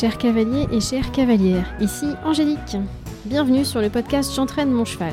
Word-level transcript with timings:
chers 0.00 0.16
cavaliers 0.16 0.66
et 0.72 0.80
chères 0.80 1.12
cavalières. 1.12 1.74
Ici 1.78 2.06
Angélique. 2.24 2.78
Bienvenue 3.26 3.66
sur 3.66 3.82
le 3.82 3.90
podcast 3.90 4.34
J'entraîne 4.34 4.70
mon 4.70 4.86
cheval. 4.86 5.12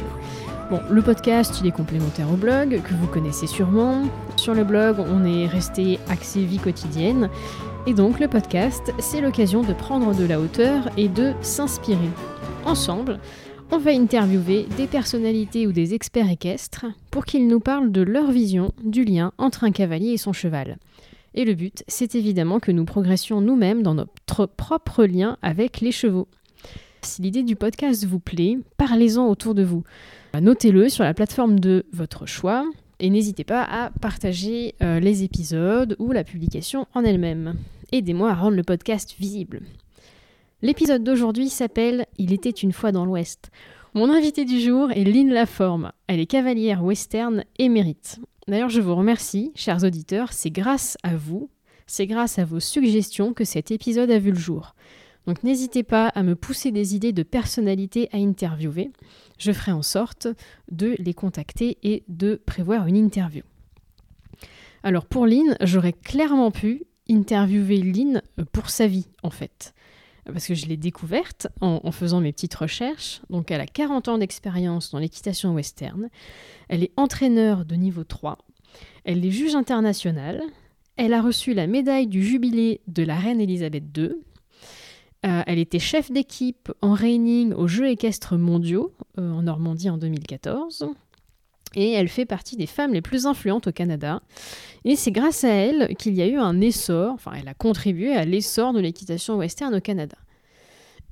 Bon, 0.72 0.80
le 0.90 1.02
podcast, 1.02 1.62
est 1.66 1.72
complémentaire 1.72 2.32
au 2.32 2.38
blog, 2.38 2.82
que 2.82 2.94
vous 2.94 3.08
connaissez 3.08 3.48
sûrement. 3.48 4.04
Sur 4.38 4.54
le 4.54 4.64
blog, 4.64 5.00
on 5.00 5.26
est 5.26 5.46
resté 5.46 6.00
axé 6.08 6.46
vie 6.46 6.60
quotidienne. 6.60 7.30
Et 7.86 7.94
donc, 7.94 8.22
le 8.22 8.30
podcast, 8.30 8.94
c'est 9.00 9.20
l'occasion 9.20 9.62
de 9.62 9.74
prendre 9.74 10.16
de 10.16 10.24
la 10.24 10.40
hauteur 10.40 10.90
et 10.96 11.10
de 11.10 11.34
s'inspirer. 11.42 12.10
Ensemble, 12.66 13.20
on 13.72 13.80
va 13.80 13.92
interviewer 13.92 14.68
des 14.78 14.88
personnalités 14.88 15.68
ou 15.68 15.74
des 15.74 15.96
experts 15.96 16.32
équestres 16.32 16.86
pour 17.12 17.26
qu'ils 17.26 17.50
nous 17.50 17.60
parlent 17.60 17.92
de 17.92 18.04
leur 18.04 18.32
vision 18.32 18.72
du 18.82 19.04
lien 19.04 19.34
entre 19.38 19.66
un 19.66 19.72
cavalier 19.72 20.12
et 20.12 20.18
son 20.18 20.32
cheval. 20.32 20.78
Et 21.38 21.46
le 21.46 21.54
but, 21.54 21.84
c'est 21.88 22.16
évidemment 22.16 22.60
que 22.60 22.72
nous 22.72 22.84
progressions 22.84 23.42
nous-mêmes 23.42 23.84
dans 23.84 23.94
notre 23.94 24.48
propre 24.48 25.06
lien 25.06 25.38
avec 25.44 25.82
les 25.82 25.92
chevaux. 25.92 26.28
Si 27.04 27.22
l'idée 27.22 27.44
du 27.44 27.56
podcast 27.56 28.06
vous 28.06 28.20
plaît, 28.20 28.58
parlez-en 28.78 29.28
autour 29.30 29.54
de 29.54 29.64
vous. 29.64 29.84
Notez-le 30.42 30.90
sur 30.90 31.04
la 31.04 31.14
plateforme 31.14 31.60
de 31.60 31.86
votre 31.94 32.26
choix 32.26 32.66
et 33.00 33.12
n'hésitez 33.12 33.44
pas 33.44 33.62
à 33.62 33.92
partager 34.02 34.74
euh, 34.82 35.00
les 35.00 35.24
épisodes 35.24 35.96
ou 36.00 36.12
la 36.12 36.24
publication 36.24 36.88
en 36.96 37.04
elle-même. 37.04 37.54
Aidez-moi 37.92 38.32
à 38.32 38.34
rendre 38.34 38.58
le 38.58 38.64
podcast 38.64 39.14
visible. 39.20 39.62
L'épisode 40.64 41.04
d'aujourd'hui 41.04 41.50
s'appelle 41.50 42.08
Il 42.18 42.34
était 42.34 42.50
une 42.50 42.74
fois 42.74 42.92
dans 42.92 43.06
l'Ouest. 43.06 43.52
Mon 43.94 44.10
invité 44.10 44.44
du 44.44 44.60
jour 44.60 44.90
est 44.92 45.04
Lynn 45.04 45.30
Laforme. 45.30 45.92
Elle 46.08 46.20
est 46.20 46.26
cavalière 46.26 46.84
western 46.84 47.44
émérite. 47.60 48.20
D'ailleurs, 48.48 48.70
je 48.70 48.80
vous 48.80 48.96
remercie, 48.96 49.52
chers 49.56 49.84
auditeurs, 49.84 50.32
c'est 50.32 50.52
grâce 50.52 50.98
à 51.04 51.18
vous, 51.18 51.50
c'est 51.86 52.08
grâce 52.08 52.40
à 52.40 52.46
vos 52.46 52.62
suggestions 52.62 53.34
que 53.34 53.44
cet 53.44 53.72
épisode 53.72 54.10
a 54.10 54.20
vu 54.20 54.32
le 54.32 54.40
jour. 54.40 54.74
Donc 55.26 55.44
n'hésitez 55.44 55.84
pas 55.84 56.08
à 56.08 56.24
me 56.24 56.36
pousser 56.36 56.72
des 56.72 56.96
idées 56.96 57.12
de 57.12 57.24
personnalités 57.24 58.08
à 58.14 58.18
interviewer. 58.18 58.92
Je 59.38 59.52
ferai 59.52 59.74
en 59.74 59.82
sorte 59.82 60.28
de 60.72 60.96
les 61.00 61.14
contacter 61.14 61.78
et 61.84 62.04
de 62.08 62.42
prévoir 62.46 62.88
une 62.88 62.96
interview. 62.96 63.44
Alors 64.84 65.06
pour 65.06 65.26
Lynn, 65.26 65.58
j'aurais 65.60 65.92
clairement 65.92 66.52
pu 66.52 66.84
interviewer 67.10 67.82
Lynn 67.82 68.22
pour 68.54 68.70
sa 68.70 68.88
vie 68.88 69.08
en 69.24 69.30
fait. 69.30 69.74
Parce 70.32 70.48
que 70.48 70.56
je 70.56 70.66
l'ai 70.66 70.78
découverte 70.78 71.48
en, 71.62 71.92
faisant 71.92 72.20
mes 72.20 72.34
petites 72.34 72.56
recherches. 72.56 73.22
Donc 73.30 73.52
elle 73.52 73.62
a 73.62 73.66
40 73.66 74.08
ans 74.10 74.18
d'expérience 74.18 74.92
dans 74.92 75.00
l'équitation 75.00 75.54
western. 75.54 76.10
Elle 76.70 76.84
est 76.84 76.92
entraîneur 76.98 77.66
de 77.66 77.76
niveau 77.76 78.04
3. 78.04 78.38
Elle 79.06 79.26
est 79.26 79.32
juge 79.32 79.56
internationale. 79.56 80.42
Elle 80.98 81.14
a 81.14 81.22
reçu 81.22 81.54
la 81.54 81.68
médaille 81.68 82.08
du 82.08 82.24
jubilé 82.24 82.82
de 82.88 83.04
la 83.04 83.16
reine 83.16 83.40
Elisabeth 83.40 83.86
II. 83.96 84.16
Euh, 85.26 85.42
elle 85.48 85.60
était 85.60 85.80
chef 85.80 86.12
d'équipe 86.12 86.72
en 86.82 86.94
reining 86.94 87.54
aux 87.54 87.68
Jeux 87.68 87.90
équestres 87.90 88.38
mondiaux 88.38 88.94
euh, 89.18 89.32
en 89.32 89.44
Normandie 89.44 89.90
en 89.90 89.98
2014. 89.98 90.90
Et 91.76 91.92
elle 91.92 92.08
fait 92.08 92.26
partie 92.26 92.56
des 92.56 92.66
femmes 92.66 92.94
les 92.94 93.02
plus 93.02 93.26
influentes 93.26 93.68
au 93.68 93.72
Canada. 93.72 94.22
Et 94.86 94.96
c'est 94.96 95.12
grâce 95.12 95.44
à 95.44 95.50
elle 95.50 95.96
qu'il 95.98 96.16
y 96.16 96.22
a 96.22 96.28
eu 96.28 96.38
un 96.38 96.62
essor, 96.62 97.14
enfin 97.14 97.34
elle 97.38 97.48
a 97.48 97.54
contribué 97.54 98.16
à 98.16 98.26
l'essor 98.26 98.74
de 98.74 98.80
l'équitation 98.80 99.38
western 99.38 99.76
au 99.76 99.82
Canada. 99.82 100.18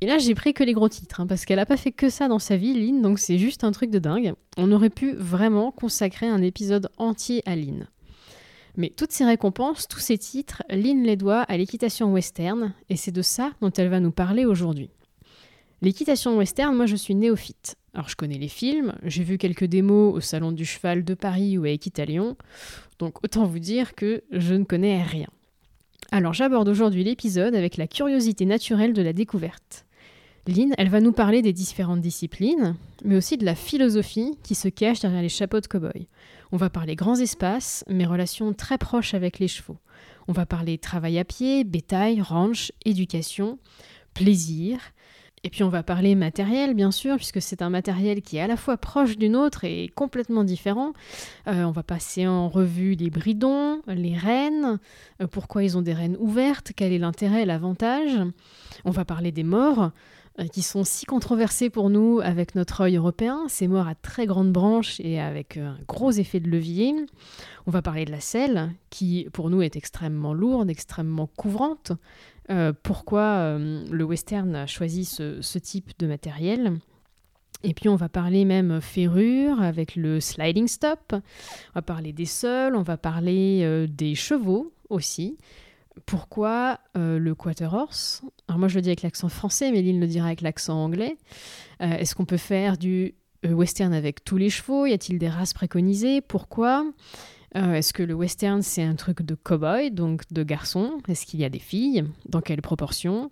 Et 0.02 0.08
là, 0.08 0.18
j'ai 0.18 0.36
pris 0.36 0.54
que 0.54 0.64
les 0.64 0.74
gros 0.74 0.90
titres, 0.90 1.22
hein, 1.22 1.28
parce 1.28 1.46
qu'elle 1.46 1.58
n'a 1.58 1.66
pas 1.66 1.78
fait 1.78 1.92
que 1.92 2.10
ça 2.10 2.28
dans 2.28 2.40
sa 2.40 2.58
vie, 2.58 2.74
Lynn, 2.74 3.02
donc 3.02 3.18
c'est 3.18 3.38
juste 3.38 3.64
un 3.64 3.72
truc 3.72 3.92
de 3.92 4.00
dingue. 4.00 4.34
On 4.58 4.72
aurait 4.72 4.90
pu 4.90 5.14
vraiment 5.14 5.72
consacrer 5.72 6.28
un 6.28 6.42
épisode 6.42 6.90
entier 6.98 7.42
à 7.46 7.56
Lynn. 7.56 7.88
Mais 8.76 8.90
toutes 8.90 9.14
ces 9.14 9.24
récompenses, 9.24 9.88
tous 9.88 10.00
ces 10.00 10.18
titres, 10.18 10.64
Lynn 10.70 11.04
les 11.04 11.16
doit 11.16 11.42
à 11.44 11.56
l'équitation 11.56 12.12
western, 12.12 12.74
et 12.90 12.98
c'est 12.98 13.12
de 13.12 13.22
ça 13.22 13.52
dont 13.62 13.72
elle 13.72 13.88
va 13.88 14.02
nous 14.02 14.12
parler 14.12 14.44
aujourd'hui. 14.44 14.90
L'équitation 15.86 16.36
western, 16.36 16.76
moi 16.76 16.88
je 16.88 16.96
suis 16.96 17.14
néophyte. 17.14 17.76
Alors 17.94 18.10
je 18.10 18.16
connais 18.16 18.40
les 18.40 18.48
films, 18.48 18.96
j'ai 19.04 19.24
vu 19.24 19.38
quelques 19.38 19.66
démos 19.66 20.16
au 20.16 20.20
Salon 20.20 20.52
du 20.52 20.66
Cheval 20.66 21.04
de 21.04 21.14
Paris 21.14 21.60
ou 21.60 21.66
à 21.66 21.70
Équitalion, 21.70 22.36
donc 22.98 23.24
autant 23.24 23.46
vous 23.46 23.60
dire 23.60 23.94
que 23.94 24.24
je 24.32 24.56
ne 24.56 24.64
connais 24.64 25.04
rien. 25.04 25.28
Alors 26.12 26.34
j'aborde 26.34 26.68
aujourd'hui 26.70 27.04
l'épisode 27.04 27.54
avec 27.54 27.78
la 27.78 27.86
curiosité 27.86 28.48
naturelle 28.48 28.94
de 28.94 29.04
la 29.04 29.14
découverte. 29.14 29.86
Lynn, 30.48 30.74
elle 30.80 30.90
va 30.90 31.02
nous 31.02 31.12
parler 31.12 31.44
des 31.44 31.54
différentes 31.54 32.02
disciplines, 32.02 32.76
mais 33.04 33.16
aussi 33.16 33.38
de 33.38 33.46
la 33.46 33.54
philosophie 33.54 34.40
qui 34.42 34.56
se 34.56 34.70
cache 34.70 35.02
derrière 35.02 35.22
les 35.22 35.30
chapeaux 35.30 35.60
de 35.60 35.68
cow-boy. 35.68 36.08
On 36.52 36.58
va 36.58 36.72
parler 36.72 36.96
grands 36.96 37.20
espaces, 37.20 37.84
mais 37.88 38.06
relations 38.06 38.54
très 38.54 38.80
proches 38.80 39.14
avec 39.14 39.38
les 39.38 39.48
chevaux. 39.48 39.78
On 40.28 40.34
va 40.34 40.48
parler 40.48 40.80
travail 40.80 41.20
à 41.20 41.26
pied, 41.26 41.64
bétail, 41.64 42.24
ranch, 42.24 42.72
éducation, 42.86 43.60
plaisir. 44.16 44.80
Et 45.46 45.50
puis 45.52 45.62
on 45.62 45.70
va 45.70 45.84
parler 45.84 46.16
matériel, 46.16 46.74
bien 46.74 46.90
sûr, 46.90 47.18
puisque 47.18 47.40
c'est 47.40 47.62
un 47.62 47.70
matériel 47.70 48.24
qui 48.24 48.38
est 48.38 48.42
à 48.42 48.48
la 48.48 48.58
fois 48.58 48.78
proche 48.78 49.16
d'une 49.16 49.36
autre 49.36 49.64
et 49.64 49.92
complètement 49.94 50.44
différent. 50.44 50.94
Euh, 51.48 51.66
on 51.66 51.72
va 51.72 51.84
passer 51.84 52.26
en 52.26 52.50
revue 52.50 52.96
les 52.96 53.12
bridons, 53.12 53.84
les 53.86 54.18
rênes, 54.18 54.80
euh, 55.22 55.28
pourquoi 55.28 55.64
ils 55.64 55.78
ont 55.78 55.84
des 55.84 55.94
rênes 55.94 56.18
ouvertes, 56.20 56.72
quel 56.76 56.92
est 56.92 56.98
l'intérêt, 56.98 57.46
l'avantage. 57.46 58.20
On 58.86 58.90
va 58.90 59.06
parler 59.06 59.32
des 59.32 59.44
morts, 59.44 59.92
euh, 60.40 60.48
qui 60.48 60.64
sont 60.64 60.84
si 60.84 61.06
controversés 61.06 61.70
pour 61.70 61.92
nous 61.92 62.22
avec 62.24 62.56
notre 62.56 62.82
œil 62.82 62.98
européen, 62.98 63.44
ces 63.48 63.68
morts 63.68 63.88
à 63.88 63.94
très 63.94 64.26
grandes 64.26 64.52
branches 64.52 65.00
et 65.00 65.22
avec 65.22 65.58
un 65.58 65.78
gros 65.88 66.12
effet 66.12 66.40
de 66.40 66.50
levier. 66.50 66.96
On 67.68 67.72
va 67.72 67.84
parler 67.84 68.06
de 68.06 68.12
la 68.12 68.20
selle, 68.20 68.74
qui 68.90 69.28
pour 69.32 69.52
nous 69.52 69.62
est 69.62 69.76
extrêmement 69.76 70.34
lourde, 70.34 70.72
extrêmement 70.72 71.28
couvrante. 71.38 71.92
Euh, 72.50 72.74
pourquoi 72.84 73.58
le 73.58 74.04
western 74.04 74.56
a 74.56 74.68
choisi 74.68 75.06
ce, 75.06 75.58
type 75.58 75.92
de 76.00 76.08
matériel? 76.08 76.74
Et 77.64 77.74
puis 77.74 77.90
on 77.90 77.96
va 77.96 78.10
parler 78.10 78.46
même 78.46 78.80
ferrure 78.80 79.62
avec 79.62 79.96
le 79.96 80.20
sliding 80.20 80.68
stop, 80.68 81.14
on 81.14 81.22
va 81.74 81.82
parler 81.82 82.14
des 82.14 82.26
sols, 82.26 82.76
on 82.76 82.84
va 82.84 82.98
parler 82.98 83.88
des 83.88 84.14
chevaux 84.14 84.72
aussi, 84.90 85.38
pourquoi 86.06 86.80
euh, 86.98 87.18
le 87.18 87.36
quarter 87.36 87.70
horse? 87.72 88.22
Alors 88.48 88.60
moi 88.60 88.68
je 88.68 88.76
le 88.76 88.82
dis 88.82 88.90
avec 88.90 89.02
l'accent 89.02 89.30
français, 89.30 89.72
mais 89.72 89.82
Lynn 89.82 90.00
le 90.00 90.08
dira 90.08 90.28
avec 90.28 90.42
l'accent 90.42 90.76
anglais. 90.76 91.18
Euh, 91.82 91.98
est-ce 91.98 92.16
qu'on 92.16 92.26
peut 92.26 92.38
faire 92.38 92.78
du 92.78 93.16
euh, 93.46 93.52
western 93.52 93.94
avec 93.94 94.24
tous 94.24 94.38
les 94.38 94.50
chevaux? 94.50 94.86
Y 94.86 94.94
a-t-il 94.94 95.20
des 95.20 95.30
races 95.30 95.54
préconisées? 95.54 96.22
Pourquoi? 96.22 96.86
Est-ce 97.56 97.94
que 97.94 98.04
le 98.04 98.14
western 98.14 98.62
c'est 98.62 98.84
un 98.84 98.96
truc 98.96 99.22
de 99.22 99.34
cow-boy, 99.34 99.92
donc 99.92 100.24
de 100.32 100.44
garçon? 100.44 101.00
Est-ce 101.08 101.26
qu'il 101.26 101.40
y 101.40 101.46
a 101.46 101.50
des 101.50 101.60
filles? 101.60 102.04
Dans 102.28 102.42
quelle 102.42 102.62
proportion? 102.62 103.32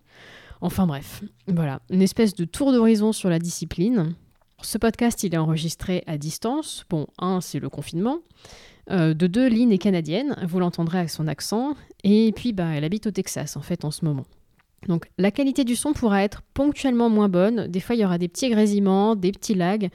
Enfin 0.62 0.88
bref, 0.88 1.22
voilà, 1.48 1.82
une 1.90 2.02
espèce 2.02 2.34
de 2.34 2.46
tour 2.46 2.72
d'horizon 2.72 3.12
sur 3.12 3.30
la 3.30 3.38
discipline. 3.38 4.16
Ce 4.62 4.78
podcast, 4.78 5.22
il 5.24 5.34
est 5.34 5.38
enregistré 5.38 6.04
à 6.08 6.18
distance. 6.18 6.86
Bon, 6.90 7.08
un, 7.20 7.42
c'est 7.42 7.60
le 7.60 7.70
confinement. 7.70 8.20
Euh, 8.90 9.14
de 9.14 9.28
deux, 9.28 9.50
Lynn 9.50 9.74
est 9.74 9.78
canadienne, 9.78 10.38
vous 10.48 10.60
l'entendrez 10.60 11.00
avec 11.00 11.10
son 11.10 11.28
accent, 11.28 11.76
et 12.06 12.32
puis 12.34 12.54
bah, 12.54 12.70
elle 12.74 12.86
habite 12.86 13.08
au 13.08 13.12
Texas 13.12 13.58
en 13.58 13.62
fait 13.62 13.84
en 13.84 13.92
ce 13.92 14.06
moment. 14.06 14.26
Donc 14.88 15.10
la 15.18 15.32
qualité 15.32 15.64
du 15.64 15.76
son 15.76 15.94
pourra 15.94 16.24
être 16.24 16.42
ponctuellement 16.54 17.10
moins 17.10 17.30
bonne, 17.30 17.68
des 17.68 17.80
fois 17.80 17.96
il 17.96 18.02
y 18.02 18.06
aura 18.06 18.18
des 18.18 18.28
petits 18.28 18.50
grésillements, 18.50 19.16
des 19.16 19.32
petits 19.32 19.56
lags, 19.56 19.90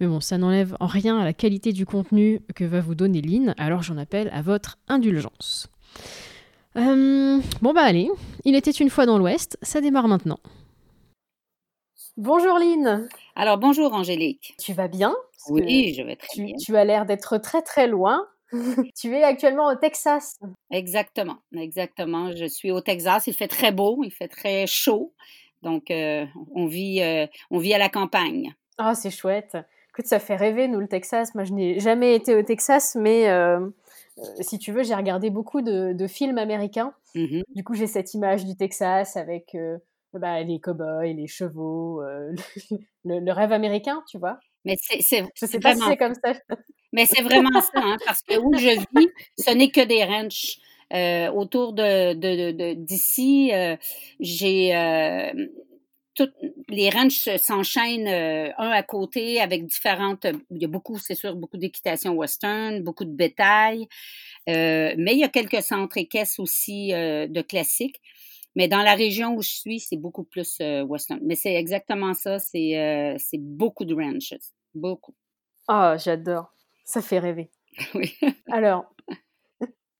mais 0.00 0.06
bon, 0.06 0.20
ça 0.20 0.38
n'enlève 0.38 0.76
en 0.80 0.86
rien 0.86 1.18
à 1.18 1.24
la 1.24 1.34
qualité 1.34 1.72
du 1.72 1.84
contenu 1.84 2.40
que 2.54 2.64
va 2.64 2.80
vous 2.80 2.94
donner 2.94 3.20
Lynn, 3.20 3.54
alors 3.58 3.82
j'en 3.82 3.98
appelle 3.98 4.30
à 4.32 4.40
votre 4.40 4.78
indulgence. 4.88 5.68
Euh, 6.76 7.38
bon 7.60 7.72
bah 7.72 7.82
allez, 7.82 8.08
il 8.44 8.54
était 8.54 8.70
une 8.70 8.90
fois 8.90 9.04
dans 9.04 9.18
l'Ouest, 9.18 9.58
ça 9.60 9.80
démarre 9.80 10.08
maintenant. 10.08 10.38
Bonjour 12.16 12.58
Lynn 12.58 13.08
Alors 13.34 13.58
bonjour 13.58 13.92
Angélique. 13.92 14.54
Tu 14.58 14.72
vas 14.72 14.88
bien? 14.88 15.14
Oui, 15.48 15.94
je 15.94 16.02
vais 16.02 16.16
très 16.16 16.28
tu, 16.34 16.44
bien. 16.44 16.56
Tu 16.56 16.76
as 16.76 16.84
l'air 16.84 17.06
d'être 17.06 17.38
très 17.38 17.62
très 17.62 17.86
loin. 17.86 18.26
tu 19.00 19.14
es 19.14 19.22
actuellement 19.22 19.68
au 19.68 19.74
Texas. 19.74 20.38
Exactement, 20.70 21.38
exactement. 21.54 22.32
Je 22.34 22.46
suis 22.46 22.70
au 22.70 22.80
Texas. 22.80 23.26
Il 23.26 23.34
fait 23.34 23.48
très 23.48 23.72
beau, 23.72 24.02
il 24.04 24.10
fait 24.10 24.28
très 24.28 24.66
chaud. 24.66 25.12
Donc, 25.62 25.90
euh, 25.90 26.26
on, 26.54 26.66
vit, 26.66 27.02
euh, 27.02 27.26
on 27.50 27.58
vit 27.58 27.74
à 27.74 27.78
la 27.78 27.88
campagne. 27.88 28.54
Ah, 28.78 28.94
c'est 28.94 29.10
chouette. 29.10 29.56
Écoute, 29.90 30.06
ça 30.06 30.18
fait 30.18 30.36
rêver, 30.36 30.68
nous, 30.68 30.80
le 30.80 30.88
Texas. 30.88 31.34
Moi, 31.34 31.44
je 31.44 31.52
n'ai 31.52 31.80
jamais 31.80 32.14
été 32.14 32.34
au 32.34 32.42
Texas, 32.42 32.96
mais 32.98 33.28
euh, 33.28 33.60
si 34.40 34.58
tu 34.58 34.72
veux, 34.72 34.82
j'ai 34.82 34.94
regardé 34.94 35.30
beaucoup 35.30 35.62
de, 35.62 36.06
films 36.06 36.38
américains. 36.38 36.94
Mmh 37.14 37.40
du 37.54 37.64
coup, 37.64 37.74
j'ai 37.74 37.88
cette 37.88 38.14
image 38.14 38.44
du 38.44 38.56
Texas 38.56 39.16
avec 39.16 39.56
bah, 40.12 40.42
les 40.42 40.60
cow-boys, 40.60 41.12
les 41.12 41.26
chevaux, 41.26 42.02
le, 43.04 43.32
rêve 43.32 43.52
américain, 43.52 44.02
tu 44.08 44.18
vois. 44.18 44.38
Mais 44.64 44.76
c'est, 44.80 45.00
c'est, 45.00 45.24
je 45.34 45.46
sais 45.46 45.58
pas 45.58 45.74
si 45.74 45.82
c'est 45.82 45.96
comme 45.96 46.14
ça. 46.14 46.32
Mais 46.92 47.06
c'est 47.06 47.22
vraiment 47.22 47.60
ça, 47.60 47.70
hein, 47.76 47.96
parce 48.04 48.22
que 48.22 48.38
où 48.38 48.52
je 48.56 48.78
vis, 48.96 49.08
ce 49.38 49.54
n'est 49.54 49.70
que 49.70 49.84
des 49.84 50.04
ranchs. 50.04 50.58
Euh, 50.92 51.30
autour 51.30 51.72
de, 51.72 52.74
d'ici, 52.74 53.52
euh, 53.54 53.76
j'ai 54.18 54.74
euh, 54.74 55.30
toutes 56.20 56.34
les 56.68 56.90
ranchs 56.90 57.28
s'enchaînent 57.38 58.06
euh, 58.06 58.52
un 58.58 58.70
à 58.70 58.82
côté 58.82 59.40
avec 59.40 59.66
différentes. 59.66 60.26
Il 60.50 60.60
y 60.60 60.66
a 60.66 60.68
beaucoup, 60.68 60.98
c'est 60.98 61.14
sûr, 61.14 61.34
beaucoup 61.34 61.56
d'équitation 61.56 62.12
western, 62.12 62.82
beaucoup 62.82 63.06
de 63.06 63.12
bétail, 63.12 63.88
euh, 64.48 64.94
mais 64.98 65.12
il 65.12 65.18
y 65.18 65.24
a 65.24 65.28
quelques 65.28 65.62
centres 65.62 65.96
équestres 65.96 66.40
aussi 66.40 66.88
de 66.90 67.40
classiques. 67.40 68.00
Mais 68.56 68.68
dans 68.68 68.82
la 68.82 68.94
région 68.94 69.34
où 69.34 69.42
je 69.42 69.48
suis, 69.48 69.80
c'est 69.80 69.96
beaucoup 69.96 70.24
plus 70.24 70.58
western. 70.60 71.20
Mais 71.24 71.36
c'est 71.36 71.54
exactement 71.54 72.12
ça, 72.14 72.38
c'est 72.38 73.18
beaucoup 73.38 73.84
de 73.84 73.94
ranches, 73.94 74.34
beaucoup. 74.74 75.14
Ah, 75.68 75.96
j'adore. 75.96 76.52
Ça 76.84 77.00
fait 77.00 77.20
rêver. 77.20 77.50
oui. 77.94 78.12
Alors, 78.50 78.92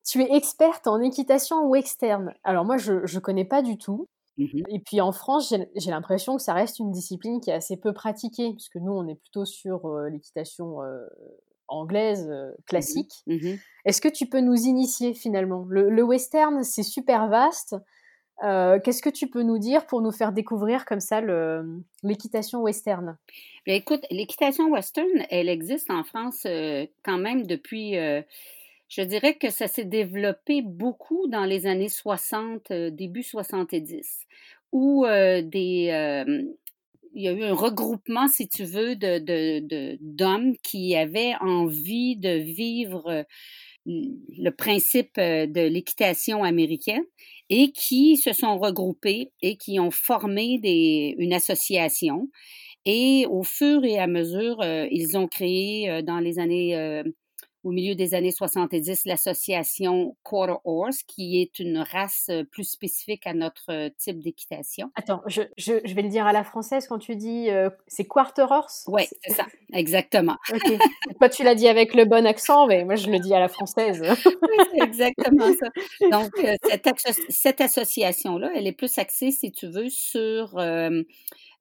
tu 0.04 0.20
es 0.20 0.36
experte 0.36 0.86
en 0.86 1.00
équitation 1.00 1.64
western. 1.66 2.34
Alors 2.42 2.64
moi, 2.64 2.76
je 2.76 2.92
ne 2.92 3.20
connais 3.20 3.44
pas 3.44 3.62
du 3.62 3.78
tout. 3.78 4.08
Mmh 4.38 4.62
Et 4.68 4.80
puis 4.80 5.00
en 5.00 5.12
France, 5.12 5.54
j'ai 5.76 5.90
l'impression 5.90 6.36
que 6.36 6.42
ça 6.42 6.54
reste 6.54 6.78
une 6.78 6.90
discipline 6.90 7.40
qui 7.40 7.50
est 7.50 7.54
assez 7.54 7.76
peu 7.76 7.92
pratiquée, 7.92 8.52
puisque 8.52 8.76
nous, 8.76 8.92
on 8.92 9.06
est 9.08 9.16
plutôt 9.16 9.44
sur 9.44 9.88
l'équitation 10.10 10.78
anglaise 11.68 12.28
mmh 12.28 12.62
classique. 12.66 13.12
Mmh 13.26 13.54
Est-ce 13.84 14.00
que 14.00 14.08
tu 14.08 14.26
peux 14.26 14.40
nous 14.40 14.56
initier 14.56 15.14
finalement? 15.14 15.66
Le, 15.68 16.02
western, 16.02 16.62
c'est 16.62 16.82
super 16.82 17.28
vaste. 17.28 17.76
Qu'est-ce 18.40 19.02
que 19.02 19.10
tu 19.10 19.28
peux 19.28 19.42
nous 19.42 19.58
dire 19.58 19.86
pour 19.86 20.00
nous 20.00 20.12
faire 20.12 20.32
découvrir 20.32 20.86
comme 20.86 21.00
ça 21.00 21.20
l'équitation 22.02 22.60
western? 22.62 23.18
Bien, 23.66 23.74
Écoute, 23.74 24.06
l'équitation 24.10 24.70
western, 24.70 25.24
elle 25.28 25.48
existe 25.48 25.90
en 25.90 26.04
France 26.04 26.46
quand 27.04 27.18
même 27.18 27.46
depuis 27.46 27.96
je 28.90 29.02
dirais 29.02 29.34
que 29.36 29.50
ça 29.50 29.68
s'est 29.68 29.84
développé 29.84 30.62
beaucoup 30.62 31.28
dans 31.28 31.44
les 31.44 31.66
années 31.66 31.88
60, 31.88 32.72
euh, 32.72 32.90
début 32.90 33.22
70, 33.22 34.26
où 34.72 35.06
euh, 35.06 35.42
des, 35.42 35.90
euh, 35.92 36.42
il 37.14 37.22
y 37.22 37.28
a 37.28 37.32
eu 37.32 37.44
un 37.44 37.54
regroupement, 37.54 38.26
si 38.26 38.48
tu 38.48 38.64
veux, 38.64 38.96
de, 38.96 39.18
de, 39.20 39.96
d'hommes 40.00 40.56
qui 40.62 40.96
avaient 40.96 41.34
envie 41.40 42.16
de 42.16 42.30
vivre 42.30 43.24
le 43.86 44.50
principe 44.50 45.16
de 45.16 45.68
l'équitation 45.68 46.44
américaine 46.44 47.02
et 47.48 47.72
qui 47.72 48.16
se 48.16 48.32
sont 48.32 48.58
regroupés 48.58 49.32
et 49.40 49.56
qui 49.56 49.80
ont 49.80 49.90
formé 49.90 50.58
des, 50.58 51.14
une 51.18 51.32
association. 51.32 52.28
Et 52.84 53.26
au 53.28 53.42
fur 53.42 53.84
et 53.84 53.98
à 53.98 54.06
mesure, 54.06 54.62
ils 54.90 55.16
ont 55.16 55.26
créé 55.28 56.02
dans 56.02 56.18
les 56.20 56.38
années 56.38 57.02
au 57.64 57.70
milieu 57.70 57.94
des 57.94 58.14
années 58.14 58.30
70 58.30 59.04
l'association 59.04 60.16
Quarter 60.24 60.54
Horse, 60.64 61.02
qui 61.06 61.40
est 61.40 61.58
une 61.58 61.78
race 61.78 62.26
euh, 62.30 62.44
plus 62.44 62.64
spécifique 62.64 63.26
à 63.26 63.34
notre 63.34 63.70
euh, 63.70 63.90
type 63.98 64.20
d'équitation. 64.20 64.90
Attends, 64.94 65.22
je, 65.26 65.42
je, 65.56 65.74
je, 65.84 65.94
vais 65.94 66.02
le 66.02 66.08
dire 66.08 66.26
à 66.26 66.32
la 66.32 66.44
française 66.44 66.86
quand 66.86 66.98
tu 66.98 67.16
dis 67.16 67.50
euh, 67.50 67.70
c'est 67.86 68.04
Quarter 68.04 68.46
Horse? 68.48 68.84
Oui, 68.88 69.02
c'est 69.24 69.34
ça, 69.34 69.46
exactement. 69.72 70.36
ok. 70.54 70.78
Toi, 71.18 71.28
tu 71.28 71.42
l'as 71.42 71.54
dit 71.54 71.68
avec 71.68 71.94
le 71.94 72.04
bon 72.04 72.26
accent, 72.26 72.66
mais 72.66 72.84
moi, 72.84 72.96
je 72.96 73.10
le 73.10 73.18
dis 73.18 73.34
à 73.34 73.40
la 73.40 73.48
française. 73.48 74.02
oui, 74.26 74.64
c'est 74.72 74.84
exactement 74.84 75.52
ça. 75.54 75.68
Donc, 76.10 76.30
cette, 76.64 76.88
cette 77.28 77.60
association-là, 77.60 78.50
elle 78.54 78.66
est 78.66 78.72
plus 78.72 78.98
axée, 78.98 79.30
si 79.30 79.52
tu 79.52 79.66
veux, 79.66 79.88
sur 79.88 80.58
euh, 80.58 81.02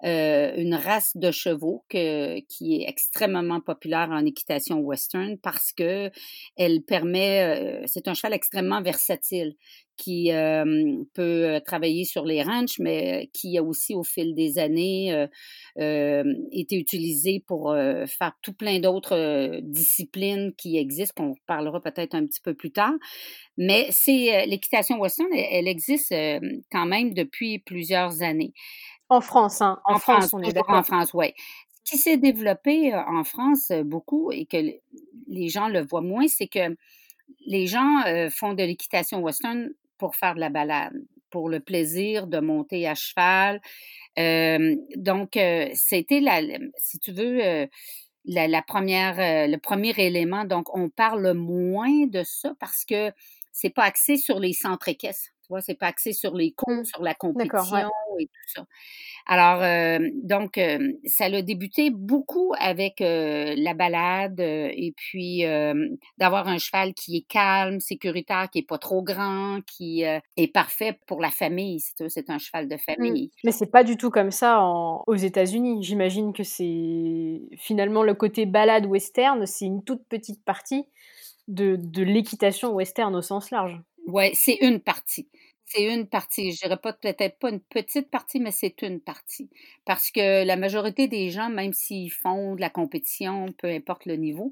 une 0.02 0.76
race 0.76 1.16
de 1.16 1.32
chevaux 1.32 1.84
que, 1.90 2.40
qui 2.48 2.78
est 2.78 2.90
extrêmement 2.90 3.60
populaire 3.60 4.10
en 4.12 4.26
équitation 4.26 4.80
western 4.80 5.38
parce 5.38 5.74
que 5.74 6.10
elle 6.56 6.84
permet, 6.84 7.82
euh, 7.82 7.84
c'est 7.86 8.08
un 8.08 8.14
cheval 8.14 8.34
extrêmement 8.34 8.82
versatile 8.82 9.56
qui 9.98 10.32
euh, 10.32 11.04
peut 11.14 11.60
travailler 11.66 12.06
sur 12.06 12.24
les 12.24 12.42
ranchs, 12.42 12.80
mais 12.80 13.30
qui 13.34 13.58
a 13.58 13.64
aussi 13.64 13.94
au 13.96 14.04
fil 14.04 14.34
des 14.34 14.58
années 14.58 15.28
été 15.76 16.78
utilisé 16.78 17.44
pour 17.46 17.76
faire 18.08 18.32
tout 18.42 18.54
plein 18.54 18.80
d'autres 18.80 19.60
disciplines 19.62 20.54
qui 20.58 20.78
existent, 20.78 21.22
qu'on 21.22 21.36
parlera 21.46 21.82
peut-être 21.82 22.16
un 22.16 22.26
petit 22.26 22.40
peu 22.40 22.54
plus 22.54 22.72
tard. 22.72 22.94
Mais 23.58 23.88
c'est 23.90 24.46
l'équitation 24.46 24.98
western, 25.00 25.28
elle 25.34 25.68
existe 25.68 26.16
quand 26.72 26.86
même 26.86 27.14
depuis 27.14 27.60
plusieurs 27.60 28.22
années. 28.22 28.54
En 29.10 29.22
France, 29.22 29.62
hein. 29.62 29.80
En, 29.86 29.98
France, 29.98 30.34
on 30.34 30.42
est 30.42 30.54
d'accord. 30.54 30.76
En 30.76 30.84
France, 30.84 31.14
oui. 31.14 31.34
Ce 31.84 31.92
qui 31.92 31.98
s'est 31.98 32.18
développé 32.18 32.94
euh, 32.94 33.02
en 33.08 33.24
France 33.24 33.72
euh, 33.72 33.84
beaucoup 33.84 34.32
et 34.32 34.46
que 34.46 34.58
les 35.28 35.50
gens 35.50 35.68
le 35.68 35.82
voient 35.82 36.02
moins, 36.02 36.28
c'est 36.28 36.48
que 36.48 36.76
les 37.46 37.66
gens 37.66 38.04
euh, 38.06 38.30
font 38.30 38.54
de 38.54 38.64
l'équitation 38.64 39.20
western 39.22 39.70
pour 39.98 40.16
faire 40.16 40.36
de 40.36 40.40
la 40.40 40.50
balade, 40.50 40.94
pour 41.32 41.50
le 41.50 41.60
plaisir 41.60 42.28
de 42.28 42.40
monter 42.40 42.88
à 42.88 42.94
cheval. 42.94 43.60
donc, 44.96 45.32
c'était 45.74 46.20
la, 46.20 46.42
si 46.78 47.00
tu 47.00 47.12
veux, 47.12 47.68
la, 48.26 48.62
première, 48.62 49.48
le 49.48 49.58
premier 49.58 49.94
élément. 49.98 50.46
Donc, 50.46 50.74
on 50.76 50.90
parle 50.90 51.34
moins 51.34 52.06
de 52.08 52.24
ça 52.24 52.54
parce 52.60 52.86
que 52.86 53.12
c'est 53.52 53.70
pas 53.70 53.84
axé 53.84 54.18
sur 54.18 54.40
les 54.40 54.54
centres 54.54 54.88
équestres 54.88 55.32
vois, 55.50 55.62
c'est 55.62 55.76
pas 55.76 55.88
axé 55.88 56.14
sur 56.14 56.36
les 56.36 56.52
cours, 56.52 56.70
mmh. 56.70 56.86
sur 56.86 57.04
la 57.04 57.14
compétition 57.14 57.90
et 58.20 58.26
tout 58.26 58.48
ça. 58.48 58.66
Alors, 59.26 59.62
euh, 59.62 60.00
donc, 60.24 60.58
euh, 60.58 60.94
ça 61.06 61.26
a 61.26 61.42
débuté 61.42 61.92
beaucoup 61.92 62.54
avec 62.60 63.02
euh, 63.02 63.54
la 63.58 63.74
balade 63.74 64.40
et 64.40 64.94
puis 64.96 65.44
d'avoir 66.18 66.48
un 66.48 66.58
cheval 66.58 66.94
qui 66.94 67.18
est 67.18 67.28
calme, 67.28 67.80
sécuritaire, 67.80 68.50
qui 68.52 68.60
est 68.60 68.68
pas 68.68 68.78
trop 68.78 69.04
grand, 69.04 69.60
qui 69.66 70.02
est 70.02 70.54
parfait 70.54 71.00
pour 71.06 71.22
la 71.22 71.30
famille. 71.30 71.80
C'est 71.80 72.30
un 72.30 72.38
cheval 72.38 72.68
de 72.68 72.76
mmh. 72.76 72.80
famille. 72.80 73.32
Mais 73.44 73.52
c'est 73.52 73.72
pas 73.72 73.84
du 73.84 73.98
tout 73.98 74.10
comme 74.10 74.32
ça 74.32 74.62
aux 74.64 75.16
États-Unis. 75.16 75.84
J'imagine 75.84 76.34
que 76.34 76.44
c'est 76.44 77.42
finalement 77.58 78.04
le 78.04 78.14
côté 78.14 78.46
balade 78.46 78.86
western, 78.86 79.46
c'est 79.46 79.66
une 79.66 79.84
toute 79.84 80.06
petite 80.08 80.44
partie 80.44 80.86
de, 81.48 81.76
de 81.78 82.04
l'équitation 82.04 82.72
western 82.72 83.16
au 83.16 83.22
sens 83.22 83.52
large. 83.52 83.82
Oui, 84.12 84.32
c'est 84.34 84.58
une 84.62 84.80
partie. 84.80 85.28
C'est 85.66 85.84
une 85.94 86.08
partie. 86.08 86.52
Je 86.52 86.62
dirais 86.62 86.78
pas 86.78 86.94
peut-être 86.94 87.38
pas 87.38 87.50
une 87.52 87.60
petite 87.60 88.10
partie, 88.10 88.40
mais 88.40 88.50
c'est 88.52 88.82
une 88.82 89.00
partie. 89.00 89.50
Parce 89.86 90.10
que 90.10 90.44
la 90.44 90.56
majorité 90.56 91.08
des 91.08 91.30
gens, 91.30 91.50
même 91.50 91.74
s'ils 91.74 92.12
font 92.12 92.56
de 92.56 92.62
la 92.62 92.72
compétition, 92.72 93.52
peu 93.58 93.68
importe 93.68 94.06
le 94.08 94.16
niveau, 94.16 94.52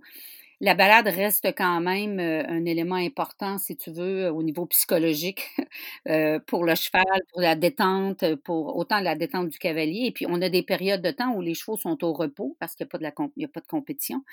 la 0.59 0.73
balade 0.73 1.07
reste 1.07 1.53
quand 1.55 1.79
même 1.81 2.19
euh, 2.19 2.43
un 2.47 2.65
élément 2.65 2.95
important, 2.95 3.59
si 3.59 3.77
tu 3.77 3.91
veux, 3.91 4.31
au 4.31 4.41
niveau 4.41 4.65
psychologique, 4.65 5.43
euh, 6.07 6.39
pour 6.47 6.65
le 6.65 6.73
cheval, 6.73 7.03
pour 7.31 7.41
la 7.41 7.55
détente, 7.55 8.35
pour 8.37 8.75
autant 8.75 8.99
la 8.99 9.15
détente 9.15 9.49
du 9.49 9.59
cavalier. 9.59 10.05
Et 10.07 10.11
puis, 10.11 10.25
on 10.27 10.41
a 10.41 10.49
des 10.49 10.63
périodes 10.63 11.01
de 11.03 11.11
temps 11.11 11.33
où 11.35 11.41
les 11.41 11.53
chevaux 11.53 11.77
sont 11.77 12.03
au 12.03 12.11
repos 12.13 12.57
parce 12.59 12.75
qu'il 12.75 12.85
n'y 12.85 12.89
a, 12.89 13.11
pas 13.11 13.25
de 13.25 13.31
y 13.37 13.45
a 13.45 13.47
pas 13.47 13.59
de 13.61 13.67
compétition. 13.67 14.23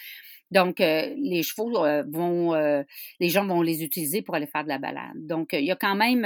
Donc, 0.51 0.81
euh, 0.81 1.15
les 1.19 1.43
chevaux 1.43 1.73
vont, 2.09 2.55
les 3.21 3.29
gens 3.29 3.47
vont 3.47 3.63
les 3.63 3.83
utiliser 3.83 4.23
pour 4.23 4.35
aller 4.35 4.47
faire 4.47 4.65
de 4.65 4.69
la 4.69 4.79
balade. 4.79 5.27
Donc, 5.27 5.51
il 5.53 5.65
y 5.65 5.73
a 5.73 5.77
quand 5.77 5.97
même, 5.97 6.23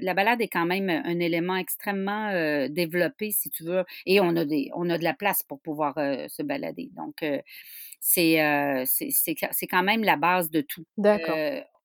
la 0.00 0.14
balade 0.14 0.40
est 0.40 0.48
quand 0.48 0.66
même 0.66 0.88
un 0.90 1.20
élément 1.20 1.56
extrêmement 1.56 2.30
développé, 2.68 3.30
si 3.30 3.50
tu 3.50 3.64
veux, 3.64 3.84
et 4.06 4.20
on 4.20 4.36
a 4.36 4.44
des, 4.44 4.70
on 4.74 4.88
a 4.90 4.96
de 4.98 5.04
la 5.04 5.14
place 5.14 5.42
pour 5.42 5.60
pouvoir 5.60 5.94
se 5.96 6.42
balader. 6.42 6.90
Donc, 6.96 7.22
c'est 8.00 8.84
c'est 8.86 9.66
quand 9.66 9.82
même 9.82 10.04
la 10.04 10.16
base 10.16 10.50
de 10.50 10.60
tout. 10.60 10.84
D'accord. 10.96 11.36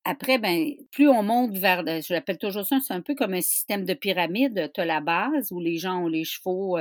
après, 0.05 0.37
ben, 0.37 0.71
plus 0.91 1.07
on 1.09 1.23
monte 1.23 1.57
vers, 1.57 1.83
je 1.85 2.13
l'appelle 2.13 2.37
toujours 2.37 2.65
ça, 2.65 2.79
c'est 2.85 2.93
un 2.93 3.01
peu 3.01 3.15
comme 3.15 3.33
un 3.33 3.41
système 3.41 3.85
de 3.85 3.93
pyramide. 3.93 4.71
Tu 4.73 4.81
as 4.81 4.85
la 4.85 5.01
base 5.01 5.51
où 5.51 5.59
les 5.59 5.77
gens 5.77 6.03
ont 6.03 6.07
les 6.07 6.23
chevaux 6.23 6.77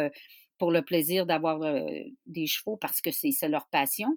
pour 0.59 0.71
le 0.71 0.83
plaisir 0.83 1.27
d'avoir 1.27 1.61
des 2.27 2.47
chevaux 2.47 2.77
parce 2.77 3.01
que 3.01 3.11
c'est 3.11 3.49
leur 3.49 3.67
passion. 3.69 4.17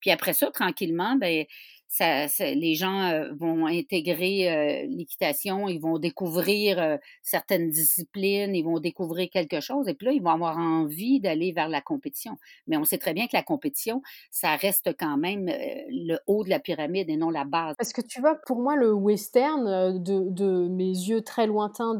Puis 0.00 0.10
après 0.10 0.34
ça, 0.34 0.50
tranquillement, 0.50 1.16
ben, 1.16 1.44
ça, 1.96 2.26
les 2.54 2.74
gens 2.74 3.02
euh, 3.02 3.32
vont 3.38 3.66
intégrer 3.66 4.50
euh, 4.50 4.86
l'équitation, 4.88 5.68
ils 5.68 5.80
vont 5.80 5.98
découvrir 5.98 6.78
euh, 6.78 6.96
certaines 7.22 7.70
disciplines, 7.70 8.54
ils 8.54 8.64
vont 8.64 8.80
découvrir 8.80 9.28
quelque 9.30 9.60
chose, 9.60 9.88
et 9.88 9.94
puis 9.94 10.06
là, 10.06 10.12
ils 10.12 10.22
vont 10.22 10.30
avoir 10.30 10.58
envie 10.58 11.20
d'aller 11.20 11.52
vers 11.52 11.68
la 11.68 11.80
compétition. 11.80 12.36
Mais 12.66 12.76
on 12.76 12.84
sait 12.84 12.98
très 12.98 13.14
bien 13.14 13.26
que 13.26 13.34
la 13.34 13.42
compétition, 13.42 14.02
ça 14.30 14.56
reste 14.56 14.90
quand 14.98 15.16
même 15.16 15.46
le 15.46 16.18
haut 16.26 16.44
de 16.44 16.50
la 16.50 16.58
pyramide 16.58 17.08
et 17.08 17.16
non 17.16 17.30
la 17.30 17.44
base. 17.44 17.74
Parce 17.78 17.92
que 17.92 18.02
tu 18.02 18.20
vois, 18.20 18.34
pour 18.46 18.58
moi, 18.58 18.76
le 18.76 18.92
western, 18.92 20.02
de, 20.02 20.30
de 20.30 20.68
mes 20.68 20.90
yeux 20.90 21.22
très 21.22 21.46
lointains 21.46 21.94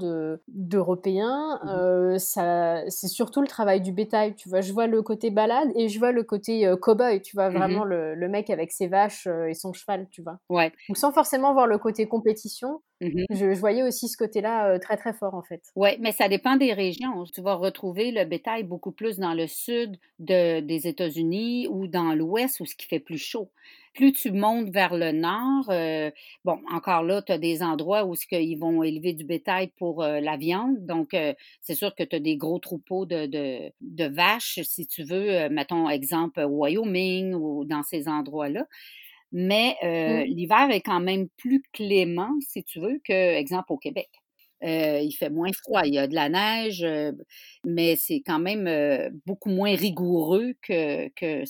d'Européens, 0.49 1.61
mmh 1.65 2.19
c'est 2.19 3.09
surtout 3.09 3.41
le 3.41 3.47
travail 3.47 3.81
du 3.81 3.93
bétail. 3.93 4.35
Tu 4.35 4.49
vois, 4.49 4.61
je 4.61 4.73
vois 4.73 4.87
le 4.87 5.03
côté 5.03 5.31
balade 5.31 5.69
et 5.75 5.89
je 5.89 5.99
vois 5.99 6.13
le 6.13 6.23
côté 6.23 6.67
cow-boy, 6.81 7.23
tu 7.23 7.37
vois, 7.37 7.51
mmh 7.51 7.55
vraiment 7.55 7.85
le, 7.85 8.15
le, 8.15 8.29
mec 8.29 8.51
avec 8.51 8.73
ses 8.73 8.87
vaches 8.87 9.27
et 9.27 9.55
son 9.55 9.73
cheval, 9.73 9.86
tu 10.11 10.23
vois. 10.23 10.39
Ouais. 10.49 10.73
Donc 10.89 10.97
sans 10.97 11.13
forcément 11.13 11.53
voir 11.53 11.67
le 11.67 11.79
côté 11.79 12.07
compétition, 12.07 12.83
mmh 13.01 13.25
je, 13.31 13.59
voyais 13.59 13.83
aussi 13.83 14.09
ce 14.09 14.17
côté-là 14.17 14.71
euh, 14.71 14.79
très 14.79 14.97
très 14.97 15.13
fort 15.13 15.35
en 15.35 15.43
fait. 15.43 15.63
Oui, 15.77 15.91
mais 16.01 16.13
ça 16.13 16.29
dépend 16.29 16.57
des 16.57 16.73
régions. 16.73 17.25
Tu 17.33 17.41
vas 17.43 17.55
retrouver 17.55 18.11
le 18.11 18.25
bétail 18.25 18.65
beaucoup 18.65 18.93
plus 18.93 19.19
dans 19.19 19.35
le 19.35 19.47
sud 19.47 19.97
de, 20.19 20.61
des 20.61 20.87
États-Unis 20.87 21.69
ou 21.69 21.87
dans 21.87 22.15
l'ouest 22.15 22.61
où 22.61 22.67
ce 22.67 22.75
qui 22.75 22.87
fait 22.87 23.01
plus 23.01 23.19
chaud. 23.19 23.51
Plus 23.95 24.13
tu 24.13 24.31
montes 24.31 24.69
vers 24.69 24.95
le 24.95 25.11
nord, 25.13 25.71
euh, 25.71 26.11
bon, 26.45 26.59
encore 26.71 27.03
là, 27.03 27.23
tu 27.23 27.33
as 27.33 27.39
des 27.39 27.63
endroits 27.63 28.05
où 28.05 28.15
ce 28.15 28.27
qu'ils 28.27 28.59
vont 28.59 28.83
élever 28.83 29.15
du 29.15 29.25
bétail 29.25 29.69
pour 29.79 30.03
euh, 30.03 30.21
la 30.21 30.37
viande. 30.37 30.85
Donc, 30.85 31.17
c'est 31.63 31.75
sûr 31.75 31.95
que 31.95 32.03
tu 32.03 32.17
as 32.17 32.21
des 32.21 32.37
gros 32.37 32.59
troupeaux 32.59 33.07
de, 33.07 33.25
de, 33.25 33.73
de 33.81 34.05
vaches, 34.05 34.61
si 34.65 34.87
tu 34.87 35.03
veux, 35.03 35.49
mettons 35.49 35.89
exemple 35.89 36.45
Wyoming 36.45 37.33
ou 37.33 37.65
dans 37.65 37.83
ces 37.83 38.07
endroits-là. 38.07 38.67
Mais 39.33 39.77
euh, 39.83 40.23
mmh. 40.23 40.25
l'hiver 40.25 40.71
est 40.71 40.81
quand 40.81 41.01
même 41.01 41.29
plus 41.37 41.63
clément, 41.73 42.31
si 42.41 42.65
tu 42.65 42.81
veux, 42.81 43.01
que, 43.05 43.35
exemple, 43.37 43.73
au 43.73 43.79
Québec. 43.79 44.09
Euh, 44.65 45.01
il 45.03 45.13
fait 45.13 45.29
moins 45.29 45.51
froid, 45.53 45.83
il 45.85 45.95
y 45.95 45.99
a 45.99 46.07
de 46.07 46.15
la 46.15 46.31
neige, 46.31 46.83
euh, 46.83 47.13
mais 47.65 47.95
c'est 47.97 48.23
quand 48.25 48.39
même 48.39 48.67
euh, 48.67 49.11
beaucoup 49.27 49.51
moins 49.51 49.75
rigoureux 49.75 50.55
que, 50.63 51.09
que, 51.09 51.45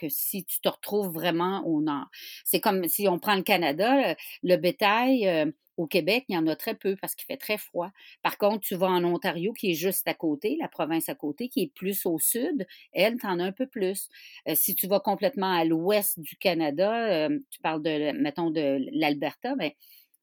que, 0.00 0.08
si 0.08 0.44
tu 0.44 0.60
te 0.60 0.68
retrouves 0.68 1.12
vraiment 1.12 1.62
au 1.66 1.82
nord. 1.82 2.06
C'est 2.44 2.60
comme 2.60 2.88
si 2.88 3.06
on 3.06 3.18
prend 3.18 3.34
le 3.36 3.42
Canada, 3.42 4.16
le 4.42 4.56
bétail. 4.56 5.52
Au 5.76 5.86
Québec, 5.86 6.24
il 6.28 6.34
y 6.34 6.38
en 6.38 6.46
a 6.46 6.56
très 6.56 6.74
peu 6.74 6.96
parce 6.96 7.14
qu'il 7.14 7.26
fait 7.26 7.36
très 7.36 7.58
froid. 7.58 7.90
Par 8.22 8.38
contre, 8.38 8.60
tu 8.60 8.74
vas 8.74 8.88
en 8.88 9.04
Ontario, 9.04 9.52
qui 9.52 9.70
est 9.70 9.74
juste 9.74 10.06
à 10.06 10.14
côté, 10.14 10.56
la 10.60 10.68
province 10.68 11.08
à 11.08 11.14
côté, 11.14 11.48
qui 11.48 11.62
est 11.62 11.72
plus 11.74 12.04
au 12.06 12.18
sud, 12.18 12.66
elle, 12.92 13.18
t'en 13.18 13.38
as 13.38 13.44
un 13.44 13.52
peu 13.52 13.66
plus. 13.66 14.08
si 14.54 14.74
tu 14.74 14.86
vas 14.86 15.00
complètement 15.00 15.52
à 15.52 15.64
l'ouest 15.64 16.20
du 16.20 16.36
Canada, 16.36 17.28
tu 17.50 17.60
parles 17.60 17.82
de, 17.82 18.12
mettons, 18.12 18.50
de 18.50 18.78
l'Alberta, 18.92 19.54
ben, 19.56 19.70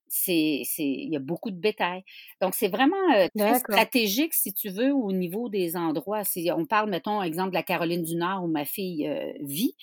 c'est, 0.07 0.63
il 0.77 1.09
y 1.11 1.15
a 1.15 1.19
beaucoup 1.19 1.51
de 1.51 1.59
bétail. 1.59 2.03
Donc, 2.41 2.55
c'est 2.55 2.67
vraiment 2.67 2.95
très 3.37 3.59
stratégique, 3.59 4.33
si 4.33 4.53
tu 4.53 4.69
veux, 4.69 4.91
au 4.91 5.11
niveau 5.11 5.49
des 5.49 5.75
endroits. 5.75 6.23
Si 6.23 6.49
on 6.55 6.65
parle, 6.65 6.89
mettons, 6.89 7.21
exemple 7.21 7.49
de 7.49 7.55
la 7.55 7.63
Caroline 7.63 8.03
du 8.03 8.15
Nord 8.15 8.43
où 8.43 8.47
ma 8.47 8.65
fille 8.65 9.07
vit, 9.41 9.75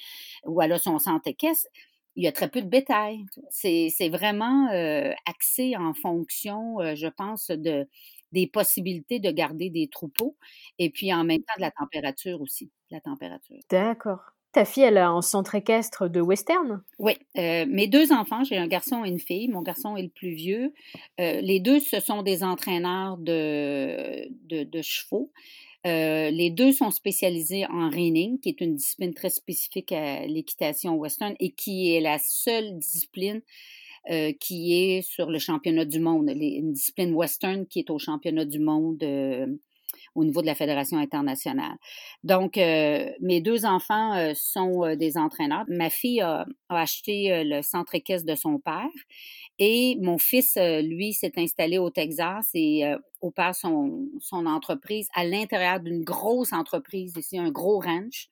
où 0.44 0.60
elle 0.60 0.72
a 0.72 0.78
son 0.78 0.98
centre 0.98 1.28
équestre, 1.28 1.68
il 2.16 2.24
y 2.24 2.26
a 2.26 2.32
très 2.32 2.48
peu 2.48 2.62
de 2.62 2.68
bétail. 2.68 3.24
C'est, 3.50 4.08
vraiment 4.08 4.68
axé 5.26 5.76
en 5.76 5.94
fonction, 5.94 6.78
je 6.94 7.06
pense, 7.06 7.50
de, 7.50 7.86
des 8.32 8.46
possibilités 8.46 9.18
de 9.18 9.30
garder 9.30 9.70
des 9.70 9.88
troupeaux 9.88 10.36
et 10.78 10.90
puis 10.90 11.12
en 11.12 11.24
même 11.24 11.40
temps 11.40 11.54
de 11.56 11.62
la 11.62 11.70
température 11.70 12.40
aussi. 12.40 12.70
La 12.90 13.00
température. 13.00 13.56
D'accord. 13.70 14.20
Ta 14.52 14.64
fille, 14.64 14.84
elle 14.84 14.96
a 14.96 15.10
un 15.10 15.20
centre 15.20 15.54
équestre 15.54 16.08
de 16.08 16.20
western? 16.20 16.82
Oui. 16.98 17.12
Euh, 17.36 17.66
mes 17.68 17.88
deux 17.88 18.12
enfants, 18.12 18.42
j'ai 18.42 18.56
un 18.56 18.68
garçon 18.68 19.04
et 19.04 19.08
une 19.08 19.18
fille. 19.18 19.48
Mon 19.48 19.60
garçon 19.60 19.96
est 19.96 20.02
le 20.02 20.08
plus 20.08 20.30
vieux. 20.30 20.72
Euh, 21.20 21.42
les 21.42 21.60
deux, 21.60 21.78
ce 21.78 22.00
sont 22.00 22.22
des 22.22 22.42
entraîneurs 22.42 23.18
de, 23.18 24.28
de, 24.46 24.82
chevaux. 24.82 25.30
Euh, 25.86 26.30
les 26.30 26.50
deux 26.50 26.72
sont 26.72 26.90
spécialisés 26.90 27.66
en 27.66 27.88
reining, 27.88 28.40
qui 28.40 28.48
est 28.50 28.60
une 28.60 28.74
discipline 28.74 29.14
très 29.14 29.30
spécifique 29.30 29.92
à 29.92 30.26
l'équitation 30.26 30.96
western 30.96 31.34
et 31.40 31.52
qui 31.52 31.94
est 31.94 32.00
la 32.00 32.18
seule 32.18 32.78
discipline 32.78 33.42
qui 34.38 34.72
est 34.72 35.02
sur 35.02 35.28
le 35.28 35.40
championnat 35.40 35.84
du 35.84 35.98
monde, 35.98 36.30
une 36.30 36.72
discipline 36.72 37.12
western 37.12 37.66
qui 37.66 37.80
est 37.80 37.90
au 37.90 37.98
championnat 37.98 38.44
du 38.44 38.60
monde 38.60 39.02
au 40.16 40.24
niveau 40.24 40.40
de 40.40 40.46
la 40.46 40.54
Fédération 40.54 40.98
internationale. 40.98 41.76
Donc, 42.24 42.56
euh, 42.56 43.10
mes 43.20 43.40
deux 43.40 43.66
enfants 43.66 44.14
euh, 44.14 44.32
sont 44.34 44.84
euh, 44.84 44.96
des 44.96 45.16
entraîneurs. 45.18 45.64
Ma 45.68 45.90
fille 45.90 46.20
a, 46.20 46.46
acheté 46.68 47.44
le 47.44 47.62
centre 47.62 47.94
équestre 47.94 48.26
de 48.26 48.34
son 48.34 48.58
père 48.58 48.88
et 49.58 49.96
mon 50.00 50.18
fils, 50.18 50.58
lui, 50.82 51.12
s'est 51.12 51.32
installé 51.36 51.78
au 51.78 51.90
Texas 51.90 52.48
et 52.54 52.82
opère 53.20 53.54
son, 53.54 54.08
son 54.20 54.46
entreprise 54.46 55.08
à 55.14 55.24
l'intérieur 55.24 55.80
d'une 55.80 56.02
grosse 56.02 56.52
entreprise 56.52 57.14
ici, 57.16 57.38
un 57.38 57.50
gros 57.50 57.80
ranch 57.80 58.28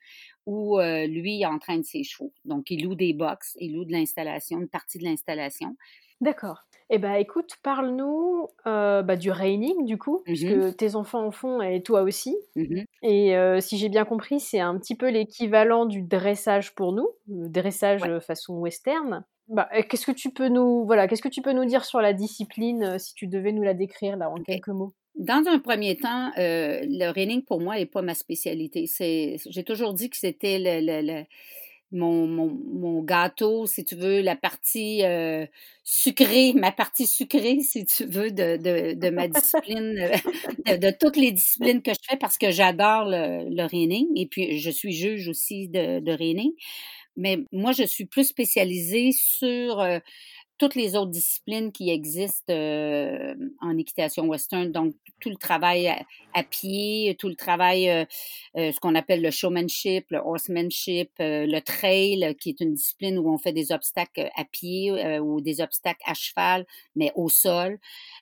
où 0.46 0.78
lui 0.78 1.46
entraîne 1.46 1.84
ses 1.84 2.02
chevaux. 2.02 2.32
Donc, 2.44 2.70
il 2.70 2.84
loue 2.84 2.96
des 2.96 3.12
box, 3.12 3.56
il 3.60 3.74
loue 3.74 3.84
de 3.84 3.92
l'installation, 3.92 4.60
une 4.60 4.68
partie 4.68 4.98
de 4.98 5.04
l'installation. 5.04 5.76
D'accord. 6.20 6.64
Eh 6.90 6.98
ben, 6.98 7.14
écoute, 7.14 7.54
parle-nous 7.62 8.48
euh, 8.66 9.02
bah, 9.02 9.16
du 9.16 9.30
reining, 9.30 9.84
du 9.84 9.96
coup, 9.96 10.22
puisque 10.24 10.50
mmh 10.50 10.74
tes 10.74 10.96
enfants 10.96 11.26
en 11.26 11.30
font 11.30 11.62
et 11.62 11.82
toi 11.82 12.02
aussi. 12.02 12.36
Mmh 12.56 12.82
et 13.02 13.36
euh, 13.36 13.60
si 13.60 13.78
j'ai 13.78 13.88
bien 13.88 14.04
compris, 14.04 14.38
c'est 14.38 14.60
un 14.60 14.78
petit 14.78 14.94
peu 14.94 15.08
l'équivalent 15.08 15.86
du 15.86 16.02
dressage 16.02 16.74
pour 16.74 16.92
nous, 16.92 17.08
le 17.28 17.48
dressage 17.48 18.02
façon 18.20 18.58
western. 18.58 19.24
Bah, 19.48 19.68
qu'est-ce 19.88 20.06
que 20.06 20.12
tu 20.12 20.30
peux 20.30 20.48
nous, 20.48 20.84
voilà, 20.84 21.08
qu'est-ce 21.08 21.22
que 21.22 21.28
tu 21.28 21.42
peux 21.42 21.52
nous 21.52 21.64
dire 21.64 21.84
sur 21.84 22.00
la 22.00 22.12
discipline, 22.12 22.82
euh, 22.82 22.98
si 22.98 23.14
tu 23.14 23.26
devais 23.26 23.52
nous 23.52 23.62
la 23.62 23.74
décrire 23.74 24.16
là 24.16 24.30
en 24.30 24.36
quelques 24.36 24.68
mots? 24.68 24.92
Dans 25.16 25.44
un 25.48 25.60
premier 25.60 25.96
temps, 25.96 26.32
le 26.36 27.10
reining 27.12 27.44
pour 27.44 27.60
moi 27.60 27.76
n'est 27.76 27.86
pas 27.86 28.02
ma 28.02 28.14
spécialité. 28.14 28.86
C'est, 28.86 29.36
j'ai 29.48 29.62
toujours 29.62 29.94
dit 29.94 30.10
que 30.10 30.16
c'était 30.16 30.58
le, 30.60 31.24
mon, 31.94 33.02
gâteau, 33.02 33.66
si 33.66 33.84
tu 33.84 33.94
veux, 33.96 34.20
la 34.20 34.36
partie 34.36 35.04
euh, 35.04 35.46
sucrée, 35.82 36.52
ma 36.54 36.72
partie 36.72 37.06
sucrée, 37.06 37.60
si 37.60 37.84
tu 37.86 38.04
veux, 38.04 38.30
de 38.30 39.10
ma 39.10 39.28
discipline, 39.28 40.10
euh, 40.68 40.76
de, 40.76 40.90
toutes 40.90 41.16
les 41.16 41.32
disciplines 41.32 41.82
que 41.82 41.92
je 41.92 42.00
fais 42.08 42.16
parce 42.16 42.38
que 42.38 42.50
j'adore 42.50 43.04
le, 43.06 43.48
le 43.48 43.66
reining 43.66 44.06
et 44.16 44.26
puis 44.26 44.58
je 44.58 44.70
suis 44.70 44.92
juge 44.92 45.28
aussi 45.28 45.68
de, 45.68 46.00
de 46.00 46.12
reining. 46.12 46.52
Mais 47.16 47.38
moi, 47.52 47.72
je 47.72 47.84
suis 47.84 48.06
plus 48.06 48.24
spécialisée 48.24 49.12
sur 49.12 49.80
euh, 49.80 49.98
toutes 50.58 50.74
les 50.74 50.94
autres 50.94 51.10
disciplines 51.10 51.72
qui 51.72 51.90
existent 51.90 52.52
euh, 52.52 53.34
en 53.60 53.76
équitation 53.76 54.26
western, 54.26 54.70
donc 54.70 54.94
tout 55.20 55.30
le 55.30 55.36
travail 55.36 55.88
à, 56.32 56.44
pied, 56.44 57.16
tout 57.18 57.28
le 57.28 57.34
travail, 57.34 57.88
euh, 57.88 58.04
euh, 58.56 58.70
ce 58.70 58.78
qu'on 58.78 58.94
appelle 58.94 59.22
le 59.22 59.30
showmanship, 59.30 60.06
le 60.10 60.18
horsemanship, 60.18 61.10
le 61.18 61.58
trail, 61.60 62.36
qui 62.40 62.50
est 62.50 62.60
une 62.60 62.74
discipline 62.74 63.18
où 63.18 63.32
on 63.32 63.38
fait 63.38 63.52
des 63.52 63.72
obstacles 63.72 64.30
à 64.36 64.44
pied 64.44 64.92
ou 65.20 65.40
des 65.40 65.60
obstacles 65.60 66.02
à 66.06 66.14
cheval, 66.14 66.66
mais 66.94 67.12
au 67.16 67.28
sol. 67.28 67.78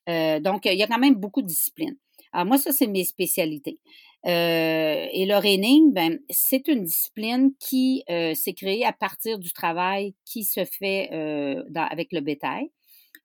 donc, 0.06 0.64
il 0.64 0.74
y 0.74 0.82
a 0.82 0.86
quand 0.86 0.98
même 0.98 1.14
beaucoup 1.14 1.42
de 1.42 1.46
disciplines. 1.46 1.96
Alors 2.32 2.46
moi, 2.46 2.58
ça, 2.58 2.72
c'est 2.72 2.86
mes 2.86 3.04
spécialités. 3.04 3.78
Euh, 4.26 5.06
et 5.12 5.26
le 5.26 5.36
reining, 5.36 5.92
ben, 5.92 6.18
c'est 6.30 6.68
une 6.68 6.84
discipline 6.84 7.52
qui 7.58 8.04
euh, 8.08 8.34
s'est 8.34 8.52
créée 8.54 8.84
à 8.84 8.92
partir 8.92 9.38
du 9.38 9.52
travail 9.52 10.14
qui 10.24 10.44
se 10.44 10.64
fait 10.64 11.10
euh, 11.12 11.64
avec 11.74 12.12
le 12.12 12.20
bétail 12.20 12.70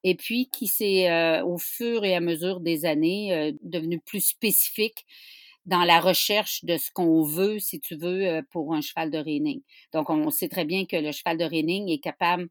et 0.03 0.15
puis 0.15 0.49
qui 0.49 0.67
s'est, 0.67 1.09
euh, 1.11 1.45
au 1.45 1.57
fur 1.57 2.05
et 2.05 2.15
à 2.15 2.21
mesure 2.21 2.61
des 2.61 2.85
années, 2.85 3.33
euh, 3.33 3.51
devenu 3.63 3.99
plus 3.99 4.21
spécifique 4.21 5.05
dans 5.65 5.83
la 5.83 5.99
recherche 5.99 6.63
de 6.65 6.77
ce 6.77 6.91
qu'on 6.91 7.23
veut, 7.23 7.59
si 7.59 7.79
tu 7.79 7.95
veux, 7.97 8.41
pour 8.51 8.73
un 8.73 8.81
cheval 8.81 9.11
de 9.11 9.17
reining. 9.17 9.61
Donc, 9.93 10.09
on 10.09 10.29
sait 10.31 10.47
très 10.49 10.65
bien 10.65 10.85
que 10.85 10.95
le 10.95 11.11
cheval 11.11 11.37
de 11.37 11.43
reining 11.45 11.89
est 11.89 11.99
capable 11.99 12.47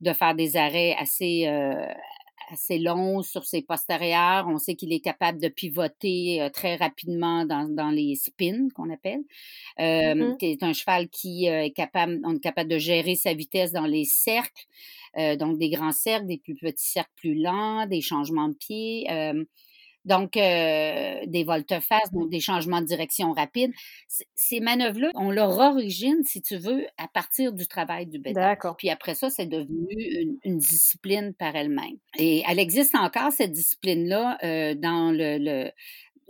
de 0.00 0.12
faire 0.12 0.34
des 0.34 0.56
arrêts 0.56 0.94
assez, 0.98 1.46
assez 2.50 2.78
long 2.78 3.22
sur 3.22 3.44
ses 3.44 3.62
postérieurs. 3.62 4.46
On 4.48 4.58
sait 4.58 4.74
qu'il 4.74 4.92
est 4.92 5.00
capable 5.00 5.40
de 5.40 5.48
pivoter 5.48 6.42
euh, 6.42 6.48
très 6.50 6.76
rapidement 6.76 7.44
dans, 7.44 7.68
dans 7.68 7.90
les 7.90 8.14
spins 8.16 8.68
qu'on 8.74 8.90
appelle. 8.90 9.22
Euh, 9.80 10.14
mm 10.14 10.36
C'est 10.40 10.62
un 10.62 10.72
cheval 10.72 11.08
qui 11.08 11.48
euh, 11.48 11.64
est 11.64 11.70
capable, 11.70 12.20
on 12.24 12.36
est 12.36 12.40
capable 12.40 12.70
de 12.70 12.78
gérer 12.78 13.14
sa 13.14 13.34
vitesse 13.34 13.72
dans 13.72 13.86
les 13.86 14.04
cercles, 14.04 14.66
euh, 15.18 15.36
donc 15.36 15.58
des 15.58 15.70
grands 15.70 15.92
cercles, 15.92 16.26
des 16.26 16.38
plus 16.38 16.54
petits 16.54 16.90
cercles 16.90 17.12
plus 17.16 17.34
lents, 17.34 17.86
des 17.86 18.00
changements 18.00 18.48
de 18.48 18.54
pied. 18.54 19.06
Donc, 20.04 20.36
euh, 20.36 21.20
des 21.26 21.44
volte-face, 21.44 22.10
donc 22.12 22.30
des 22.30 22.40
changements 22.40 22.80
de 22.80 22.86
direction 22.86 23.32
rapides. 23.32 23.72
Ces 24.34 24.60
manœuvres-là 24.60 25.10
ont 25.14 25.30
leur 25.30 25.58
origine, 25.58 26.22
si 26.24 26.42
tu 26.42 26.56
veux, 26.56 26.86
à 26.98 27.08
partir 27.08 27.52
du 27.52 27.66
travail 27.66 28.06
du 28.06 28.18
bétail. 28.18 28.42
D'accord. 28.42 28.76
Puis 28.76 28.90
après 28.90 29.14
ça, 29.14 29.30
c'est 29.30 29.46
devenu 29.46 30.38
une, 30.44 30.58
discipline 30.58 31.34
par 31.34 31.56
elle-même. 31.56 31.96
Et 32.18 32.42
elle 32.48 32.58
existe 32.58 32.94
encore, 32.94 33.32
cette 33.32 33.52
discipline-là, 33.52 34.38
euh, 34.42 34.74
dans 34.74 35.10
le, 35.12 35.38
le 35.38 35.70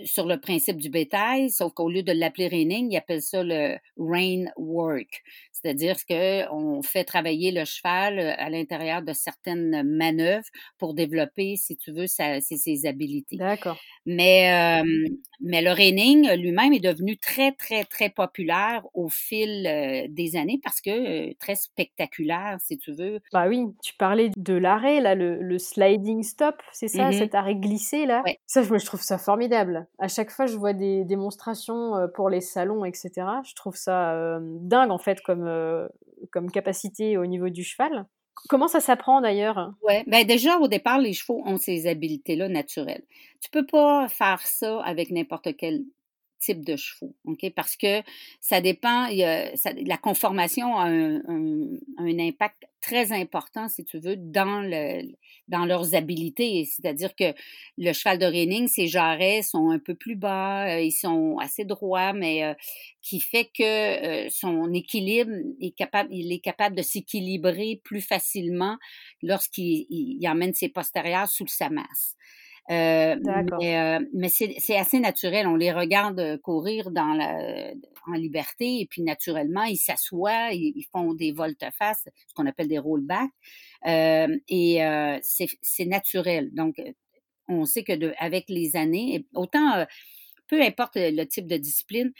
sur 0.05 0.27
le 0.27 0.41
principe 0.41 0.79
du 0.79 0.89
bétail, 0.89 1.51
sauf 1.51 1.73
qu'au 1.75 1.91
lieu 1.91 2.03
de 2.03 2.13
l'appeler 2.13 2.49
reining, 2.49 2.91
ils 2.91 2.97
appellent 2.97 3.23
ça 3.23 3.43
le 3.43 3.77
rein 3.99 4.47
work. 4.57 5.23
C'est-à-dire 5.63 5.97
qu'on 6.09 6.83
fait 6.83 7.05
travailler 7.05 7.53
le 7.53 7.65
cheval 7.65 8.19
euh, 8.19 8.33
à 8.37 8.51
l'intérieur 8.51 9.03
de 9.03 9.13
certaines 9.13 9.83
manœuvres 9.85 10.47
pour 10.79 10.95
développer, 10.95 11.55
si 11.57 11.77
tu 11.77 11.93
veux, 11.93 12.07
sa, 12.07 12.41
ses, 12.41 12.57
ses, 12.57 12.87
habiletés. 12.87 13.37
D'accord. 13.37 13.79
Mais, 14.05 14.83
euh, 14.83 15.09
mais 15.41 15.63
le 15.63 15.71
reining 15.71 16.29
lui-même 16.33 16.73
est 16.73 16.81
devenu 16.81 17.17
très, 17.17 17.53
très, 17.53 17.85
très 17.85 18.11
populaire 18.11 18.85
au 18.95 19.09
fil 19.09 19.67
euh, 19.67 20.07
des 20.09 20.37
années 20.37 20.59
parce 20.63 20.81
que 20.81 21.33
très 21.35 21.55
spectaculaire, 21.55 22.57
si 22.61 22.77
tu 22.79 22.93
veux. 22.93 23.21
Bah 23.33 23.47
oui, 23.49 23.67
tu 23.83 23.95
parlais 23.95 24.31
de 24.37 24.55
l'arrêt, 24.55 25.01
là, 25.01 25.15
le, 25.15 25.41
le 25.41 25.59
sliding 25.59 26.23
stop, 26.25 26.57
c'est 26.73 26.89
ça, 26.89 27.11
mm-hmm. 27.11 27.19
cet 27.19 27.35
arrêt 27.35 27.55
glissé, 27.55 28.07
là? 28.07 28.25
Ça, 28.47 28.63
je, 28.63 28.77
je 28.77 28.87
trouve 28.87 29.03
ça 29.03 29.19
formidable. 29.19 29.87
À 29.99 30.09
chaque 30.09 30.31
fois, 30.31 30.47
je 30.47 30.57
vois 30.57 30.73
des 30.73 31.05
démonstrations 31.05 31.93
pour 32.15 32.29
les 32.31 32.41
salons, 32.41 32.85
etc. 32.85 33.11
Je 33.45 33.55
trouve 33.55 33.77
ça 33.77 34.39
dingue, 34.41 34.91
en 34.91 34.99
fait, 34.99 35.21
comme 35.21 35.47
euh, 35.53 35.89
comme 36.31 36.51
capacité 36.51 37.17
au 37.17 37.27
niveau 37.27 37.49
du 37.49 37.65
cheval. 37.65 38.07
Comment 38.49 38.69
ça 38.69 38.81
s'apprend 38.81 39.21
d'ailleurs? 39.21 39.73
Ouais, 39.83 40.05
ben 40.07 40.27
déjà 40.27 40.59
au 40.59 40.67
départ 40.67 40.99
les 40.99 41.13
chevaux 41.13 41.43
ont 41.45 41.59
ces 41.59 41.87
habiletés-là 41.87 42.49
naturelles. 42.49 43.05
Tu 43.41 43.51
peux 43.51 43.67
pas 43.67 44.09
faire 44.09 44.41
ça 44.41 44.81
avec 44.81 45.11
n'importe 45.11 45.57
quel 45.57 45.83
type 46.43 46.65
de 46.65 46.77
chevaux, 46.77 47.15
Parce 47.55 47.77
que 47.77 48.03
ça 48.41 48.61
dépend. 48.61 49.09
La 49.09 49.97
conformation 49.97 50.77
a 50.77 50.87
un, 50.87 51.79
impact 51.99 52.65
très 52.81 53.13
important, 53.13 53.69
si 53.69 53.85
tu 53.85 53.99
veux, 53.99 54.17
dans 54.17 54.61
le 54.61 55.03
dans 55.49 55.65
leurs 55.67 55.95
habiletés. 55.95 56.65
C'est-à-dire 56.65 57.15
que 57.15 57.35
le 57.79 57.93
cheval 57.93 58.19
de 58.19 58.27
reining, 58.27 58.69
ses 58.69 58.89
jarrets 58.89 59.43
sont 59.43 59.71
un 59.71 59.79
peu 59.79 59.95
plus 59.95 60.17
bas, 60.17 60.67
euh, 60.67 60.81
ils 60.81 60.93
sont 60.93 61.37
assez 61.41 61.65
droits, 61.65 62.13
mais 62.13 62.45
euh, 62.45 62.55
qui 63.03 63.21
fait 63.21 63.51
que 63.57 63.63
euh, 63.63 64.29
son 64.31 64.73
équilibre 64.73 65.33
est 65.61 65.77
capable, 65.77 66.09
il 66.13 66.33
est 66.33 66.41
capable 66.41 66.77
de 66.77 66.83
s'équilibrer 66.83 67.81
plus 67.85 68.01
facilement 68.01 68.79
lorsqu'il 69.23 69.87
il, 69.91 70.27
emmène 70.29 70.55
ses 70.55 70.69
postérieurs 70.69 71.29
sous 71.29 71.47
sa 71.47 71.71
masse. 71.71 72.17
Euh, 72.71 73.17
mais, 73.61 73.99
mais 74.15 74.29
c'est 74.29 74.77
assez 74.77 75.01
naturel. 75.01 75.47
On 75.47 75.57
les 75.57 75.73
regarde 75.73 76.39
courir 76.43 76.91
dans 76.91 77.15
la, 77.15 77.73
en 78.07 78.13
liberté 78.13 78.81
et 78.81 78.87
puis 78.87 79.03
naturellement, 79.03 79.65
ils 79.65 79.79
s'assoient, 79.79 80.53
ils, 80.53 80.87
font 80.93 81.15
des 81.15 81.33
volte-face, 81.33 82.09
ce 82.29 82.35
qu'on 82.35 82.47
appelle 82.47 82.69
des 82.69 82.79
rollbacks. 82.79 83.31
Euh, 83.87 84.37
et 84.49 84.79
c'est 85.23 85.87
naturel. 85.87 86.51
Donc, 86.53 86.81
on 87.49 87.65
sait 87.65 87.83
que 87.83 87.93
de, 87.93 88.13
avec 88.19 88.45
les 88.49 88.77
années, 88.77 89.27
autant, 89.35 89.85
peu 90.49 90.63
importe 90.63 90.97
le 90.97 91.25
type 91.25 91.47
de 91.47 91.57
discipline, 91.57 92.13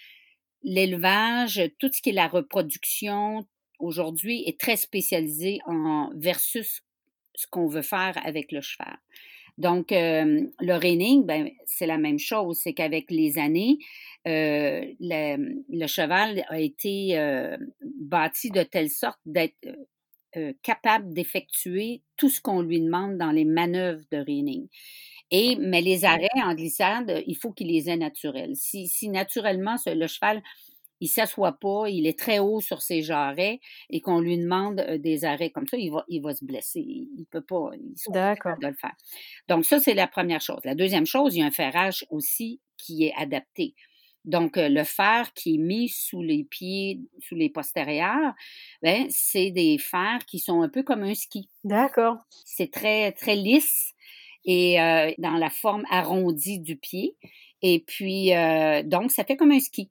l'élevage, 0.63 1.63
tout 1.79 1.91
ce 1.93 2.03
qui 2.03 2.11
est 2.11 2.15
la 2.15 2.29
reproduction 2.29 3.47
aujourd'hui 3.79 4.45
est 4.47 4.59
très 4.59 4.77
spécialisé 4.77 5.59
en 5.67 6.11
versus 6.15 6.83
ce 7.35 7.47
qu'on 7.49 7.67
veut 7.67 7.83
faire 7.83 8.19
avec 8.25 8.53
le 8.53 8.61
cheval. 8.61 8.99
Donc, 9.59 9.93
euh, 9.93 10.47
le 10.61 10.75
reining, 10.75 11.25
ben, 11.25 11.51
c'est 11.67 11.87
la 11.87 11.99
même 11.99 12.19
chose. 12.19 12.59
C'est 12.63 12.73
qu'avec 12.73 13.11
les 13.11 13.39
années, 13.39 13.79
euh, 14.27 14.85
le, 15.01 15.87
cheval 15.87 16.45
a 16.49 16.61
été 16.61 17.19
euh, 17.19 17.57
bâti 17.83 18.51
de 18.51 18.63
telle 18.63 18.91
sorte 18.91 19.21
d'être 19.27 19.57
capable 20.63 21.13
d'effectuer 21.13 22.01
tout 22.17 22.31
ce 22.31 22.41
qu'on 22.41 22.63
lui 22.63 22.81
demande 22.81 23.19
dans 23.19 23.33
les 23.33 23.45
manœuvres 23.45 24.03
de 24.11 24.17
reining. 24.17 24.67
Et, 25.31 25.57
mais 25.57 25.83
les 25.83 26.07
arrêts 26.07 26.29
en 26.43 26.55
glissade, 26.55 27.23
il 27.27 27.37
faut 27.37 27.53
qu'il 27.53 27.69
les 27.69 27.91
ait 27.91 27.99
naturels. 27.99 28.57
Si, 28.57 28.89
si 28.89 29.11
naturellement 29.11 29.77
le 29.85 30.07
cheval 30.07 30.43
il 31.03 31.09
s'assoit 31.09 31.59
pas, 31.59 31.89
il 31.89 32.07
est 32.07 32.17
très 32.17 32.39
haut 32.39 32.61
sur 32.61 32.81
ses 32.81 33.03
jarrets 33.03 33.59
et 33.91 34.01
qu'on 34.01 34.21
lui 34.21 34.39
demande 34.39 34.79
euh, 34.79 34.99
des 34.99 35.25
arrêts 35.25 35.51
comme 35.51 35.67
ça, 35.67 35.77
il 35.77 35.91
va, 35.91 36.05
il 36.07 36.23
va 36.23 36.33
se 36.33 36.45
blesser. 36.45 36.81
Il 36.81 37.27
peut 37.29 37.41
pas, 37.43 37.71
il 37.75 37.95
de 38.13 38.67
le 38.69 38.75
faire. 38.75 38.95
Donc 39.49 39.65
ça, 39.65 39.81
c'est 39.81 39.95
la 39.95 40.07
première 40.07 40.41
chose. 40.41 40.61
La 40.63 40.77
deuxième 40.77 41.05
chose, 41.05 41.35
il 41.35 41.41
y 41.41 41.43
a 41.43 41.47
un 41.47 41.51
ferrage 41.51 42.07
aussi 42.11 42.61
qui 42.77 43.05
est 43.05 43.13
adapté. 43.19 43.75
Donc, 44.25 44.57
euh, 44.57 44.69
le 44.69 44.85
fer 44.85 45.33
qui 45.35 45.57
est 45.57 45.59
mis 45.59 45.89
sous 45.89 46.23
les 46.23 46.45
pieds, 46.45 47.01
sous 47.19 47.35
les 47.35 47.51
postérieurs, 47.51 48.35
ben, 48.81 49.07
c'est 49.11 49.51
des 49.51 49.79
fers 49.79 50.25
qui 50.25 50.39
sont 50.39 50.63
un 50.63 50.69
peu 50.69 50.85
comme 50.85 51.03
un 51.03 51.15
ski. 51.15 51.49
D'accord. 51.65 52.19
C'est 52.45 52.71
très, 52.71 53.11
très 53.11 53.35
lisse 53.35 53.95
et 54.45 54.81
euh, 54.81 55.11
dans 55.19 55.35
la 55.35 55.51
forme 55.51 55.85
arrondie 55.91 56.61
du 56.61 56.77
pied. 56.77 57.17
Et 57.63 57.81
puis, 57.85 58.31
donc, 58.85 59.11
ça 59.11 59.25
fait 59.25 59.37
comme 59.37 59.53
un 59.53 59.61
ski. 59.61 59.91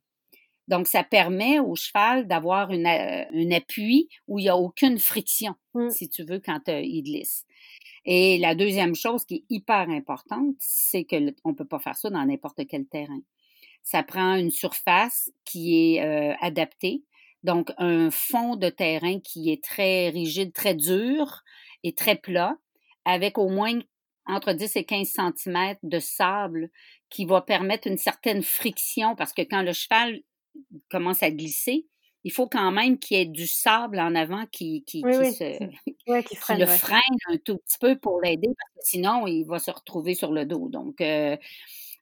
Donc, 0.72 0.88
ça 0.88 1.04
permet 1.04 1.60
au 1.60 1.76
cheval 1.76 2.30
d'avoir 2.30 2.72
une, 2.72 2.88
euh, 2.88 3.26
un 3.34 3.52
appui 3.52 4.08
où 4.30 4.40
il 4.40 4.44
n'y 4.44 4.50
a 4.50 4.56
aucune 4.56 5.00
friction, 5.00 5.54
mmh. 5.74 5.90
si 5.90 6.08
tu 6.08 6.24
veux, 6.24 6.40
quand 6.40 6.70
euh, 6.70 6.80
il 6.80 7.04
glisse. 7.04 7.44
Et 8.06 8.38
la 8.38 8.56
deuxième 8.56 8.96
chose 8.96 9.26
qui 9.26 9.36
est 9.36 9.46
hyper 9.50 9.90
importante, 9.90 10.56
c'est 10.60 11.04
qu'on 11.04 11.50
ne 11.50 11.56
peut 11.56 11.68
pas 11.68 11.80
faire 11.80 11.98
ça 11.98 12.10
dans 12.10 12.24
n'importe 12.24 12.62
quel 12.70 12.86
terrain. 12.86 13.20
Ça 13.84 14.02
prend 14.02 14.36
une 14.36 14.50
surface 14.50 15.30
qui 15.44 15.98
est 15.98 16.06
euh, 16.06 16.34
adaptée, 16.40 17.04
donc 17.44 17.74
un 17.78 18.10
fond 18.10 18.56
de 18.56 18.70
terrain 18.70 19.20
qui 19.20 19.52
est 19.52 19.62
très 19.62 20.08
rigide, 20.08 20.54
très 20.54 20.74
dur 20.74 21.42
et 21.84 21.92
très 21.92 22.16
plat, 22.16 22.56
avec 23.04 23.38
au 23.38 23.50
moins 23.50 23.78
entre 24.26 24.54
10 24.54 24.78
et 24.78 24.86
15 24.86 25.16
cm 25.36 25.76
de 25.84 26.00
sable 26.00 26.70
qui 27.10 27.26
va 27.26 27.42
permettre 27.42 27.90
une 27.90 27.98
certaine 27.98 28.42
friction 28.42 29.18
parce 29.18 29.34
que 29.34 29.42
quand 29.42 29.64
le 29.64 29.74
cheval 29.74 30.22
commence 30.90 31.24
à 31.24 31.32
glisser, 31.32 31.88
il 32.24 32.32
faut 32.32 32.48
quand 32.48 32.72
même 32.72 32.98
qu'il 33.00 33.18
y 33.18 33.22
ait 33.22 33.26
du 33.26 33.48
sable 33.48 34.00
en 34.00 34.14
avant 34.16 34.46
qui, 34.52 34.84
qui, 34.84 35.02
le 35.02 36.66
freine 36.66 37.02
un 37.30 37.38
tout 37.38 37.58
petit 37.58 37.78
peu 37.80 37.98
pour 37.98 38.22
l'aider, 38.22 38.48
parce 38.48 38.74
que 38.76 38.82
sinon, 38.84 39.26
il 39.28 39.44
va 39.46 39.60
se 39.60 39.72
retrouver 39.72 40.14
sur 40.14 40.32
le 40.32 40.46
dos. 40.46 40.70
Donc, 40.70 41.02
euh, 41.02 41.36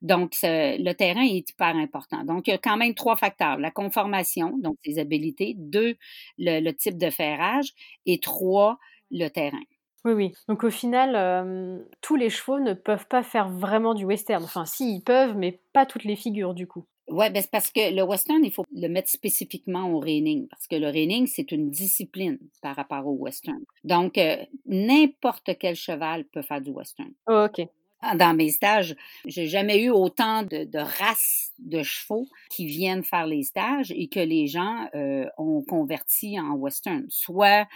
donc 0.01 0.35
le 0.43 0.91
terrain 0.93 1.23
est 1.23 1.49
hyper 1.49 1.75
important. 1.75 2.23
Donc, 2.23 2.47
il 2.47 2.51
y 2.51 2.53
a 2.53 2.57
quand 2.57 2.77
même 2.77 2.95
trois 2.95 3.15
facteurs. 3.15 3.57
La 3.57 3.71
conformation, 3.71 4.57
donc 4.57 4.77
ses 4.83 4.99
habilités. 4.99 5.55
Deux, 5.57 5.95
le, 6.37 6.71
type 6.71 6.97
de 6.97 7.09
ferrage. 7.09 7.73
Et 8.05 8.19
trois, 8.19 8.77
le 9.11 9.29
terrain. 9.29 9.61
Oui, 10.05 10.13
oui. 10.13 10.31
Donc 10.47 10.63
au 10.63 10.69
final, 10.69 11.85
tous 12.01 12.15
les 12.15 12.29
chevaux 12.29 12.59
ne 12.59 12.73
peuvent 12.73 13.07
pas 13.07 13.23
faire 13.23 13.49
vraiment 13.49 13.93
du 13.93 14.05
western. 14.05 14.43
Enfin, 14.43 14.65
si, 14.65 14.95
ils 14.95 15.01
peuvent, 15.01 15.35
mais 15.37 15.61
pas 15.73 15.85
toutes 15.85 16.05
les 16.05 16.15
figures 16.15 16.53
du 16.53 16.67
coup. 16.67 16.85
Oui, 17.09 17.29
ben 17.31 17.41
c'est 17.41 17.51
parce 17.51 17.71
que 17.71 17.93
le 17.93 18.03
western, 18.03 18.43
il 18.43 18.51
faut 18.51 18.65
le 18.71 18.87
mettre 18.87 19.09
spécifiquement 19.09 19.91
au 19.91 19.99
reining, 19.99 20.47
parce 20.47 20.67
que 20.67 20.75
le 20.75 20.87
reining, 20.87 21.27
c'est 21.27 21.51
une 21.51 21.71
discipline 21.71 22.37
par 22.61 22.75
rapport 22.75 23.05
au 23.07 23.13
western. 23.13 23.59
Donc, 23.83 24.17
euh, 24.17 24.37
n'importe 24.65 25.57
quel 25.59 25.75
cheval 25.75 26.25
peut 26.25 26.43
faire 26.43 26.61
du 26.61 26.69
western. 26.69 27.11
Oh, 27.27 27.47
OK. 27.49 27.67
Dans 28.15 28.33
mes 28.33 28.49
stages, 28.49 28.95
j'ai 29.25 29.47
jamais 29.47 29.83
eu 29.83 29.89
autant 29.89 30.43
de, 30.43 30.63
de, 30.63 30.77
races 30.77 31.51
de 31.59 31.83
chevaux 31.83 32.27
qui 32.49 32.65
viennent 32.65 33.03
faire 33.03 33.27
les 33.27 33.43
stages 33.43 33.91
et 33.91 34.07
que 34.07 34.21
les 34.21 34.47
gens 34.47 34.87
euh, 34.95 35.25
ont 35.37 35.61
converti 35.63 36.39
en 36.39 36.53
western. 36.53 37.05
Soit 37.09 37.67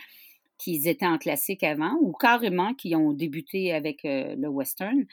qu'ils 0.57 0.87
étaient 0.87 1.05
en 1.05 1.17
classique 1.17 1.63
avant 1.63 1.97
ou 2.01 2.13
carrément 2.13 2.73
qui 2.73 2.95
ont 2.95 3.11
débuté 3.11 3.73
avec 3.73 4.05
euh, 4.05 4.35
le 4.37 4.47
western. 4.47 5.05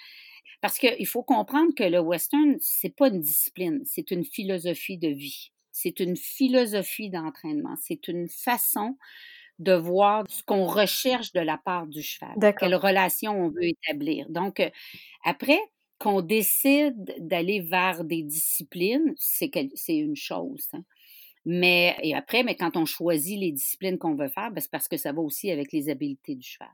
Parce 0.60 0.78
qu'il 0.78 1.06
faut 1.06 1.22
comprendre 1.22 1.74
que 1.74 1.84
le 1.84 2.00
western, 2.00 2.56
c'est 2.60 2.94
pas 2.94 3.08
une 3.08 3.20
discipline, 3.20 3.82
c'est 3.84 4.10
une 4.10 4.24
philosophie 4.24 4.98
de 4.98 5.08
vie. 5.08 5.52
C'est 5.72 6.00
une 6.00 6.16
philosophie 6.16 7.10
d'entraînement. 7.10 7.74
C'est 7.80 8.08
une 8.08 8.28
façon 8.28 8.96
de 9.58 9.72
voir 9.74 10.24
ce 10.28 10.42
qu'on 10.42 10.64
recherche 10.66 11.32
de 11.32 11.40
la 11.40 11.58
part 11.58 11.86
du 11.86 12.02
cheval. 12.02 12.34
Quelle 12.58 12.74
relation 12.74 13.32
on 13.32 13.48
veut 13.50 13.64
établir. 13.64 14.26
Donc, 14.30 14.60
euh, 14.60 14.70
après, 15.24 15.60
qu'on 15.98 16.22
décide 16.22 17.14
d'aller 17.18 17.60
vers 17.60 18.04
des 18.04 18.22
disciplines, 18.22 19.14
c'est 19.16 19.50
une 19.88 20.16
chose. 20.16 20.66
Hein. 20.72 20.82
Mais, 21.44 21.96
et 22.02 22.14
après, 22.14 22.42
mais 22.42 22.54
quand 22.56 22.76
on 22.76 22.84
choisit 22.86 23.38
les 23.38 23.52
disciplines 23.52 23.98
qu'on 23.98 24.14
veut 24.14 24.28
faire, 24.28 24.50
ben, 24.50 24.60
c'est 24.60 24.70
parce 24.70 24.88
que 24.88 24.96
ça 24.96 25.12
va 25.12 25.20
aussi 25.20 25.50
avec 25.50 25.72
les 25.72 25.88
habiletés 25.90 26.34
du 26.34 26.46
cheval. 26.46 26.68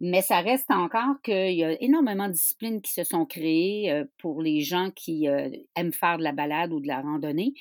Mais 0.00 0.20
ça 0.20 0.40
reste 0.40 0.70
encore 0.70 1.20
qu'il 1.22 1.54
y 1.54 1.64
a 1.64 1.80
énormément 1.82 2.28
de 2.28 2.32
disciplines 2.32 2.82
qui 2.82 2.92
se 2.92 3.04
sont 3.04 3.24
créées 3.24 3.90
euh, 3.90 4.04
pour 4.18 4.42
les 4.42 4.60
gens 4.60 4.90
qui 4.90 5.28
euh, 5.28 5.48
aiment 5.74 5.92
faire 5.92 6.18
de 6.18 6.22
la 6.22 6.32
balade 6.32 6.72
ou 6.72 6.80
de 6.80 6.86
la 6.86 7.00
randonnée, 7.00 7.54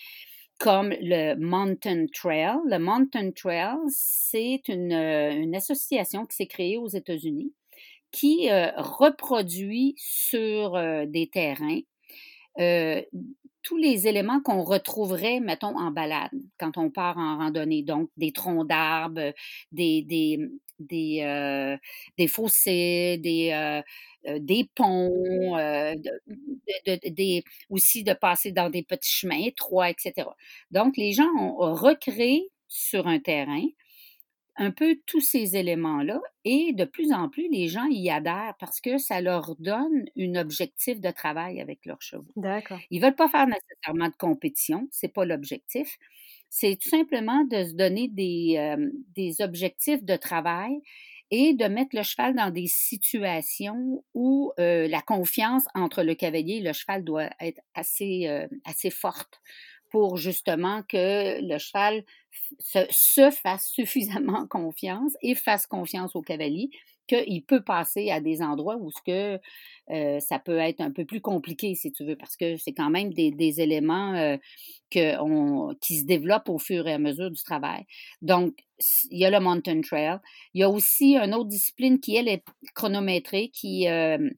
comme 0.60 0.94
le 1.02 1.36
Mountain 1.36 2.08
Trail. 2.14 2.58
Le 2.66 2.78
Mountain 2.78 3.32
Trail, 3.32 3.78
c'est 3.88 4.62
une, 4.68 4.92
euh, 4.92 5.32
une, 5.32 5.56
association 5.56 6.26
qui 6.26 6.36
s'est 6.36 6.48
créée 6.48 6.78
aux 6.78 6.90
États-Unis 6.90 7.54
qui 8.12 8.50
reproduit 8.78 9.94
sur 9.98 10.80
des 11.06 11.30
terrains 11.30 11.82
tous 13.66 13.78
les 13.78 14.08
éléments 14.08 14.40
qu'on 14.42 14.64
retrouverait, 14.64 15.40
mettons, 15.40 15.78
en 15.78 15.92
balade 15.92 16.32
quand 16.60 16.78
on 16.78 16.92
part 16.92 17.18
en 17.18 17.38
randonnée. 17.38 17.82
Donc, 17.82 18.10
des 18.16 18.32
troncs 18.32 18.68
d'arbres, 18.68 19.34
des, 19.72 20.04
des, 20.04 20.40
des, 20.80 21.22
euh, 21.24 21.78
des 22.18 22.28
fossés, 22.28 23.18
des, 23.22 23.52
euh, 23.52 23.82
euh, 24.28 24.64
ponts, 24.76 25.56
des, 26.86 27.44
aussi 27.70 28.04
de 28.04 28.14
passer 28.14 28.52
dans 28.52 28.70
des 28.70 28.84
petits 28.84 29.12
chemins 29.12 29.40
étroits, 29.46 29.90
etc. 29.90 30.30
Donc, 30.72 30.98
les 30.98 31.14
gens 31.14 31.30
ont 31.38 31.74
recréé 31.74 32.50
sur 32.68 33.08
un 33.08 33.20
terrain 33.20 33.66
un 34.58 34.72
peu 34.72 34.98
tous 35.06 35.20
ces 35.22 35.58
éléments-là 35.58 36.22
et 36.46 36.74
de 36.74 36.86
plus 36.86 37.12
en 37.12 37.30
plus, 37.30 37.50
les 37.52 37.68
gens 37.68 37.86
y 37.90 38.10
adhèrent 38.10 38.56
parce 38.60 38.80
que 38.80 38.98
ça 38.98 39.20
leur 39.22 39.56
donne 39.60 40.06
un 40.18 40.36
objectif 40.36 41.02
de 41.02 41.12
travail 41.12 41.60
avec 41.60 41.86
leurs 41.86 42.02
chevaux. 42.02 42.36
D'accord. 42.36 42.80
Ils 42.90 43.02
veulent 43.02 43.16
pas 43.16 43.28
faire 43.30 43.48
nécessairement 43.48 44.10
de 44.10 44.16
compétition, 44.18 44.88
c'est 44.92 45.10
pas 45.14 45.26
l'objectif. 45.26 45.98
C'est 46.58 46.78
tout 46.82 46.88
simplement 46.88 47.44
de 47.44 47.66
se 47.66 47.74
donner 47.74 48.08
des, 48.08 48.56
euh, 48.58 48.90
des 49.14 49.42
objectifs 49.42 50.06
de 50.06 50.16
travail 50.16 50.80
et 51.30 51.54
de 51.54 51.66
mettre 51.66 51.98
le 51.98 52.02
cheval 52.02 52.34
dans 52.34 52.50
des 52.50 52.68
situations 52.68 54.06
où 54.14 54.54
euh, 54.58 54.88
la 54.88 55.02
confiance 55.02 55.66
entre 55.74 56.02
le 56.02 56.16
cavalier 56.16 56.60
et 56.60 56.62
le 56.62 56.72
cheval 56.72 57.04
doit 57.04 57.30
être 57.42 57.60
assez, 57.74 58.30
euh, 58.30 58.48
assez 58.64 58.90
forte 58.90 59.42
pour 59.92 60.16
justement 60.16 60.82
que 60.84 61.42
le 61.42 61.58
cheval 61.58 62.06
se, 62.62 63.32
fasse 63.32 63.68
suffisamment 63.74 64.48
confiance 64.48 65.12
et 65.22 65.36
fasse 65.36 65.68
confiance 65.68 66.16
au 66.16 66.22
cavalier 66.22 66.70
qu'il 67.08 67.44
peut 67.44 67.64
passer 67.64 68.10
à 68.12 68.20
des 68.20 68.42
endroits 68.42 68.78
où 68.78 68.92
ce 68.92 69.02
que 69.06 69.40
euh, 69.92 70.20
ça 70.20 70.40
peut 70.40 70.58
être 70.58 70.82
un 70.82 70.92
peu 70.92 71.06
plus 71.06 71.22
compliqué, 71.22 71.76
si 71.76 71.92
tu 71.92 72.06
veux, 72.06 72.16
parce 72.16 72.36
que 72.36 72.58
c'est 72.58 72.74
quand 72.74 72.90
même 72.90 73.14
des, 73.14 73.62
éléments 73.62 74.14
euh, 74.16 74.38
que 74.90 75.76
qui 75.80 76.00
se 76.00 76.06
développent 76.06 76.50
au 76.50 76.60
fur 76.60 76.88
et 76.88 76.94
à 76.94 77.00
mesure 77.00 77.32
du 77.32 77.42
travail. 77.44 77.86
Donc, 78.22 78.54
il 79.12 79.20
y 79.20 79.26
a 79.26 79.30
le 79.30 79.40
mountain 79.40 79.82
trail. 79.82 80.20
Il 80.54 80.62
y 80.62 80.64
a 80.64 80.70
aussi 80.70 81.16
une 81.18 81.34
autre 81.34 81.50
discipline 81.50 82.00
qui, 82.00 82.16
elle, 82.16 82.28
est 82.28 82.44
chronométrée, 82.74 83.50
qui, 83.50 83.88
euh, 83.88 84.30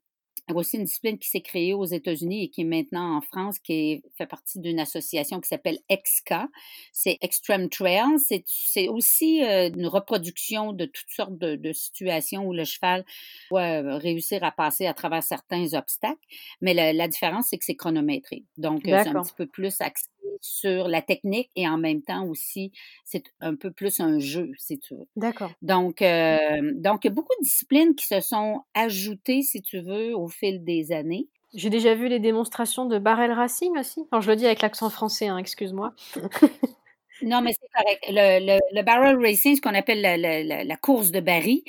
aussi 0.55 0.77
une 0.77 0.85
discipline 0.85 1.17
qui 1.17 1.29
s'est 1.29 1.41
créée 1.41 1.73
aux 1.73 1.85
États-Unis 1.85 2.43
et 2.43 2.49
qui 2.49 2.61
est 2.61 2.65
maintenant 2.65 3.17
en 3.17 3.21
France, 3.21 3.59
qui 3.59 4.03
fait 4.17 4.25
partie 4.25 4.59
d'une 4.59 4.79
association 4.79 5.41
qui 5.41 5.47
s'appelle 5.47 5.79
EXCA. 5.89 6.47
C'est 6.93 7.17
Extreme 7.21 7.69
Trail. 7.69 8.03
C'est 8.17 8.87
aussi 8.87 9.43
euh, 9.43 9.69
une 9.75 9.87
reproduction 9.87 10.73
de 10.73 10.85
toutes 10.85 11.09
sortes 11.09 11.37
de, 11.37 11.73
situations 11.73 12.45
où 12.45 12.53
le 12.53 12.63
cheval 12.63 13.05
doit 13.49 13.81
euh, 13.81 13.97
réussir 13.97 14.43
à 14.43 14.51
passer 14.51 14.85
à 14.85 14.93
travers 14.93 15.21
certains 15.21 15.73
obstacles. 15.73 16.15
Mais 16.61 16.73
la, 16.73 17.07
différence, 17.07 17.47
c'est 17.49 17.57
que 17.57 17.65
c'est 17.65 17.75
chronométré. 17.75 18.43
Donc, 18.57 18.87
euh, 18.87 19.01
c'est 19.03 19.09
un 19.09 19.21
petit 19.21 19.33
peu 19.35 19.45
plus 19.45 19.81
axé 19.81 20.07
sur 20.41 20.87
la 20.87 21.01
technique 21.01 21.49
et 21.55 21.67
en 21.67 21.77
même 21.77 22.01
temps 22.01 22.25
aussi, 22.25 22.71
c'est 23.05 23.23
un 23.41 23.55
peu 23.55 23.71
plus 23.71 23.99
un 23.99 24.19
jeu, 24.19 24.51
si 24.57 24.79
tu 24.79 24.95
veux. 24.95 25.07
D'accord. 25.15 25.51
Donc, 25.61 25.99
donc, 26.01 27.03
il 27.03 27.07
y 27.07 27.07
a 27.07 27.13
beaucoup 27.13 27.33
de 27.39 27.43
disciplines 27.43 27.95
qui 27.95 28.07
se 28.07 28.19
sont 28.19 28.61
ajoutées, 28.73 29.41
si 29.41 29.61
tu 29.61 29.79
veux, 29.81 30.15
au 30.15 30.27
fil 30.27 30.63
des 30.63 30.91
années. 30.91 31.27
J'ai 31.53 31.69
déjà 31.69 31.95
vu 31.95 32.07
les 32.07 32.19
démonstrations 32.19 32.85
de 32.85 32.99
barrel 32.99 33.31
racing 33.31 33.77
aussi. 33.77 34.05
Alors, 34.11 34.21
je 34.21 34.29
le 34.29 34.35
dis 34.35 34.45
avec 34.45 34.61
l'accent 34.61 34.89
français, 34.89 35.27
hein, 35.27 35.37
excuse-moi. 35.37 35.93
non, 37.21 37.41
mais 37.41 37.53
c'est 37.53 37.69
correct. 37.75 38.05
Le, 38.09 38.81
barrel 38.81 39.17
racing, 39.17 39.55
ce 39.55 39.61
qu'on 39.61 39.73
appelle 39.73 40.01
la, 40.01 40.77
course 40.77 41.11
de 41.11 41.19
baril, 41.19 41.61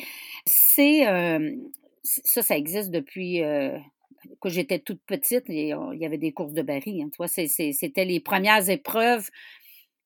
c'est 0.44 1.04
ça, 2.02 2.42
ça 2.42 2.56
existe 2.56 2.90
depuis 2.90 3.42
quand 4.40 4.48
j'étais 4.48 4.78
toute 4.78 5.00
petite, 5.06 5.44
il 5.48 5.68
y 5.68 6.06
avait 6.06 6.18
des 6.18 6.32
courses 6.32 6.52
de 6.52 6.62
baril. 6.62 7.02
Hein, 7.02 7.26
c'était 7.26 8.04
les 8.04 8.20
premières 8.20 8.68
épreuves 8.68 9.28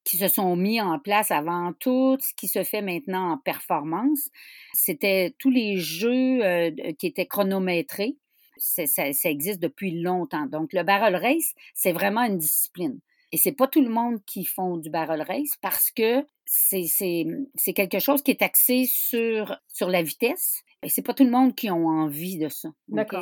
qui 0.05 0.17
se 0.17 0.29
sont 0.29 0.57
mis 0.57 0.81
en 0.81 0.99
place 0.99 1.31
avant 1.31 1.73
tout 1.75 2.17
ce 2.21 2.35
qui 2.35 2.49
se 2.49 2.65
fait 2.65 2.83
maintenant 2.83 3.33
en 3.33 3.39
performance. 3.39 4.31
C'était 4.73 5.35
tous 5.39 5.51
les 5.51 5.79
jeux 5.79 6.45
euh, 6.45 6.71
qui 6.99 7.07
étaient 7.07 7.27
chronométrés. 7.27 8.17
Ça, 8.57 8.87
ça, 8.87 9.31
existe 9.31 9.61
depuis 9.61 10.03
longtemps. 10.03 10.47
Donc, 10.47 10.73
le 10.73 10.83
barrel 10.83 11.17
race, 11.17 11.55
c'est 11.75 11.93
vraiment 11.93 12.23
une 12.23 12.39
discipline. 12.39 13.01
Et 13.33 13.39
c'est 13.39 13.53
pas 13.53 13.67
tout 13.67 13.81
le 13.81 13.89
monde 13.89 14.23
qui 14.27 14.45
font 14.45 14.77
du 14.77 14.91
barrel 14.91 15.23
race 15.23 15.57
parce 15.63 15.91
que 15.91 16.25
c'est 16.45 17.75
quelque 17.75 17.99
chose 17.99 18.23
qui 18.23 18.31
est 18.31 18.43
axé 18.43 18.85
sur, 18.85 19.57
sur 19.69 19.89
la 19.89 20.03
vitesse 20.03 20.63
et 20.83 20.89
c'est 20.89 21.03
pas 21.03 21.15
tout 21.15 21.25
le 21.25 21.31
monde 21.31 21.55
qui 21.55 21.69
a 21.69 21.75
envie 21.75 22.39
de 22.39 22.49
ça. 22.49 22.71
Donc, 22.89 23.13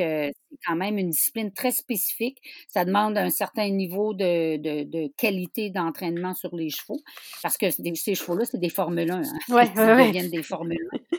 euh, 0.00 0.30
c'est 0.50 0.58
quand 0.66 0.76
même 0.76 0.96
une 0.96 1.10
discipline 1.10 1.52
très 1.52 1.70
spécifique. 1.70 2.38
Ça 2.68 2.84
demande 2.84 3.18
un 3.18 3.30
certain 3.30 3.68
niveau 3.68 4.14
de, 4.14 4.56
de, 4.56 4.84
de 4.84 5.12
qualité 5.16 5.70
d'entraînement 5.70 6.32
sur 6.34 6.54
les 6.56 6.70
chevaux. 6.70 7.00
Parce 7.42 7.58
que 7.58 7.66
ces 7.70 8.14
chevaux-là, 8.14 8.46
c'est 8.46 8.58
des 8.58 8.70
Formule 8.70 9.10
1. 9.10 9.18
Hein. 9.18 9.22
Ouais, 9.50 9.66
Ils 9.76 10.06
deviennent 10.06 10.30
des 10.30 10.42
Formule 10.42 10.78
1. 11.12 11.16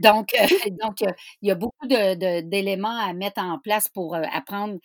donc, 0.00 0.28
euh, 0.40 0.46
donc 0.82 1.02
euh, 1.02 1.12
il 1.40 1.48
y 1.48 1.50
a 1.52 1.54
beaucoup 1.54 1.86
d'éléments 1.86 2.98
à 2.98 3.12
mettre 3.12 3.40
en 3.40 3.58
place 3.60 3.88
pour 3.88 4.16
apprendre 4.16 4.78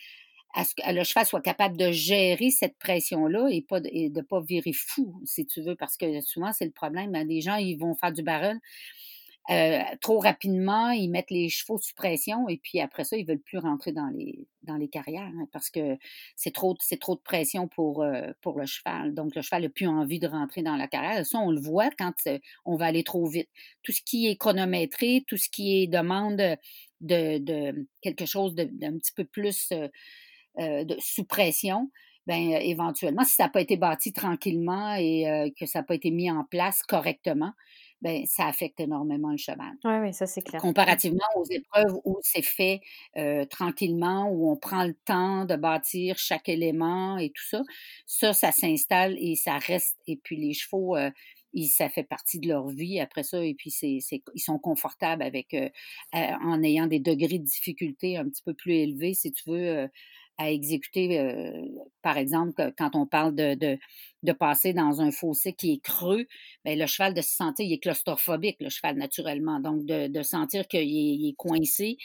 à 0.54 0.64
ce 0.64 0.74
que 0.74 0.82
le 0.92 1.04
cheval 1.04 1.26
soit 1.26 1.42
capable 1.42 1.78
de 1.78 1.92
gérer 1.92 2.50
cette 2.50 2.78
pression-là 2.80 3.48
et, 3.52 3.62
pas 3.62 3.80
de, 3.80 3.90
et 3.92 4.10
de 4.10 4.22
pas 4.22 4.42
virer 4.42 4.74
fou, 4.74 5.22
si 5.26 5.46
tu 5.46 5.62
veux, 5.62 5.76
parce 5.76 5.98
que 5.98 6.20
souvent, 6.22 6.52
c'est 6.52 6.66
le 6.66 6.72
problème. 6.72 7.14
Hein. 7.16 7.26
Les 7.26 7.42
gens, 7.42 7.56
ils 7.56 7.78
vont 7.78 7.96
faire 7.96 8.12
du 8.12 8.24
barrel, 8.24 8.58
euh, 9.50 9.80
trop 10.02 10.20
rapidement, 10.20 10.90
ils 10.90 11.10
mettent 11.10 11.32
les 11.32 11.48
chevaux 11.48 11.78
sous 11.78 11.96
pression 11.96 12.50
et 12.50 12.58
puis 12.58 12.82
après 12.82 13.06
ça, 13.06 13.16
ils 13.16 13.26
veulent 13.26 13.40
plus 13.40 13.60
rentrer 13.60 13.94
dans 13.94 14.08
les 14.08 14.46
dans 14.64 14.76
les 14.76 14.90
carrières 14.90 15.32
hein, 15.34 15.48
parce 15.54 15.70
que 15.70 15.98
c'est 16.36 16.54
trop 16.54 16.76
c'est 16.82 17.00
trop 17.00 17.16
de 17.16 17.22
pression 17.22 17.70
pour 17.70 18.04
euh, 18.04 18.32
pour 18.42 18.60
le 18.60 18.66
cheval. 18.66 19.14
Donc 19.14 19.36
le 19.36 19.42
cheval 19.42 19.64
n'a 19.64 19.70
plus 19.70 19.88
envie 19.88 20.20
de 20.20 20.28
rentrer 20.28 20.64
dans 20.64 20.76
la 20.76 20.88
carrière. 20.88 21.26
Ça, 21.26 21.40
on 21.40 21.52
le 21.52 21.62
voit 21.62 21.90
quand 21.98 22.14
euh, 22.28 22.40
on 22.66 22.76
va 22.76 22.88
aller 22.88 23.06
trop 23.06 23.26
vite. 23.26 23.50
Tout 23.84 23.94
ce 23.94 24.02
qui 24.02 24.28
est 24.28 24.36
chronométré, 24.36 25.24
tout 25.28 25.38
ce 25.38 25.50
qui 25.50 25.82
est 25.82 25.88
demande 25.88 26.36
de, 27.00 27.38
de 27.38 27.88
quelque 28.02 28.26
chose 28.26 28.54
d'un 28.54 28.98
petit 28.98 29.14
peu 29.14 29.24
plus 29.24 29.70
de 30.58 30.96
sous 31.00 31.24
pression, 31.24 31.92
ben 32.26 32.52
éventuellement, 32.52 33.24
si 33.24 33.36
ça 33.36 33.44
n'a 33.44 33.50
pas 33.50 33.62
été 33.62 33.78
bâti 33.78 34.12
tranquillement 34.12 34.96
et 34.96 35.54
que 35.58 35.68
ça 35.68 35.80
n'a 35.80 35.84
pas 35.84 35.94
été 35.94 36.10
mis 36.10 36.32
en 36.32 36.44
place 36.44 36.82
correctement, 36.82 37.54
ben, 38.02 38.26
ça 38.26 38.46
affecte 38.48 38.80
énormément 38.80 39.32
le 39.32 39.38
cheval. 39.38 39.74
Oui, 39.84 39.94
oui, 40.02 40.14
ça 40.14 40.28
c'est 40.28 40.42
clair. 40.42 40.62
Comparativement 40.62 41.26
aux 41.36 41.46
épreuves 41.46 42.00
où 42.06 42.18
c'est 42.22 42.42
fait 42.42 42.82
tranquillement, 43.50 44.30
où 44.30 44.52
on 44.52 44.58
prend 44.58 44.84
le 44.86 44.94
temps 44.94 45.46
de 45.46 45.56
bâtir 45.56 46.18
chaque 46.18 46.50
élément 46.50 47.18
et 47.18 47.30
tout 47.30 47.46
ça, 47.50 47.64
ça, 48.06 48.34
ça 48.34 48.52
s'installe 48.52 49.16
et 49.20 49.36
ça 49.36 49.58
reste. 49.58 49.98
Et 50.08 50.18
puis 50.18 50.38
les 50.38 50.54
chevaux, 50.54 50.96
ça 51.70 51.90
fait 51.90 52.04
partie 52.04 52.40
de 52.40 52.48
leur 52.50 52.68
vie 52.68 53.00
après 53.00 53.24
ça, 53.24 53.44
et 53.44 53.56
puis 53.56 53.72
c'est, 53.72 53.98
ils 54.12 54.40
sont 54.40 54.60
confortables 54.60 55.24
avec, 55.24 55.56
en 56.14 56.62
ayant 56.62 56.86
des 56.86 57.00
degrés 57.00 57.40
de 57.40 57.46
difficulté 57.46 58.18
un 58.18 58.26
petit 58.26 58.44
peu 58.44 58.54
plus 58.54 58.76
élevés, 58.76 59.16
si 59.16 59.32
tu 59.32 59.50
veux, 59.50 59.90
à 60.38 60.52
exécuter, 60.52 61.20
euh, 61.20 61.66
par 62.02 62.18
exemple, 62.18 62.74
quand 62.78 62.96
on 62.96 63.06
parle 63.06 63.34
de, 63.36 63.56
de, 63.56 63.78
de, 64.24 64.32
passer 64.32 64.74
dans 64.74 65.02
un 65.02 65.12
fossé 65.12 65.54
qui 65.54 65.74
est 65.74 65.84
creux, 65.84 66.26
bien, 66.64 66.76
le 66.76 66.86
cheval 66.86 67.14
de 67.14 67.22
se 67.22 67.36
sentir, 67.36 67.66
il 67.66 67.74
est 67.74 67.80
claustrophobique, 67.80 68.58
le 68.60 68.70
cheval 68.70 68.98
naturellement. 68.98 69.60
Donc, 69.60 69.86
de, 69.86 70.08
de 70.08 70.22
sentir 70.22 70.68
qu'il 70.68 70.80
est, 70.82 71.30
est, 71.30 71.36
coincé, 71.36 71.98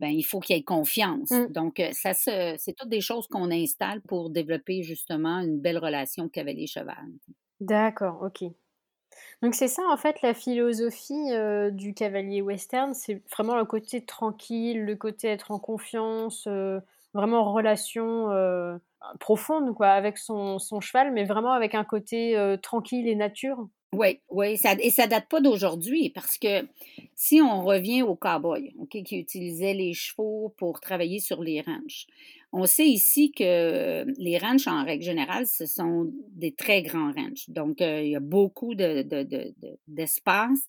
bien, 0.00 0.10
il 0.10 0.22
faut 0.22 0.40
qu'il 0.40 0.56
ait 0.56 0.62
confiance. 0.62 1.30
Mmh. 1.30 1.52
Donc, 1.52 1.82
ça 1.92 2.14
c'est 2.14 2.72
toutes 2.76 2.88
des 2.88 3.00
choses 3.00 3.26
qu'on 3.28 3.50
installe 3.50 4.00
pour 4.02 4.30
développer 4.30 4.82
justement 4.82 5.40
une 5.40 5.60
belle 5.60 5.78
relation 5.78 6.30
chevaux. 6.34 6.90
D'accord, 7.60 8.22
ok. 8.22 8.50
Donc 9.42 9.54
c'est 9.54 9.68
ça 9.68 9.82
en 9.90 9.96
fait 9.96 10.22
la 10.22 10.34
philosophie 10.34 11.32
euh, 11.32 11.70
du 11.70 11.94
cavalier 11.94 12.40
western, 12.40 12.94
c'est 12.94 13.22
vraiment 13.30 13.56
le 13.56 13.64
côté 13.64 14.04
tranquille, 14.04 14.84
le 14.84 14.96
côté 14.96 15.28
être 15.28 15.50
en 15.50 15.58
confiance, 15.58 16.48
vraiment 17.14 17.48
en 17.48 17.52
relation 17.52 18.30
euh, 18.30 18.76
profonde 19.20 19.74
quoi, 19.74 19.88
avec 19.88 20.18
son, 20.18 20.58
son, 20.58 20.80
cheval, 20.80 21.12
mais 21.12 21.24
vraiment 21.24 21.52
avec 21.52 21.74
un 21.74 21.84
côté 21.84 22.36
euh, 22.36 22.56
tranquille 22.56 23.08
et 23.08 23.14
nature. 23.14 23.68
Oui, 23.92 24.20
oui, 24.28 24.56
ça, 24.58 24.72
et 24.80 24.90
ça 24.90 25.06
date 25.06 25.28
pas 25.28 25.40
d'aujourd'hui 25.40 26.10
parce 26.10 26.36
que 26.36 26.66
si 27.14 27.40
on 27.40 27.62
revient 27.62 28.02
aux 28.02 28.16
cowboys, 28.16 28.72
ok, 28.80 29.02
qui 29.04 29.18
utilisaient 29.18 29.74
les 29.74 29.92
chevaux 29.92 30.52
pour 30.56 30.80
travailler 30.80 31.20
sur 31.20 31.40
les 31.42 31.60
ranchs, 31.60 32.06
on 32.56 32.66
sait 32.66 32.86
ici 32.86 33.32
que 33.32 34.04
les 34.16 34.38
ranchs, 34.38 34.68
en 34.68 34.84
règle 34.84 35.02
générale, 35.02 35.44
ce 35.44 35.66
sont 35.66 36.12
des 36.30 36.54
très 36.54 36.82
grands 36.82 37.10
ranchs. 37.10 37.48
Donc, 37.50 37.80
euh, 37.80 38.00
il 38.00 38.10
y 38.10 38.16
a 38.16 38.20
beaucoup 38.20 38.76
d'espace. 39.88 40.60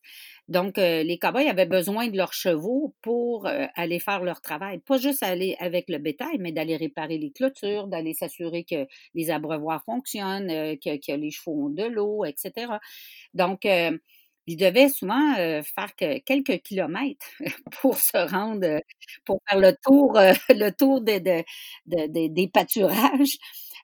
Donc, 0.48 0.80
euh, 0.80 1.04
les 1.04 1.20
cowboys 1.20 1.48
avaient 1.48 1.68
besoin 1.68 2.08
de 2.08 2.18
leurs 2.18 2.34
chevaux 2.34 2.96
pour 3.04 3.46
euh, 3.46 3.68
aller 3.76 4.00
faire 4.00 4.24
leur 4.24 4.42
travail. 4.42 4.80
Pas 4.80 4.98
juste 4.98 5.22
aller 5.22 5.56
avec 5.60 5.88
le 5.88 6.00
bétail, 6.00 6.40
mais 6.40 6.52
d'aller 6.52 6.76
réparer 6.76 7.20
les 7.20 7.30
clôtures, 7.30 7.88
d'aller 7.88 8.16
s'assurer 8.16 8.64
que 8.64 8.88
les 9.14 9.30
abreuvoirs 9.30 9.84
fonctionnent, 9.86 10.48
que, 10.80 10.98
que, 10.98 11.16
les 11.16 11.30
chevaux 11.30 11.68
ont 11.68 11.70
de 11.70 11.84
l'eau, 11.84 12.26
etc. 12.26 12.66
Donc, 13.36 13.68
il 14.48 14.58
devait 14.58 14.90
souvent 14.90 15.36
faire 15.36 15.96
que 15.98 16.20
quelques 16.20 16.62
kilomètres 16.62 17.26
pour 17.82 17.98
se 17.98 18.18
rendre, 18.32 18.82
pour 19.26 19.40
faire 19.50 19.60
le 19.60 19.76
tour, 19.84 20.14
le 20.50 20.70
tour 20.72 21.02
des, 21.02 21.20
des 21.86 22.48
pâturages. 22.48 23.38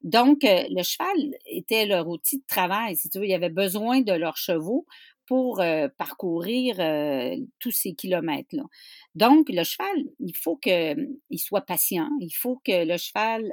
Donc, 0.04 0.40
le 0.44 0.84
cheval 0.84 1.36
était 1.46 1.86
leur 1.86 2.08
outil 2.08 2.38
de 2.40 2.44
travail. 2.48 2.96
Si 2.96 3.10
tu 3.10 3.20
veux, 3.20 3.26
il 3.26 3.32
y 3.32 3.36
avait 3.36 3.50
besoin 3.50 4.02
de 4.02 4.14
leurs 4.14 4.38
chevaux 4.38 4.86
pour 5.28 5.64
parcourir 5.98 6.76
tous 7.60 7.72
ces 7.72 7.94
kilomètres-là. 7.94 8.64
Donc, 9.16 9.48
le 9.50 9.64
cheval, 9.64 10.04
il 10.20 10.36
faut 10.36 10.58
qu'il 10.58 11.18
soit 11.38 11.62
patient, 11.62 12.10
il 12.20 12.32
faut 12.32 12.62
que 12.66 12.86
le 12.86 12.98
cheval 12.98 13.52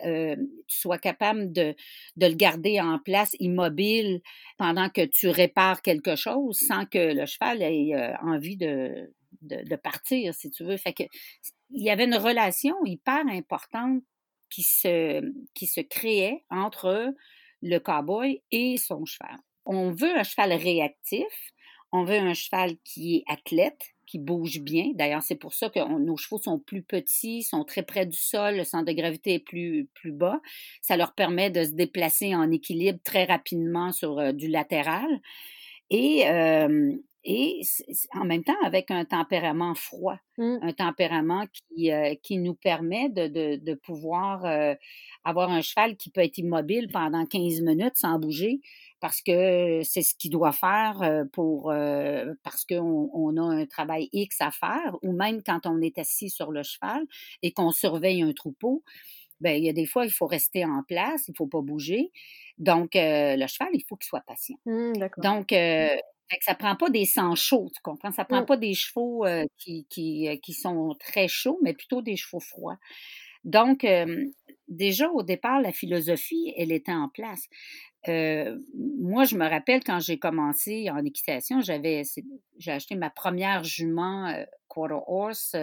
soit 0.66 0.98
capable 0.98 1.52
de, 1.52 1.74
de, 2.16 2.26
le 2.26 2.35
garder 2.35 2.81
en 2.81 2.98
place, 2.98 3.37
immobile, 3.38 4.20
pendant 4.57 4.88
que 4.88 5.04
tu 5.04 5.28
répares 5.28 5.83
quelque 5.83 6.16
chose, 6.16 6.59
sans 6.59 6.85
que 6.85 7.14
le 7.14 7.26
cheval 7.26 7.62
ait 7.62 8.14
envie 8.22 8.57
de, 8.57 9.12
de, 9.42 9.62
de, 9.62 9.76
partir, 9.76 10.35
si 10.35 10.50
tu 10.50 10.64
veux. 10.64 10.76
Fait 10.76 10.92
que, 10.92 11.04
il 11.70 11.83
y 11.83 11.90
avait 11.90 12.04
une 12.04 12.16
relation 12.16 12.74
hyper 12.85 13.26
importante 13.28 14.02
qui 14.50 14.62
se, 14.62 15.22
qui 15.54 15.66
se 15.66 15.81
créait 15.81 16.44
entre 16.50 17.14
le 17.62 17.78
cowboy 17.78 18.42
et 18.50 18.76
son 18.76 19.04
cheval. 19.04 19.37
On 19.66 19.90
veut 19.90 20.16
un 20.16 20.22
cheval 20.22 20.52
réactif, 20.52 21.52
on 21.92 22.05
veut 22.05 22.18
un 22.18 22.35
cheval 22.35 22.77
qui 22.85 23.16
est 23.16 23.24
athlète, 23.27 23.94
qui 24.07 24.18
bouge 24.18 24.61
bien. 24.61 24.92
D'ailleurs, 24.94 25.22
c'est 25.22 25.37
pour 25.37 25.53
ça 25.55 25.68
que 25.68 25.79
nos 25.98 26.16
chevaux 26.16 26.38
sont 26.38 26.59
plus 26.59 26.83
petits, 26.83 27.42
sont 27.42 27.64
très 27.64 27.83
près 27.83 28.07
du 28.07 28.16
sol, 28.16 28.57
le 28.57 28.64
centre 28.64 28.87
de 28.87 28.92
gravité 28.92 29.35
est 29.35 29.38
plus, 29.38 29.88
plus 29.94 30.12
bas. 30.12 30.40
Ça 30.83 30.96
leur 30.96 31.14
permet 31.14 31.51
de 31.51 31.64
se 31.64 31.72
déplacer 31.72 32.35
en 32.35 32.51
équilibre 32.51 32.98
très 33.05 33.24
rapidement 33.24 33.92
sur 33.92 34.18
euh, 34.18 34.33
du 34.33 34.48
latéral. 34.48 35.20
Et, 35.90 36.29
euh, 36.29 36.92
et 37.24 37.62
en 38.14 38.24
même 38.24 38.44
temps 38.44 38.57
avec 38.64 38.90
un 38.90 39.04
tempérament 39.04 39.74
froid, 39.74 40.18
mmh. 40.38 40.59
un 40.62 40.72
tempérament 40.72 41.46
qui, 41.52 41.90
euh, 41.92 42.14
qui 42.22 42.38
nous 42.38 42.54
permet 42.54 43.09
de, 43.09 43.26
de, 43.26 43.57
de 43.57 43.74
pouvoir 43.74 44.44
euh, 44.44 44.74
avoir 45.24 45.50
un 45.50 45.61
cheval 45.61 45.96
qui 45.96 46.11
peut 46.11 46.20
être 46.20 46.38
immobile 46.38 46.88
pendant 46.92 47.26
15 47.26 47.61
minutes 47.62 47.96
sans 47.96 48.18
bouger 48.18 48.61
parce 49.00 49.20
que 49.20 49.81
c'est 49.83 50.02
ce 50.02 50.14
qu'il 50.14 50.31
doit 50.31 50.52
faire 50.52 51.02
euh, 51.02 51.24
pour 51.33 51.72
parce 52.42 52.64
qu'on 52.64 53.11
on 53.12 53.37
a 53.37 53.42
un 53.42 53.66
travail 53.66 54.09
X 54.12 54.40
à 54.40 54.50
faire 54.50 54.96
ou 55.02 55.12
même 55.12 55.42
quand 55.42 55.66
on 55.66 55.81
est 55.81 55.98
assis 55.98 56.31
sur 56.31 56.52
le 56.52 56.62
cheval 56.62 57.04
et 57.42 57.52
qu'on 57.52 57.72
surveille 57.72 58.22
un 58.22 58.33
troupeau. 58.33 58.83
Ben, 59.40 59.57
il 59.57 59.64
y 59.64 59.68
a 59.68 59.72
des 59.72 59.87
fois, 59.87 60.04
il 60.04 60.11
faut 60.11 60.26
rester 60.26 60.64
en 60.64 60.83
place, 60.83 61.28
il 61.28 61.31
ne 61.31 61.37
faut 61.37 61.46
pas 61.46 61.61
bouger. 61.61 62.11
Donc, 62.59 62.90
le 62.94 63.46
cheval, 63.46 63.68
il 63.72 63.85
faut 63.88 63.94
qu'il 63.94 64.09
soit 64.09 64.24
patient. 64.26 64.57
Mmh, 64.66 64.94
Donc, 65.18 65.52
fait 66.31 66.38
que 66.38 66.45
ça 66.45 66.55
prend 66.55 66.77
pas 66.77 66.91
des 66.91 67.05
sangs 67.05 67.35
chauds, 67.35 67.71
tu 67.75 67.81
comprends? 67.83 68.11
Ça 68.11 68.25
prend 68.25 68.43
mmh. 68.43 68.47
pas 68.47 68.57
des 68.57 68.75
chevaux 68.75 69.25
qui, 69.57 69.87
qui, 69.88 70.29
qui, 70.43 70.53
sont 70.53 70.95
très 71.01 71.29
chauds, 71.29 71.59
mais 71.62 71.75
plutôt 71.75 72.03
des 72.03 72.17
chevaux 72.17 72.41
froids. 72.41 72.79
Donc, 73.45 73.87
déjà 74.69 75.09
au 75.11 75.23
départ, 75.23 75.61
la 75.61 75.73
philosophie, 75.73 76.53
elle 76.57 76.73
était 76.73 76.93
en 76.93 77.09
place. 77.09 77.49
moi, 78.07 79.25
je 79.25 79.37
me 79.37 79.49
rappelle 79.49 79.83
quand 79.85 80.01
j'ai 80.01 80.19
commencé 80.19 80.91
en 80.91 81.05
équitation, 81.05 81.61
j'avais 81.61 82.03
j'ai 82.59 82.73
acheté 82.73 82.95
ma 82.95 83.11
première 83.11 83.64
jument 83.64 84.33
quarter 84.69 84.99
horse, 85.07 85.57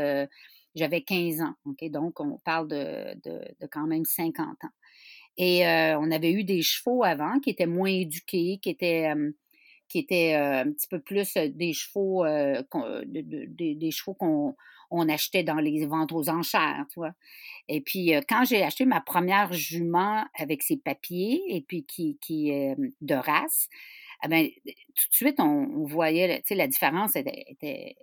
j'avais 0.74 1.02
15 1.02 1.42
ans. 1.42 1.56
Donc, 1.92 2.20
on 2.20 2.40
parle 2.44 2.68
de, 2.68 3.14
de, 3.24 3.40
de, 3.60 3.68
quand 3.68 3.88
même 3.88 4.06
50 4.06 4.48
ans. 4.64 4.74
Et 5.38 5.66
on 5.66 6.12
avait 6.12 6.32
eu 6.32 6.44
des 6.44 6.62
chevaux 6.62 7.04
avant 7.04 7.40
qui 7.40 7.50
étaient 7.50 7.66
moins 7.66 7.90
éduqués, 7.90 8.60
qui 8.62 8.70
étaient 8.70 9.14
qui 9.96 10.00
étaient 10.00 10.34
un 10.34 10.70
petit 10.74 10.90
peu 10.90 11.00
plus 11.00 11.36
des 11.36 11.72
chevaux, 11.72 12.26
des, 13.06 13.92
chevaux 13.92 14.14
qu'on 14.14 14.54
on 14.92 15.08
achetait 15.08 15.44
dans 15.44 15.56
les 15.56 15.86
ventes 15.86 16.12
aux 16.12 16.30
enchères, 16.30 16.86
tu 16.92 17.00
vois. 17.00 17.14
Et 17.70 17.80
puis, 17.80 18.12
quand 18.28 18.44
j'ai 18.44 18.62
acheté 18.62 18.84
ma 18.84 19.00
première 19.00 19.54
jument 19.54 20.26
avec 20.38 20.64
ses 20.64 20.76
papiers 20.76 21.42
et 21.48 21.62
puis 21.62 21.86
qui, 21.86 22.20
de 23.00 23.16
race, 23.16 23.70
eh 24.26 24.28
bien, 24.28 24.50
tout 24.66 25.10
de 25.10 25.16
suite, 25.16 25.40
on, 25.40 25.86
voyait, 25.86 26.40
tu 26.40 26.48
sais, 26.48 26.56
la 26.56 26.68
différence 26.68 27.16
était, 27.16 27.96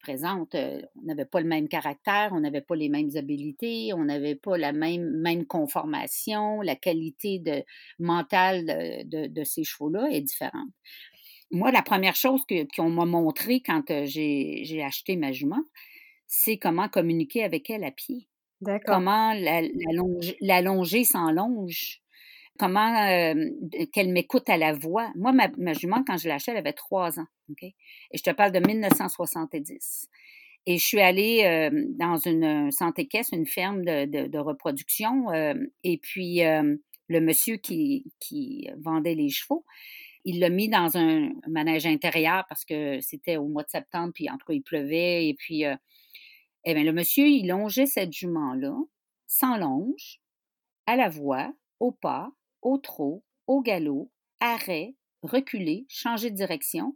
présente. 0.00 0.56
On 0.56 1.02
n'avait 1.04 1.24
pas 1.24 1.40
le 1.40 1.46
même 1.46 1.68
caractère, 1.68 2.30
on 2.32 2.40
n'avait 2.40 2.62
pas 2.62 2.74
les 2.74 2.88
mêmes 2.88 3.10
habilités, 3.14 3.92
on 3.94 4.04
n'avait 4.04 4.34
pas 4.34 4.58
la 4.58 4.72
même, 4.72 5.08
même 5.20 5.46
conformation, 5.46 6.62
la 6.62 6.74
qualité 6.74 7.38
de, 7.38 7.62
mentale 8.00 9.06
de 9.06 9.44
ces 9.44 9.62
chevaux-là 9.62 10.08
est 10.10 10.22
différente 10.22 10.70
moi, 11.50 11.70
la 11.70 11.82
première 11.82 12.16
chose 12.16 12.42
qu'on 12.76 12.90
m'a 12.90 13.04
montré 13.04 13.60
quand 13.60 13.82
j'ai 14.04 14.82
acheté 14.84 15.16
ma 15.16 15.32
jument, 15.32 15.62
c'est 16.26 16.58
comment 16.58 16.88
communiquer 16.88 17.42
avec 17.42 17.70
elle 17.70 17.84
à 17.84 17.90
pied. 17.90 18.28
Comment 18.84 19.34
l'allonger 20.40 21.04
sans 21.04 21.32
longe. 21.32 22.00
Comment 22.58 23.06
qu'elle 23.92 24.12
m'écoute 24.12 24.48
à 24.50 24.56
la 24.56 24.72
voix. 24.72 25.10
Moi, 25.14 25.32
ma, 25.32 25.72
jument, 25.72 26.02
quand 26.06 26.16
je 26.18 26.24
l'ai 26.24 26.34
achetée, 26.34 26.50
elle 26.50 26.58
avait 26.58 26.72
trois 26.72 27.18
ans. 27.18 27.26
Et 27.62 27.74
je 28.12 28.22
te 28.22 28.30
parle 28.30 28.52
de 28.52 28.60
1970. 28.60 30.08
Et 30.66 30.76
je 30.76 30.84
suis 30.84 31.00
allée 31.00 31.70
dans 31.98 32.16
une 32.16 32.70
santé 32.72 33.06
caisse, 33.06 33.30
une 33.32 33.46
ferme 33.46 33.84
de, 33.84 34.38
reproduction. 34.38 35.32
et 35.84 35.98
puis, 35.98 36.40
le 36.40 37.20
monsieur 37.20 37.56
qui, 37.56 38.12
qui 38.20 38.68
vendait 38.76 39.14
les 39.14 39.30
chevaux, 39.30 39.64
il 40.28 40.40
l'a 40.40 40.50
mis 40.50 40.68
dans 40.68 40.98
un 40.98 41.30
manège 41.46 41.86
intérieur 41.86 42.44
parce 42.50 42.66
que 42.66 43.00
c'était 43.00 43.38
au 43.38 43.46
mois 43.48 43.62
de 43.62 43.70
septembre, 43.70 44.12
puis 44.14 44.28
en 44.28 44.36
tout 44.36 44.44
cas, 44.46 44.52
il 44.52 44.60
pleuvait. 44.60 45.26
Et 45.26 45.32
puis, 45.32 45.64
euh, 45.64 45.74
eh 46.64 46.74
bien, 46.74 46.84
le 46.84 46.92
monsieur, 46.92 47.26
il 47.26 47.48
longeait 47.48 47.86
cette 47.86 48.12
jument-là, 48.12 48.76
sans 49.26 49.56
longe, 49.56 50.20
à 50.84 50.96
la 50.96 51.08
voix, 51.08 51.50
au 51.80 51.92
pas, 51.92 52.30
au 52.60 52.76
trot, 52.76 53.24
au 53.46 53.62
galop, 53.62 54.10
arrêt, 54.40 54.94
reculer, 55.22 55.86
changer 55.88 56.30
de 56.30 56.36
direction, 56.36 56.94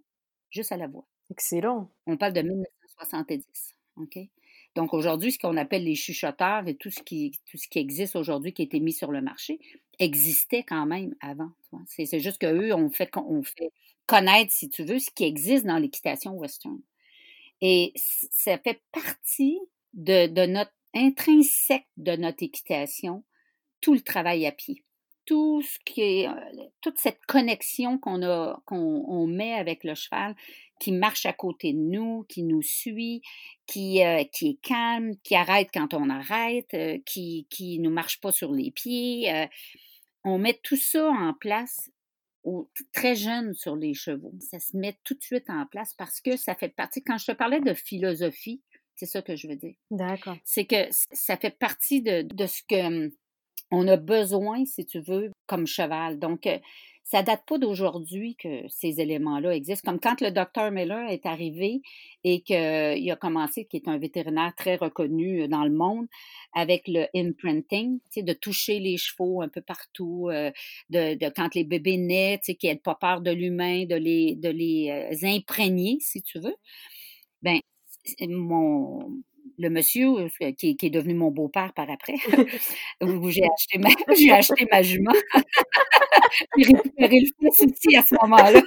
juste 0.51 0.71
à 0.71 0.77
la 0.77 0.87
voix. 0.87 1.09
Excellent. 1.31 1.91
On 2.07 2.19
parle 2.19 2.35
de 2.35 2.43
1970. 2.43 3.77
OK? 3.97 4.19
Donc 4.75 4.93
aujourd'hui, 4.93 5.33
ce 5.33 5.39
qu'on 5.39 5.57
appelle 5.57 5.85
les 5.85 5.95
chuchoteurs 5.95 6.69
et 6.69 6.75
tout 6.75 6.91
ce 6.91 7.03
qui, 7.03 7.33
tout 7.51 7.57
ce 7.57 7.67
qui 7.69 7.79
existe 7.79 8.15
aujourd'hui, 8.15 8.53
qui 8.53 8.61
a 8.61 8.65
été 8.67 8.79
mis 8.79 8.93
sur 8.93 9.11
le 9.11 9.23
marché, 9.23 9.59
existait 10.03 10.63
quand 10.63 10.87
même 10.87 11.15
avant. 11.21 11.51
C'est 11.87 12.21
juste 12.21 12.39
qu'eux 12.39 12.75
ont 12.75 12.91
fait, 12.91 13.11
on 13.17 13.43
fait 13.43 13.73
connaître, 14.07 14.53
si 14.53 14.69
tu 14.69 14.85
veux, 14.85 14.99
ce 14.99 15.11
qui 15.11 15.25
existe 15.25 15.65
dans 15.65 15.79
l'équitation 15.79 16.33
western. 16.33 16.81
Et 17.61 17.93
ça 17.97 18.59
fait 18.59 18.83
partie 18.93 19.59
de, 19.95 20.47
notre 20.47 20.73
intrinsèque 20.95 21.87
de 21.97 22.17
notre 22.17 22.43
équitation, 22.43 23.25
tout 23.81 23.95
le 23.95 24.01
travail 24.01 24.47
à 24.47 24.53
pied 24.53 24.85
tout 25.25 25.63
ce 25.63 25.79
qui 25.85 26.01
est, 26.01 26.29
euh, 26.29 26.33
toute 26.81 26.99
cette 26.99 27.25
connexion 27.27 27.99
qu'on 27.99 28.23
a, 28.23 28.61
qu'on 28.67 29.27
met 29.27 29.55
avec 29.55 29.85
le 29.85 29.95
cheval, 29.95 30.35
qui 30.81 30.93
marche 30.93 31.27
à 31.27 31.33
côté 31.33 31.73
de 31.73 31.79
nous, 31.79 32.27
qui 32.29 32.43
nous 32.43 32.63
suit, 32.63 33.23
qui, 33.67 34.05
euh, 34.05 34.25
qui 34.25 34.49
est 34.51 34.61
calme, 34.61 35.13
qui 35.23 35.37
arrête 35.37 35.69
quand 35.73 35.95
on 35.95 36.11
arrête, 36.11 36.75
euh, 36.75 36.99
qui, 37.07 37.47
qui 37.51 37.79
ne 37.79 37.89
marche 37.89 38.21
pas 38.21 38.33
sur 38.33 38.53
les 38.53 38.73
pieds. 38.73 39.31
On 40.25 40.39
met 40.39 40.59
tout 40.63 40.77
ça 40.77 41.09
en 41.09 41.35
place 41.35 41.91
très 42.93 43.15
jeune 43.15 43.55
sur 43.55 43.77
les 43.77 43.95
chevaux. 43.95 44.35
Ça 44.41 44.59
se 44.59 44.77
met 44.77 44.99
tout 45.05 45.15
de 45.15 45.23
suite 45.23 45.49
en 45.49 45.67
place 45.67 45.95
parce 45.95 46.21
que 46.21 46.37
ça 46.37 46.55
fait 46.55 46.75
partie, 46.75 47.03
quand 47.03 47.19
je 47.19 47.27
te 47.27 47.33
parlais 47.33 47.61
de 47.61 47.75
philosophie, 47.75 48.63
c'est 48.97 49.07
ça 49.07 49.23
que 49.23 49.37
je 49.37 49.49
veux 49.49 49.57
dire. 49.57 49.75
D'accord. 49.91 50.37
C'est 50.45 50.65
que 50.65 50.89
ça 50.91 51.37
fait 51.37 51.57
partie 51.57 52.03
de, 52.03 52.23
de 52.23 52.47
ce 52.47 52.63
que 52.69 52.87
hum, 52.87 53.11
on 53.71 53.89
a 53.89 53.97
besoin, 53.97 54.65
si 54.65 54.85
tu 54.85 55.01
veux, 55.01 55.31
comme 55.47 55.67
cheval. 55.67 56.19
Donc, 56.19 56.47
euh, 56.47 56.59
ça 57.13 57.23
date 57.23 57.43
pas 57.47 57.59
d'aujourd'hui 57.59 58.37
que 58.37 58.67
ces 58.69 58.99
éléments-là 58.99 59.55
existent. 59.55 59.91
Comme 59.91 60.01
quand 60.01 60.23
le 60.23 60.31
docteur 60.31 60.71
Miller 60.71 61.11
est 61.11 61.27
arrivé 61.27 61.83
et 62.25 62.41
qu'il 62.41 63.11
a 63.11 63.17
commencé, 63.17 63.67
qui 63.67 63.77
est 63.77 63.87
un 63.87 63.99
vétérinaire 63.99 64.55
très 64.57 64.77
reconnu 64.77 65.43
euh, 65.43 65.47
dans 65.47 65.65
le 65.65 65.73
monde, 65.73 66.07
avec 66.55 66.89
le 66.89 67.05
imprinting, 67.15 67.99
de 68.17 68.33
toucher 68.33 68.79
les 68.79 68.97
chevaux 68.97 69.43
un 69.43 69.49
peu 69.49 69.61
partout, 69.61 70.31
euh, 70.31 70.51
de, 70.89 71.29
quand 71.37 71.55
les 71.55 71.65
bébés 71.65 71.99
naissent, 71.99 72.51
qu'ils 72.59 72.71
n'aient 72.71 72.77
pas 72.77 72.95
peur 72.95 73.21
de 73.21 73.31
l'humain, 73.31 73.85
de 73.85 73.97
les, 73.97 74.35
de 74.35 74.49
les 74.49 75.19
imprégner, 75.23 75.99
si 76.01 76.23
tu 76.23 76.39
veux. 76.39 76.57
Ben, 77.43 77.61
mon, 78.23 79.23
le 79.59 79.71
monsieur 79.71 80.09
euh, 80.19 80.53
qui, 80.53 80.77
est 80.81 80.91
devenu 80.91 81.15
mon 81.15 81.31
beau-père 81.31 81.73
par 81.75 81.89
après, 81.91 82.15
où 83.03 83.31
j'ai 83.31 83.45
acheté 83.45 83.79
ma, 83.79 83.89
j'ai 84.19 84.33
acheté 84.33 84.67
ma 84.71 84.83
jument. 84.83 85.13
j'ai 86.57 86.65
récupéré 86.65 87.21
le 87.21 87.27
fils 87.27 87.67
aussi 87.67 87.97
à 87.97 88.03
ce 88.03 88.15
moment-là. 88.23 88.63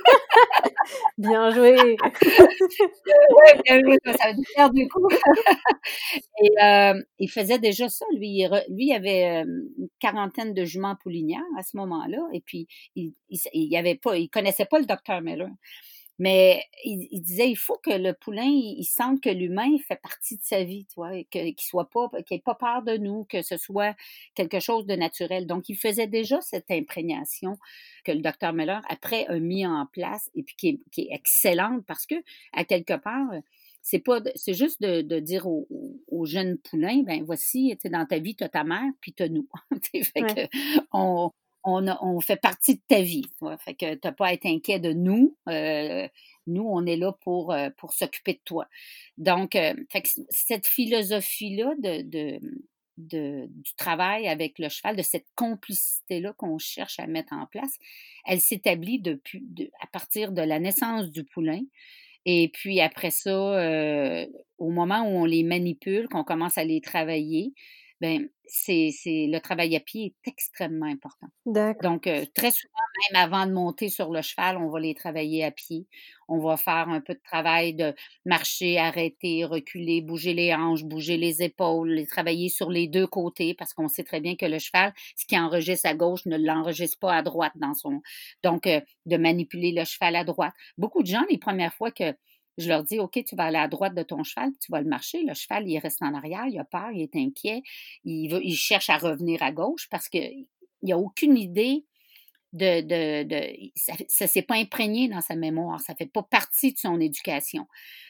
bien 1.18 1.50
joué. 1.52 1.76
oui, 1.76 3.62
bien 3.66 3.80
joué, 3.82 3.98
ça 4.06 4.12
va 4.12 4.34
faire 4.56 4.70
du 4.72 4.88
coup. 4.88 5.08
Et 6.44 6.64
euh, 6.64 7.02
il 7.20 7.30
faisait 7.30 7.60
déjà 7.60 7.90
ça, 7.90 8.06
lui. 8.14 8.44
Lui, 8.70 8.88
il 8.88 8.94
avait 8.94 9.44
euh, 9.44 9.46
une 9.78 9.88
quarantaine 10.00 10.54
de 10.54 10.64
juments 10.64 10.96
poulinières 11.02 11.42
à 11.58 11.64
ce 11.64 11.78
moment-là, 11.78 12.20
et 12.34 12.42
puis 12.42 12.68
il, 12.96 13.14
il, 13.30 13.40
il, 13.54 13.76
avait 13.78 13.96
pas, 13.96 14.18
il 14.18 14.30
connaissait 14.30 14.66
pas 14.66 14.80
le 14.80 14.86
docteur 14.86 15.22
Miller. 15.22 15.50
Mais 16.18 16.64
il, 16.86 17.22
disait, 17.22 17.50
il 17.50 17.58
faut 17.58 17.78
que 17.78 17.92
le 17.92 18.14
poulain, 18.14 18.48
il, 18.48 18.86
sente 18.86 19.22
que 19.22 19.30
l'humain 19.30 19.78
fait 19.86 20.00
partie 20.02 20.38
de 20.38 20.44
sa 20.44 20.64
vie, 20.64 20.86
tu 20.86 20.96
vois, 20.96 21.12
qu'il 21.30 21.54
soit 21.60 21.90
pas, 21.90 22.10
qu'il 22.26 22.38
n'ait 22.38 22.42
pas 22.42 22.56
peur 22.56 22.84
de 22.84 22.96
nous, 22.96 23.26
que 23.26 23.42
ce 23.42 23.58
soit 23.58 23.96
quelque 24.34 24.60
chose 24.60 24.86
de 24.86 24.96
naturel. 24.96 25.46
Donc, 25.46 25.68
il 25.68 25.76
faisait 25.76 26.08
déjà 26.08 26.40
cette 26.40 26.72
imprégnation 26.72 27.58
que 28.06 28.14
le 28.14 28.20
docteur 28.20 28.54
Meller, 28.54 28.80
après, 28.88 29.26
a 29.28 29.40
mis 29.40 29.68
en 29.68 29.86
place 29.88 30.30
et 30.36 30.44
puis 30.44 30.56
qui 30.56 30.68
est, 30.70 30.80
qui 30.92 31.02
est 31.02 31.14
excellente 31.14 31.86
parce 31.86 32.06
que, 32.06 32.16
à 32.54 32.64
quelque 32.64 32.96
part, 32.96 33.28
c'est 33.82 34.00
pas 34.00 34.20
c'est 34.36 34.56
juste 34.56 34.82
de, 34.82 35.02
de 35.02 35.20
dire 35.20 35.46
aux, 35.48 35.68
aux, 36.08 36.26
jeunes 36.26 36.58
poulains 36.58 37.04
ben 37.04 37.24
voici 37.24 37.78
tu 37.80 37.88
dans 37.90 38.08
ta 38.08 38.18
vie 38.18 38.36
tu 38.36 38.44
as 38.44 38.50
ta 38.50 38.64
mère 38.64 38.92
puis 39.00 39.14
tu 39.18 39.22
as 39.22 39.30
nous 39.30 39.48
fait 39.94 40.22
que 40.22 40.58
on, 40.92 41.30
on, 41.66 42.20
fait 42.22 42.36
partie 42.36 42.76
de 42.76 42.82
ta 42.88 43.02
vie. 43.02 43.26
Fait 43.60 43.74
que 43.74 43.96
tu 43.96 44.00
n'as 44.04 44.12
pas 44.12 44.28
à 44.28 44.34
être 44.34 44.46
inquiet 44.46 44.80
de 44.80 44.94
nous. 44.94 45.36
Euh, 45.50 46.08
nous, 46.48 46.64
on 46.64 46.86
est 46.86 46.96
là 46.96 47.12
pour, 47.12 47.52
euh, 47.52 47.70
s'occuper 47.90 48.34
de 48.34 48.42
toi. 48.46 48.68
Donc, 49.18 49.56
euh, 49.56 49.74
cette 50.30 50.68
philosophie-là 50.68 51.74
de, 51.80 52.40
du 52.98 53.76
travail 53.78 54.28
avec 54.28 54.60
le 54.60 54.70
cheval, 54.70 54.96
de 54.96 55.02
cette 55.02 55.26
complicité-là 55.36 56.34
qu'on 56.34 56.60
cherche 56.60 57.00
à 57.00 57.08
mettre 57.08 57.34
en 57.34 57.48
place, 57.48 57.78
elle 58.26 58.40
s'établit 58.40 59.00
depuis 59.00 59.44
à 59.82 59.88
partir 59.88 60.32
de 60.32 60.42
la 60.42 60.60
naissance 60.60 61.10
du 61.10 61.24
poulain. 61.24 61.62
Et 62.28 62.50
puis 62.54 62.80
après 62.80 63.12
ça, 63.12 64.28
au 64.58 64.70
moment 64.70 65.02
où 65.02 65.18
on 65.18 65.26
les 65.26 65.44
manipule, 65.44 66.08
qu'on 66.08 66.24
commence 66.24 66.58
à 66.58 66.64
les 66.64 66.82
travailler, 66.82 67.54
ben 68.02 68.28
c'est 68.48 68.92
le 69.06 69.40
travail 69.40 69.76
à 69.76 69.80
pied 69.80 70.14
est 70.26 70.30
extrêmement 70.30 70.86
important. 70.86 71.28
D'accord. 71.46 71.92
Donc, 71.92 72.08
euh, 72.08 72.26
très 72.36 72.52
souvent, 72.52 72.74
même 73.12 73.22
avant 73.24 73.48
de 73.48 73.52
monter 73.54 73.90
sur 73.90 74.12
le 74.12 74.22
cheval, 74.22 74.58
on 74.58 74.70
va 74.70 74.80
les 74.80 74.94
travailler 74.94 75.44
à 75.44 75.52
pied. 75.52 75.88
On 76.28 76.40
va 76.40 76.58
faire 76.58 76.90
un 76.90 77.02
peu 77.02 77.14
de 77.14 77.22
travail 77.24 77.74
de 77.74 77.94
marcher, 78.26 78.78
arrêter, 78.78 79.46
reculer, 79.46 80.02
bouger 80.02 80.34
les 80.34 80.54
hanches, 80.54 80.84
bouger 80.84 81.18
les 81.18 81.42
épaules, 81.44 81.90
les 81.92 82.06
travailler 82.08 82.50
sur 82.50 82.70
les 82.70 82.88
deux 82.88 83.08
côtés 83.08 83.54
parce 83.54 83.74
qu'on 83.74 83.88
sait 83.88 84.04
très 84.04 84.22
bien 84.22 84.36
que 84.36 84.46
le 84.46 84.60
cheval, 84.60 84.94
ce 85.16 85.26
qui 85.26 85.38
enregistre 85.38 85.88
à 85.88 85.94
gauche 85.96 86.26
ne 86.26 86.38
l'enregistre 86.38 86.98
pas 87.00 87.14
à 87.16 87.22
droite 87.24 87.54
dans 87.56 87.74
son. 87.74 88.02
Donc, 88.44 88.68
euh, 88.68 88.82
de 89.06 89.18
manipuler 89.18 89.72
le 89.72 89.86
cheval 89.86 90.16
à 90.16 90.24
droite. 90.24 90.54
Beaucoup 90.78 91.02
de 91.02 91.08
gens, 91.08 91.24
les 91.30 91.38
premières 91.38 91.74
fois 91.74 91.92
que 91.92 92.14
je 92.58 92.70
leur 92.70 92.84
dis, 92.84 93.00
OK, 93.00 93.22
tu 93.26 93.36
vas 93.36 93.46
aller 93.46 93.58
à 93.58 93.68
droite 93.68 93.96
de 93.96 94.04
ton 94.04 94.24
cheval, 94.24 94.52
tu 94.62 94.72
vas 94.72 94.82
le 94.82 94.88
marcher. 94.88 95.24
Le 95.24 95.34
cheval, 95.34 95.68
il 95.68 95.78
reste 95.80 96.02
en 96.02 96.14
arrière, 96.14 96.46
il 96.48 96.58
a 96.60 96.64
peur, 96.64 96.90
il 96.94 97.02
est 97.02 97.16
inquiet, 97.16 97.64
il, 98.04 98.30
veut, 98.30 98.42
il 98.44 98.56
cherche 98.56 98.90
à 98.90 98.98
revenir 98.98 99.44
à 99.44 99.52
gauche 99.52 99.88
parce 99.90 100.08
qu'il 100.10 100.46
n'a 100.84 100.98
aucune 100.98 101.38
idée 101.38 101.86
de. 102.54 102.82
de, 102.82 103.24
de 103.24 103.72
ça 103.76 103.94
ne 104.22 104.28
s'est 104.28 104.42
pas 104.42 104.56
imprégné 104.56 105.08
dans 105.10 105.22
sa 105.22 105.36
mémoire, 105.36 105.82
ça 105.82 105.94
ne 105.94 105.98
fait 105.98 106.12
pas 106.12 106.24
partie 106.24 106.74
de 106.74 106.78
son 106.78 107.00
éducation. 107.00 107.68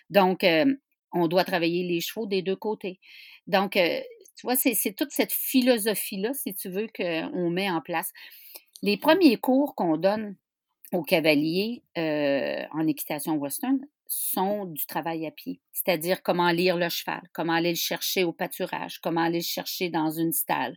Donc, 0.10 0.43
euh, 0.43 0.73
on 1.12 1.27
doit 1.27 1.43
travailler 1.43 1.84
les 1.84 2.01
chevaux 2.01 2.27
des 2.27 2.41
deux 2.41 2.55
côtés. 2.55 2.99
Donc, 3.47 3.77
euh, 3.77 3.99
tu 4.36 4.45
vois, 4.45 4.55
c'est 4.55 4.93
toute 4.95 5.12
cette 5.12 5.31
philosophie-là, 5.31 6.34
si 6.34 6.53
tu 6.53 6.69
veux, 6.69 6.88
qu'on 6.95 7.49
met 7.49 7.71
en 7.71 7.81
place. 7.81 8.12
Les 8.81 8.97
premiers 8.97 9.38
cours 9.38 9.75
qu'on 9.75 9.97
donne 9.97 10.36
aux 10.95 11.03
cavaliers 11.03 11.84
euh, 11.97 12.63
en 12.71 12.88
équitation 12.88 13.36
western, 13.36 13.79
sont 14.08 14.65
du 14.65 14.86
travail 14.86 15.25
à 15.25 15.31
pied, 15.31 15.60
c'est-à-dire 15.71 16.21
comment 16.21 16.49
lire 16.51 16.77
le 16.77 16.89
cheval, 16.89 17.21
comment 17.34 17.53
aller 17.53 17.71
le 17.71 17.75
chercher 17.75 18.23
au 18.23 18.34
pâturage, 18.34 18.99
comment 19.01 19.21
aller 19.21 19.39
le 19.39 19.43
chercher 19.43 19.89
dans 19.89 20.12
une 20.12 20.31
stalle, 20.31 20.75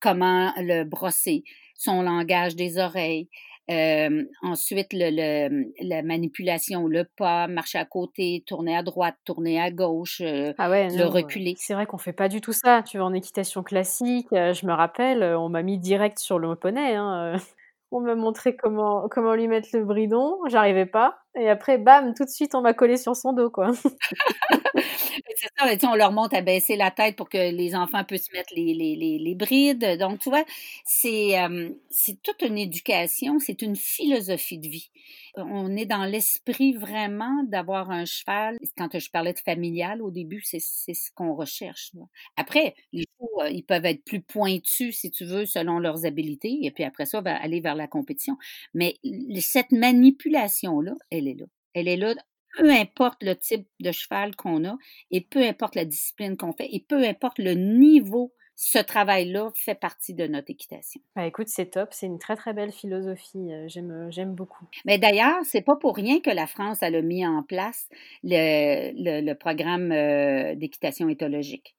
comment 0.00 0.52
le 0.56 0.84
brosser, 0.84 1.44
son 1.76 2.02
langage 2.02 2.56
des 2.56 2.78
oreilles. 2.78 3.28
Euh, 3.70 4.24
ensuite, 4.42 4.88
le, 4.92 5.70
la 5.82 6.02
manipulation, 6.02 6.86
le 6.88 7.04
pas, 7.04 7.46
marcher 7.46 7.78
à 7.78 7.84
côté, 7.84 8.42
tourner 8.46 8.76
à 8.76 8.82
droite, 8.82 9.16
tourner 9.24 9.60
à 9.60 9.70
gauche, 9.70 10.20
euh, 10.20 10.52
ah 10.58 10.68
ouais, 10.68 10.88
le 10.88 11.04
reculer. 11.04 11.54
C'est 11.58 11.74
vrai 11.74 11.86
qu'on 11.86 11.98
fait 11.98 12.12
pas 12.12 12.28
du 12.28 12.40
tout 12.40 12.52
ça. 12.52 12.82
Tu 12.82 12.96
vois, 12.96 13.06
en 13.06 13.14
équitation 13.14 13.62
classique, 13.62 14.28
je 14.32 14.66
me 14.66 14.72
rappelle, 14.72 15.22
on 15.22 15.48
m'a 15.48 15.62
mis 15.62 15.78
direct 15.78 16.18
sur 16.18 16.38
le 16.38 16.56
poney. 16.56 16.96
Hein, 16.96 17.36
on 17.92 18.00
m'a 18.00 18.14
montré 18.14 18.56
comment, 18.56 19.08
comment 19.10 19.34
lui 19.34 19.48
mettre 19.48 19.68
le 19.72 19.84
bridon, 19.84 20.38
j'arrivais 20.48 20.86
pas. 20.86 21.18
Et 21.34 21.48
après, 21.48 21.78
bam, 21.78 22.14
tout 22.14 22.24
de 22.24 22.30
suite, 22.30 22.54
on 22.54 22.60
m'a 22.60 22.74
collé 22.74 22.96
sur 22.96 23.16
son 23.16 23.32
dos, 23.32 23.50
quoi. 23.50 23.72
c'est 24.74 25.80
ça, 25.80 25.90
on 25.90 25.94
leur 25.94 26.12
montre 26.12 26.36
à 26.36 26.42
baisser 26.42 26.76
la 26.76 26.90
tête 26.90 27.16
pour 27.16 27.28
que 27.28 27.38
les 27.38 27.74
enfants 27.74 28.04
puissent 28.04 28.32
mettre 28.32 28.52
les, 28.54 28.74
les, 28.74 29.18
les, 29.18 29.34
brides. 29.34 29.98
Donc, 29.98 30.18
tu 30.18 30.28
vois, 30.28 30.44
c'est, 30.84 31.40
euh, 31.40 31.70
c'est 31.90 32.20
toute 32.22 32.42
une 32.42 32.58
éducation, 32.58 33.38
c'est 33.38 33.62
une 33.62 33.76
philosophie 33.76 34.58
de 34.58 34.68
vie 34.68 34.90
on 35.36 35.76
est 35.76 35.86
dans 35.86 36.04
l'esprit 36.04 36.74
vraiment 36.74 37.42
d'avoir 37.44 37.90
un 37.90 38.04
cheval. 38.04 38.56
Quand 38.76 38.98
je 38.98 39.10
parlais 39.10 39.32
de 39.32 39.38
familial 39.38 40.02
au 40.02 40.10
début, 40.10 40.42
c'est 40.44 40.60
ce 40.60 41.10
qu'on 41.14 41.34
recherche. 41.34 41.92
Après, 42.36 42.74
les 42.92 43.04
chevaux, 43.04 43.42
euh, 43.42 43.50
ils 43.50 43.64
peuvent 43.64 43.84
être 43.84 44.04
plus 44.04 44.20
pointus, 44.20 44.98
si 44.98 45.10
tu 45.10 45.24
veux, 45.24 45.46
selon 45.46 45.78
leurs 45.78 46.04
habiletés, 46.06 46.58
et 46.62 46.70
puis 46.70 46.84
après 46.84 47.06
ça, 47.06 47.20
va 47.20 47.34
aller 47.36 47.60
vers 47.60 47.74
la 47.74 47.86
compétition. 47.86 48.36
Mais 48.74 48.96
cette 49.40 49.72
manipulation-là, 49.72 50.94
elle 51.10 51.28
est 51.28 51.34
là. 51.34 51.46
Elle 51.74 51.88
est 51.88 51.96
là 51.96 52.14
peu 52.56 52.70
importe 52.70 53.22
le 53.22 53.34
type 53.34 53.66
de 53.80 53.92
cheval 53.92 54.36
qu'on 54.36 54.64
a 54.66 54.76
et 55.10 55.22
peu 55.22 55.42
importe 55.42 55.74
la 55.74 55.84
discipline 55.84 56.36
qu'on 56.36 56.52
fait 56.52 56.68
et 56.70 56.84
peu 56.86 57.02
importe 57.04 57.38
le 57.38 57.54
niveau 57.54 58.34
ce 58.54 58.78
travail-là 58.78 59.50
fait 59.56 59.74
partie 59.74 60.14
de 60.14 60.26
notre 60.26 60.50
équitation. 60.50 61.00
Bah, 61.16 61.26
écoute, 61.26 61.48
c'est 61.48 61.66
top, 61.66 61.88
c'est 61.92 62.06
une 62.06 62.18
très 62.18 62.36
très 62.36 62.52
belle 62.52 62.72
philosophie, 62.72 63.52
euh, 63.52 63.66
j'aime, 63.68 63.90
euh, 63.90 64.10
j'aime 64.10 64.34
beaucoup. 64.34 64.66
Mais 64.84 64.98
d'ailleurs, 64.98 65.38
c'est 65.44 65.62
pas 65.62 65.76
pour 65.76 65.96
rien 65.96 66.20
que 66.20 66.30
la 66.30 66.46
France 66.46 66.82
a 66.82 66.90
mis 66.90 67.26
en 67.26 67.42
place 67.42 67.88
le, 68.22 68.92
le, 68.94 69.34
programme 69.34 69.90
euh, 69.92 70.54
d'équitation 70.54 71.08
éthologique. 71.08 71.74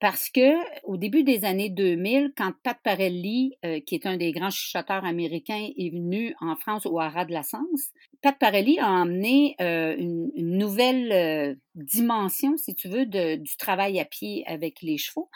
Parce 0.00 0.30
que 0.30 0.54
au 0.84 0.96
début 0.96 1.24
des 1.24 1.44
années 1.44 1.70
2000, 1.70 2.32
quand 2.36 2.52
Pat 2.62 2.78
Parelli, 2.82 3.56
qui 3.84 3.94
est 3.96 4.06
un 4.06 4.16
des 4.16 4.32
grands 4.32 4.50
chuchoteurs 4.50 5.04
américains, 5.04 5.68
est 5.76 5.90
venu 5.90 6.34
en 6.40 6.54
France 6.56 6.86
au 6.86 7.00
Haras 7.00 7.24
de 7.24 7.32
la 7.32 7.42
Sens, 7.42 7.90
Pat 8.22 8.38
Parelli 8.38 8.78
a 8.78 8.88
emmené 8.88 9.56
une, 9.58 10.30
une, 10.36 10.56
nouvelle 10.56 11.58
dimension, 11.74 12.56
si 12.56 12.74
tu 12.74 12.88
veux, 12.88 13.06
du 13.06 13.56
travail 13.56 13.98
à 13.98 14.04
pied 14.04 14.44
avec 14.46 14.82
les 14.82 14.98
chevaux. 14.98 15.30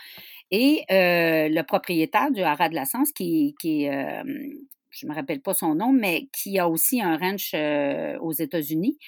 Et 0.53 0.85
euh, 0.91 1.49
le 1.49 1.63
propriétaire 1.63 2.31
du 2.31 2.43
Haras 2.43 2.69
de 2.69 2.75
la 2.75 2.85
Sens, 2.85 3.11
qui, 3.13 3.55
euh, 3.65 4.23
je 4.91 5.07
ne 5.07 5.11
me 5.11 5.15
rappelle 5.15 5.41
pas 5.41 5.55
son 5.55 5.75
nom, 5.75 5.93
mais 5.93 6.29
qui 6.31 6.59
a 6.59 6.69
aussi 6.69 7.01
un 7.01 7.17
ranch 7.17 7.53
euh, 7.55 8.19
aux 8.21 8.33
États-Unis, 8.33 8.99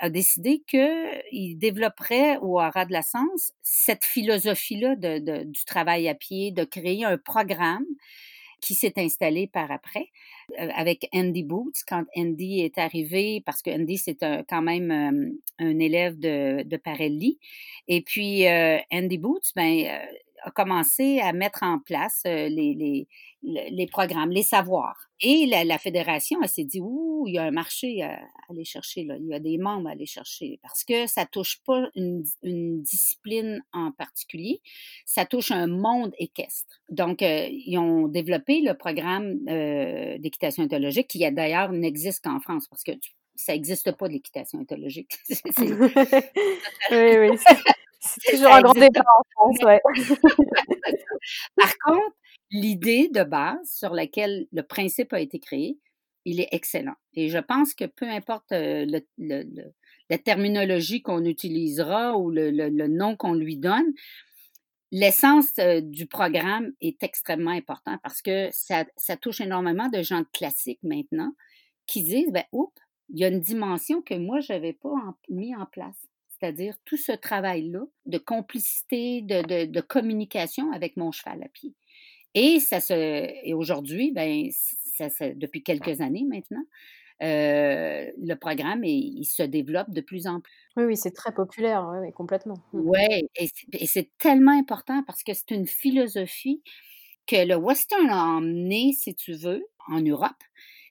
a 0.00 0.10
décidé 0.10 0.62
qu'il 0.66 1.58
développerait 1.58 2.38
au 2.38 2.58
Haras 2.58 2.86
de 2.86 2.92
la 2.92 3.02
Sens 3.02 3.52
cette 3.62 4.04
philosophie-là 4.04 4.96
de, 4.96 5.44
du 5.44 5.64
travail 5.64 6.08
à 6.08 6.14
pied, 6.14 6.50
de 6.50 6.64
créer 6.64 7.04
un 7.04 7.18
programme 7.18 7.86
qui 8.60 8.74
s'est 8.74 8.94
installé 8.96 9.46
par 9.46 9.70
après 9.70 10.08
avec 10.58 11.08
Andy 11.14 11.42
Boots 11.42 11.82
quand 11.88 12.04
Andy 12.16 12.60
est 12.60 12.76
arrivé, 12.76 13.42
parce 13.46 13.62
que 13.62 13.70
Andy, 13.70 13.98
c'est 13.98 14.18
quand 14.48 14.62
même 14.62 15.38
un 15.58 15.78
élève 15.78 16.18
de, 16.18 16.62
de 16.64 16.76
Parelli. 16.76 17.38
Et 17.88 18.02
puis, 18.02 18.46
Andy 18.92 19.18
Boots, 19.18 19.52
ben, 19.54 20.00
a 20.42 20.50
commencé 20.50 21.20
à 21.20 21.32
mettre 21.32 21.62
en 21.62 21.78
place 21.78 22.22
les, 22.24 22.48
les, 22.48 23.08
les 23.42 23.86
programmes, 23.86 24.30
les 24.30 24.42
savoirs. 24.42 25.10
Et 25.20 25.46
la, 25.46 25.78
fédération, 25.78 26.38
elle 26.42 26.48
s'est 26.48 26.64
dit, 26.64 26.80
ouh, 26.80 27.24
il 27.26 27.34
y 27.34 27.38
a 27.38 27.44
un 27.44 27.50
marché 27.50 28.02
à, 28.02 28.18
aller 28.48 28.64
chercher, 28.64 29.04
là. 29.04 29.16
il 29.18 29.26
y 29.26 29.34
a 29.34 29.38
des 29.38 29.58
membres 29.58 29.88
à 29.88 29.92
aller 29.92 30.06
chercher, 30.06 30.58
parce 30.62 30.82
que 30.84 31.06
ça 31.06 31.26
touche 31.26 31.60
pas 31.66 31.88
une, 31.94 32.24
une 32.42 32.82
discipline 32.82 33.62
en 33.72 33.92
particulier, 33.92 34.60
ça 35.04 35.26
touche 35.26 35.50
un 35.50 35.66
monde 35.66 36.12
équestre. 36.18 36.80
Donc, 36.88 37.20
ils 37.22 37.78
ont 37.78 38.08
développé 38.08 38.60
le 38.60 38.74
programme 38.74 39.38
euh, 39.48 40.18
d'équitation 40.18 40.64
éthologique, 40.64 41.08
qui 41.08 41.30
d'ailleurs 41.30 41.72
n'existe 41.72 42.24
qu'en 42.24 42.40
France, 42.40 42.66
parce 42.68 42.82
que 42.82 42.92
ça 43.36 43.52
n'existe 43.52 43.92
pas 43.92 44.08
de 44.08 44.14
l'équitation 44.14 44.60
éthologique. 44.60 45.18
oui, 45.58 47.18
oui. 47.18 47.30
C'est 48.00 48.32
toujours 48.32 48.52
un 48.52 48.62
grand 48.62 48.74
débat 48.74 49.04
en 49.18 49.22
France, 49.32 49.58
ouais. 49.64 49.80
Par 51.56 51.72
contre, 51.84 52.16
l'idée 52.50 53.08
de 53.08 53.22
base 53.22 53.70
sur 53.70 53.90
laquelle 53.90 54.46
le 54.52 54.62
principe 54.62 55.12
a 55.12 55.20
été 55.20 55.38
créé, 55.38 55.78
il 56.24 56.40
est 56.40 56.48
excellent. 56.52 56.94
Et 57.14 57.28
je 57.28 57.38
pense 57.38 57.74
que 57.74 57.84
peu 57.84 58.08
importe 58.08 58.52
euh, 58.52 58.86
la 59.18 60.18
terminologie 60.18 61.02
qu'on 61.02 61.24
utilisera 61.24 62.16
ou 62.16 62.30
le, 62.30 62.88
nom 62.88 63.16
qu'on 63.16 63.34
lui 63.34 63.56
donne, 63.56 63.92
l'essence 64.92 65.58
euh, 65.58 65.80
du 65.80 66.06
programme 66.06 66.72
est 66.80 67.02
extrêmement 67.02 67.52
important 67.52 67.98
parce 68.02 68.22
que 68.22 68.48
ça, 68.52 68.84
touche 69.20 69.40
énormément 69.40 69.88
de 69.88 70.02
gens 70.02 70.24
classiques 70.32 70.82
maintenant 70.82 71.32
qui 71.86 72.02
disent, 72.02 72.30
ben, 72.32 72.44
oups, 72.52 72.72
il 73.12 73.20
y 73.20 73.24
a 73.24 73.28
une 73.28 73.40
dimension 73.40 74.02
que 74.02 74.14
moi, 74.14 74.40
je 74.40 74.52
n'avais 74.52 74.72
pas 74.72 74.94
mis 75.28 75.54
en 75.54 75.66
place 75.66 76.09
c'est-à-dire 76.40 76.74
tout 76.84 76.96
ce 76.96 77.12
travail-là 77.12 77.80
de 78.06 78.18
complicité, 78.18 79.22
de, 79.22 79.80
communication 79.80 80.72
avec 80.72 80.96
mon 80.96 81.12
cheval 81.12 81.42
à 81.42 81.48
pied. 81.48 81.74
Et 82.34 82.60
ça 82.60 82.80
se, 82.80 82.94
et 82.94 83.54
aujourd'hui, 83.54 84.12
ben, 84.12 84.48
ça, 84.50 85.08
depuis 85.34 85.62
quelques 85.62 86.00
années 86.00 86.24
maintenant, 86.28 86.64
euh, 87.22 88.10
le 88.16 88.34
programme 88.34 88.82
il 88.84 89.24
se 89.24 89.42
développe 89.42 89.90
de 89.90 90.00
plus 90.00 90.26
en 90.26 90.40
plus. 90.40 90.70
Oui, 90.76 90.84
oui, 90.84 90.96
c'est 90.96 91.10
très 91.10 91.34
populaire, 91.34 91.86
oui, 92.00 92.12
complètement. 92.12 92.62
Mmh. 92.72 92.80
Oui, 92.84 93.28
et 93.72 93.86
c'est 93.86 94.10
tellement 94.16 94.58
important 94.58 95.02
parce 95.06 95.22
que 95.22 95.34
c'est 95.34 95.50
une 95.50 95.66
philosophie 95.66 96.62
que 97.26 97.46
le 97.46 97.56
western 97.56 98.08
a 98.08 98.24
emmené, 98.24 98.92
si 98.92 99.14
tu 99.14 99.34
veux, 99.34 99.62
en 99.88 100.00
Europe 100.00 100.42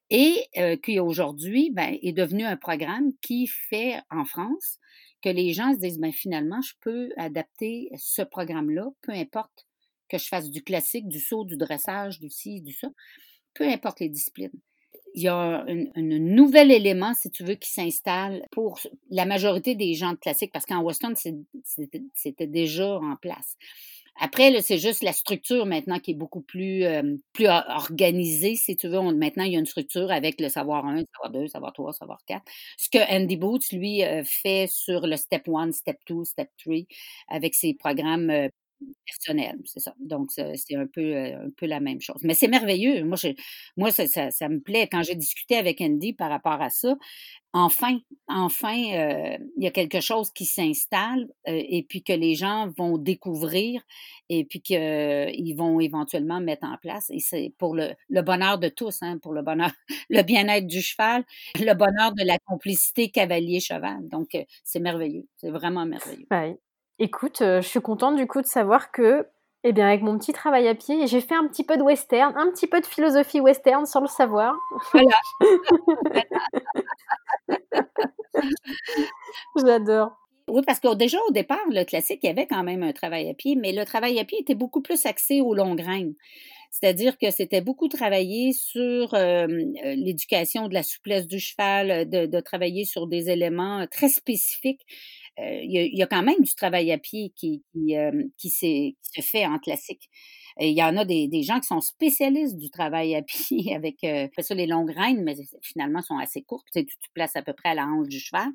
et 0.10 0.46
euh, 0.58 0.76
qui 0.76 1.00
aujourd'hui 1.00 1.70
ben, 1.72 1.98
est 2.02 2.14
devenu 2.14 2.44
un 2.44 2.58
programme 2.58 3.12
qui 3.22 3.48
fait 3.48 4.00
en 4.10 4.26
France 4.26 4.80
que 5.22 5.30
les 5.30 5.54
gens 5.54 5.74
se 5.74 5.80
disent, 5.80 6.00
ben, 6.00 6.12
finalement, 6.12 6.62
je 6.62 6.74
peux 6.82 7.10
adapter 7.18 7.90
ce 7.98 8.22
programme-là, 8.22 8.90
peu 9.02 9.12
importe 9.12 9.66
que 10.10 10.18
je 10.18 10.28
fasse 10.28 10.50
du 10.50 10.64
classique, 10.64 11.08
du 11.08 11.20
saut, 11.20 11.46
du 11.46 11.56
dressage, 11.56 12.20
du 12.20 12.30
ci, 12.30 12.62
du 12.62 12.74
ça, 12.74 12.90
peu 13.54 13.66
importe 13.66 14.00
les 14.00 14.10
disciplines. 14.10 14.52
Il 15.16 15.24
y 15.24 15.28
a 15.28 15.66
un, 15.68 16.02
nouvel 16.02 16.72
élément, 16.72 17.14
si 17.14 17.32
tu 17.32 17.44
veux, 17.44 17.56
qui 17.56 17.72
s'installe 17.72 18.46
pour 18.52 18.80
la 19.10 19.26
majorité 19.26 19.76
des 19.76 19.96
gens 19.96 20.12
de 20.12 20.18
classique, 20.18 20.52
parce 20.52 20.66
qu'en 20.66 20.82
Western, 20.82 21.16
c'était 21.16 22.48
déjà 22.48 22.96
en 23.00 23.16
place. 23.16 23.58
Après, 24.20 24.62
c'est 24.62 24.78
juste 24.78 25.04
la 25.04 25.14
structure 25.14 25.66
maintenant 25.66 26.00
qui 26.00 26.12
est 26.12 26.14
beaucoup 26.14 26.42
plus, 26.42 26.84
euh, 26.84 27.16
plus 27.34 27.48
organisée, 27.48 28.56
si 28.56 28.76
tu 28.76 28.88
veux. 28.88 29.00
maintenant, 29.14 29.44
il 29.44 29.54
y 29.54 29.56
a 29.56 29.60
une 29.60 29.66
structure 29.66 30.12
avec 30.12 30.40
le 30.42 30.50
savoir 30.50 30.86
1, 30.86 31.04
savoir 31.16 31.32
2, 31.32 31.48
savoir 31.48 31.74
3, 31.74 31.94
savoir 31.94 32.20
4. 32.26 32.44
Ce 32.78 32.90
que 32.90 32.98
Andy 33.12 33.38
Boots, 33.38 33.72
lui, 33.72 34.04
euh, 34.04 34.24
fait 34.26 34.68
sur 34.70 35.08
le 35.08 35.16
Step 35.18 35.48
1, 35.48 35.72
Step 35.72 35.98
2, 36.08 36.26
Step 36.26 36.50
3, 36.58 36.76
avec 37.30 37.56
ses 37.56 37.74
programmes 37.74 38.30
euh, 38.30 38.50
personnel, 39.06 39.58
c'est 39.66 39.80
ça. 39.80 39.94
Donc, 40.00 40.30
c'est 40.32 40.76
un 40.76 40.88
peu, 40.88 41.16
un 41.16 41.50
peu 41.58 41.66
la 41.66 41.80
même 41.80 42.02
chose. 42.02 42.22
Mais 42.24 42.34
c'est 42.34 42.48
merveilleux. 42.48 43.04
Moi, 43.04 43.18
ça, 43.18 44.50
me 44.50 44.60
plaît. 44.60 44.88
Quand 44.92 45.04
j'ai 45.04 45.16
discuté 45.16 45.56
avec 45.56 45.82
Andy 45.82 46.14
par 46.14 46.30
rapport 46.30 46.62
à 46.62 46.70
ça, 46.70 46.96
enfin, 47.54 48.00
enfin, 48.28 48.74
il 48.74 49.64
y 49.64 49.68
a 49.68 49.72
quelque 49.72 50.00
chose 50.02 50.32
qui 50.32 50.46
s'installe 50.46 51.28
et 51.46 51.86
puis 51.88 52.04
que 52.04 52.14
les 52.14 52.36
gens 52.36 52.70
vont 52.78 52.98
découvrir 52.98 53.82
et 54.30 54.46
puis 54.46 54.62
qu'ils 54.62 55.56
vont 55.58 55.80
éventuellement 55.80 56.40
mettre 56.40 56.68
en 56.68 56.78
place. 56.78 57.10
Et 57.10 57.20
c'est 57.20 57.54
pour 57.58 57.76
le, 57.76 57.94
le, 58.10 58.22
bonheur 58.22 58.60
de 58.60 58.70
tous, 58.70 59.00
hein, 59.02 59.18
pour 59.18 59.34
le 59.34 59.42
bonheur, 59.42 59.72
le 60.10 60.22
bien-être 60.22 60.68
du 60.68 60.82
cheval, 60.82 61.24
le 61.56 61.74
bonheur 61.74 62.14
de 62.14 62.24
la 62.26 62.38
complicité 62.40 63.10
cavalier-cheval. 63.10 64.08
Donc, 64.10 64.38
c'est 64.64 64.80
merveilleux. 64.80 65.28
C'est 65.38 65.52
vraiment 65.52 65.86
merveilleux. 65.86 66.28
Écoute, 67.02 67.38
je 67.40 67.62
suis 67.62 67.80
contente 67.80 68.18
du 68.18 68.28
coup 68.28 68.42
de 68.42 68.46
savoir 68.46 68.92
que, 68.92 69.26
eh 69.64 69.72
bien, 69.72 69.88
avec 69.88 70.02
mon 70.02 70.18
petit 70.18 70.34
travail 70.34 70.68
à 70.68 70.76
pied, 70.76 71.08
j'ai 71.08 71.22
fait 71.22 71.34
un 71.34 71.48
petit 71.48 71.64
peu 71.64 71.78
de 71.78 71.82
western, 71.82 72.34
un 72.36 72.52
petit 72.52 72.68
peu 72.68 72.82
de 72.82 72.86
philosophie 72.86 73.40
western 73.40 73.86
sans 73.86 74.02
le 74.02 74.08
savoir. 74.08 74.54
Voilà. 74.92 75.16
J'adore. 79.56 80.12
Oui, 80.50 80.62
parce 80.68 80.82
que 80.82 80.94
déjà 80.94 81.18
au 81.30 81.32
départ, 81.32 81.62
le 81.70 81.86
classique, 81.86 82.20
il 82.24 82.28
y 82.28 82.30
avait 82.30 82.48
quand 82.48 82.64
même 82.64 82.84
un 82.84 82.92
travail 82.92 83.30
à 83.30 83.34
pied, 83.34 83.56
mais 83.56 83.72
le 83.72 83.86
travail 83.86 84.20
à 84.20 84.26
pied 84.26 84.40
était 84.42 84.56
beaucoup 84.56 84.82
plus 84.82 85.06
axé 85.06 85.40
aux 85.40 85.54
longues 85.54 85.78
graines. 85.78 86.16
C'est-à-dire 86.70 87.18
que 87.18 87.32
c'était 87.32 87.62
beaucoup 87.62 87.88
travaillé 87.88 88.52
sur 88.52 89.14
l'éducation 89.14 90.68
de 90.68 90.74
la 90.74 90.84
souplesse 90.84 91.28
du 91.28 91.40
cheval, 91.40 92.10
de, 92.10 92.26
de, 92.26 92.40
travailler 92.42 92.84
sur 92.84 93.08
des 93.08 93.30
éléments 93.30 93.88
très 93.90 94.10
spécifiques 94.10 94.82
euh, 94.82 95.19
il 95.38 95.98
y, 95.98 96.04
a 96.04 96.08
quand 96.08 96.24
même 96.24 96.42
du 96.42 96.54
travail 96.54 96.92
à 96.92 96.98
pied 96.98 97.32
qui, 97.36 97.64
qui, 97.72 97.98
euh, 97.98 98.24
qui, 98.38 98.50
se 98.50 99.22
fait 99.22 99.46
en 99.46 99.60
classique. 99.60 100.10
Il 100.60 100.78
y 100.78 100.84
en 100.84 100.98
a 100.98 101.06
des, 101.06 101.28
des, 101.28 101.44
gens 101.44 101.60
qui 101.60 101.68
sont 101.68 101.80
spécialistes 101.80 102.58
du 102.58 102.70
travail 102.70 103.16
à 103.16 103.22
pied 103.24 103.74
avec 103.74 104.04
euh, 104.04 104.28
ça 104.40 104.56
les 104.56 104.68
longues 104.68 104.92
reines, 104.92 105.24
mais 105.24 105.36
finalement 105.62 106.02
sont 106.02 106.18
assez 106.18 106.42
courtes. 106.42 106.68
Tu, 106.74 106.86
tu 106.86 107.10
places 107.14 107.36
à 107.36 107.42
peu 107.42 107.54
près 107.54 107.70
à 107.70 107.76
la 107.76 107.86
hanche 107.86 108.10
du 108.10 108.20
cheval. 108.20 108.50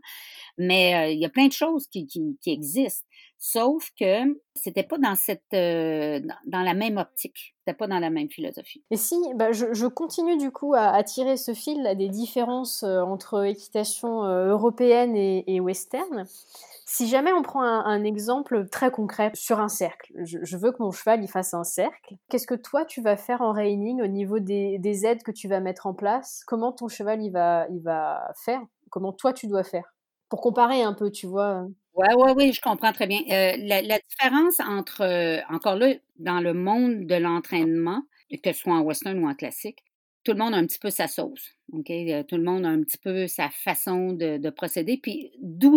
Mais 0.58 1.14
il 1.14 1.20
y 1.20 1.24
a 1.24 1.30
plein 1.30 1.46
de 1.46 1.52
choses 1.52 1.86
qui, 1.86 2.06
qui, 2.06 2.38
qui 2.40 2.50
existent. 2.50 3.06
Sauf 3.46 3.90
que 4.00 4.40
c'était 4.54 4.84
pas 4.84 4.96
dans 4.96 5.14
cette 5.14 5.52
dans 5.52 6.62
la 6.62 6.72
même 6.72 6.96
optique, 6.96 7.54
c'était 7.58 7.76
pas 7.76 7.86
dans 7.86 7.98
la 7.98 8.08
même 8.08 8.30
philosophie. 8.30 8.82
Et 8.90 8.96
si 8.96 9.16
bah, 9.34 9.52
je, 9.52 9.86
continue 9.86 10.38
du 10.38 10.50
coup 10.50 10.72
à, 10.74 11.02
tirer 11.02 11.36
ce 11.36 11.52
fil 11.52 11.94
des 11.98 12.08
différences 12.08 12.84
entre 12.84 13.44
équitation 13.44 14.22
européenne 14.22 15.14
et, 15.14 15.44
et 15.46 15.60
western. 15.60 16.24
Si 16.86 17.06
jamais 17.06 17.34
on 17.34 17.42
prend 17.42 17.62
un, 17.62 18.02
exemple 18.02 18.66
très 18.70 18.90
concret 18.90 19.30
sur 19.34 19.60
un 19.60 19.68
cercle, 19.68 20.10
je, 20.22 20.56
veux 20.56 20.72
que 20.72 20.82
mon 20.82 20.90
cheval 20.90 21.22
il 21.22 21.28
fasse 21.28 21.52
un 21.52 21.64
cercle. 21.64 22.16
Qu'est-ce 22.30 22.46
que 22.46 22.54
toi 22.54 22.86
tu 22.86 23.02
vas 23.02 23.18
faire 23.18 23.42
en 23.42 23.52
reining 23.52 24.00
au 24.00 24.06
niveau 24.06 24.38
des, 24.38 25.06
aides 25.06 25.22
que 25.22 25.32
tu 25.32 25.48
vas 25.48 25.60
mettre 25.60 25.86
en 25.86 25.92
place? 25.92 26.44
Comment 26.46 26.72
ton 26.72 26.88
cheval 26.88 27.22
il 27.22 27.30
va, 27.30 27.66
il 27.68 27.82
va 27.82 28.32
faire? 28.42 28.62
Comment 28.88 29.12
toi 29.12 29.34
tu 29.34 29.48
dois 29.48 29.64
faire? 29.64 29.94
Pour 30.30 30.40
comparer 30.40 30.82
un 30.82 30.94
peu, 30.94 31.10
tu 31.10 31.26
vois. 31.26 31.66
Oui, 31.94 32.06
oui, 32.16 32.32
oui, 32.36 32.52
je 32.52 32.60
comprends 32.60 32.92
très 32.92 33.06
bien. 33.06 33.20
Euh, 33.30 33.56
la, 33.56 33.98
différence 34.00 34.58
entre, 34.60 35.02
euh, 35.02 35.40
encore 35.48 35.76
là, 35.76 35.94
dans 36.18 36.40
le 36.40 36.52
monde 36.52 37.06
de 37.06 37.14
l'entraînement, 37.14 38.02
que 38.42 38.52
ce 38.52 38.58
soit 38.58 38.74
en 38.74 38.80
western 38.80 39.16
ou 39.20 39.28
en 39.28 39.34
classique, 39.34 39.78
tout 40.24 40.32
le 40.32 40.38
monde 40.38 40.54
a 40.54 40.56
un 40.56 40.66
petit 40.66 40.78
peu 40.80 40.90
sa 40.90 41.06
sauce. 41.06 41.52
OK? 41.72 41.90
Euh, 41.90 42.24
tout 42.24 42.36
le 42.36 42.42
monde 42.42 42.64
a 42.66 42.68
un 42.68 42.82
petit 42.82 42.98
peu 42.98 43.28
sa 43.28 43.48
façon 43.50 44.12
de, 44.12 44.50
procéder, 44.50 44.98
puis 45.00 45.30
d'où, 45.40 45.76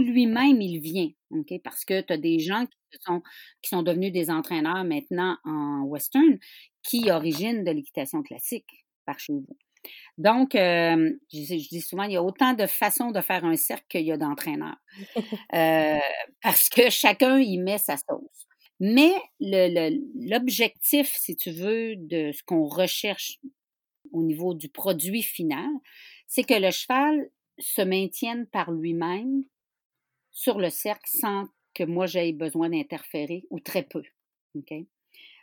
lui-même 0.00 0.60
il 0.60 0.80
vient. 0.80 1.10
OK? 1.30 1.54
Parce 1.62 1.84
que 1.84 2.00
tu 2.00 2.12
as 2.12 2.18
des 2.18 2.40
gens 2.40 2.66
qui 2.66 2.98
sont, 3.02 3.22
qui 3.62 3.70
sont 3.70 3.82
devenus 3.82 4.12
des 4.12 4.28
entraîneurs 4.30 4.84
maintenant 4.84 5.36
en 5.44 5.82
western 5.84 6.38
qui 6.82 7.10
originent 7.12 7.62
de 7.64 7.70
l'équitation 7.70 8.22
classique 8.24 8.86
par 9.06 9.20
chez 9.20 9.34
vous. 9.34 9.56
Donc, 10.18 10.54
euh, 10.54 11.12
je, 11.32 11.68
dis 11.68 11.80
souvent, 11.80 12.04
il 12.04 12.12
y 12.12 12.16
a 12.16 12.22
autant 12.22 12.54
de 12.54 12.66
façons 12.66 13.10
de 13.10 13.20
faire 13.20 13.44
un 13.44 13.56
cercle 13.56 13.84
qu'il 13.88 14.02
y 14.02 14.12
a 14.12 14.16
d'entraîneurs. 14.16 14.76
Euh, 15.54 15.98
parce 16.40 16.70
que 16.70 16.88
chacun 16.88 17.38
y 17.38 17.58
met 17.58 17.76
sa 17.76 17.96
sauce. 17.96 18.46
Mais 18.80 19.12
l'objectif, 19.38 21.12
si 21.14 21.36
tu 21.36 21.50
veux, 21.50 21.94
de 21.96 22.32
ce 22.32 22.42
qu'on 22.42 22.66
recherche 22.66 23.38
au 24.12 24.22
niveau 24.22 24.54
du 24.54 24.68
produit 24.68 25.22
final, 25.22 25.68
c'est 26.26 26.44
que 26.44 26.54
le 26.54 26.70
cheval 26.70 27.28
se 27.58 27.82
maintienne 27.82 28.46
par 28.46 28.72
lui-même 28.72 29.44
sur 30.30 30.58
le 30.58 30.70
cercle 30.70 31.10
sans 31.10 31.46
que 31.74 31.84
moi 31.84 32.06
j'aie 32.06 32.32
besoin 32.32 32.70
d'interférer 32.70 33.44
ou 33.50 33.60
très 33.60 33.82
peu. 33.82 34.02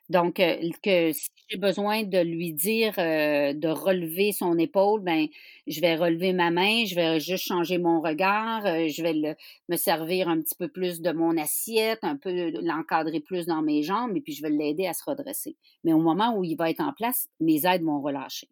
Donc, 0.10 0.40
euh, 0.40 0.58
que 0.82 1.12
si 1.14 1.30
j'ai 1.50 1.58
besoin 1.58 2.04
de 2.04 2.18
lui 2.20 2.52
dire 2.54 2.94
euh, 2.98 3.54
de 3.54 3.68
relever 3.68 4.32
son 4.32 4.58
épaule, 4.58 5.02
ben, 5.02 5.28
je 5.68 5.82
vais 5.82 5.96
relever 5.96 6.34
ma 6.34 6.50
main, 6.50 6.84
je 6.86 6.96
vais 6.96 7.20
juste 7.20 7.46
changer 7.46 7.78
mon 7.78 8.02
regard, 8.02 8.66
euh, 8.66 8.88
je 8.88 9.04
vais 9.04 9.38
me 9.70 9.76
servir 9.76 10.28
un 10.28 10.42
petit 10.42 10.56
peu 10.56 10.68
plus 10.68 11.00
de 11.02 11.12
mon 11.12 11.38
assiette, 11.38 12.00
un 12.02 12.18
peu 12.18 12.50
l'encadrer 12.62 13.20
plus 13.20 13.46
dans 13.46 13.62
mes 13.62 13.84
jambes, 13.84 14.18
et 14.18 14.22
puis 14.22 14.34
je 14.34 14.42
vais 14.42 14.50
l'aider 14.50 14.88
à 14.88 14.94
se 14.94 15.04
redresser. 15.06 15.56
Mais 15.84 15.94
au 15.94 16.00
moment 16.00 16.36
où 16.36 16.44
il 16.44 16.56
va 16.56 16.72
être 16.72 16.82
en 16.82 16.94
place, 16.94 17.28
mes 17.40 17.68
aides 17.68 17.84
vont 17.84 18.02
relâcher. 18.02 18.48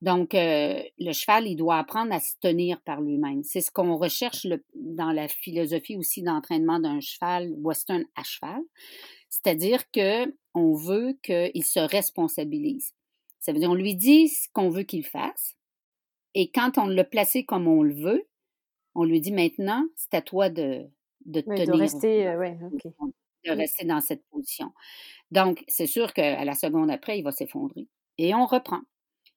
Donc, 0.00 0.30
le 0.34 1.12
cheval, 1.12 1.46
il 1.46 1.54
doit 1.54 1.78
apprendre 1.78 2.12
à 2.12 2.18
se 2.18 2.34
tenir 2.40 2.80
par 2.80 3.00
lui-même. 3.00 3.44
C'est 3.44 3.60
ce 3.60 3.70
qu'on 3.70 3.96
recherche 3.96 4.48
dans 4.74 5.12
la 5.12 5.28
philosophie 5.28 5.96
aussi 5.96 6.22
d'entraînement 6.22 6.80
d'un 6.80 6.98
cheval 6.98 7.52
western 7.62 8.04
à 8.16 8.24
cheval. 8.24 8.62
C'est-à-dire 9.32 9.90
qu'on 9.90 10.74
veut 10.74 11.18
qu'il 11.22 11.64
se 11.64 11.80
responsabilise. 11.80 12.94
Ça 13.40 13.52
veut 13.52 13.58
dire, 13.58 13.70
on 13.70 13.74
lui 13.74 13.94
dit 13.94 14.28
ce 14.28 14.46
qu'on 14.52 14.68
veut 14.68 14.82
qu'il 14.82 15.06
fasse. 15.06 15.56
Et 16.34 16.50
quand 16.50 16.76
on 16.76 16.86
l'a 16.86 17.02
placé 17.02 17.42
comme 17.42 17.66
on 17.66 17.82
le 17.82 17.94
veut, 17.94 18.28
on 18.94 19.04
lui 19.04 19.22
dit 19.22 19.32
maintenant, 19.32 19.86
c'est 19.96 20.12
à 20.12 20.20
toi 20.20 20.50
de, 20.50 20.86
de 21.24 21.40
tenir. 21.40 21.66
De 21.66 21.72
rester, 21.72 22.28
euh, 22.28 22.54
de 23.46 23.50
rester 23.50 23.86
dans 23.86 24.02
cette 24.02 24.22
position. 24.26 24.70
Donc, 25.30 25.64
c'est 25.66 25.86
sûr 25.86 26.12
qu'à 26.12 26.44
la 26.44 26.54
seconde 26.54 26.90
après, 26.90 27.18
il 27.18 27.22
va 27.22 27.32
s'effondrer. 27.32 27.88
Et 28.18 28.34
on 28.34 28.44
reprend. 28.44 28.82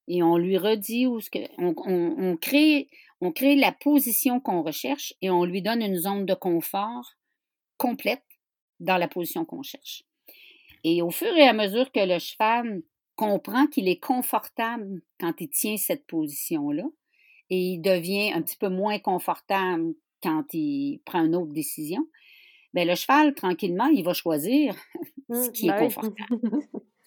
Et 0.10 0.22
on 0.24 0.36
lui 0.36 0.58
redit 0.58 1.08
où 1.08 1.22
ce 1.22 1.30
que. 1.30 1.40
On, 1.58 2.36
crée, 2.36 2.90
on 3.22 3.32
crée 3.32 3.56
la 3.56 3.72
position 3.72 4.42
qu'on 4.42 4.62
recherche 4.62 5.14
et 5.22 5.30
on 5.30 5.46
lui 5.46 5.62
donne 5.62 5.82
une 5.82 5.96
zone 5.96 6.26
de 6.26 6.34
confort 6.34 7.14
complète 7.78 8.35
dans 8.80 8.98
la 8.98 9.08
position 9.08 9.46
qu'on 9.46 9.64
cherche. 9.64 10.04
Et 10.84 11.02
au 11.02 11.10
fur 11.10 11.36
et 11.36 11.48
à 11.48 11.54
mesure 11.54 11.92
que 11.92 12.00
le 12.00 12.20
cheval 12.20 12.84
comprend 13.16 13.68
qu'il 13.68 13.88
est 13.88 14.00
confortable 14.00 15.02
quand 15.20 15.34
il 15.40 15.50
tient 15.50 15.78
cette 15.78 16.06
position-là, 16.06 16.84
et 17.50 17.58
il 17.58 17.82
devient 17.82 18.32
un 18.34 18.42
petit 18.42 18.58
peu 18.58 18.70
moins 18.70 19.00
confortable 19.00 19.94
quand 20.22 20.46
il 20.54 21.02
prend 21.06 21.26
une 21.26 21.36
autre 21.36 21.54
décision, 21.54 22.08
bien, 22.74 22.86
le 22.86 22.96
cheval, 22.96 23.34
tranquillement, 23.34 23.86
il 23.88 24.04
va 24.04 24.14
choisir 24.14 24.76
ce 25.30 25.50
mmh, 25.50 25.52
qui 25.52 25.68
est 25.68 25.72
ben 25.72 25.80
confortable. 25.80 26.40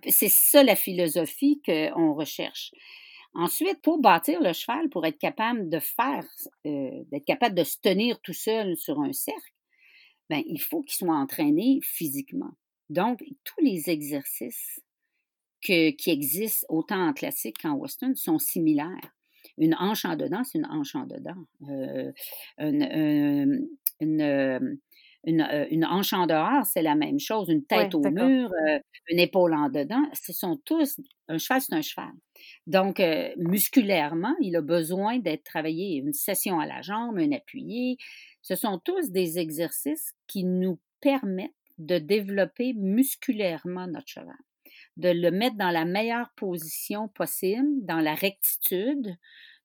C'est 0.08 0.30
ça 0.30 0.62
la 0.62 0.76
philosophie 0.76 1.60
qu'on 1.64 2.14
recherche. 2.14 2.72
Ensuite, 3.34 3.82
pour 3.82 4.00
bâtir 4.00 4.40
le 4.40 4.52
cheval, 4.52 4.88
pour 4.88 5.04
être 5.04 5.18
capable 5.18 5.68
de 5.68 5.78
faire, 5.80 6.24
euh, 6.66 7.04
d'être 7.10 7.24
capable 7.24 7.54
de 7.54 7.64
se 7.64 7.78
tenir 7.78 8.20
tout 8.20 8.32
seul 8.32 8.76
sur 8.76 9.00
un 9.00 9.12
cercle, 9.12 9.52
ben, 10.28 10.42
il 10.46 10.60
faut 10.60 10.82
qu'il 10.82 10.96
soit 10.96 11.16
entraîné 11.16 11.80
physiquement. 11.82 12.52
Donc, 12.90 13.22
tous 13.44 13.62
les 13.62 13.90
exercices 13.90 14.80
que, 15.62 15.90
qui 15.90 16.10
existent 16.10 16.66
autant 16.68 17.08
en 17.08 17.12
classique 17.12 17.58
qu'en 17.62 17.74
western 17.74 18.14
sont 18.14 18.38
similaires. 18.38 19.14
Une 19.56 19.74
hanche 19.74 20.04
en 20.04 20.16
dedans, 20.16 20.44
c'est 20.44 20.58
une 20.58 20.66
hanche 20.66 20.94
en 20.94 21.06
dedans. 21.06 21.44
Euh, 21.68 22.12
une, 22.58 22.82
euh, 22.82 23.58
une, 24.00 24.20
euh, 24.20 24.76
une, 25.24 25.66
une, 25.70 25.84
hanche 25.84 26.12
en 26.12 26.26
dehors, 26.26 26.64
c'est 26.64 26.82
la 26.82 26.94
même 26.94 27.18
chose. 27.18 27.48
Une 27.48 27.64
tête 27.64 27.94
au 27.94 28.00
mur, 28.00 28.50
une 29.08 29.18
épaule 29.18 29.54
en 29.54 29.68
dedans, 29.68 30.04
ce 30.12 30.32
sont 30.32 30.60
tous. 30.64 31.00
Un 31.26 31.38
cheval, 31.38 31.60
c'est 31.60 31.74
un 31.74 31.82
cheval. 31.82 32.12
Donc, 32.66 33.02
musculairement, 33.36 34.34
il 34.40 34.54
a 34.56 34.62
besoin 34.62 35.18
d'être 35.18 35.42
travaillé. 35.42 35.96
Une 35.96 36.12
session 36.12 36.60
à 36.60 36.66
la 36.66 36.80
jambe, 36.80 37.18
un 37.18 37.32
appuyé, 37.32 37.96
ce 38.42 38.54
sont 38.54 38.78
tous 38.78 39.10
des 39.10 39.38
exercices 39.38 40.14
qui 40.26 40.44
nous 40.44 40.78
permettent 41.00 41.52
de 41.78 41.98
développer 41.98 42.74
musculairement 42.74 43.86
notre 43.86 44.08
cheval, 44.08 44.36
de 44.96 45.10
le 45.10 45.30
mettre 45.30 45.56
dans 45.56 45.70
la 45.70 45.84
meilleure 45.84 46.30
position 46.36 47.08
possible, 47.08 47.84
dans 47.84 48.00
la 48.00 48.14
rectitude, 48.14 49.16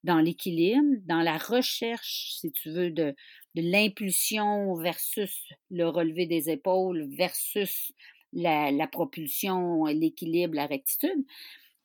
dans 0.04 0.20
l'équilibre, 0.20 0.96
dans 1.06 1.22
la 1.22 1.38
recherche, 1.38 2.34
si 2.38 2.52
tu 2.52 2.70
veux, 2.70 2.90
de, 2.90 3.14
l'impulsion 3.54 4.74
versus 4.74 5.48
le 5.70 5.88
relevé 5.88 6.26
des 6.26 6.50
épaules 6.50 7.08
versus 7.16 7.92
la, 8.32 8.86
propulsion, 8.88 9.86
l'équilibre, 9.86 10.54
la 10.54 10.66
rectitude. 10.66 11.24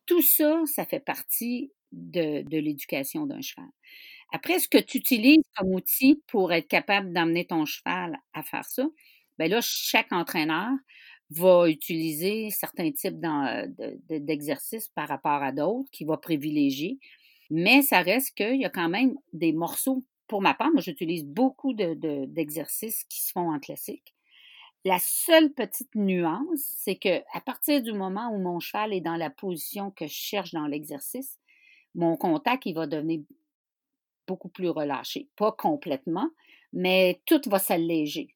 Tout 0.05 0.21
ça, 0.21 0.61
ça 0.65 0.85
fait 0.85 0.99
partie 0.99 1.71
de 1.91 2.43
l'éducation 2.49 3.25
d'un 3.25 3.41
cheval. 3.41 3.69
Après, 4.31 4.59
ce 4.59 4.67
que 4.67 4.77
tu 4.77 4.97
utilises 4.97 5.43
comme 5.57 5.73
outil 5.73 6.21
pour 6.27 6.53
être 6.53 6.67
capable 6.67 7.13
d'amener 7.13 7.45
ton 7.45 7.65
cheval 7.65 8.17
à 8.33 8.43
faire 8.43 8.65
ça, 8.65 8.85
bien 9.39 9.47
là, 9.47 9.59
chaque 9.61 10.11
entraîneur 10.11 10.69
va 11.31 11.69
utiliser 11.69 12.49
certains 12.51 12.91
types 12.91 13.19
d'exercices 14.09 14.89
par 14.89 15.07
rapport 15.07 15.43
à 15.43 15.51
d'autres 15.51 15.89
qu'il 15.91 16.07
va 16.07 16.17
privilégier. 16.17 16.99
Mais 17.49 17.81
ça 17.81 18.01
reste 18.01 18.35
qu'il 18.35 18.59
y 18.59 18.65
a 18.65 18.69
quand 18.69 18.89
même 18.89 19.15
des 19.33 19.53
morceaux. 19.53 20.03
Pour 20.27 20.41
ma 20.41 20.53
part, 20.53 20.71
moi, 20.71 20.81
j'utilise 20.81 21.25
beaucoup 21.25 21.73
d'exercices 21.73 23.03
qui 23.05 23.21
se 23.21 23.31
font 23.31 23.51
en 23.51 23.59
classique. 23.59 24.13
La 24.85 24.99
seule 24.99 25.53
petite 25.53 25.93
nuance, 25.95 26.61
c'est 26.77 26.95
que 26.95 27.21
à 27.33 27.41
partir 27.41 27.81
du 27.83 27.93
moment 27.93 28.29
où 28.33 28.39
mon 28.39 28.59
cheval 28.59 28.93
est 28.93 29.01
dans 29.01 29.17
la 29.17 29.29
position 29.29 29.91
que 29.91 30.07
je 30.07 30.13
cherche 30.13 30.51
dans 30.53 30.67
l'exercice, 30.67 31.37
mon 31.95 32.15
contact, 32.17 32.65
il 32.65 32.75
va 32.75 32.87
devenir 32.87 33.21
beaucoup 34.29 34.49
plus 34.49 34.69
relâché. 34.69 35.27
Pas 35.35 35.51
complètement, 35.51 36.29
mais 36.71 37.19
tout 37.25 37.41
va 37.47 37.57
s'alléger. 37.57 38.35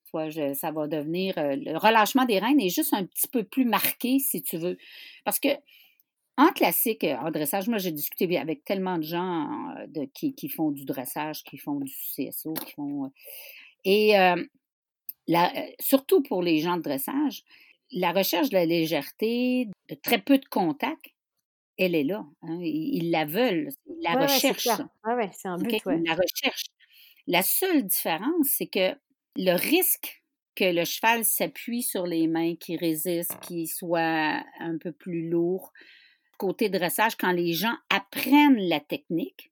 Ça 0.56 0.72
va 0.72 0.88
devenir. 0.88 1.38
Euh, 1.38 1.56
le 1.56 1.78
relâchement 1.78 2.26
des 2.26 2.40
rênes 2.40 2.60
est 2.60 2.70
juste 2.70 2.94
un 2.94 3.06
petit 3.06 3.28
peu 3.28 3.44
plus 3.44 3.66
marqué, 3.66 4.20
si 4.20 4.42
tu 4.42 4.58
veux. 4.58 4.78
Parce 5.24 5.40
que 5.40 5.50
en 6.36 6.48
classique, 6.48 7.04
en 7.04 7.30
dressage, 7.30 7.68
moi 7.68 7.78
j'ai 7.78 7.92
discuté 7.92 8.38
avec 8.38 8.64
tellement 8.64 8.98
de 8.98 9.04
gens 9.04 9.48
euh, 9.78 9.86
de, 9.88 10.06
qui, 10.06 10.50
font 10.50 10.72
du 10.72 10.84
dressage, 10.86 11.44
qui 11.44 11.58
font 11.58 11.80
du 11.80 11.92
CSO, 11.92 12.54
qui 12.54 12.74
font. 12.74 13.06
Euh, 13.06 14.44
et 15.28 15.76
surtout 15.80 16.24
pour 16.24 16.42
les 16.42 16.60
gens 16.60 16.78
de 16.78 16.82
dressage, 16.82 17.44
la 17.92 18.12
recherche 18.12 18.50
de 18.50 18.56
la 18.56 18.66
légèreté, 18.66 19.68
de 19.90 19.96
très 19.96 20.20
peu 20.20 20.40
de 20.40 20.46
contact, 20.46 21.13
elle 21.78 21.96
est 21.96 22.04
là. 22.04 22.26
Hein, 22.44 22.60
ils, 22.62 23.12
la 23.12 23.26
veulent, 23.26 23.70
ils 23.88 24.04
la 24.04 24.14
recherchent. 24.14 24.68
Ouais, 25.06 25.30
c'est 25.34 25.48
un 25.48 25.58
but. 25.58 25.82
Ils 25.86 26.04
la 26.06 26.14
recherchent. 26.14 26.72
La 27.28 27.42
seule 27.42 27.84
différence, 27.86 28.48
c'est 28.48 28.68
que 28.68 28.96
le 29.36 29.54
risque 29.54 30.24
que 30.56 30.66
le 30.66 30.86
cheval 30.86 31.26
s'appuie 31.26 31.82
sur 31.82 32.06
les 32.06 32.28
mains, 32.28 32.56
qu'il 32.56 32.78
résiste, 32.78 33.40
qu'il 33.40 33.68
soit 33.68 34.44
un 34.60 34.78
peu 34.78 34.92
plus 34.92 35.30
lourd, 35.30 35.72
côté 36.38 36.70
dressage, 36.70 37.16
quand 37.16 37.32
les 37.32 37.54
gens 37.54 37.76
apprennent 37.90 38.60
la 38.60 38.80
technique, 38.80 39.52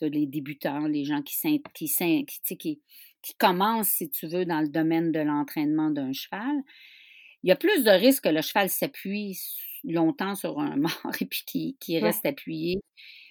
les 0.00 0.26
débutants, 0.26 0.86
les 0.86 1.04
gens 1.04 1.22
qui, 1.22 1.36
qui, 1.74 1.88
qui, 2.26 2.56
qui, 2.56 2.82
qui 3.22 3.34
commencent, 3.34 3.88
si 3.88 4.10
tu 4.10 4.26
veux, 4.26 4.44
dans 4.44 4.60
le 4.60 4.68
domaine 4.68 5.12
de 5.12 5.20
l'entraînement 5.20 5.90
d'un 5.90 6.12
cheval, 6.12 6.56
il 7.42 7.48
y 7.48 7.52
a 7.52 7.56
plus 7.56 7.84
de 7.84 7.90
risques 7.90 8.24
que 8.24 8.28
le 8.30 8.42
cheval 8.42 8.70
s'appuie 8.70 9.38
longtemps 9.86 10.34
sur 10.34 10.58
un 10.58 10.76
mort 10.76 11.12
et 11.20 11.26
puis 11.26 11.44
qui, 11.46 11.76
qui 11.80 11.98
reste 11.98 12.26
appuyé 12.26 12.80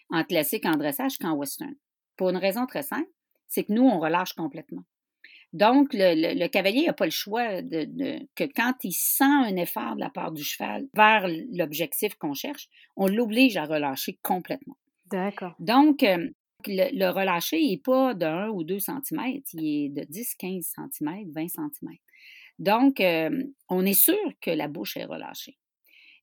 en 0.09 0.23
classique, 0.23 0.65
en 0.65 0.77
dressage 0.77 1.17
qu'en 1.17 1.33
western. 1.33 1.73
Pour 2.17 2.29
une 2.29 2.37
raison 2.37 2.65
très 2.65 2.83
simple, 2.83 3.09
c'est 3.47 3.63
que 3.63 3.73
nous, 3.73 3.83
on 3.83 3.99
relâche 3.99 4.33
complètement. 4.33 4.83
Donc, 5.53 5.89
le, 5.93 6.47
cavalier 6.47 6.87
n'a 6.87 6.93
pas 6.93 7.05
le 7.05 7.11
choix 7.11 7.61
de, 7.61 7.85
que 8.35 8.43
quand 8.43 8.73
il 8.83 8.93
sent 8.93 9.23
un 9.23 9.55
effort 9.55 9.95
de 9.95 9.99
la 9.99 10.09
part 10.09 10.31
du 10.31 10.43
cheval 10.43 10.87
vers 10.95 11.27
l'objectif 11.51 12.15
qu'on 12.15 12.33
cherche, 12.33 12.67
on 12.95 13.07
l'oblige 13.07 13.55
à 13.57 13.65
relâcher 13.65 14.17
complètement. 14.23 14.77
D'accord. 15.11 15.53
Donc, 15.59 16.01
euh, 16.01 16.29
le, 16.65 17.09
relâcher 17.11 17.61
n'est 17.61 17.77
pas 17.77 18.15
de 18.15 18.25
1 18.25 18.49
ou 18.49 18.63
2 18.63 18.79
cm, 18.79 19.41
il 19.53 19.85
est 19.85 19.89
de 19.89 20.03
10, 20.09 20.35
15 20.35 20.73
cm, 20.75 21.31
20 21.31 21.47
cm. 21.47 21.91
Donc, 22.57 22.99
euh, 22.99 23.43
on 23.69 23.85
est 23.85 23.93
sûr 23.93 24.17
que 24.41 24.49
la 24.49 24.67
bouche 24.67 24.97
est 24.97 25.05
relâchée. 25.05 25.57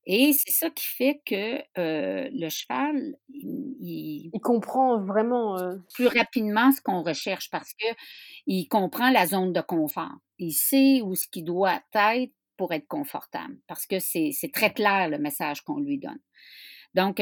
Et 0.05 0.33
c'est 0.33 0.51
ça 0.51 0.69
qui 0.69 0.85
fait 0.85 1.21
que 1.25 1.61
le 1.75 2.49
cheval, 2.49 3.15
il, 3.29 4.31
comprend 4.41 4.99
vraiment 4.99 5.57
plus 5.93 6.07
rapidement 6.07 6.71
ce 6.71 6.81
qu'on 6.81 7.03
recherche 7.03 7.49
parce 7.51 7.73
que 7.73 7.87
il 8.47 8.67
comprend 8.67 9.11
la 9.11 9.27
zone 9.27 9.53
de 9.53 9.61
confort. 9.61 10.15
Il 10.39 10.53
sait 10.53 11.01
où 11.01 11.15
ce 11.15 11.27
qu'il 11.27 11.45
doit 11.45 11.79
être 11.93 12.33
pour 12.57 12.73
être 12.73 12.87
confortable 12.87 13.57
parce 13.67 13.85
que 13.85 13.99
c'est 13.99 14.33
très 14.53 14.73
clair 14.73 15.09
le 15.09 15.19
message 15.19 15.61
qu'on 15.61 15.79
lui 15.79 15.99
donne. 15.99 16.19
Donc, 16.95 17.21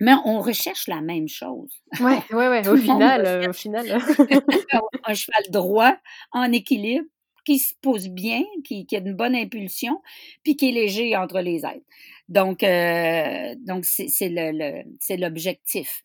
mais 0.00 0.14
on 0.24 0.40
recherche 0.40 0.88
la 0.88 1.00
même 1.00 1.28
chose. 1.28 1.70
Oui, 2.00 2.14
ouais, 2.32 2.48
ouais. 2.48 2.68
au 2.68 2.76
final, 2.76 3.48
au 3.48 3.52
final. 3.52 4.02
un 5.04 5.14
cheval 5.14 5.44
droit, 5.50 5.96
en 6.32 6.50
équilibre, 6.50 7.06
qui 7.44 7.58
se 7.58 7.74
pose 7.80 8.08
bien, 8.08 8.42
qui, 8.64 8.86
a 8.92 8.98
une 8.98 9.14
bonne 9.14 9.34
impulsion, 9.34 10.00
puis 10.42 10.56
qui 10.56 10.68
est 10.68 10.72
léger 10.72 11.16
entre 11.16 11.40
les 11.40 11.64
aides. 11.64 11.82
Donc, 12.28 12.62
euh, 12.62 13.54
donc 13.58 13.84
c'est 13.84 14.28
le, 14.28 15.16
l'objectif. 15.16 16.02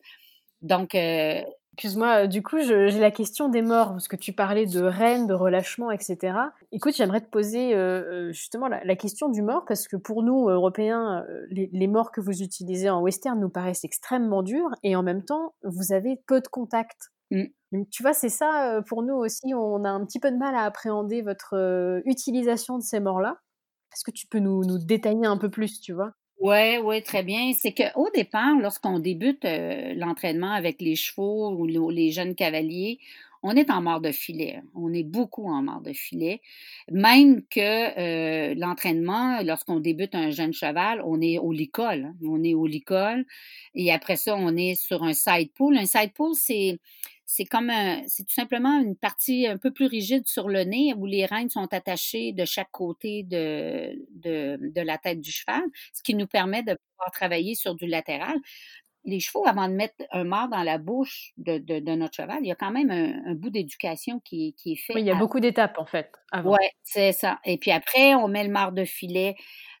Donc, 0.62 0.94
euh, 0.94 1.42
Excuse-moi, 1.74 2.24
euh, 2.24 2.26
du 2.26 2.42
coup, 2.42 2.58
j'ai 2.58 2.90
la 2.90 3.12
question 3.12 3.48
des 3.48 3.62
morts, 3.62 3.90
parce 3.90 4.08
que 4.08 4.16
tu 4.16 4.32
parlais 4.32 4.66
de 4.66 4.82
reine, 4.82 5.28
de 5.28 5.32
relâchement, 5.32 5.92
etc. 5.92 6.36
Écoute, 6.72 6.96
j'aimerais 6.96 7.20
te 7.20 7.30
poser 7.30 7.72
justement 8.32 8.66
la, 8.66 8.96
question 8.96 9.28
du 9.28 9.42
mort, 9.42 9.64
parce 9.64 9.86
que 9.86 9.94
pour 9.94 10.24
nous, 10.24 10.48
Européens, 10.48 11.24
les, 11.50 11.70
les, 11.72 11.86
morts 11.86 12.10
que 12.10 12.20
vous 12.20 12.42
utilisez 12.42 12.90
en 12.90 13.00
western 13.00 13.38
nous 13.38 13.48
paraissent 13.48 13.84
extrêmement 13.84 14.42
durs, 14.42 14.70
et 14.82 14.96
en 14.96 15.04
même 15.04 15.24
temps, 15.24 15.54
vous 15.62 15.92
avez 15.92 16.18
peu 16.26 16.40
de 16.40 16.48
Mmh. 17.30 17.84
tu 17.90 18.02
vois, 18.02 18.14
c'est 18.14 18.28
ça, 18.28 18.80
pour 18.88 19.02
nous 19.02 19.14
aussi, 19.14 19.52
on 19.54 19.84
a 19.84 19.90
un 19.90 20.04
petit 20.04 20.20
peu 20.20 20.30
de 20.30 20.36
mal 20.36 20.54
à 20.54 20.64
appréhender 20.64 21.22
votre 21.22 22.02
utilisation 22.06 22.78
de 22.78 22.82
ces 22.82 23.00
morts-là. 23.00 23.38
Est-ce 23.92 24.04
que 24.04 24.10
tu 24.10 24.26
peux 24.26 24.38
nous, 24.38 24.64
nous, 24.64 24.78
détailler 24.78 25.26
un 25.26 25.36
peu 25.36 25.50
plus, 25.50 25.80
tu 25.80 25.92
vois? 25.92 26.12
Oui, 26.40 26.78
oui, 26.82 27.02
très 27.02 27.22
bien. 27.22 27.52
C'est 27.52 27.74
qu'au 27.74 28.08
départ, 28.14 28.56
lorsqu'on 28.60 29.00
débute 29.00 29.44
l'entraînement 29.96 30.52
avec 30.52 30.80
les 30.80 30.94
chevaux 30.94 31.50
ou 31.50 31.90
les 31.90 32.10
jeunes 32.12 32.34
cavaliers, 32.34 33.00
on 33.42 33.52
est 33.52 33.70
en 33.70 33.80
mort 33.80 34.00
de 34.00 34.10
filet. 34.10 34.60
On 34.74 34.92
est 34.92 35.04
beaucoup 35.04 35.48
en 35.48 35.62
mort 35.62 35.80
de 35.80 35.92
filet. 35.92 36.40
Même 36.90 37.42
que 37.46 38.54
l'entraînement, 38.54 39.42
lorsqu'on 39.42 39.80
débute 39.80 40.14
un 40.14 40.30
jeune 40.30 40.52
cheval, 40.52 41.02
on 41.04 41.20
est 41.20 41.38
au 41.38 41.52
licol. 41.52 42.04
Hein. 42.04 42.14
On 42.24 42.42
est 42.42 42.54
au 42.54 42.66
licol. 42.66 43.24
Et 43.74 43.92
après 43.92 44.16
ça, 44.16 44.36
on 44.36 44.56
est 44.56 44.74
sur 44.74 45.02
un 45.04 45.12
side 45.12 45.52
pull. 45.54 45.76
Un 45.76 45.86
side 45.86 46.12
pull, 46.14 46.34
c'est 46.34 46.78
c'est 47.30 47.44
comme 47.44 47.70
c'est 48.06 48.24
tout 48.24 48.32
simplement 48.32 48.80
une 48.80 48.96
partie 48.96 49.46
un 49.46 49.58
peu 49.58 49.70
plus 49.70 49.84
rigide 49.84 50.26
sur 50.26 50.48
le 50.48 50.64
nez 50.64 50.94
où 50.96 51.04
les 51.04 51.26
rênes 51.26 51.50
sont 51.50 51.68
attachées 51.74 52.32
de 52.32 52.46
chaque 52.46 52.70
côté 52.70 53.22
de, 53.22 53.94
de, 54.14 54.80
la 54.80 54.96
tête 54.96 55.20
du 55.20 55.30
cheval, 55.30 55.60
ce 55.92 56.02
qui 56.02 56.14
nous 56.14 56.26
permet 56.26 56.62
de 56.62 56.74
pouvoir 56.74 57.10
travailler 57.12 57.54
sur 57.54 57.74
du 57.74 57.86
latéral. 57.86 58.34
Les 59.04 59.20
chevaux, 59.20 59.46
avant 59.46 59.68
de 59.68 59.74
mettre 59.74 59.94
un 60.10 60.24
mort 60.24 60.48
dans 60.48 60.62
la 60.62 60.78
bouche 60.78 61.32
de, 61.36 61.58
de, 61.58 61.94
notre 61.94 62.14
cheval, 62.14 62.38
il 62.40 62.48
y 62.48 62.52
a 62.52 62.54
quand 62.54 62.70
même 62.70 62.90
un, 62.90 63.34
bout 63.34 63.50
d'éducation 63.50 64.20
qui, 64.20 64.54
qui, 64.54 64.72
est 64.72 64.76
fait. 64.76 64.94
Oui, 64.94 65.02
il 65.02 65.06
y 65.06 65.10
a 65.10 65.14
beaucoup 65.14 65.40
d'étapes, 65.40 65.78
en 65.78 65.86
fait. 65.86 66.10
Oui, 66.44 66.56
c'est 66.82 67.12
ça. 67.12 67.38
Et 67.44 67.58
puis 67.58 67.70
après, 67.72 68.14
on 68.14 68.28
met 68.28 68.44
le 68.44 68.52
mort 68.52 68.72
de 68.72 68.86
filet 68.86 69.36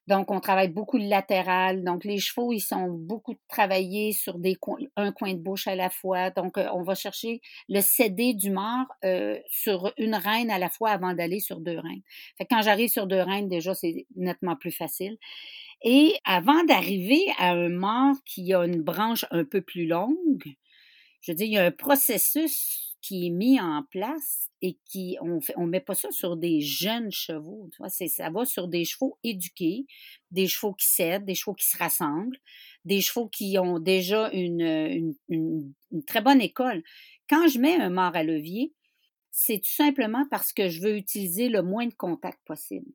donc, 0.08 0.30
on 0.30 0.40
travaille 0.40 0.68
beaucoup 0.68 0.96
le 0.96 1.04
latéral. 1.04 1.84
Donc, 1.84 2.02
les 2.02 2.18
chevaux, 2.18 2.50
ils 2.54 2.60
sont 2.60 2.88
beaucoup 2.88 3.34
travaillés 3.46 4.12
sur 4.12 4.38
des 4.38 4.56
un 4.96 5.12
coin 5.12 5.34
de 5.34 5.38
bouche 5.38 5.66
à 5.66 5.74
la 5.74 5.90
fois. 5.90 6.30
Donc, 6.30 6.56
euh, 6.56 6.66
on 6.72 6.82
va 6.82 6.94
chercher 6.94 7.42
le 7.68 7.82
cédé 7.82 8.32
du 8.32 8.50
mort 8.50 8.86
euh, 9.04 9.38
sur 9.50 9.92
une 9.98 10.14
reine 10.14 10.50
à 10.50 10.58
la 10.58 10.70
fois 10.70 10.90
avant 10.92 11.12
d'aller 11.12 11.40
sur 11.40 11.60
deux 11.60 11.78
reines. 11.78 12.00
Fait 12.38 12.46
quand 12.46 12.62
j'arrive 12.62 12.88
sur 12.88 13.06
deux 13.06 13.20
reines, 13.20 13.50
déjà, 13.50 13.74
c'est 13.74 14.06
nettement 14.16 14.56
plus 14.56 14.72
facile. 14.72 15.18
Et 15.82 16.14
avant 16.24 16.64
d'arriver 16.64 17.22
à 17.38 17.50
un 17.50 17.68
mort 17.68 18.16
qui 18.24 18.54
a 18.54 18.64
une 18.64 18.80
branche 18.80 19.26
un 19.30 19.44
peu 19.44 19.60
plus 19.60 19.86
longue, 19.86 20.42
je 21.20 21.32
dire, 21.32 21.46
il 21.46 21.52
y 21.52 21.58
a 21.58 21.66
un 21.66 21.70
processus 21.70 22.87
qui 23.00 23.26
est 23.26 23.30
mis 23.30 23.60
en 23.60 23.84
place 23.90 24.50
et 24.60 24.78
qui 24.84 25.16
on 25.20 25.40
fait, 25.40 25.54
on 25.56 25.66
met 25.66 25.80
pas 25.80 25.94
ça 25.94 26.10
sur 26.10 26.36
des 26.36 26.60
jeunes 26.60 27.12
chevaux, 27.12 27.68
tu 27.72 27.78
vois, 27.78 27.88
c'est 27.88 28.08
ça 28.08 28.30
va 28.30 28.44
sur 28.44 28.68
des 28.68 28.84
chevaux 28.84 29.18
éduqués, 29.22 29.86
des 30.30 30.46
chevaux 30.48 30.74
qui 30.74 30.88
cèdent, 30.88 31.24
des 31.24 31.34
chevaux 31.34 31.54
qui 31.54 31.68
se 31.68 31.76
rassemblent, 31.76 32.38
des 32.84 33.00
chevaux 33.00 33.28
qui 33.28 33.58
ont 33.58 33.78
déjà 33.78 34.30
une, 34.32 35.14
une, 35.28 35.72
une, 35.90 36.04
très 36.04 36.20
bonne 36.20 36.40
école. 36.40 36.82
Quand 37.28 37.46
je 37.48 37.58
mets 37.58 37.76
un 37.76 37.90
mort 37.90 38.16
à 38.16 38.22
levier, 38.22 38.72
c'est 39.30 39.58
tout 39.58 39.72
simplement 39.72 40.26
parce 40.30 40.52
que 40.52 40.68
je 40.68 40.80
veux 40.80 40.96
utiliser 40.96 41.48
le 41.48 41.62
moins 41.62 41.86
de 41.86 41.94
contact 41.94 42.40
possible. 42.44 42.90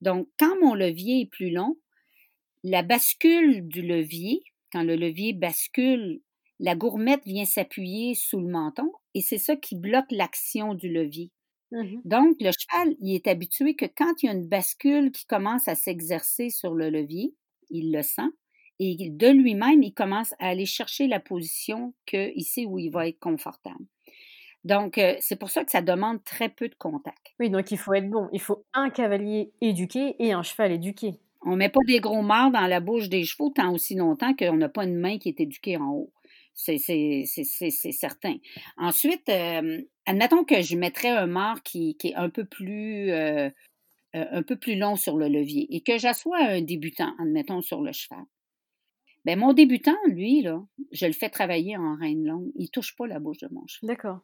Donc, 0.00 0.28
quand 0.38 0.58
mon 0.60 0.74
levier 0.74 1.22
est 1.22 1.30
plus 1.30 1.50
long, 1.50 1.78
la 2.62 2.82
bascule 2.82 3.66
du 3.66 3.82
levier, 3.82 4.42
quand 4.72 4.82
le 4.82 4.96
levier 4.96 5.32
bascule 5.32 6.20
la 6.60 6.76
gourmette 6.76 7.24
vient 7.24 7.46
s'appuyer 7.46 8.14
sous 8.14 8.38
le 8.38 8.48
menton 8.48 8.92
et 9.14 9.20
c'est 9.20 9.38
ça 9.38 9.56
qui 9.56 9.76
bloque 9.76 10.10
l'action 10.10 10.74
du 10.74 10.92
levier. 10.92 11.30
Mmh 11.72 12.00
Donc, 12.04 12.36
le 12.40 12.50
cheval, 12.50 12.96
il 13.00 13.14
est 13.14 13.28
habitué 13.28 13.74
que 13.76 13.86
quand 13.86 14.22
il 14.22 14.26
y 14.26 14.28
a 14.28 14.32
une 14.32 14.48
bascule 14.48 15.12
qui 15.12 15.26
commence 15.26 15.68
à 15.68 15.74
s'exercer 15.74 16.50
sur 16.50 16.74
le 16.74 16.90
levier, 16.90 17.34
il 17.70 17.92
le 17.92 18.02
sent 18.02 18.28
et 18.82 19.10
de 19.10 19.28
lui-même, 19.28 19.82
il 19.82 19.92
commence 19.92 20.32
à 20.38 20.48
aller 20.48 20.64
chercher 20.64 21.06
la 21.06 21.20
position 21.20 21.92
qu'il 22.06 22.42
sait 22.44 22.64
où 22.64 22.78
il 22.78 22.90
va 22.90 23.06
être 23.08 23.20
confortable. 23.20 23.84
Donc, 24.64 24.96
euh, 24.96 25.14
c'est 25.20 25.36
pour 25.38 25.50
ça 25.50 25.64
que 25.64 25.70
ça 25.70 25.82
demande 25.82 26.24
très 26.24 26.48
peu 26.48 26.66
de 26.68 26.74
contact. 26.74 27.34
Oui, 27.38 27.50
donc 27.50 27.70
il 27.70 27.78
faut 27.78 27.92
être 27.92 28.08
bon. 28.08 28.28
Il 28.32 28.40
faut 28.40 28.64
un 28.72 28.88
cavalier 28.88 29.52
éduqué 29.60 30.16
et 30.18 30.32
un 30.32 30.42
cheval 30.42 30.72
éduqué. 30.72 31.20
On 31.42 31.52
ne 31.52 31.56
met 31.56 31.68
pas 31.68 31.80
des 31.86 32.00
gros 32.00 32.22
mards 32.22 32.52
dans 32.52 32.66
la 32.66 32.80
bouche 32.80 33.10
des 33.10 33.24
chevaux 33.24 33.50
tant 33.50 33.72
aussi 33.72 33.94
longtemps 33.94 34.34
qu'on 34.34 34.56
n'a 34.56 34.68
pas 34.70 34.84
une 34.84 34.98
main 34.98 35.18
qui 35.18 35.28
est 35.28 35.40
éduquée 35.40 35.76
en 35.76 35.90
haut. 35.90 36.12
C'est 36.62 37.90
certain. 37.92 38.36
Ensuite, 38.76 39.28
admettons 40.06 40.44
que 40.44 40.60
je 40.62 40.76
mettrais 40.76 41.10
un 41.10 41.26
mort 41.26 41.62
qui, 41.62 41.96
est 42.04 42.14
un 42.14 42.30
peu 42.30 42.44
plus 42.44 43.12
euh, 44.16 44.24
un 44.32 44.42
peu 44.42 44.56
plus 44.56 44.74
long 44.74 44.96
sur 44.96 45.16
le 45.16 45.28
levier 45.28 45.68
et 45.70 45.82
que 45.82 45.96
j'assois 45.96 46.38
un 46.38 46.62
débutant, 46.62 47.14
admettons, 47.20 47.62
sur 47.62 47.80
le 47.80 47.92
cheval. 47.92 48.24
Ben, 49.24 49.38
mon 49.38 49.52
débutant, 49.52 49.96
lui, 50.06 50.42
là, 50.42 50.64
je 50.90 51.06
le 51.06 51.12
fais 51.12 51.28
travailler 51.28 51.76
en 51.76 51.94
reine 51.94 52.24
longue. 52.24 52.50
Il 52.56 52.64
ne 52.64 52.68
touche 52.68 52.96
pas 52.96 53.06
la 53.06 53.20
bouche 53.20 53.38
de 53.38 53.48
mon 53.52 53.64
cheval. 53.68 53.94
D'accord. 53.94 54.20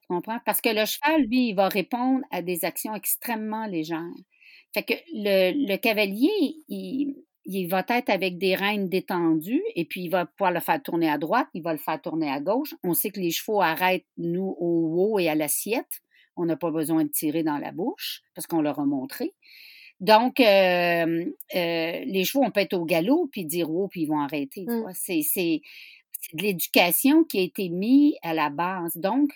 Tu 0.00 0.06
comprends? 0.08 0.38
Parce 0.46 0.62
que 0.62 0.70
le 0.70 0.86
cheval, 0.86 1.24
lui, 1.24 1.48
il 1.48 1.54
va 1.54 1.68
répondre 1.68 2.24
à 2.30 2.40
des 2.40 2.64
actions 2.64 2.94
extrêmement 2.94 3.66
légères. 3.66 4.00
Fait 4.72 4.84
que 4.84 4.94
le, 5.12 5.68
le 5.68 5.76
cavalier, 5.76 6.56
il, 6.68 7.14
il 7.46 7.68
va 7.68 7.84
être 7.88 8.10
avec 8.10 8.38
des 8.38 8.54
rênes 8.54 8.88
détendues 8.88 9.62
et 9.74 9.84
puis 9.84 10.02
il 10.02 10.08
va 10.08 10.26
pouvoir 10.26 10.52
le 10.52 10.60
faire 10.60 10.82
tourner 10.82 11.08
à 11.08 11.16
droite, 11.16 11.46
il 11.54 11.62
va 11.62 11.72
le 11.72 11.78
faire 11.78 12.00
tourner 12.00 12.28
à 12.28 12.40
gauche. 12.40 12.74
On 12.82 12.92
sait 12.92 13.10
que 13.10 13.20
les 13.20 13.30
chevaux 13.30 13.62
arrêtent, 13.62 14.06
nous, 14.18 14.56
au 14.58 14.94
haut 14.96 15.18
et 15.18 15.28
à 15.28 15.34
l'assiette. 15.34 16.02
On 16.36 16.44
n'a 16.44 16.56
pas 16.56 16.70
besoin 16.70 17.04
de 17.04 17.08
tirer 17.08 17.42
dans 17.44 17.58
la 17.58 17.72
bouche 17.72 18.22
parce 18.34 18.46
qu'on 18.46 18.60
leur 18.60 18.80
a 18.80 18.84
montré. 18.84 19.32
Donc, 20.00 20.40
euh, 20.40 21.24
euh, 21.54 22.04
les 22.04 22.24
chevaux, 22.24 22.44
on 22.44 22.50
peut 22.50 22.60
être 22.60 22.74
au 22.74 22.84
galop 22.84 23.28
puis 23.32 23.44
dire 23.44 23.70
oh, 23.70 23.88
puis 23.88 24.02
ils 24.02 24.06
vont 24.06 24.20
arrêter. 24.20 24.66
Mmh. 24.66 24.90
C'est 24.92 25.62
de 26.32 26.42
l'éducation 26.42 27.24
qui 27.24 27.38
a 27.38 27.42
été 27.42 27.68
mise 27.68 28.14
à 28.22 28.34
la 28.34 28.50
base. 28.50 28.96
Donc, 28.96 29.30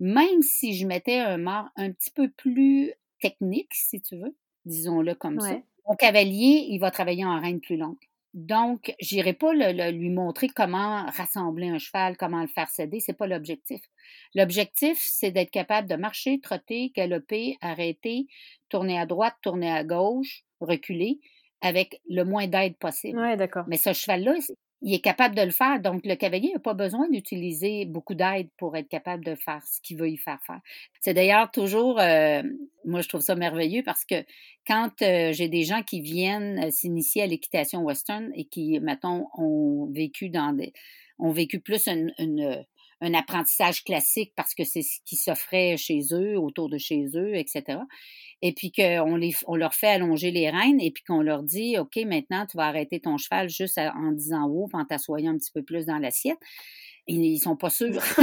même 0.00 0.42
si 0.42 0.74
je 0.74 0.86
mettais 0.86 1.18
un 1.18 1.38
mort 1.38 1.68
un 1.76 1.92
petit 1.92 2.10
peu 2.10 2.28
plus 2.28 2.92
technique, 3.20 3.72
si 3.72 4.00
tu 4.00 4.16
veux, 4.16 4.36
disons-le 4.66 5.14
comme 5.14 5.40
ça, 5.40 5.60
mon 5.88 5.94
cavalier, 5.96 6.66
il 6.70 6.78
va 6.78 6.90
travailler 6.90 7.24
en 7.24 7.40
reine 7.40 7.60
plus 7.60 7.76
longue. 7.76 7.98
Donc, 8.32 8.92
j'irai 9.00 9.32
pas 9.32 9.52
lui 9.54 10.10
montrer 10.10 10.48
comment 10.48 11.06
rassembler 11.06 11.68
un 11.68 11.78
cheval, 11.78 12.16
comment 12.16 12.40
le 12.40 12.48
faire 12.48 12.68
céder, 12.68 12.98
c'est 12.98 13.12
pas 13.12 13.28
l'objectif. 13.28 13.80
L'objectif, 14.34 14.98
c'est 15.00 15.30
d'être 15.30 15.52
capable 15.52 15.88
de 15.88 15.94
marcher, 15.94 16.40
trotter, 16.40 16.92
galoper, 16.96 17.56
arrêter, 17.60 18.26
tourner 18.68 18.98
à 18.98 19.06
droite, 19.06 19.34
tourner 19.40 19.70
à 19.70 19.84
gauche, 19.84 20.42
reculer, 20.60 21.20
avec 21.60 22.00
le 22.10 22.24
moins 22.24 22.48
d'aide 22.48 22.76
possible. 22.76 23.18
Ouais, 23.20 23.36
d'accord. 23.36 23.64
Mais 23.68 23.76
ce 23.76 23.92
cheval-là, 23.92 24.34
il 24.84 24.92
est 24.92 25.00
capable 25.00 25.34
de 25.34 25.40
le 25.40 25.50
faire. 25.50 25.80
Donc, 25.80 26.04
le 26.04 26.14
cavalier 26.14 26.52
n'a 26.52 26.60
pas 26.60 26.74
besoin 26.74 27.08
d'utiliser 27.08 27.86
beaucoup 27.86 28.14
d'aide 28.14 28.48
pour 28.58 28.76
être 28.76 28.88
capable 28.88 29.24
de 29.24 29.34
faire 29.34 29.62
ce 29.66 29.80
qu'il 29.80 29.96
veut 29.96 30.10
y 30.10 30.18
faire 30.18 30.38
faire. 30.46 30.60
C'est 31.00 31.14
d'ailleurs 31.14 31.50
toujours, 31.50 31.98
euh, 31.98 32.42
moi, 32.84 33.00
je 33.00 33.08
trouve 33.08 33.22
ça 33.22 33.34
merveilleux 33.34 33.82
parce 33.82 34.04
que 34.04 34.16
quand 34.66 34.90
euh, 35.00 35.32
j'ai 35.32 35.48
des 35.48 35.64
gens 35.64 35.82
qui 35.82 36.02
viennent 36.02 36.62
euh, 36.62 36.70
s'initier 36.70 37.22
à 37.22 37.26
l'équitation 37.26 37.80
western 37.80 38.30
et 38.34 38.44
qui, 38.44 38.78
mettons, 38.80 39.26
ont 39.38 39.86
vécu 39.90 40.28
dans 40.28 40.52
des, 40.52 40.74
ont 41.18 41.32
vécu 41.32 41.60
plus 41.60 41.88
une, 41.88 42.12
un 43.04 43.14
apprentissage 43.14 43.84
classique 43.84 44.32
parce 44.36 44.54
que 44.54 44.64
c'est 44.64 44.82
ce 44.82 44.98
qui 45.04 45.16
s'offrait 45.16 45.76
chez 45.76 46.00
eux, 46.12 46.38
autour 46.38 46.68
de 46.68 46.78
chez 46.78 47.04
eux, 47.14 47.34
etc 47.36 47.78
et 48.44 48.52
puis 48.52 48.70
qu'on 48.70 49.18
on 49.46 49.56
leur 49.56 49.72
fait 49.72 49.88
allonger 49.88 50.30
les 50.30 50.50
rênes 50.50 50.78
et 50.78 50.90
puis 50.90 51.02
qu'on 51.02 51.22
leur 51.22 51.42
dit, 51.42 51.78
OK, 51.78 51.96
maintenant, 52.04 52.44
tu 52.44 52.58
vas 52.58 52.64
arrêter 52.66 53.00
ton 53.00 53.16
cheval 53.16 53.48
juste 53.48 53.78
en 53.78 54.12
disant 54.12 54.46
haut, 54.48 54.68
en 54.74 54.84
t'assoyant 54.84 55.32
un 55.32 55.38
petit 55.38 55.50
peu 55.50 55.62
plus 55.62 55.86
dans 55.86 55.96
l'assiette. 55.96 56.38
Ils, 57.06 57.38
sont 57.38 57.56
pas 57.56 57.68
sûrs. 57.68 58.02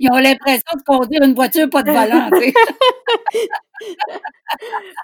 ils 0.00 0.10
ont 0.10 0.16
l'impression 0.16 0.72
de 0.74 0.82
conduire 0.86 1.22
une 1.22 1.34
voiture 1.34 1.68
pas 1.68 1.82
de 1.82 1.90
volant, 1.90 2.30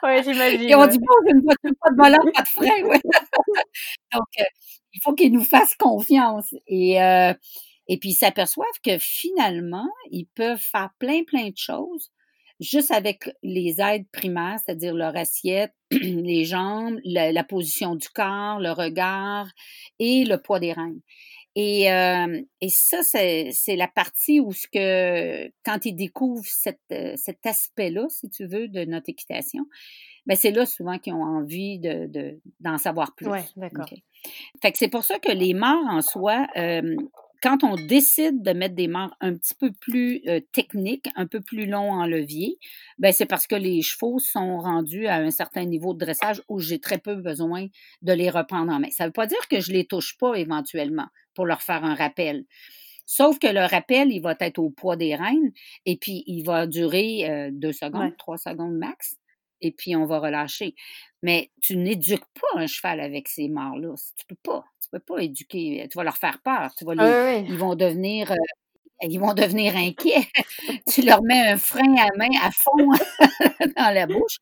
oui, 0.02 0.22
j'imagine. 0.24 0.62
Ils 0.62 0.74
ont 0.74 0.86
dit, 0.86 0.98
bon, 0.98 1.14
une 1.28 1.42
voiture 1.42 1.72
pas 1.80 1.90
de 1.90 1.96
volant, 1.96 2.32
pas 2.32 2.42
de 2.42 2.48
frein, 2.48 2.82
ouais. 2.84 3.00
Donc, 4.12 4.26
euh, 4.40 4.44
il 4.94 5.00
faut 5.02 5.14
qu'ils 5.14 5.32
nous 5.32 5.44
fassent 5.44 5.76
confiance. 5.76 6.54
Et, 6.66 7.00
euh, 7.02 7.34
et 7.88 7.98
puis, 7.98 8.10
ils 8.10 8.14
s'aperçoivent 8.14 8.80
que 8.82 8.98
finalement, 8.98 9.88
ils 10.10 10.26
peuvent 10.34 10.58
faire 10.58 10.90
plein, 10.98 11.22
plein 11.24 11.48
de 11.48 11.56
choses 11.56 12.10
juste 12.64 12.90
avec 12.90 13.30
les 13.42 13.80
aides 13.80 14.08
primaires, 14.12 14.58
c'est-à-dire 14.64 14.94
leur 14.94 15.16
assiette, 15.16 15.74
les 15.90 16.44
jambes, 16.44 16.98
la, 17.04 17.44
position 17.44 17.94
du 17.94 18.08
corps, 18.08 18.58
le 18.58 18.72
regard 18.72 19.48
et 19.98 20.24
le 20.24 20.38
poids 20.38 20.60
des 20.60 20.72
reins. 20.72 20.96
Et, 21.56 21.92
euh, 21.92 22.42
et 22.60 22.68
ça, 22.68 23.02
c'est 23.04 23.76
la 23.76 23.86
partie 23.86 24.40
où 24.40 24.52
ce 24.52 24.66
que 24.66 25.46
quand 25.64 25.86
ils 25.86 25.94
découvrent 25.94 26.44
cette, 26.44 26.80
euh, 26.90 27.12
cet 27.16 27.46
aspect-là, 27.46 28.06
si 28.08 28.28
tu 28.28 28.46
veux, 28.46 28.66
de 28.66 28.84
notre 28.84 29.08
équitation, 29.08 29.64
ben 30.26 30.36
c'est 30.36 30.50
là 30.50 30.66
souvent 30.66 30.98
qu'ils 30.98 31.12
ont 31.12 31.22
envie 31.22 31.78
de 31.78 32.40
d'en 32.58 32.78
savoir 32.78 33.14
plus. 33.14 33.28
Oui, 33.28 33.40
d'accord. 33.56 33.88
Fait 34.62 34.72
que 34.72 34.78
c'est 34.78 34.88
pour 34.88 35.04
ça 35.04 35.18
que 35.18 35.30
les 35.30 35.54
morts 35.54 35.86
en 35.88 36.00
soi, 36.00 36.46
euh, 36.56 36.96
quand 37.42 37.64
on 37.64 37.74
décide 37.76 38.42
de 38.42 38.52
mettre 38.52 38.74
des 38.74 38.88
morts 38.88 39.14
un 39.20 39.34
petit 39.34 39.54
peu 39.54 39.70
plus 39.72 40.22
euh, 40.26 40.40
techniques, 40.52 41.08
un 41.16 41.26
peu 41.26 41.40
plus 41.40 41.66
longs 41.66 41.92
en 41.92 42.06
levier, 42.06 42.58
ben 42.98 43.12
c'est 43.12 43.26
parce 43.26 43.46
que 43.46 43.54
les 43.54 43.82
chevaux 43.82 44.18
sont 44.18 44.58
rendus 44.58 45.06
à 45.06 45.16
un 45.16 45.30
certain 45.30 45.64
niveau 45.64 45.94
de 45.94 45.98
dressage 45.98 46.42
où 46.48 46.60
j'ai 46.60 46.78
très 46.78 46.98
peu 46.98 47.16
besoin 47.16 47.66
de 48.02 48.12
les 48.12 48.30
reprendre 48.30 48.72
en 48.72 48.80
main. 48.80 48.90
Ça 48.90 49.04
ne 49.04 49.08
veut 49.08 49.12
pas 49.12 49.26
dire 49.26 49.48
que 49.48 49.60
je 49.60 49.72
les 49.72 49.84
touche 49.84 50.16
pas 50.18 50.34
éventuellement 50.34 51.06
pour 51.34 51.46
leur 51.46 51.62
faire 51.62 51.84
un 51.84 51.94
rappel. 51.94 52.44
Sauf 53.06 53.38
que 53.38 53.48
le 53.48 53.66
rappel, 53.66 54.10
il 54.10 54.20
va 54.20 54.34
être 54.40 54.58
au 54.58 54.70
poids 54.70 54.96
des 54.96 55.14
rênes 55.14 55.52
et 55.84 55.96
puis 55.96 56.24
il 56.26 56.42
va 56.42 56.66
durer 56.66 57.30
euh, 57.30 57.50
deux 57.52 57.72
secondes, 57.72 58.16
trois 58.16 58.38
secondes 58.38 58.76
max 58.76 59.16
et 59.60 59.72
puis 59.72 59.96
on 59.96 60.06
va 60.06 60.20
relâcher. 60.20 60.74
Mais 61.22 61.50
tu 61.62 61.76
n'éduques 61.76 62.24
pas 62.40 62.60
un 62.60 62.66
cheval 62.66 63.00
avec 63.00 63.28
ces 63.28 63.48
morts-là. 63.48 63.94
Tu 64.16 64.26
peux 64.26 64.38
pas 64.42 64.64
peux 64.94 65.14
pas 65.14 65.22
éduquer, 65.22 65.86
tu 65.90 65.98
vas 65.98 66.04
leur 66.04 66.16
faire 66.16 66.40
peur, 66.42 66.72
tu 66.76 66.84
vas 66.84 66.94
ils 67.38 67.56
vont 67.56 67.74
devenir 67.74 68.32
euh, 68.32 68.36
ils 69.02 69.18
vont 69.18 69.34
devenir 69.34 69.76
inquiets. 69.76 70.26
tu 70.88 71.02
leur 71.02 71.22
mets 71.22 71.48
un 71.48 71.56
frein 71.56 71.94
à 71.98 72.08
main 72.16 72.30
à 72.42 72.50
fond 72.50 72.88
dans 73.76 73.94
la 73.94 74.06
bouche 74.06 74.38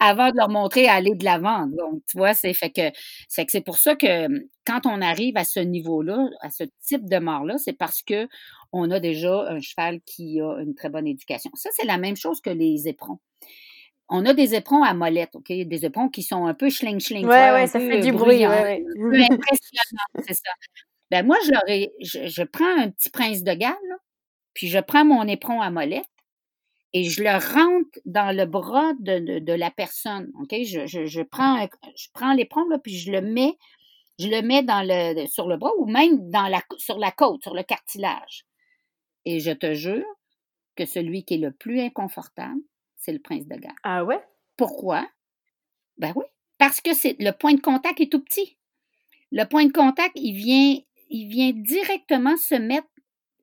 avant 0.00 0.30
de 0.30 0.36
leur 0.36 0.48
montrer 0.48 0.88
à 0.88 0.94
aller 0.94 1.14
de 1.14 1.24
l'avant. 1.24 1.66
Donc, 1.66 2.02
tu 2.08 2.16
vois, 2.16 2.34
c'est 2.34 2.54
fait 2.54 2.70
que 2.70 2.90
c'est 3.28 3.44
que 3.44 3.52
c'est 3.52 3.64
pour 3.64 3.78
ça 3.78 3.94
que 3.94 4.28
quand 4.66 4.86
on 4.86 5.00
arrive 5.02 5.36
à 5.36 5.44
ce 5.44 5.60
niveau-là, 5.60 6.28
à 6.40 6.50
ce 6.50 6.64
type 6.86 7.08
de 7.08 7.18
mort-là, 7.18 7.58
c'est 7.58 7.74
parce 7.74 8.02
que 8.02 8.28
on 8.72 8.90
a 8.90 8.98
déjà 8.98 9.46
un 9.48 9.60
cheval 9.60 10.00
qui 10.02 10.40
a 10.40 10.58
une 10.60 10.74
très 10.74 10.88
bonne 10.88 11.06
éducation. 11.06 11.50
Ça, 11.54 11.70
c'est 11.72 11.86
la 11.86 11.98
même 11.98 12.16
chose 12.16 12.40
que 12.40 12.50
les 12.50 12.88
éperons 12.88 13.18
on 14.08 14.24
a 14.24 14.34
des 14.34 14.54
éperons 14.54 14.82
à 14.82 14.94
molette, 14.94 15.34
OK? 15.34 15.48
Des 15.48 15.84
éperons 15.84 16.08
qui 16.08 16.22
sont 16.22 16.46
un 16.46 16.54
peu 16.54 16.70
schling-schling. 16.70 17.26
Ouais, 17.26 17.50
ouais, 17.52 17.66
ça 17.66 17.80
fait 17.80 18.00
du 18.00 18.12
bruit, 18.12 18.46
ouais, 18.46 18.62
ouais. 18.62 18.84
Un 18.98 19.10
peu 19.10 19.16
impressionnant, 19.32 20.24
c'est 20.26 20.34
ça. 20.34 20.50
Ben 21.10 21.24
moi, 21.24 21.36
je, 21.44 22.26
je, 22.26 22.42
prends 22.42 22.78
un 22.78 22.90
petit 22.90 23.10
prince 23.10 23.42
de 23.42 23.52
Galles, 23.52 23.74
puis 24.54 24.68
je 24.68 24.78
prends 24.78 25.04
mon 25.04 25.26
éperon 25.26 25.60
à 25.60 25.70
molette 25.70 26.04
et 26.92 27.04
je 27.04 27.22
le 27.22 27.30
rentre 27.30 27.98
dans 28.04 28.34
le 28.34 28.46
bras 28.46 28.92
de, 29.00 29.38
de, 29.38 29.52
la 29.52 29.70
personne, 29.70 30.30
OK? 30.40 30.54
Je, 30.64 30.86
je, 30.86 31.06
je 31.06 31.22
prends, 31.22 31.66
je 31.96 32.08
prends 32.12 32.32
l'éperon, 32.32 32.68
là, 32.68 32.78
puis 32.78 32.96
je 32.96 33.12
le 33.12 33.20
mets, 33.20 33.56
je 34.18 34.28
le 34.28 34.42
mets 34.42 34.62
dans 34.62 34.82
le, 34.84 35.26
sur 35.26 35.46
le 35.48 35.56
bras 35.56 35.72
ou 35.78 35.86
même 35.86 36.30
dans 36.30 36.48
la, 36.48 36.62
sur 36.78 36.98
la 36.98 37.12
côte, 37.12 37.42
sur 37.42 37.54
le 37.54 37.62
cartilage. 37.62 38.44
Et 39.24 39.40
je 39.40 39.50
te 39.50 39.74
jure 39.74 40.06
que 40.76 40.86
celui 40.86 41.24
qui 41.24 41.34
est 41.34 41.38
le 41.38 41.52
plus 41.52 41.80
inconfortable, 41.80 42.60
c'est 43.06 43.12
le 43.12 43.20
prince 43.20 43.46
de 43.46 43.54
Galles. 43.54 43.72
Ah 43.84 44.04
ouais? 44.04 44.20
Pourquoi? 44.56 45.08
Ben 45.96 46.12
oui, 46.16 46.24
parce 46.58 46.80
que 46.80 46.92
c'est 46.92 47.16
le 47.20 47.30
point 47.30 47.54
de 47.54 47.60
contact 47.60 48.00
est 48.00 48.10
tout 48.10 48.22
petit. 48.22 48.58
Le 49.30 49.44
point 49.44 49.64
de 49.64 49.72
contact, 49.72 50.12
il 50.16 50.34
vient, 50.34 50.76
il 51.08 51.28
vient 51.28 51.52
directement 51.52 52.36
se 52.36 52.56
mettre 52.56 52.88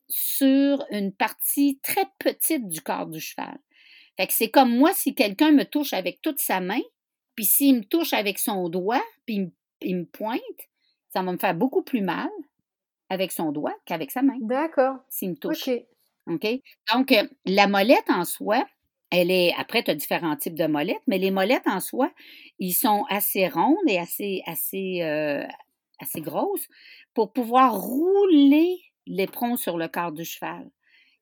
sur 0.09 0.86
une 0.91 1.14
partie 1.14 1.80
très 1.82 2.05
petite 2.20 2.68
du 2.68 2.82
corps 2.82 3.07
du 3.07 3.22
cheval. 3.22 3.57
Fait 4.18 4.28
que 4.28 4.34
c'est 4.34 4.49
comme 4.49 4.76
moi, 4.76 4.93
si 4.93 5.16
quelqu'un 5.16 5.51
me 5.51 5.64
touche 5.64 5.93
avec 5.93 6.22
toute 6.22 6.39
sa 6.39 6.59
main, 6.59 6.82
puis 7.36 7.45
s'il 7.45 7.78
me 7.78 7.84
touche 7.84 8.11
avec 8.14 8.39
son 8.39 8.68
doigt, 8.70 9.03
puis 9.26 9.49
il 9.82 9.95
me 9.95 10.05
pointe, 10.05 10.41
ça 11.09 11.24
va 11.24 11.32
me 11.32 11.38
faire 11.38 11.55
beaucoup 11.55 11.84
plus 11.84 12.01
mal 12.01 12.30
avec 13.09 13.32
son 13.32 13.51
doigt 13.51 13.76
qu'avec 13.86 14.11
sa 14.11 14.22
main. 14.22 14.38
D'accord. 14.41 14.97
S'il 15.09 15.32
me 15.32 15.36
touche. 15.36 15.70
OK? 16.28 16.47
Donc, 16.93 17.11
euh, 17.11 17.24
la 17.45 17.68
molette 17.68 18.09
en 18.09 18.26
soi, 18.26 18.66
elle 19.16 19.30
est, 19.30 19.53
après, 19.59 19.84
tu 19.84 19.91
as 19.91 19.95
différents 19.95 20.36
types 20.36 20.57
de 20.57 20.66
molettes, 20.66 21.03
mais 21.05 21.20
les 21.20 21.30
molettes 21.30 21.68
en 21.68 21.80
soi, 21.80 22.11
ils 22.57 22.74
sont 22.74 23.05
assez 23.09 23.47
rondes 23.47 23.88
et 23.88 23.99
assez, 23.99 24.41
assez, 24.47 25.03
euh, 25.03 25.45
assez 25.99 26.20
grosses 26.20 26.68
pour 27.14 27.32
pouvoir 27.32 27.80
rouler 27.80 28.82
l'éperon 29.05 29.55
sur 29.55 29.78
le 29.78 29.88
corps 29.88 30.14
du 30.14 30.26
cheval. 30.26 30.68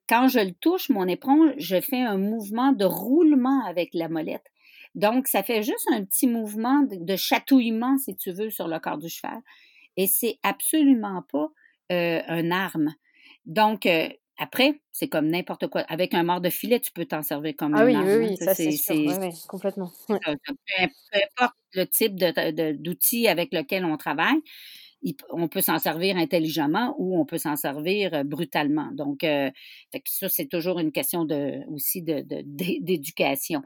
Quand 0.07 0.29
je 0.29 0.39
le 0.39 0.53
touche, 0.53 0.87
mon 0.87 1.05
éperon, 1.05 1.51
je 1.57 1.81
fais 1.81 1.99
un 1.99 2.17
mouvement 2.17 2.71
de 2.71 2.85
roulement 2.85 3.65
avec 3.65 3.89
la 3.93 4.07
molette. 4.07 4.47
Donc, 4.95 5.27
ça 5.27 5.43
fait 5.43 5.61
juste 5.61 5.85
un 5.91 6.05
petit 6.05 6.27
mouvement 6.27 6.87
de, 6.89 7.15
chatouillement, 7.17 7.97
si 7.97 8.15
tu 8.15 8.31
veux, 8.31 8.51
sur 8.51 8.69
le 8.69 8.79
corps 8.79 8.99
du 8.99 9.09
cheval. 9.09 9.41
Et 9.97 10.07
c'est 10.07 10.39
absolument 10.43 11.25
pas 11.29 11.49
euh, 11.91 12.21
un 12.25 12.51
arme. 12.51 12.93
Donc, 13.45 13.85
euh, 13.85 14.07
après, 14.41 14.81
c'est 14.91 15.07
comme 15.07 15.27
n'importe 15.27 15.67
quoi. 15.67 15.81
Avec 15.81 16.15
un 16.15 16.23
mort 16.23 16.41
de 16.41 16.49
filet, 16.49 16.79
tu 16.79 16.91
peux 16.91 17.05
t'en 17.05 17.21
servir 17.21 17.53
comme 17.55 17.75
ah 17.75 17.85
oui, 17.85 17.95
oui, 17.95 18.29
oui, 18.29 18.37
ça 18.37 18.55
c'est 18.55 18.71
sûr. 18.71 18.95
complètement. 19.47 19.91
Peu, 20.07 20.17
importe 20.25 21.55
le 21.75 21.85
type 21.85 22.15
d'outil 22.81 23.27
avec 23.27 23.53
lequel 23.53 23.85
on 23.85 23.97
travaille, 23.97 24.41
on 25.29 25.47
peut 25.47 25.61
s'en 25.61 25.77
servir 25.77 26.17
intelligemment 26.17 26.95
ou 26.97 27.19
on 27.19 27.25
peut 27.25 27.37
s'en 27.37 27.55
servir 27.55 28.25
brutalement. 28.25 28.89
Donc, 28.93 29.19
ça, 30.05 30.27
c'est 30.27 30.47
toujours 30.47 30.79
une 30.79 30.91
question 30.91 31.23
de, 31.23 31.59
aussi 31.71 32.01
d'éducation. 32.01 33.61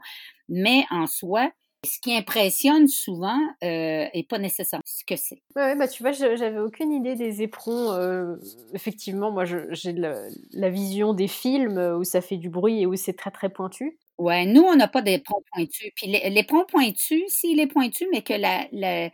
Mais 0.50 0.84
en 0.90 1.06
soi, 1.06 1.50
ce 1.86 1.98
qui 1.98 2.14
impressionne 2.14 2.88
souvent 2.88 3.40
euh, 3.64 4.06
pas 4.28 4.38
nécessaire 4.38 4.80
ce 4.84 5.04
que 5.04 5.16
c'est. 5.16 5.40
Oui, 5.56 5.74
bah 5.78 5.88
tu 5.88 6.02
vois, 6.02 6.12
j'avais 6.12 6.58
aucune 6.58 6.92
idée 6.92 7.14
des 7.14 7.42
éperons. 7.42 7.92
Euh, 7.92 8.36
effectivement, 8.74 9.30
moi, 9.30 9.44
j'ai 9.44 9.92
la, 9.92 10.70
vision 10.70 11.14
des 11.14 11.28
films 11.28 11.78
où 11.98 12.04
ça 12.04 12.20
fait 12.20 12.36
du 12.36 12.50
bruit 12.50 12.82
et 12.82 12.86
où 12.86 12.94
c'est 12.96 13.14
très 13.14 13.30
très 13.30 13.48
pointu. 13.48 13.98
Ouais, 14.18 14.46
nous, 14.46 14.62
on 14.62 14.76
n'a 14.76 14.88
pas 14.88 15.02
d'éperon 15.02 15.42
pointus. 15.52 15.90
Puis 15.94 16.06
l'éperon 16.06 16.64
pointu, 16.66 17.22
s'il 17.28 17.60
est 17.60 17.66
pointu, 17.66 18.06
mais 18.12 18.22
que 18.22 18.32
la, 18.32 19.10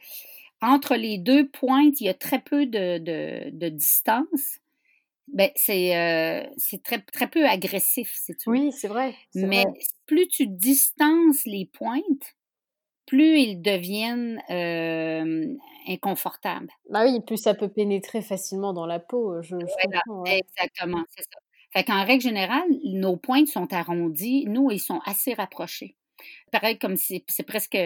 entre 0.61 0.95
les 0.95 1.19
deux 1.19 1.49
pointes, 1.49 2.01
il 2.01 2.05
y 2.05 2.09
a 2.09 2.15
très 2.15 2.41
peu 2.41 2.67
de, 2.67 3.69
distance. 3.69 4.61
Ben, 5.29 5.51
c'est 5.57 5.97
euh, 5.97 6.45
très, 6.85 7.01
très 7.01 7.29
peu 7.29 7.47
agressif, 7.47 8.13
c'est 8.15 8.37
tout. 8.37 8.51
Oui, 8.51 8.71
c'est 8.73 8.89
vrai. 8.89 9.15
Mais 9.35 9.65
plus 10.07 10.29
tu 10.29 10.47
distances 10.47 11.45
les 11.47 11.67
pointes, 11.73 12.37
plus 13.07 13.39
ils 13.41 13.63
deviennent 13.63 14.43
inconfortables. 15.89 16.71
Bah 16.91 17.05
oui, 17.05 17.21
plus 17.21 17.37
ça 17.37 17.55
peut 17.55 17.69
pénétrer 17.69 18.23
facilement 18.23 18.73
dans 18.73 18.87
la 18.87 18.99
peau, 18.99 19.43
je, 19.43 19.57
comprends. 19.57 20.25
Exactement, 20.25 21.05
c'est 21.11 21.25
ça. 21.25 21.41
Fait 21.73 21.85
qu'en 21.85 22.05
règle 22.05 22.23
générale, 22.23 22.69
nos 22.85 23.17
pointes 23.17 23.49
sont 23.49 23.73
arrondies, 23.73 24.45
nous, 24.47 24.71
ils 24.71 24.81
sont 24.81 25.01
assez 25.07 25.33
rapprochés. 25.33 25.97
Pareil 26.51 26.79
comme 26.79 26.97
si 26.97 27.25
c'est 27.29 27.43
presque 27.43 27.79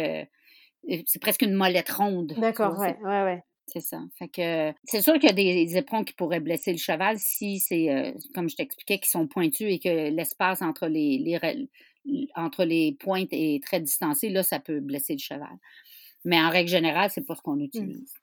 c'est 1.07 1.21
presque 1.21 1.43
une 1.43 1.55
molette 1.55 1.91
ronde. 1.91 2.35
D'accord, 2.39 2.79
ouais, 2.79 2.97
ouais, 3.03 3.23
ouais. 3.23 3.43
C'est 3.69 3.81
ça. 3.81 4.01
Fait 4.17 4.29
que 4.29 4.73
c'est 4.85 5.03
sûr 5.03 5.15
qu'il 5.15 5.25
y 5.25 5.33
a 5.33 5.33
des 5.33 5.77
éperons 5.77 6.05
qui 6.05 6.13
pourraient 6.13 6.41
blesser 6.41 6.71
le 6.71 6.79
cheval 6.79 7.19
si 7.19 7.59
c'est, 7.59 8.15
comme 8.35 8.49
je 8.49 8.55
t'expliquais, 8.55 8.99
qui 8.99 9.09
sont 9.09 9.27
pointus 9.27 9.73
et 9.73 9.81
que 9.81 10.11
l'espace 10.11 10.63
entre 10.63 10.87
les, 10.87 11.19
les, 11.19 11.39
entre 12.35 12.65
les 12.65 12.97
pointes 12.99 13.29
est 13.33 13.63
très 13.63 13.81
distancé, 13.81 14.29
là, 14.29 14.43
ça 14.43 14.59
peut 14.59 14.81
blesser 14.81 15.15
le 15.15 15.19
cheval. 15.19 15.59
Mais 16.25 16.41
en 16.41 16.51
règle 16.51 16.69
générale, 16.69 17.11
c'est 17.11 17.27
pas 17.27 17.35
ce 17.35 17.43
qu'on 17.43 17.57
mmh. 17.57 17.63
utilise. 17.63 18.15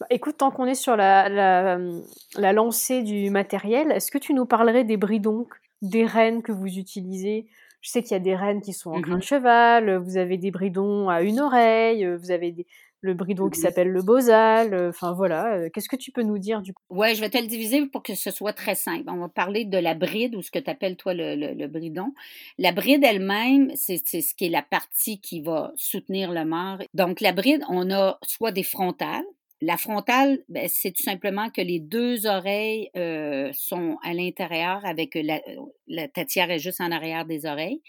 Bah, 0.00 0.06
écoute, 0.10 0.38
tant 0.38 0.50
qu'on 0.50 0.66
est 0.66 0.74
sur 0.74 0.96
la, 0.96 1.28
la, 1.28 2.52
lancée 2.52 3.02
du 3.02 3.30
matériel, 3.30 3.92
est-ce 3.92 4.10
que 4.10 4.18
tu 4.18 4.34
nous 4.34 4.46
parlerais 4.46 4.84
des 4.84 4.96
bridons, 4.96 5.46
des 5.82 6.04
rênes 6.04 6.42
que 6.42 6.52
vous 6.52 6.78
utilisez? 6.78 7.46
Je 7.80 7.90
sais 7.90 8.02
qu'il 8.02 8.12
y 8.12 8.16
a 8.16 8.20
des 8.20 8.34
rênes 8.34 8.62
qui 8.62 8.72
sont 8.72 8.90
en 8.90 9.00
grain 9.00 9.18
de 9.18 9.22
cheval, 9.22 9.96
vous 9.98 10.16
avez 10.16 10.38
des 10.38 10.50
bridons 10.50 11.10
à 11.10 11.22
une 11.22 11.38
oreille, 11.38 12.06
vous 12.16 12.30
avez 12.30 12.50
des, 12.50 12.66
le 13.04 13.14
bridon 13.14 13.50
qui 13.50 13.60
s'appelle 13.60 13.88
le 13.88 14.02
bosal. 14.02 14.74
Euh, 14.74 14.88
enfin 14.88 15.12
voilà, 15.12 15.54
euh, 15.54 15.68
qu'est-ce 15.72 15.88
que 15.88 15.96
tu 15.96 16.10
peux 16.10 16.22
nous 16.22 16.38
dire 16.38 16.62
du 16.62 16.72
coup? 16.72 16.82
Ouais, 16.88 17.14
je 17.14 17.20
vais 17.20 17.28
te 17.28 17.38
le 17.38 17.46
diviser 17.46 17.84
pour 17.86 18.02
que 18.02 18.14
ce 18.14 18.30
soit 18.30 18.52
très 18.52 18.74
simple. 18.74 19.04
On 19.08 19.18
va 19.18 19.28
parler 19.28 19.64
de 19.64 19.78
la 19.78 19.94
bride 19.94 20.34
ou 20.34 20.42
ce 20.42 20.50
que 20.50 20.58
tu 20.58 20.70
appelles 20.70 20.96
toi 20.96 21.12
le, 21.14 21.66
bridon. 21.66 22.12
La 22.58 22.72
bride 22.72 23.04
elle-même, 23.04 23.70
c'est 23.74 23.98
ce 23.98 24.34
qui 24.34 24.46
est 24.46 24.50
la 24.50 24.62
partie 24.62 25.20
qui 25.20 25.40
va 25.40 25.72
soutenir 25.76 26.32
le 26.32 26.44
mort. 26.44 26.78
Donc 26.94 27.20
la 27.20 27.32
bride, 27.32 27.62
on 27.68 27.90
a 27.90 28.18
soit 28.26 28.52
des 28.52 28.62
frontales. 28.62 29.24
La 29.60 29.76
frontale, 29.76 30.40
ben, 30.48 30.68
c'est 30.68 30.90
tout 30.90 31.02
simplement 31.02 31.48
que 31.48 31.60
les 31.60 31.80
deux 31.80 32.26
oreilles 32.26 32.90
euh, 32.96 33.50
sont 33.52 33.98
à 34.02 34.12
l'intérieur 34.12 34.84
avec 34.84 35.14
la, 35.14 35.40
la 35.88 36.08
tatière 36.08 36.50
est 36.50 36.58
juste 36.58 36.80
en 36.80 36.90
arrière 36.90 37.24
des 37.24 37.46
oreilles 37.46 37.80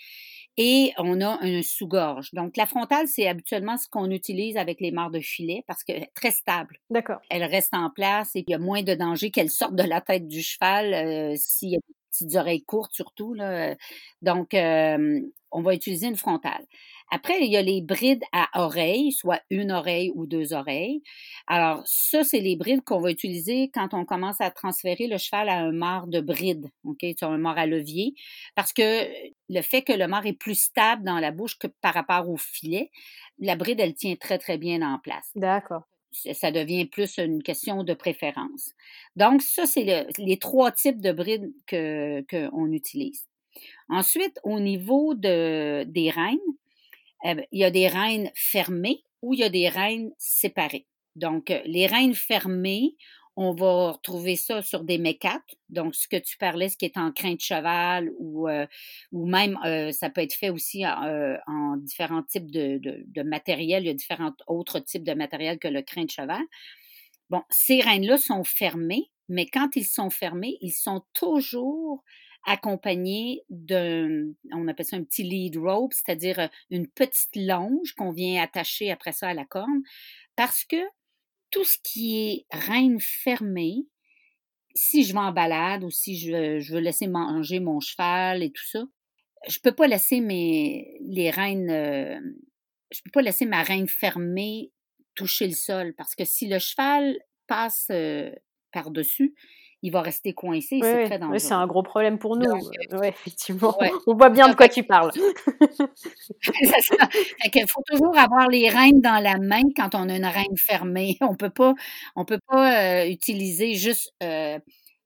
et 0.58 0.94
on 0.98 1.20
a 1.22 1.38
un 1.42 1.62
sous-gorge. 1.62 2.30
Donc, 2.34 2.56
la 2.58 2.66
frontale, 2.66 3.08
c'est 3.08 3.28
habituellement 3.28 3.78
ce 3.78 3.88
qu'on 3.90 4.10
utilise 4.10 4.58
avec 4.58 4.80
les 4.80 4.92
mares 4.92 5.12
de 5.12 5.20
filet 5.20 5.64
parce 5.68 5.84
qu'elle 5.84 6.04
est 6.04 6.12
très 6.16 6.32
stable. 6.32 6.78
D'accord. 6.90 7.20
Elle 7.30 7.44
reste 7.44 7.74
en 7.74 7.90
place 7.90 8.36
et 8.36 8.44
il 8.48 8.52
y 8.52 8.54
a 8.54 8.60
moins 8.60 8.82
de 8.84 8.94
danger 8.94 9.32
qu'elle 9.32 9.50
sorte 9.50 9.76
de 9.76 9.84
la 9.84 10.02
tête 10.02 10.28
du 10.28 10.42
cheval 10.42 10.94
euh, 10.94 11.34
s'il 11.38 11.70
y 11.72 11.76
a 11.76 11.80
des 11.80 11.94
petites 12.12 12.36
oreilles 12.36 12.64
courtes 12.64 12.94
surtout. 12.94 13.34
Là. 13.34 13.76
Donc, 14.22 14.54
euh, 14.54 15.20
on 15.52 15.62
va 15.62 15.74
utiliser 15.74 16.08
une 16.08 16.16
frontale. 16.18 16.66
Après, 17.12 17.40
il 17.42 17.52
y 17.52 17.58
a 17.58 17.62
les 17.62 17.82
brides 17.82 18.24
à 18.32 18.50
oreilles, 18.64 19.12
soit 19.12 19.42
une 19.50 19.72
oreille 19.72 20.12
ou 20.16 20.26
deux 20.26 20.54
oreilles. 20.54 21.02
Alors, 21.48 21.82
ça, 21.86 22.24
c'est 22.24 22.40
les 22.40 22.56
brides 22.56 22.84
qu'on 22.84 23.00
va 23.00 23.12
utiliser 23.12 23.70
quand 23.74 23.94
on 23.94 24.06
commence 24.06 24.42
à 24.42 24.50
transférer 24.52 25.08
le 25.08 25.18
cheval 25.18 25.50
à 25.50 25.60
un 25.60 25.72
mât 25.72 26.06
de 26.08 26.20
bride, 26.20 26.70
OK, 26.84 27.06
sur 27.18 27.30
un 27.30 27.38
mât 27.38 27.54
à 27.56 27.66
levier, 27.66 28.16
parce 28.56 28.74
que 28.74 29.08
le 29.50 29.62
fait 29.62 29.84
que 29.84 29.94
le 29.94 30.08
mât 30.08 30.24
est 30.26 30.34
plus 30.34 30.60
stable 30.60 31.04
dans 31.04 31.20
la 31.20 31.32
bouche 31.32 31.58
que 31.58 31.68
par 31.68 31.94
rapport 31.94 32.30
au 32.30 32.38
filet, 32.38 32.90
la 33.40 33.56
bride, 33.56 33.80
elle 33.80 33.94
tient 33.94 34.16
très, 34.16 34.38
très 34.38 34.58
bien 34.58 34.82
en 34.82 35.00
place. 35.00 35.30
D'accord 35.36 35.84
ça 36.34 36.52
devient 36.52 36.86
plus 36.86 37.18
une 37.18 37.44
question 37.44 37.84
de 37.84 37.94
préférence. 37.94 38.72
Donc, 39.16 39.42
ça, 39.42 39.66
c'est 39.66 40.08
les 40.18 40.38
trois 40.38 40.72
types 40.72 41.02
de 41.02 41.12
brides 41.12 41.52
qu'on 41.70 42.72
utilise. 42.72 43.28
Ensuite, 43.90 44.40
au 44.44 44.60
niveau 44.60 45.14
de, 45.14 45.84
des 45.84 46.10
reines, 46.10 46.40
eh 47.26 47.36
ben, 47.36 47.46
il 47.52 47.60
y 47.60 47.64
a 47.64 47.72
des 47.72 47.88
reines 47.88 48.32
fermées 48.36 49.04
ou 49.22 49.34
il 49.34 49.40
y 49.40 49.44
a 49.44 49.50
des 49.50 49.68
reines 49.68 50.12
séparées. 50.18 50.88
Donc, 51.16 51.50
euh, 51.50 51.60
les 51.66 51.88
reines 51.88 52.14
fermées, 52.14 52.96
on 53.36 53.54
va 53.54 53.94
retrouver 53.94 54.36
ça 54.36 54.62
sur 54.62 54.84
des 54.84 54.98
mécates. 54.98 55.56
Donc, 55.70 55.96
ce 55.96 56.08
que 56.08 56.18
tu 56.18 56.38
parlais, 56.38 56.70
ce 56.70 56.78
qui 56.78 56.86
est 56.86 56.98
en 56.98 57.12
crin 57.12 57.34
de 57.34 57.42
cheval 57.42 58.12
ou, 58.20 58.48
euh, 58.48 58.66
même, 59.12 59.58
euh, 59.66 59.92
ça 59.92 60.10
peut 60.10 60.22
être 60.22 60.36
fait 60.36 60.50
aussi 60.50 60.86
en, 60.86 61.78
différents 61.78 62.24
types 62.24 62.52
de, 62.52 62.80
de, 62.82 63.24
matériel. 63.24 63.84
Il 63.84 63.88
y 63.88 63.90
a 63.90 63.94
différents 63.94 64.34
autres 64.48 64.80
types 64.80 65.04
de 65.04 65.14
matériel 65.14 65.60
que 65.60 65.68
le 65.68 65.82
crin 65.82 66.06
de 66.06 66.12
cheval. 66.12 66.44
Bon, 67.30 67.42
ces 67.50 67.82
reines-là 67.82 68.18
sont 68.18 68.44
fermées, 68.44 69.12
mais 69.28 69.48
quand 69.48 69.76
ils 69.76 69.86
sont 69.86 70.12
fermés, 70.12 70.58
ils 70.62 70.72
sont 70.72 71.04
toujours 71.14 72.04
accompagné 72.46 73.44
d'un, 73.50 74.32
on 74.52 74.68
appelle 74.68 74.86
ça 74.86 74.98
un 74.98 75.04
petit 75.04 75.24
lead 75.24 75.58
rope, 75.58 75.94
c'est-à-dire 75.94 76.40
euh, 76.40 76.48
une 76.70 76.88
petite 76.88 77.36
longe 77.36 77.94
qu'on 77.94 78.12
vient 78.12 78.42
attacher 78.42 78.92
après 78.92 79.12
ça 79.12 79.30
à 79.30 79.34
la 79.34 79.46
corne, 79.46 79.82
parce 80.36 80.64
que 80.64 80.78
tout 81.50 81.64
ce 81.64 81.78
qui 81.84 82.18
est 82.18 82.46
reine 82.52 83.00
fermée, 83.00 83.88
si 84.76 85.04
je 85.04 85.14
vais 85.14 85.20
en 85.20 85.32
balade 85.32 85.84
ou 85.84 85.90
si 85.90 86.18
je, 86.18 86.72
veux 86.72 86.80
laisser 86.80 87.08
manger 87.08 87.60
mon 87.60 87.80
cheval 87.80 88.44
et 88.44 88.52
tout 88.52 88.66
ça, 88.66 88.84
je 89.48 89.60
peux 89.60 89.72
pas 89.72 89.88
laisser 89.88 90.22
mes 90.22 90.98
les 91.02 91.30
reines, 91.30 91.70
euh, 91.70 92.20
je 92.92 93.02
peux 93.04 93.12
pas 93.12 93.22
laisser 93.22 93.46
ma 93.46 93.64
reine 93.64 93.88
fermée 93.88 94.72
toucher 95.16 95.48
le 95.48 95.54
sol 95.54 95.94
parce 95.96 96.14
que 96.14 96.26
si 96.26 96.48
le 96.48 96.60
cheval 96.60 97.18
passe 97.48 97.88
euh, 97.92 98.32
par 98.72 98.92
dessus, 98.92 99.34
il 99.86 99.92
va 99.92 100.02
rester 100.02 100.34
coincé. 100.34 100.80
c'est 100.82 101.06
très 101.06 101.20
dangereux. 101.20 101.38
c'est 101.38 101.54
un 101.54 101.68
gros 101.68 101.84
problème 101.84 102.18
pour 102.18 102.38
nous. 102.38 102.50
Euh, 102.50 103.04
effectivement. 103.04 103.78
On 104.08 104.16
voit 104.16 104.32
bien 104.32 104.50
de 104.50 104.56
quoi 104.56 104.68
tu 104.68 104.82
parles. 104.82 105.12
Il 107.54 107.66
faut 107.70 107.84
toujours 107.86 108.18
avoir 108.18 108.50
les 108.50 108.68
rênes 108.68 109.00
dans 109.00 109.22
la 109.22 109.38
main 109.38 109.62
quand 109.76 109.94
on 109.94 110.10
a 110.10 110.18
une 110.18 110.26
reine 110.26 110.58
fermée. 110.58 111.18
On 111.22 111.36
peut 111.36 111.52
pas, 111.52 111.76
on 112.16 112.26
peut 112.26 112.40
pas 112.48 113.04
euh, 113.04 113.08
utiliser 113.08 113.76
juste 113.76 114.12
euh, 114.24 114.58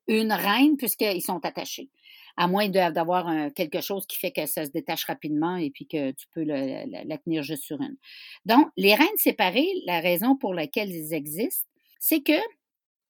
une 0.08 0.32
reine 0.32 0.78
puisqu'ils 0.78 1.22
sont 1.22 1.44
attachés. 1.44 1.90
À 2.38 2.48
moins 2.48 2.70
d'avoir 2.70 3.52
quelque 3.54 3.82
chose 3.82 4.06
qui 4.08 4.18
fait 4.18 4.32
que 4.32 4.46
ça 4.46 4.64
se 4.64 4.72
détache 4.72 5.04
rapidement 5.04 5.58
et 5.58 5.72
puis 5.72 5.88
que 5.88 6.12
tu 6.12 6.26
peux 6.34 6.44
la 6.44 7.18
tenir 7.18 7.44
juste 7.44 7.64
sur 7.64 7.82
une. 7.82 7.98
Donc, 8.46 8.70
les 8.78 8.96
reines 8.96 9.08
séparées, 9.18 9.68
la 9.86 10.00
raison 10.00 10.38
pour 10.38 10.54
laquelle 10.54 10.90
ils 10.90 11.14
existent, 11.14 11.68
c'est 12.00 12.22
que 12.22 12.40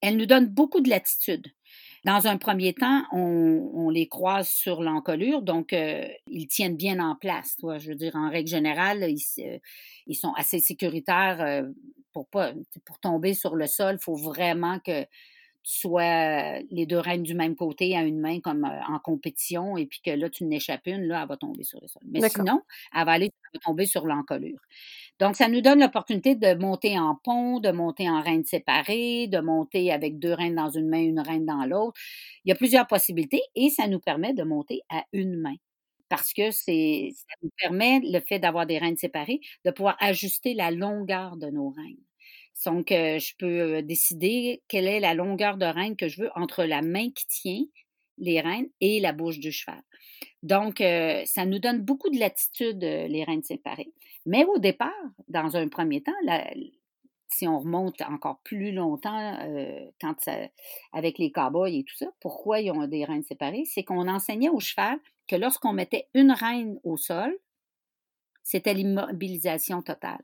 elles 0.01 0.17
nous 0.17 0.26
donnent 0.26 0.47
beaucoup 0.47 0.82
de 0.82 0.89
latitude. 0.89 1.47
Dans 2.06 2.28
un 2.28 2.38
premier 2.38 2.74
temps, 2.74 3.04
on, 3.12 3.89
les 3.89 4.08
croise 4.08 4.47
sur 4.47 4.84
l'encolure, 4.84 5.41
donc 5.41 5.74
euh, 5.74 6.08
ils 6.28 6.47
tiennent 6.47 6.78
bien 6.78 7.00
en 7.00 7.16
place. 7.16 7.56
Toi. 7.58 7.78
Je 7.78 7.89
veux 7.89 7.95
dire, 7.95 8.16
en 8.16 8.30
règle 8.30 8.50
générale, 8.50 9.06
ils, 9.10 10.16
sont 10.16 10.34
assez 10.34 10.60
sécuritaires 10.60 11.41
euh, 11.41 11.64
pour 12.14 12.28
pas 12.28 12.54
pour 12.86 13.00
tomber 13.00 13.34
sur 13.34 13.56
le 13.56 13.68
sol. 13.68 13.97
Il 14.00 14.04
faut 14.04 14.16
vraiment 14.16 14.80
que 14.80 15.06
soit 15.64 16.60
les 16.72 16.86
deux 16.86 16.97
reines 16.99 17.24
du 17.24 17.36
même 17.36 17.55
côté 17.55 17.95
à 17.95 18.03
une 18.03 18.20
main 18.20 18.39
comme 18.39 18.64
en 18.66 18.99
compétition 18.99 19.78
et 19.78 19.86
puis 19.86 20.01
que 20.03 20.12
là 20.12 20.30
tu 20.30 20.45
n'échappes 20.45 20.88
une, 20.88 21.03
là 21.03 21.22
elle 21.24 21.28
va 21.28 21.38
tomber 21.38 21.64
sur 21.64 21.80
le 21.82 21.88
sol. 21.88 22.01
Mais 22.05 22.22
sinon, 22.24 22.62
elle 22.95 23.05
va 23.05 23.12
aller 23.14 23.32
tomber 23.64 23.86
sur 23.86 24.05
l'encolure. 24.05 24.60
Donc 25.20 25.36
ça 25.36 25.47
nous 25.49 25.62
donne 25.62 25.80
l'opportunité 25.82 26.36
de 26.36 26.53
monter 26.55 26.97
en 26.99 27.16
pont, 27.24 27.60
de 27.60 27.72
monter 27.72 28.10
en 28.10 28.22
reine 28.22 28.43
séparée, 28.45 29.28
de 29.28 29.39
monter 29.39 29.91
avec 29.91 30.20
deux 30.20 30.34
reines 30.34 30.55
dans 30.55 30.70
une 30.70 30.88
main, 30.89 31.01
une 31.01 31.20
reine 31.20 31.45
dans 31.45 31.66
l'autre. 31.66 31.99
Il 32.45 32.49
y 32.49 32.51
a 32.51 32.55
plusieurs 32.55 32.88
possibilités 32.88 33.41
et 33.55 33.70
ça 33.70 33.88
nous 33.88 33.99
permet 33.99 34.34
de 34.34 34.43
monter 34.43 34.82
à 34.89 35.03
une 35.14 35.36
main 35.38 35.55
parce 36.10 36.34
que 36.34 36.51
c'est 36.51 37.12
ça 37.16 37.36
nous 37.43 37.51
permet 37.57 38.01
le 38.03 38.20
fait 38.22 38.39
d'avoir 38.39 38.66
des 38.66 38.78
reines 38.80 38.97
séparées 38.97 39.39
de 39.66 39.72
pouvoir 39.72 39.95
ajuster 39.99 40.53
la 40.55 40.72
longueur 40.72 41.38
de 41.38 41.49
nos 41.49 41.70
reines. 41.70 42.03
Donc, 42.66 42.88
je 42.89 43.36
peux 43.38 43.82
décider 43.82 44.62
quelle 44.68 44.88
est 44.88 44.99
la 44.99 45.14
longueur 45.14 45.57
de 45.57 45.66
reine 45.66 45.95
que 45.95 46.07
je 46.07 46.24
veux 46.24 46.30
entre 46.36 46.64
la 46.64 46.82
main 46.82 47.10
qui 47.10 47.28
tient 47.28 47.66
les 48.18 48.41
reines 48.41 48.70
et 48.82 48.99
la 48.99 49.14
bouche 49.14 49.39
du 49.39 49.51
cheval. 49.51 49.82
Donc, 50.43 50.84
ça 51.26 51.45
nous 51.45 51.60
donne 51.60 51.82
beaucoup 51.82 52.10
de 52.10 52.20
latitude, 52.20 52.82
les 52.82 53.24
reines 53.24 53.43
séparées. 53.43 53.93
Mais 54.26 54.43
au 54.45 54.60
départ, 54.60 54.91
dans 55.28 55.55
un 55.55 55.70
premier 55.70 56.03
temps, 56.03 56.12
si 57.32 57.47
on 57.47 57.60
remonte 57.60 58.01
encore 58.01 58.39
plus 58.43 58.72
longtemps, 58.72 59.38
avec 60.91 61.18
les 61.18 61.32
cowboys 61.32 61.80
et 61.80 61.84
tout 61.84 61.95
ça, 61.95 62.07
pourquoi 62.20 62.60
ils 62.60 62.72
ont 62.72 62.88
des 62.88 63.05
reines 63.05 63.24
séparées? 63.24 63.64
C'est 63.66 63.84
qu'on 63.84 64.07
enseignait 64.07 64.49
au 64.49 64.60
cheval 64.60 64.99
que 65.28 65.36
lorsqu'on 65.36 65.74
mettait 65.74 66.07
une 66.14 66.32
reine 66.32 66.80
au 66.84 66.97
sol, 66.97 67.38
c'était 68.43 68.74
l'immobilisation 68.74 69.82
totale. 69.82 70.24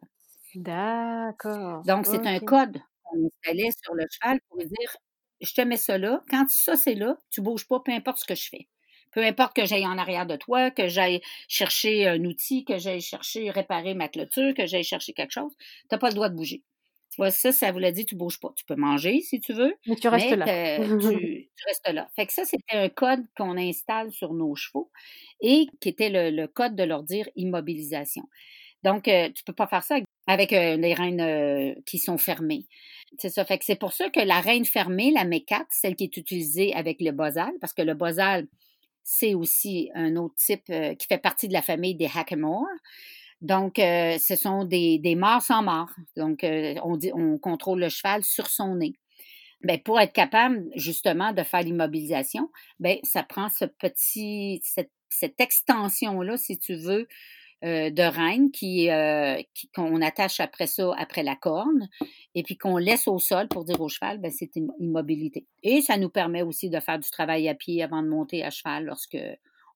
D'accord. 0.56 1.84
Donc, 1.84 2.06
c'est 2.06 2.26
un 2.26 2.40
code 2.40 2.80
qu'on 3.04 3.26
installait 3.26 3.72
sur 3.84 3.94
le 3.94 4.06
cheval 4.10 4.40
pour 4.50 4.58
dire 4.60 4.98
je 5.42 5.54
te 5.54 5.62
mets 5.62 5.78
ça 5.78 5.98
là. 5.98 6.24
Quand 6.30 6.48
ça, 6.50 6.76
c'est 6.76 6.96
là, 6.96 7.18
tu 7.30 7.42
bouges 7.42 7.68
pas, 7.68 7.80
peu 7.80 7.92
importe 7.92 8.20
ce 8.20 8.26
que 8.26 8.36
je 8.36 8.50
fais. 8.50 8.68
Peu 9.12 9.24
importe 9.24 9.56
que 9.56 9.66
j'aille 9.66 9.86
en 9.86 9.98
arrière 9.98 10.26
de 10.26 10.36
toi, 10.36 10.72
que 10.72 10.88
j'aille 10.88 11.22
chercher 11.48 12.08
un 12.08 12.24
outil, 12.26 12.66
que 12.66 12.78
j'aille 12.78 13.02
chercher 13.02 13.50
réparer 13.50 13.94
ma 13.94 14.10
clôture, 14.10 14.54
que 14.54 14.66
j'aille 14.66 14.84
chercher 14.84 15.14
quelque 15.14 15.32
chose, 15.32 15.54
tu 15.58 15.88
n'as 15.92 15.98
pas 15.98 16.10
le 16.10 16.16
droit 16.16 16.30
de 16.30 16.36
bouger. 16.36 16.64
Tu 17.12 17.18
vois, 17.18 17.32
ça, 17.32 17.54
ça 17.54 17.72
voulait 17.72 17.94
dire 17.94 18.06
tu 18.06 18.16
bouges 18.16 18.42
pas. 18.42 18.52
Tu 18.58 18.66
peux 18.66 18.76
manger 18.76 19.22
si 19.22 19.40
tu 19.40 19.54
veux. 19.54 19.74
Mais 19.88 19.96
tu 19.96 20.10
restes 20.10 20.36
là. 20.36 20.46
tu, 21.00 21.50
restes 21.66 21.94
là. 21.94 22.10
Fait 22.14 22.26
que 22.26 22.34
ça, 22.34 22.44
c'était 22.44 22.76
un 22.76 22.90
code 22.90 23.24
qu'on 23.38 23.58
installe 23.58 24.12
sur 24.12 24.34
nos 24.34 24.54
chevaux 24.56 24.92
et 25.40 25.68
qui 25.80 25.88
était 25.88 26.10
le, 26.10 26.48
code 26.48 26.76
de 26.76 26.84
leur 26.84 27.04
dire 27.04 27.30
immobilisation. 27.38 28.24
Donc, 28.84 29.08
euh, 29.08 29.28
tu 29.28 29.44
ne 29.44 29.46
peux 29.46 29.54
pas 29.54 29.68
faire 29.68 29.84
ça 29.84 29.96
avec, 29.96 30.08
euh, 30.30 30.78
les 30.78 30.94
reines 30.94 31.76
qui 31.86 32.00
sont 32.00 32.18
fermées. 32.18 32.66
C'est 33.18 33.30
ça. 33.30 33.46
C'est 33.62 33.80
pour 33.80 33.94
ça 33.94 34.10
que 34.10 34.20
la 34.20 34.42
reine 34.42 34.66
fermée, 34.66 35.12
la 35.12 35.26
mécate, 35.26 35.68
celle 35.70 35.96
qui 35.96 36.06
est 36.06 36.18
utilisée 36.18 36.74
avec 36.74 37.02
le 37.02 37.12
bosal, 37.12 37.52
parce 37.62 37.74
que 37.74 37.82
le 37.82 37.94
bosal, 37.94 38.48
c'est 39.04 39.36
aussi 39.36 39.92
un 39.94 40.16
autre 40.16 40.36
type 40.36 40.66
qui 40.66 41.08
fait 41.08 41.20
partie 41.20 41.48
de 41.48 41.54
la 41.54 41.62
famille 41.62 41.96
des 41.96 42.10
hackamore. 42.14 42.66
Donc, 43.42 43.76
ce 43.78 44.36
sont 44.36 44.66
des, 44.66 44.98
des 44.98 45.16
morts 45.16 45.44
sans 45.44 45.62
mort. 45.62 45.92
Donc, 46.18 46.40
on, 46.44 46.98
dit, 46.98 47.12
on 47.14 47.38
contrôle 47.38 47.80
le 47.80 47.90
cheval 47.90 48.24
sur 48.24 48.48
son 48.48 48.76
nez. 48.76 48.96
Bien, 49.62 49.78
pour 49.78 50.00
être 50.00 50.14
capable 50.14 50.66
justement 50.76 51.34
de 51.34 51.44
faire 51.44 51.62
l'immobilisation, 51.62 52.52
bien, 52.80 52.98
ça 53.04 53.24
prend 53.24 53.50
ce 53.50 53.66
petit, 53.66 54.62
cette, 54.64 54.92
cette 55.10 55.40
extension-là, 55.40 56.38
si 56.38 56.60
tu 56.60 56.76
veux, 56.76 57.08
euh, 57.66 57.90
de 57.90 58.04
reine 58.04 58.52
qui, 58.52 58.90
qu'on 59.74 60.02
attache 60.02 60.40
après 60.40 60.68
ça, 60.68 60.94
après 60.98 61.24
la 61.24 61.36
corne, 61.36 61.90
et 62.36 62.44
puis 62.44 62.58
qu'on 62.58 62.78
laisse 62.78 63.08
au 63.08 63.20
sol 63.20 63.48
pour 63.48 63.66
dire 63.66 63.82
au 63.82 63.90
cheval, 63.90 64.20
ben, 64.20 64.32
c'est 64.32 64.56
immobilité. 64.80 65.46
Et 65.64 65.82
ça 65.82 65.98
nous 65.98 66.10
permet 66.10 66.42
aussi 66.44 66.70
de 66.70 66.80
faire 66.80 67.00
du 67.00 67.10
travail 67.10 67.50
à 67.50 67.56
pied 67.56 67.84
avant 67.84 68.04
de 68.04 68.08
monter 68.08 68.44
à 68.44 68.52
cheval 68.52 68.86
lorsque 68.86 69.18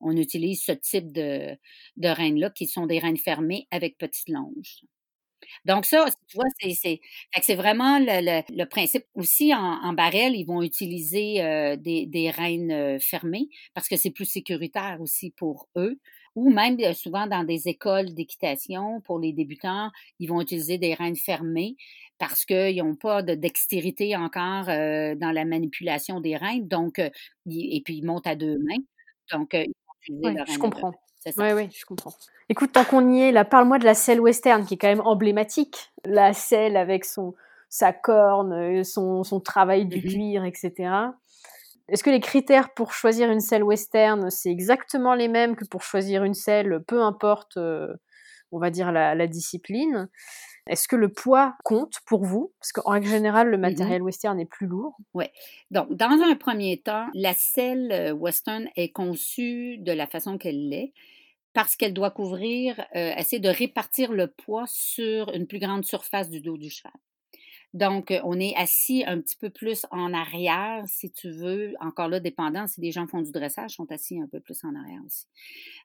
on 0.01 0.15
utilise 0.15 0.63
ce 0.63 0.71
type 0.71 1.11
de, 1.11 1.57
de 1.97 2.07
reines-là, 2.07 2.49
qui 2.51 2.67
sont 2.67 2.85
des 2.85 2.99
reines 2.99 3.17
fermées 3.17 3.67
avec 3.71 3.97
petites 3.97 4.29
longes. 4.29 4.83
Donc 5.65 5.85
ça, 5.85 6.05
tu 6.27 6.37
vois, 6.37 6.45
c'est, 6.61 7.55
vraiment 7.55 7.99
le, 7.99 8.65
principe. 8.65 9.05
Aussi, 9.13 9.53
en, 9.53 9.93
barrel, 9.93 10.35
ils 10.35 10.45
vont 10.45 10.61
utiliser 10.61 11.41
euh, 11.41 11.75
des, 11.75 12.05
des 12.05 12.29
euh, 12.29 12.99
fermées 12.99 13.47
parce 13.73 13.87
que 13.87 13.97
c'est 13.97 14.11
plus 14.11 14.25
sécuritaire 14.25 14.97
aussi 15.01 15.31
pour 15.31 15.67
eux. 15.75 15.99
Ou 16.35 16.49
même 16.49 16.77
souvent 16.93 17.27
dans 17.27 17.43
des 17.43 17.67
écoles 17.67 18.13
d'équitation, 18.13 19.01
pour 19.01 19.19
les 19.19 19.33
débutants, 19.33 19.89
ils 20.19 20.27
vont 20.27 20.41
utiliser 20.41 20.77
des 20.77 20.93
reines 20.93 21.15
fermées 21.15 21.75
parce 22.17 22.45
qu'ils 22.45 22.77
n'ont 22.83 22.95
pas 22.95 23.21
de 23.23 23.33
dextérité 23.33 24.15
encore 24.15 24.65
dans 24.65 25.31
la 25.33 25.45
manipulation 25.45 26.19
des 26.19 26.35
reines. 26.37 26.67
Donc, 26.67 26.99
et 26.99 27.81
puis 27.83 27.97
ils 27.97 28.05
montent 28.05 28.27
à 28.27 28.35
deux 28.35 28.57
mains. 28.59 28.83
Donc, 29.31 29.55
je 30.07 30.57
comprends. 30.57 30.93
Oui, 31.37 31.51
oui, 31.53 31.69
je 31.71 31.85
comprends. 31.85 32.13
Écoute, 32.47 32.71
tant 32.71 32.85
qu'on 32.85 33.11
y 33.11 33.21
est, 33.21 33.31
là, 33.31 33.45
parle-moi 33.45 33.77
de 33.77 33.85
la 33.85 33.93
selle 33.93 34.21
western, 34.21 34.65
qui 34.65 34.75
est 34.75 34.77
quand 34.77 34.87
même 34.87 35.01
emblématique. 35.01 35.91
La 36.05 36.33
selle 36.33 36.77
avec 36.77 37.05
son, 37.05 37.35
sa 37.67 37.93
corne, 37.93 38.83
son, 38.83 39.23
son 39.23 39.39
travail 39.39 39.85
du 39.85 39.99
mmh 39.99 40.09
cuir, 40.09 40.45
etc. 40.45 40.91
Est-ce 41.91 42.03
que 42.03 42.09
les 42.09 42.19
critères 42.19 42.73
pour 42.73 42.93
choisir 42.93 43.31
une 43.31 43.39
selle 43.39 43.63
western, 43.63 44.29
c'est 44.29 44.49
exactement 44.49 45.13
les 45.15 45.27
mêmes 45.27 45.55
que 45.55 45.65
pour 45.65 45.81
choisir 45.81 46.23
une 46.23 46.33
selle, 46.33 46.83
peu 46.87 47.01
importe, 47.01 47.57
euh, 47.57 47.95
on 48.51 48.59
va 48.59 48.69
dire, 48.69 48.91
la, 48.91 49.15
la 49.15 49.27
discipline? 49.27 50.09
Est-ce 50.67 50.87
que 50.87 50.95
le 50.95 51.09
poids 51.09 51.55
compte 51.63 51.95
pour 52.05 52.23
vous? 52.25 52.53
Parce 52.59 52.71
qu'en 52.71 52.91
règle 52.91 53.07
générale, 53.07 53.49
le 53.49 53.57
mmh 53.57 53.61
matériel 53.61 54.01
western 54.03 54.39
est 54.39 54.45
plus 54.45 54.67
lourd. 54.67 54.95
Oui. 55.15 55.25
Donc, 55.71 55.91
dans 55.93 56.11
un 56.11 56.35
premier 56.35 56.79
temps, 56.79 57.07
la 57.15 57.33
selle 57.33 57.91
euh, 57.91 58.11
western 58.11 58.67
est 58.75 58.91
conçue 58.91 59.77
de 59.79 59.91
la 59.91 60.05
façon 60.05 60.37
qu'elle 60.37 60.69
l'est 60.69 60.93
parce 61.53 61.75
qu'elle 61.75 61.93
doit 61.93 62.11
couvrir, 62.11 62.79
euh, 62.95 63.13
essayer 63.17 63.39
de 63.39 63.49
répartir 63.49 64.11
le 64.11 64.27
poids 64.27 64.65
sur 64.67 65.33
une 65.33 65.47
plus 65.47 65.59
grande 65.59 65.83
surface 65.83 66.29
du 66.29 66.41
dos 66.41 66.57
du 66.57 66.69
cheval. 66.69 66.93
Donc, 67.73 68.11
on 68.23 68.39
est 68.39 68.55
assis 68.55 69.03
un 69.05 69.21
petit 69.21 69.35
peu 69.35 69.51
plus 69.51 69.85
en 69.91 70.13
arrière, 70.13 70.83
si 70.87 71.11
tu 71.11 71.29
veux. 71.29 71.73
Encore 71.79 72.07
là, 72.07 72.19
dépendant, 72.19 72.65
si 72.65 72.81
des 72.81 72.91
gens 72.91 73.05
font 73.05 73.21
du 73.21 73.31
dressage, 73.31 73.75
sont 73.75 73.91
assis 73.91 74.19
un 74.19 74.27
peu 74.27 74.39
plus 74.39 74.63
en 74.63 74.73
arrière 74.75 75.01
aussi. 75.05 75.27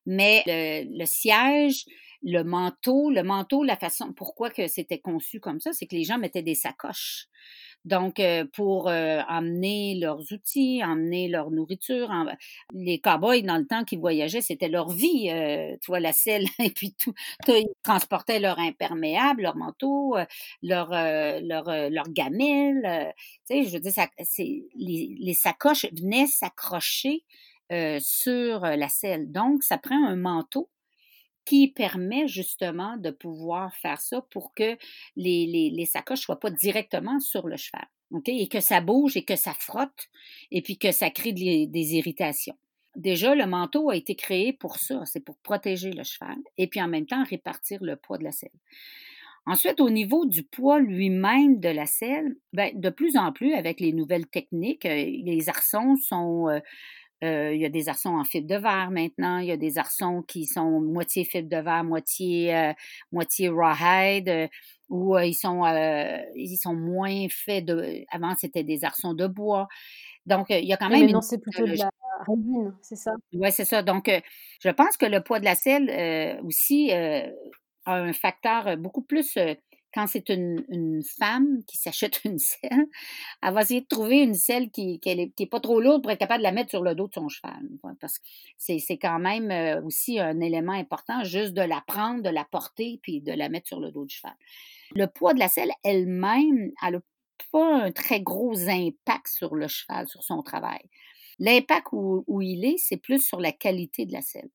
Mais 0.07 0.43
le, 0.47 1.05
siège, 1.05 1.85
le 2.22 2.43
manteau, 2.43 3.11
le 3.11 3.22
manteau, 3.22 3.62
la 3.62 3.76
façon, 3.76 4.14
pourquoi 4.14 4.49
que 4.49 4.66
c'était 4.66 4.99
conçu 4.99 5.41
comme 5.41 5.61
ça, 5.61 5.72
c'est 5.74 5.87
que 5.87 5.95
les 5.95 6.05
gens 6.05 6.16
mettaient 6.18 6.43
des 6.43 6.55
sacoches. 6.55 7.26
Donc, 7.85 8.18
euh, 8.18 8.45
pour 8.55 8.89
euh, 8.89 9.20
emmener 9.28 9.97
leurs 10.01 10.20
outils, 10.32 10.82
emmener 10.82 11.28
leur 11.28 11.51
nourriture, 11.51 12.11
les 12.72 12.99
cowboys, 12.99 13.43
dans 13.43 13.59
le 13.59 13.66
temps 13.66 13.85
qu'ils 13.85 13.99
voyageaient, 14.01 14.41
c'était 14.41 14.68
leur 14.68 14.89
vie. 14.91 15.28
Euh, 15.30 15.76
tu 15.82 15.89
vois, 15.91 16.01
la 16.01 16.12
selle, 16.12 16.47
et 16.59 16.70
puis 16.70 16.95
tout, 16.95 17.12
Ils 17.49 17.66
transportaient 17.82 18.41
leur 18.41 18.59
imperméable, 18.59 19.43
leur 19.43 19.57
manteau, 19.57 20.16
leur, 20.62 20.89
leur, 20.91 21.64
leur 21.91 22.09
gamelle. 22.09 23.12
tu 23.49 23.55
sais, 23.64 23.68
je 23.68 23.72
veux 23.74 23.80
dire, 23.80 23.93
ça, 23.93 24.07
les, 24.39 25.16
les 25.18 25.35
sacoches 25.35 25.87
venaient 25.93 26.26
s'accrocher 26.26 27.24
sur 28.01 28.61
la 28.61 28.89
selle. 28.89 29.30
Donc, 29.32 29.62
ça 29.62 29.78
prend 29.78 30.07
un 30.07 30.16
manteau 30.16 30.68
qui 31.45 31.68
permet 31.68 32.26
justement 32.28 32.97
de 32.97 33.11
pouvoir 33.11 33.74
faire 33.76 34.01
ça 34.01 34.22
pour 34.30 34.55
que 34.55 34.76
les, 35.16 35.88
sacoches 35.90 36.20
ne 36.20 36.24
soient 36.24 36.40
pas 36.40 36.51
directement 36.51 37.18
sur 37.20 37.47
le 37.47 37.57
cheval. 37.57 37.86
Et 38.26 38.49
que 38.49 38.61
ça 38.61 38.80
bouge 38.80 39.16
et 39.16 39.24
que 39.24 39.34
ça 39.34 39.55
frotte 39.55 40.09
et 40.51 40.62
puis 40.62 40.78
que 40.78 40.92
ça 40.92 41.11
crée 41.11 41.32
des 41.32 41.95
irritations. 41.95 42.57
Déjà, 42.97 43.34
le 43.34 43.47
manteau 43.47 43.90
a 43.90 43.97
été 43.97 44.14
créé 44.14 44.53
pour 44.53 44.76
ça, 44.76 45.03
c'est 45.05 45.24
pour 45.24 45.36
protéger 45.38 45.90
le 45.90 46.05
cheval 46.05 46.36
et 46.59 46.68
puis 46.68 46.80
en 46.80 46.88
même 46.88 47.07
temps 47.07 47.24
répartir 47.24 47.82
le 47.82 47.97
poids 47.97 48.18
de 48.18 48.24
la 48.24 48.30
selle. 48.30 48.51
Ensuite, 49.47 49.80
au 49.80 49.90
niveau 49.90 50.24
du 50.24 50.42
poids 50.42 50.80
lui-même 50.80 51.61
de 51.61 51.68
la 51.68 51.84
selle, 51.84 52.36
ben, 52.53 52.70
de 52.78 52.88
plus 52.88 53.16
en 53.16 53.30
plus 53.32 53.53
avec 53.53 53.78
les 53.78 53.92
nouvelles 53.92 54.26
techniques, 54.26 54.86
euh, 54.86 54.95
les 54.95 55.49
arçons 55.51 55.97
sont 55.97 56.49
euh, 56.49 56.61
il 57.23 57.57
y 57.57 57.65
a 57.65 57.69
des 57.69 57.89
arçons 57.89 58.11
en 58.11 58.25
fibre 58.25 58.47
de 58.47 58.57
verre 58.57 58.91
maintenant. 58.91 59.39
Il 59.39 59.47
y 59.47 59.53
a 59.53 59.57
des 59.57 59.79
arçons 59.79 60.23
qui 60.23 60.47
sont 60.47 60.81
moitié 60.81 61.25
fibre 61.25 61.49
de 61.49 61.57
verre, 61.57 61.85
moitié, 61.85 62.55
euh, 62.55 62.73
moitié 63.12 63.49
rawhide, 63.49 64.29
euh, 64.29 64.49
où 64.89 65.19
ils, 65.19 65.35
sont, 65.35 65.65
ils 66.35 66.59
sont 66.59 66.75
moins 66.75 67.27
faits 67.31 67.65
de. 67.65 68.05
Avant, 68.11 68.35
c'était 68.37 68.65
des 68.65 68.85
arçons 68.85 69.15
de 69.15 69.27
bois. 69.27 69.69
Donc, 70.27 70.47
il 70.51 70.65
y 70.65 70.73
a 70.73 70.77
quand 70.77 70.91
même. 70.91 71.11
Non, 71.11 71.21
c'est 71.21 71.39
plutôt 71.39 71.65
de 71.65 71.77
la 71.77 71.91
résine, 72.27 72.75
c'est 72.83 72.97
ça? 72.97 73.12
Oui, 73.33 73.51
c'est 73.53 73.65
ça. 73.65 73.83
Donc, 73.83 74.11
je 74.62 74.69
pense 74.71 74.97
que 74.97 75.07
le 75.07 75.23
poids 75.23 75.41
de 75.41 75.45
la 75.45 75.55
selle 75.55 76.41
aussi 76.45 76.93
a 76.93 77.31
un 77.87 78.12
facteur 78.12 78.77
beaucoup 78.77 79.03
plus 79.03 79.39
quand 79.95 80.09
c'est 80.09 80.28
une, 80.28 81.03
femme 81.18 81.62
qui 81.66 81.76
s'achète 81.76 82.24
une 82.24 82.38
selle, 82.38 82.86
elle 83.42 83.55
va 83.55 83.62
essayer 83.62 83.82
de 83.82 83.86
trouver 83.86 84.22
une 84.22 84.34
selle 84.34 84.70
qui 84.70 85.01
n'est 85.07 85.32
est 85.38 85.47
pas 85.47 85.61
trop 85.61 85.80
lourde 85.80 86.03
pour 86.03 86.11
être 86.11 86.18
capable 86.18 86.40
de 86.40 86.49
la 86.49 86.53
mettre 86.53 86.70
sur 86.70 86.82
le 86.82 86.97
dos 86.97 87.07
de 87.07 87.14
son 87.14 87.28
cheval. 87.28 87.62
Parce 88.01 88.18
que 88.18 88.24
c'est 88.59 88.99
quand 88.99 89.20
même 89.20 89.51
euh, 89.53 89.80
aussi 89.82 90.18
un 90.18 90.40
élément 90.40 90.72
important, 90.72 91.22
juste 91.22 91.53
de 91.53 91.62
la 91.62 91.82
prendre, 91.86 92.22
de 92.22 92.28
la 92.28 92.45
porter, 92.45 92.99
puis 93.03 93.20
de 93.20 93.32
la 93.32 93.49
mettre 93.49 93.68
sur 93.68 93.78
le 93.78 93.92
dos 93.92 94.05
du 94.05 94.16
cheval. 94.16 94.34
Le 94.97 95.07
poids 95.07 95.32
de 95.32 95.38
la 95.38 95.49
selle 95.49 95.70
elle-même, 95.84 96.72
elle 96.84 96.95
n'a 96.95 97.01
pas 97.53 97.84
un 97.84 97.92
très 97.92 98.20
gros 98.20 98.68
impact 98.68 99.28
sur 99.28 99.55
le 99.55 99.68
cheval, 99.68 100.09
sur 100.09 100.24
son 100.24 100.42
travail. 100.42 100.80
L'impact 101.38 101.88
où, 101.92 102.24
où 102.26 102.42
il 102.42 102.64
est, 102.64 102.78
c'est 102.78 102.97
plus 102.97 103.24
sur 103.24 103.40
la 103.40 103.53
qualité 103.53 104.07
de 104.07 104.12
la 104.12 104.22
selle. 104.22 104.51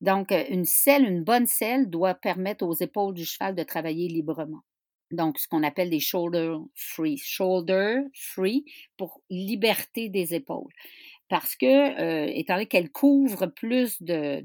Donc, 0.00 0.34
une 0.50 0.64
selle, 0.64 1.04
une 1.04 1.22
bonne 1.22 1.46
selle 1.46 1.88
doit 1.88 2.14
permettre 2.14 2.66
aux 2.66 2.74
épaules 2.74 3.14
du 3.14 3.24
cheval 3.24 3.54
de 3.54 3.62
travailler 3.62 4.08
librement 4.08 4.62
donc 5.12 5.38
ce 5.38 5.46
qu'on 5.46 5.62
appelle 5.62 5.90
des 5.90 6.00
shoulder 6.00 6.56
free. 6.74 7.18
Shoulder 7.18 8.00
free 8.14 8.64
pour 8.96 9.20
liberté 9.30 10.08
des 10.08 10.34
épaules. 10.34 10.72
Parce 11.28 11.56
que, 11.56 11.66
euh, 11.66 12.30
étant 12.34 12.54
donné 12.54 12.66
qu'elle 12.66 12.90
couvre 12.90 13.46
plus 13.46 14.02
de, 14.02 14.44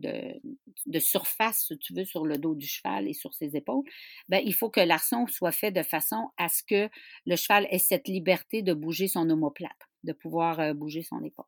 surface, 0.99 1.65
si 1.67 1.77
tu 1.79 1.93
veux, 1.93 2.05
sur 2.05 2.25
le 2.25 2.37
dos 2.37 2.55
du 2.55 2.65
cheval 2.65 3.09
et 3.09 3.13
sur 3.13 3.33
ses 3.33 3.57
épaules, 3.57 3.83
ben, 4.29 4.41
il 4.45 4.53
faut 4.53 4.69
que 4.69 4.79
l'arçon 4.79 5.27
soit 5.27 5.51
fait 5.51 5.71
de 5.71 5.83
façon 5.83 6.29
à 6.37 6.47
ce 6.47 6.63
que 6.63 6.89
le 7.25 7.35
cheval 7.35 7.67
ait 7.71 7.77
cette 7.77 8.07
liberté 8.07 8.61
de 8.61 8.73
bouger 8.73 9.09
son 9.09 9.29
omoplate, 9.29 9.71
de 10.05 10.13
pouvoir 10.13 10.61
euh, 10.61 10.73
bouger 10.73 11.03
son 11.03 11.21
épaule. 11.25 11.45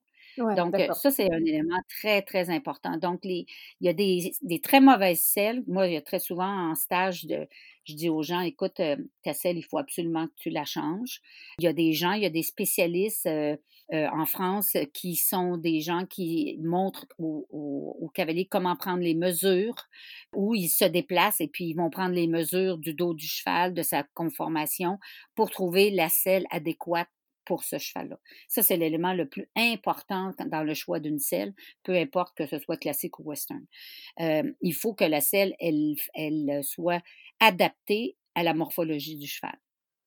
Donc, 0.56 0.76
ça, 0.94 1.12
c'est 1.12 1.32
un 1.32 1.40
élément 1.40 1.80
très, 1.90 2.22
très 2.22 2.50
important. 2.50 2.98
Donc, 2.98 3.24
les, 3.24 3.46
il 3.82 3.86
y 3.86 3.90
a 3.90 3.94
des, 3.94 4.32
des, 4.42 4.60
très 4.60 4.80
mauvaises 4.80 5.22
selles. 5.22 5.64
Moi, 5.68 5.88
il 5.88 5.94
y 5.94 5.98
a 5.98 6.02
très 6.02 6.20
souvent 6.20 6.72
en 6.72 6.76
stage, 6.76 7.26
de, 7.26 7.48
je 7.86 7.96
dis 7.96 8.10
aux 8.10 8.24
gens, 8.24 8.42
écoute, 8.42 8.82
ta 9.24 9.34
selle, 9.34 9.58
il 9.58 9.64
faut 9.64 9.78
absolument 9.78 10.28
que 10.28 10.34
tu 10.38 10.50
la 10.50 10.66
changes. 10.66 11.22
Il 11.60 11.66
y 11.66 11.68
a 11.68 11.74
des 11.74 11.94
gens, 11.94 12.14
il 12.14 12.24
y 12.24 12.26
a 12.26 12.30
des 12.30 12.44
spécialistes 12.44 13.28
en 13.92 14.26
France 14.26 14.78
qui 14.94 15.16
sont 15.16 15.58
des 15.58 15.82
gens 15.82 16.06
qui 16.06 16.60
montrent 16.62 17.08
aux, 17.18 17.48
aux, 17.50 18.10
cavaliers 18.14 18.46
comment 18.46 18.76
prendre 18.76 19.02
les 19.02 19.16
mesures, 19.16 19.76
où 20.36 20.56
ils 20.56 20.70
se 20.70 20.86
déplacent 20.86 21.42
et 21.42 21.48
puis 21.48 21.66
ils 21.66 21.76
vont 21.76 21.90
prendre 21.90 22.14
les 22.14 22.28
mesures 22.28 22.78
du 22.78 22.94
dos 22.94 23.14
du 23.14 23.28
cheval, 23.28 23.74
de 23.74 23.82
sa 23.82 24.04
conformation 24.14 25.00
pour 25.36 25.50
trouver 25.50 25.90
la 25.90 26.10
selle 26.10 26.46
adéquate 26.52 27.10
pour 27.50 27.64
ce 27.64 27.80
cheval-là. 27.80 28.20
Ça, 28.48 28.62
c'est 28.62 28.78
l'élément 28.78 29.14
le 29.14 29.28
plus 29.28 29.50
important 29.56 30.36
dans 30.46 30.62
le 30.62 30.76
choix 30.76 31.00
d'une 31.00 31.18
selle, 31.18 31.56
peu 31.82 31.96
importe 31.96 32.38
que 32.38 32.46
ce 32.46 32.60
soit 32.60 32.78
classique 32.78 33.18
ou 33.18 33.24
western. 33.24 33.66
Euh, 34.20 34.44
il 34.62 34.76
faut 34.76 34.94
que 34.94 35.04
la 35.04 35.20
selle, 35.20 35.56
elle, 35.60 35.96
elle 36.14 36.64
soit 36.64 37.02
adaptée 37.40 38.18
à 38.36 38.44
la 38.44 38.54
morphologie 38.54 39.18
du 39.18 39.26
cheval, 39.26 39.58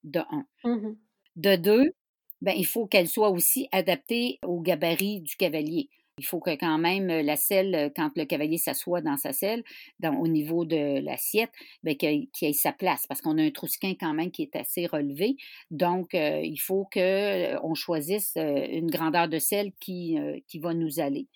de 0.05 0.21
un. 0.31 0.47
Mmh 0.63 0.95
de 1.35 1.57
deux, 1.57 1.95
ben, 2.43 2.55
il 2.55 2.67
faut 2.67 2.87
qu'elle 2.87 3.09
soit 3.09 3.31
aussi 3.31 3.67
adaptée 3.73 4.39
au 4.45 4.61
gabarit 4.61 5.23
du 5.23 5.35
cavalier. 5.35 5.89
Il 6.19 6.27
faut 6.27 6.41
que 6.41 6.51
quand 6.51 6.77
même 6.79 7.07
la 7.07 7.37
selle, 7.37 7.91
quand 7.97 8.11
le 8.17 8.25
cavalier 8.27 8.59
s'assoit 8.59 9.01
dans 9.01 9.17
sa 9.17 9.33
selle, 9.33 9.65
au 10.03 10.29
niveau 10.29 10.67
de 10.67 11.01
l'assiette, 11.01 11.53
ben, 11.83 11.97
qu'il 11.97 12.29
ait 12.43 12.53
sa 12.53 12.73
place, 12.73 13.07
parce 13.07 13.23
qu'on 13.23 13.39
a 13.39 13.43
un 13.43 13.51
trousquin 13.51 13.95
quand 13.99 14.13
même 14.13 14.31
qui 14.31 14.43
est 14.43 14.57
assez 14.57 14.87
relevé. 14.87 15.37
Donc, 15.71 16.11
il 16.13 16.59
faut 16.59 16.87
qu'on 16.93 17.75
choisisse 17.75 18.37
une 18.37 18.91
grandeur 18.91 19.29
de 19.29 19.39
selle 19.39 19.73
qui, 19.81 20.19
va 20.61 20.75
nous 20.75 21.01
aller. 21.01 21.29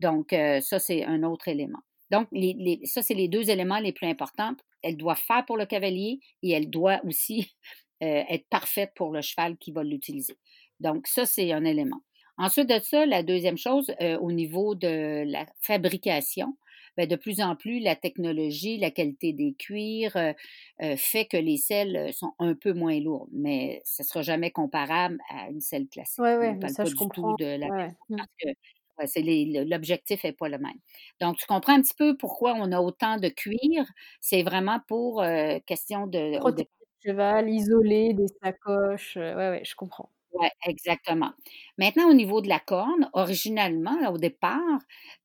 Donc, 0.00 0.30
ça, 0.30 0.78
c'est 0.78 1.04
un 1.04 1.24
autre 1.24 1.48
élément. 1.48 1.80
Donc, 2.10 2.28
ça, 2.84 3.02
c'est 3.02 3.14
les 3.14 3.28
deux 3.28 3.50
éléments 3.50 3.80
les 3.80 3.92
plus 3.92 4.06
importants. 4.06 4.54
Elle 4.82 4.96
doit 4.96 5.14
faire 5.14 5.44
pour 5.44 5.58
le 5.58 5.66
cavalier 5.66 6.20
et 6.42 6.52
elle 6.52 6.70
doit 6.70 7.00
aussi 7.04 7.54
être 8.00 8.48
parfaite 8.48 8.92
pour 8.94 9.12
le 9.12 9.20
cheval 9.20 9.58
qui 9.58 9.72
va 9.72 9.84
l'utiliser. 9.84 10.38
Donc, 10.80 11.06
ça, 11.06 11.26
c'est 11.26 11.52
un 11.52 11.64
élément. 11.64 12.02
Ensuite 12.38 12.68
de 12.68 12.78
ça, 12.80 13.04
la 13.06 13.22
deuxième 13.22 13.58
chose, 13.58 13.90
euh, 14.00 14.18
au 14.18 14.32
niveau 14.32 14.74
de 14.74 15.24
la 15.30 15.46
fabrication, 15.60 16.56
bien, 16.96 17.06
de 17.06 17.16
plus 17.16 17.40
en 17.40 17.56
plus, 17.56 17.78
la 17.80 17.94
technologie, 17.94 18.78
la 18.78 18.90
qualité 18.90 19.32
des 19.32 19.54
cuirs 19.54 20.16
euh, 20.16 20.32
euh, 20.82 20.96
fait 20.96 21.26
que 21.26 21.36
les 21.36 21.58
selles 21.58 22.12
sont 22.12 22.32
un 22.38 22.54
peu 22.54 22.72
moins 22.72 22.98
lourdes, 23.00 23.28
mais 23.32 23.82
ce 23.84 24.02
ne 24.02 24.06
sera 24.06 24.22
jamais 24.22 24.50
comparable 24.50 25.18
à 25.30 25.50
une 25.50 25.60
selle 25.60 25.88
classique. 25.88 26.20
Oui, 26.20 26.30
oui, 26.38 26.70
ça, 26.70 26.84
je 26.84 26.94
comprends. 26.94 27.34
de 27.34 27.44
la 27.44 27.66
mmh. 28.08 28.16
parce 28.96 29.14
que 29.14 29.68
l'objectif 29.68 30.24
n'est 30.24 30.32
pas 30.32 30.48
le 30.48 30.58
même. 30.58 30.78
Donc, 31.20 31.36
tu 31.36 31.46
comprends 31.46 31.74
un 31.74 31.82
petit 31.82 31.94
peu 31.94 32.16
pourquoi 32.16 32.54
on 32.54 32.72
a 32.72 32.80
autant 32.80 33.18
de 33.18 33.28
cuir. 33.28 33.84
C'est 34.20 34.42
vraiment 34.42 34.80
pour 34.88 35.22
question 35.66 36.06
de... 36.06 36.38
Protéger 36.38 36.68
le 37.04 37.12
cheval, 37.12 37.50
isoler 37.50 38.14
des 38.14 38.28
sacoches. 38.42 39.16
Oui, 39.16 39.48
oui, 39.50 39.64
je 39.64 39.74
comprends. 39.74 40.08
Oui, 40.34 40.48
exactement. 40.66 41.32
Maintenant, 41.76 42.08
au 42.08 42.14
niveau 42.14 42.40
de 42.40 42.48
la 42.48 42.58
corne, 42.58 43.10
originalement, 43.12 43.98
au 44.10 44.16
départ, 44.16 44.78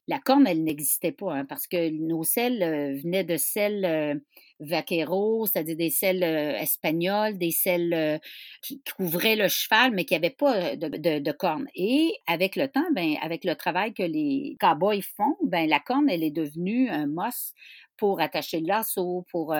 la 0.10 0.20
corne, 0.20 0.46
elle 0.48 0.64
n'existait 0.64 1.12
pas, 1.14 1.34
hein, 1.34 1.46
parce 1.46 1.66
que 1.68 1.90
nos 1.90 2.24
selles 2.24 2.62
euh, 2.62 2.94
venaient 3.02 3.24
de 3.24 3.38
selles 3.38 3.86
euh, 3.86 4.16
vaqueros, 4.60 5.46
c'est-à-dire 5.48 5.78
des 5.78 5.90
selles 5.90 6.24
euh, 6.24 6.58
espagnoles, 6.58 7.38
des 7.38 7.52
selles 7.52 8.20
qui 8.62 8.82
couvraient 8.98 9.36
le 9.38 9.48
cheval, 9.48 9.92
mais 9.94 10.04
qui 10.06 10.14
n'avaient 10.14 10.30
pas 10.30 10.76
de, 10.76 11.32
corne. 11.32 11.68
Et 11.76 12.14
avec 12.28 12.56
le 12.58 12.68
temps, 12.68 12.88
ben, 12.94 13.16
avec 13.22 13.46
le 13.46 13.56
travail 13.56 13.94
que 13.94 14.04
les 14.04 14.58
cowboys 14.60 15.02
font, 15.02 15.36
ben, 15.44 15.70
la 15.70 15.80
corne, 15.80 16.10
elle 16.10 16.24
est 16.24 16.32
devenue 16.32 16.90
un 16.90 17.08
mos 17.08 17.54
pour 17.98 18.20
attacher 18.22 18.60
le 18.60 18.68
lasso, 18.68 19.26
pour, 19.32 19.54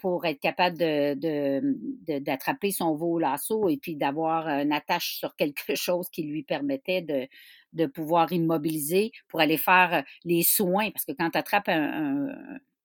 pour 0.00 0.24
être 0.24 0.40
capable 0.40 0.78
d'attraper 0.78 2.70
son 2.70 2.94
veau 2.94 3.14
au 3.14 3.18
lasso 3.18 3.68
et 3.68 3.76
puis 3.76 3.96
d'avoir 3.96 4.48
une 4.48 4.72
attache 4.72 5.16
sur 5.16 5.36
quelque 5.36 5.74
chose 5.74 6.08
qui 6.10 6.22
lui 6.22 6.42
permettait 6.42 7.02
de, 7.02 7.86
pouvoir 7.86 8.32
immobiliser 8.32 9.12
pour 9.28 9.40
aller 9.40 9.56
faire 9.56 10.04
les 10.24 10.42
soins. 10.42 10.90
Parce 10.90 11.04
que 11.04 11.12
quand 11.12 11.30
tu 11.30 11.38
attrapes 11.38 11.68
un, 11.68 12.28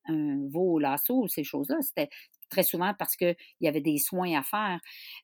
un, 0.07 0.47
veau 0.49 0.73
au 0.73 0.79
lasso 0.79 1.23
ou 1.23 1.27
ces 1.27 1.43
choses-là, 1.43 1.77
c'était 1.81 2.09
très 2.49 2.63
souvent 2.63 2.93
parce 2.97 3.15
qu'il 3.15 3.35
y 3.61 3.67
avait 3.67 3.81
des 3.81 3.97
soins 3.97 4.37
à 4.37 4.43
faire, 4.43 4.79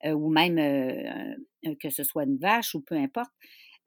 euh, 0.05 0.11
ou 0.11 0.29
même 0.29 0.57
euh, 0.57 1.75
que 1.79 1.89
ce 1.89 2.03
soit 2.03 2.23
une 2.23 2.37
vache 2.37 2.75
ou 2.75 2.81
peu 2.81 2.95
importe 2.95 3.31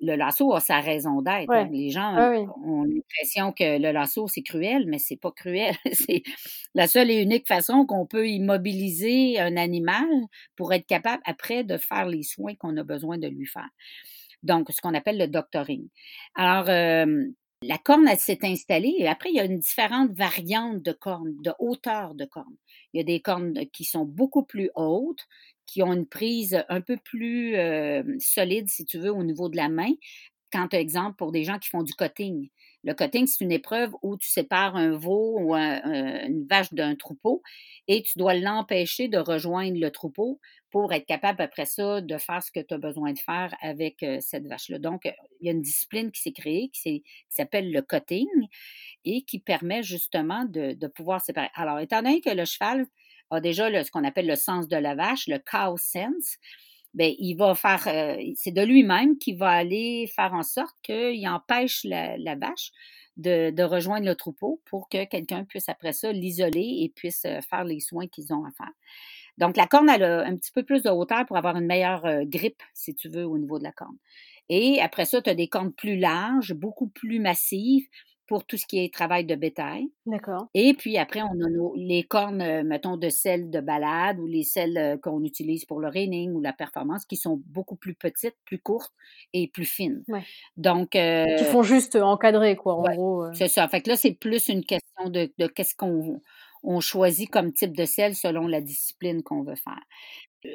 le 0.00 0.16
lasso 0.16 0.52
a 0.54 0.60
sa 0.60 0.80
raison 0.80 1.22
d'être. 1.22 1.50
Hein. 1.50 1.68
Les 1.70 1.90
gens 1.90 2.16
ont 2.64 2.84
l'impression 2.84 3.52
que 3.52 3.78
le 3.78 3.92
lasso, 3.92 4.28
c'est 4.28 4.42
cruel, 4.42 4.86
mais 4.86 4.98
c'est 4.98 5.16
pas 5.16 5.30
cruel. 5.30 5.74
c'est 5.92 6.22
la 6.74 6.86
seule 6.86 7.10
et 7.10 7.22
unique 7.22 7.46
façon 7.46 7.86
qu'on 7.86 8.06
peut 8.06 8.28
immobiliser 8.28 9.38
un 9.38 9.56
animal 9.56 10.06
pour 10.56 10.72
être 10.72 10.86
capable 10.86 11.22
après 11.26 11.64
de 11.64 11.76
faire 11.78 12.06
les 12.06 12.22
soins 12.22 12.54
qu'on 12.56 12.76
a 12.76 12.82
besoin 12.82 13.18
de 13.18 13.28
lui 13.28 13.46
faire. 13.46 13.68
Donc, 14.42 14.68
ce 14.70 14.80
qu'on 14.80 14.94
appelle 14.94 15.18
le 15.18 15.26
doctoring. 15.26 15.88
Alors, 16.34 16.68
euh, 16.68 17.24
la 17.62 17.78
corne, 17.78 18.06
elle 18.06 18.18
s'est 18.18 18.40
installée 18.42 18.94
et 18.98 19.08
après, 19.08 19.30
il 19.30 19.36
y 19.36 19.40
a 19.40 19.44
une 19.44 19.58
différente 19.58 20.12
variante 20.12 20.82
de 20.82 20.92
cornes, 20.92 21.34
de 21.40 21.52
hauteur 21.58 22.14
de 22.14 22.26
cornes. 22.26 22.56
Il 22.92 22.98
y 22.98 23.00
a 23.00 23.04
des 23.04 23.20
cornes 23.20 23.54
qui 23.72 23.84
sont 23.84 24.04
beaucoup 24.04 24.44
plus 24.44 24.70
hautes, 24.74 25.26
qui 25.66 25.82
ont 25.82 25.92
une 25.92 26.06
prise 26.06 26.64
un 26.68 26.80
peu 26.80 26.96
plus 26.96 27.56
solide, 28.20 28.68
si 28.68 28.84
tu 28.84 28.98
veux, 28.98 29.12
au 29.12 29.22
niveau 29.22 29.48
de 29.48 29.56
la 29.56 29.68
main. 29.68 29.92
Quand, 30.52 30.72
exemple, 30.72 31.16
pour 31.16 31.32
des 31.32 31.42
gens 31.42 31.58
qui 31.58 31.68
font 31.68 31.82
du 31.82 31.94
cutting. 31.94 32.48
Le 32.84 32.94
cutting, 32.94 33.26
c'est 33.26 33.42
une 33.42 33.50
épreuve 33.50 33.90
où 34.02 34.16
tu 34.16 34.30
sépares 34.30 34.76
un 34.76 34.92
veau 34.96 35.36
ou 35.40 35.54
une 35.56 36.46
vache 36.48 36.72
d'un 36.72 36.94
troupeau 36.94 37.42
et 37.88 38.02
tu 38.04 38.18
dois 38.18 38.34
l'empêcher 38.34 39.08
de 39.08 39.18
rejoindre 39.18 39.80
le 39.80 39.90
troupeau 39.90 40.38
pour 40.70 40.92
être 40.92 41.06
capable 41.06 41.42
après 41.42 41.66
ça 41.66 42.00
de 42.00 42.18
faire 42.18 42.40
ce 42.40 42.52
que 42.52 42.60
tu 42.60 42.72
as 42.74 42.78
besoin 42.78 43.12
de 43.12 43.18
faire 43.18 43.52
avec 43.62 44.04
cette 44.20 44.46
vache-là. 44.46 44.78
Donc, 44.78 45.06
il 45.40 45.46
y 45.46 45.48
a 45.48 45.52
une 45.52 45.62
discipline 45.62 46.12
qui 46.12 46.20
s'est 46.20 46.32
créée 46.32 46.68
qui 46.68 47.02
s'appelle 47.28 47.72
le 47.72 47.82
cutting 47.82 48.28
et 49.04 49.22
qui 49.22 49.40
permet 49.40 49.82
justement 49.82 50.44
de 50.44 50.86
pouvoir 50.86 51.20
séparer. 51.20 51.48
Alors, 51.54 51.80
étant 51.80 52.00
donné 52.02 52.20
que 52.20 52.30
le 52.30 52.44
cheval, 52.44 52.86
déjà 53.40 53.84
ce 53.84 53.90
qu'on 53.90 54.04
appelle 54.04 54.26
le 54.26 54.36
sens 54.36 54.68
de 54.68 54.76
la 54.76 54.94
vache, 54.94 55.26
le 55.26 55.38
cow 55.38 55.76
sense, 55.76 56.38
faire, 56.96 57.82
euh, 57.86 58.32
c'est 58.36 58.52
de 58.52 58.62
lui-même 58.62 59.18
qui 59.18 59.34
va 59.34 59.50
aller 59.50 60.10
faire 60.14 60.34
en 60.34 60.42
sorte 60.42 60.76
qu'il 60.82 61.26
empêche 61.28 61.84
la, 61.84 62.36
vache 62.36 62.70
de, 63.16 63.62
rejoindre 63.62 64.06
le 64.06 64.14
troupeau 64.14 64.60
pour 64.64 64.88
que 64.88 65.04
quelqu'un 65.04 65.44
puisse 65.44 65.68
après 65.68 65.92
ça 65.92 66.12
l'isoler 66.12 66.78
et 66.80 66.92
puisse 66.94 67.24
euh, 67.24 67.40
faire 67.40 67.64
les 67.64 67.80
soins 67.80 68.06
qu'ils 68.06 68.32
ont 68.32 68.44
à 68.44 68.50
faire. 68.52 68.72
Donc, 69.36 69.56
la 69.56 69.66
corne, 69.66 69.88
a 69.88 70.24
un 70.24 70.36
petit 70.36 70.52
peu 70.52 70.62
plus 70.62 70.82
de 70.82 70.90
hauteur 70.90 71.26
pour 71.26 71.36
avoir 71.36 71.56
une 71.56 71.66
meilleure 71.66 72.06
euh, 72.06 72.22
grippe, 72.24 72.62
si 72.72 72.94
tu 72.94 73.08
veux, 73.08 73.24
au 73.24 73.36
niveau 73.36 73.58
de 73.58 73.64
la 73.64 73.72
corne. 73.72 73.96
Et 74.48 74.80
après 74.80 75.06
ça, 75.06 75.22
tu 75.22 75.30
as 75.30 75.34
des 75.34 75.48
cornes 75.48 75.72
plus 75.72 75.96
larges, 75.96 76.52
beaucoup 76.52 76.86
plus 76.86 77.18
massives, 77.18 77.88
pour 78.26 78.44
tout 78.44 78.56
ce 78.56 78.66
qui 78.66 78.78
est 78.78 78.92
travail 78.92 79.24
de 79.24 79.34
bétail. 79.34 79.88
D'accord. 80.06 80.48
Et 80.54 80.74
puis 80.74 80.96
après, 80.96 81.22
on 81.22 81.40
a 81.44 81.50
nos, 81.50 81.74
les 81.76 82.04
cornes, 82.04 82.40
euh, 82.40 82.62
mettons, 82.62 82.96
de 82.96 83.08
sel 83.08 83.50
de 83.50 83.60
balade 83.60 84.18
ou 84.18 84.26
les 84.26 84.42
selles 84.42 84.78
euh, 84.78 84.96
qu'on 84.96 85.22
utilise 85.24 85.64
pour 85.64 85.80
le 85.80 85.88
reining 85.88 86.32
ou 86.32 86.40
la 86.40 86.52
performance 86.52 87.04
qui 87.04 87.16
sont 87.16 87.42
beaucoup 87.46 87.76
plus 87.76 87.94
petites, 87.94 88.36
plus 88.44 88.58
courtes 88.58 88.94
et 89.32 89.48
plus 89.48 89.66
fines. 89.66 90.02
Ouais. 90.08 90.22
Donc. 90.56 90.96
Euh, 90.96 91.36
qui 91.36 91.44
font 91.44 91.62
juste 91.62 91.96
encadrer, 91.96 92.56
quoi, 92.56 92.76
en 92.76 92.94
gros. 92.94 93.32
C'est 93.34 93.48
ça. 93.48 93.68
Fait 93.68 93.82
que 93.82 93.90
là, 93.90 93.96
c'est 93.96 94.14
plus 94.14 94.48
une 94.48 94.64
question 94.64 95.08
de, 95.08 95.30
de 95.38 95.46
qu'est-ce 95.46 95.74
qu'on 95.74 96.20
on 96.62 96.80
choisit 96.80 97.28
comme 97.28 97.52
type 97.52 97.76
de 97.76 97.84
sel 97.84 98.14
selon 98.14 98.46
la 98.46 98.62
discipline 98.62 99.22
qu'on 99.22 99.42
veut 99.42 99.54
faire. 99.54 99.82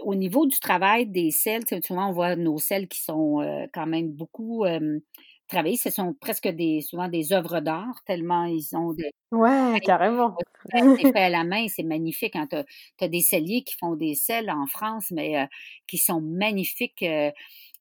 Au 0.01 0.15
niveau 0.15 0.47
du 0.47 0.59
travail 0.59 1.05
des 1.05 1.29
selles, 1.29 1.63
souvent 1.83 2.09
on 2.09 2.13
voit 2.13 2.35
nos 2.35 2.57
selles 2.57 2.87
qui 2.87 2.99
sont 2.99 3.67
quand 3.73 3.85
même 3.85 4.09
beaucoup 4.09 4.65
travailler. 5.49 5.75
Ce 5.75 5.89
sont 5.89 6.13
presque 6.13 6.47
des, 6.47 6.81
souvent 6.81 7.09
des 7.09 7.33
œuvres 7.33 7.59
d'art, 7.59 8.01
tellement 8.05 8.45
ils 8.45 8.75
ont 8.75 8.93
des. 8.93 9.11
Ouais, 9.31 9.79
carrément. 9.83 10.35
C'est 10.71 11.11
fait 11.11 11.19
à 11.19 11.29
la 11.29 11.43
main, 11.43 11.67
c'est 11.67 11.83
magnifique. 11.83 12.33
Quand 12.33 12.47
tu 12.47 13.03
as, 13.03 13.07
des 13.07 13.21
celliers 13.21 13.63
qui 13.63 13.75
font 13.75 13.95
des 13.95 14.15
selles 14.15 14.49
en 14.49 14.65
France, 14.67 15.11
mais 15.11 15.37
euh, 15.37 15.45
qui 15.87 15.97
sont 15.97 16.21
magnifiques 16.21 17.03
euh, 17.03 17.31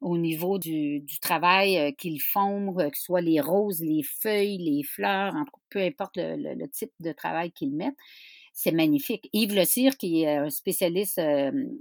au 0.00 0.18
niveau 0.18 0.58
du, 0.58 1.00
du 1.00 1.18
travail 1.20 1.78
euh, 1.78 1.92
qu'ils 1.92 2.20
font, 2.20 2.74
que 2.74 2.96
ce 2.96 3.04
soit 3.04 3.20
les 3.20 3.40
roses, 3.40 3.80
les 3.80 4.02
feuilles, 4.02 4.58
les 4.58 4.82
fleurs, 4.82 5.34
peu 5.70 5.80
importe 5.80 6.16
le, 6.16 6.66
type 6.66 6.92
de 7.00 7.12
travail 7.12 7.52
qu'ils 7.52 7.74
mettent. 7.74 7.96
C'est 8.52 8.72
magnifique. 8.72 9.28
Yves 9.32 9.54
Le 9.54 9.64
Cire, 9.64 9.96
qui 9.96 10.22
est 10.22 10.36
un 10.36 10.50
spécialiste 10.50 11.20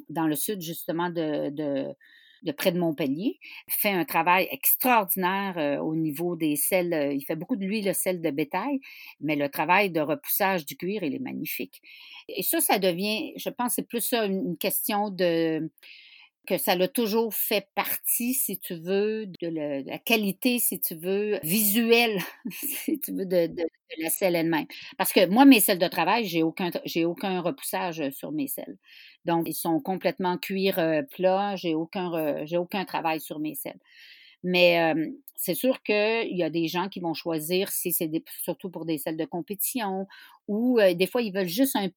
dans 0.09 0.27
le 0.27 0.35
sud, 0.35 0.61
justement, 0.61 1.09
de, 1.09 1.49
de 1.49 1.87
de 2.43 2.51
près 2.51 2.71
de 2.71 2.79
Montpellier, 2.79 3.39
fait 3.69 3.91
un 3.91 4.05
travail 4.05 4.47
extraordinaire 4.51 5.57
euh, 5.57 5.77
au 5.79 5.95
niveau 5.95 6.35
des 6.35 6.55
selles. 6.55 6.93
Euh, 6.93 7.13
il 7.13 7.21
fait 7.21 7.35
beaucoup 7.35 7.55
de 7.55 7.65
l'huile, 7.65 7.85
le 7.85 7.93
sel 7.93 8.21
de 8.21 8.29
bétail, 8.29 8.79
mais 9.19 9.35
le 9.35 9.49
travail 9.49 9.91
de 9.91 10.01
repoussage 10.01 10.65
du 10.65 10.75
cuir, 10.77 11.03
il 11.03 11.15
est 11.15 11.19
magnifique. 11.19 11.81
Et 12.27 12.43
ça, 12.43 12.59
ça 12.59 12.79
devient, 12.79 13.33
je 13.37 13.49
pense, 13.49 13.73
c'est 13.75 13.87
plus 13.87 14.01
ça 14.01 14.25
une 14.25 14.57
question 14.57 15.09
de 15.09 15.69
que 16.47 16.57
ça 16.57 16.75
l'a 16.75 16.87
toujours 16.87 17.33
fait 17.33 17.67
partie, 17.75 18.33
si 18.33 18.57
tu 18.57 18.73
veux, 18.75 19.27
de, 19.41 19.83
la 19.85 19.99
qualité, 19.99 20.59
si 20.59 20.79
tu 20.79 20.95
veux, 20.95 21.39
visuelle, 21.43 22.19
si 22.51 22.99
tu 22.99 23.11
veux, 23.11 23.25
de, 23.25 23.49
la 23.99 24.09
selle 24.09 24.35
elle-même. 24.35 24.65
Parce 24.97 25.13
que 25.13 25.27
moi, 25.27 25.45
mes 25.45 25.59
selles 25.59 25.77
de 25.77 25.87
travail, 25.87 26.25
j'ai 26.25 26.43
aucun, 26.43 26.71
j'ai 26.85 27.05
aucun 27.05 27.41
repoussage 27.41 28.09
sur 28.11 28.31
mes 28.31 28.47
selles. 28.47 28.77
Donc, 29.25 29.47
ils 29.47 29.53
sont 29.53 29.79
complètement 29.79 30.37
cuir 30.37 30.79
euh, 30.79 31.01
plat, 31.03 31.55
j'ai 31.55 31.75
aucun, 31.75 32.45
j'ai 32.45 32.57
aucun 32.57 32.85
travail 32.85 33.19
sur 33.19 33.39
mes 33.39 33.55
selles. 33.55 33.79
Mais 34.43 34.93
c'est 35.35 35.55
sûr 35.55 35.81
qu'il 35.83 36.37
y 36.37 36.43
a 36.43 36.49
des 36.49 36.67
gens 36.67 36.87
qui 36.89 36.99
vont 36.99 37.13
choisir, 37.13 37.69
si 37.69 37.91
c'est 37.91 38.09
surtout 38.43 38.69
pour 38.69 38.85
des 38.85 38.97
selles 38.97 39.17
de 39.17 39.25
compétition, 39.25 40.07
ou 40.47 40.79
des 40.79 41.07
fois, 41.07 41.21
ils 41.21 41.33
veulent 41.33 41.47
juste 41.47 41.75
un 41.75 41.89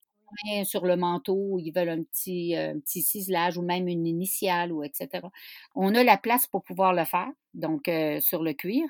sur 0.65 0.87
le 0.87 0.97
manteau, 0.97 1.59
ils 1.59 1.73
veulent 1.73 1.89
un 1.89 2.03
petit, 2.03 2.55
petit 2.85 3.03
ciselage 3.03 3.59
ou 3.59 3.63
même 3.63 3.89
une 3.89 4.07
initiale, 4.07 4.73
ou 4.73 4.83
etc. 4.83 5.27
On 5.75 5.95
a 5.95 6.03
la 6.05 6.17
place 6.17 6.47
pour 6.47 6.63
pouvoir 6.63 6.93
le 6.93 7.05
faire, 7.05 7.31
donc 7.55 7.91
sur 8.21 8.43
le 8.43 8.53
cuir. 8.53 8.85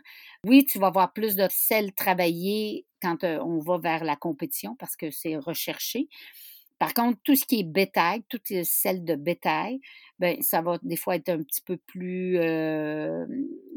Oui, 0.45 0.65
tu 0.65 0.79
vas 0.79 0.89
avoir 0.89 1.13
plus 1.13 1.37
de 1.37 1.47
selles 1.51 1.93
travaillées 1.93 2.87
quand 3.03 3.25
on 3.25 3.59
va 3.59 3.79
vers 3.79 4.05
la 4.05 4.17
compétition 4.17 4.77
parce 4.77 4.97
que 4.97 5.11
c'est 5.11 5.37
recherché. 5.37 6.09
Par 6.81 6.95
contre, 6.95 7.19
tout 7.25 7.37
ce 7.37 7.45
qui 7.45 7.61
est 7.61 7.63
bétail, 7.63 8.23
toutes 8.31 8.49
les 8.49 8.65
selles 8.65 9.05
de 9.05 9.15
bétail, 9.15 9.81
ben, 10.19 10.41
ça 10.41 10.63
va 10.63 10.79
des 10.83 10.97
fois 10.97 11.15
être 11.15 11.29
un 11.29 11.43
petit 11.43 11.61
peu 11.61 11.77
plus, 11.77 12.39
euh, 12.39 13.27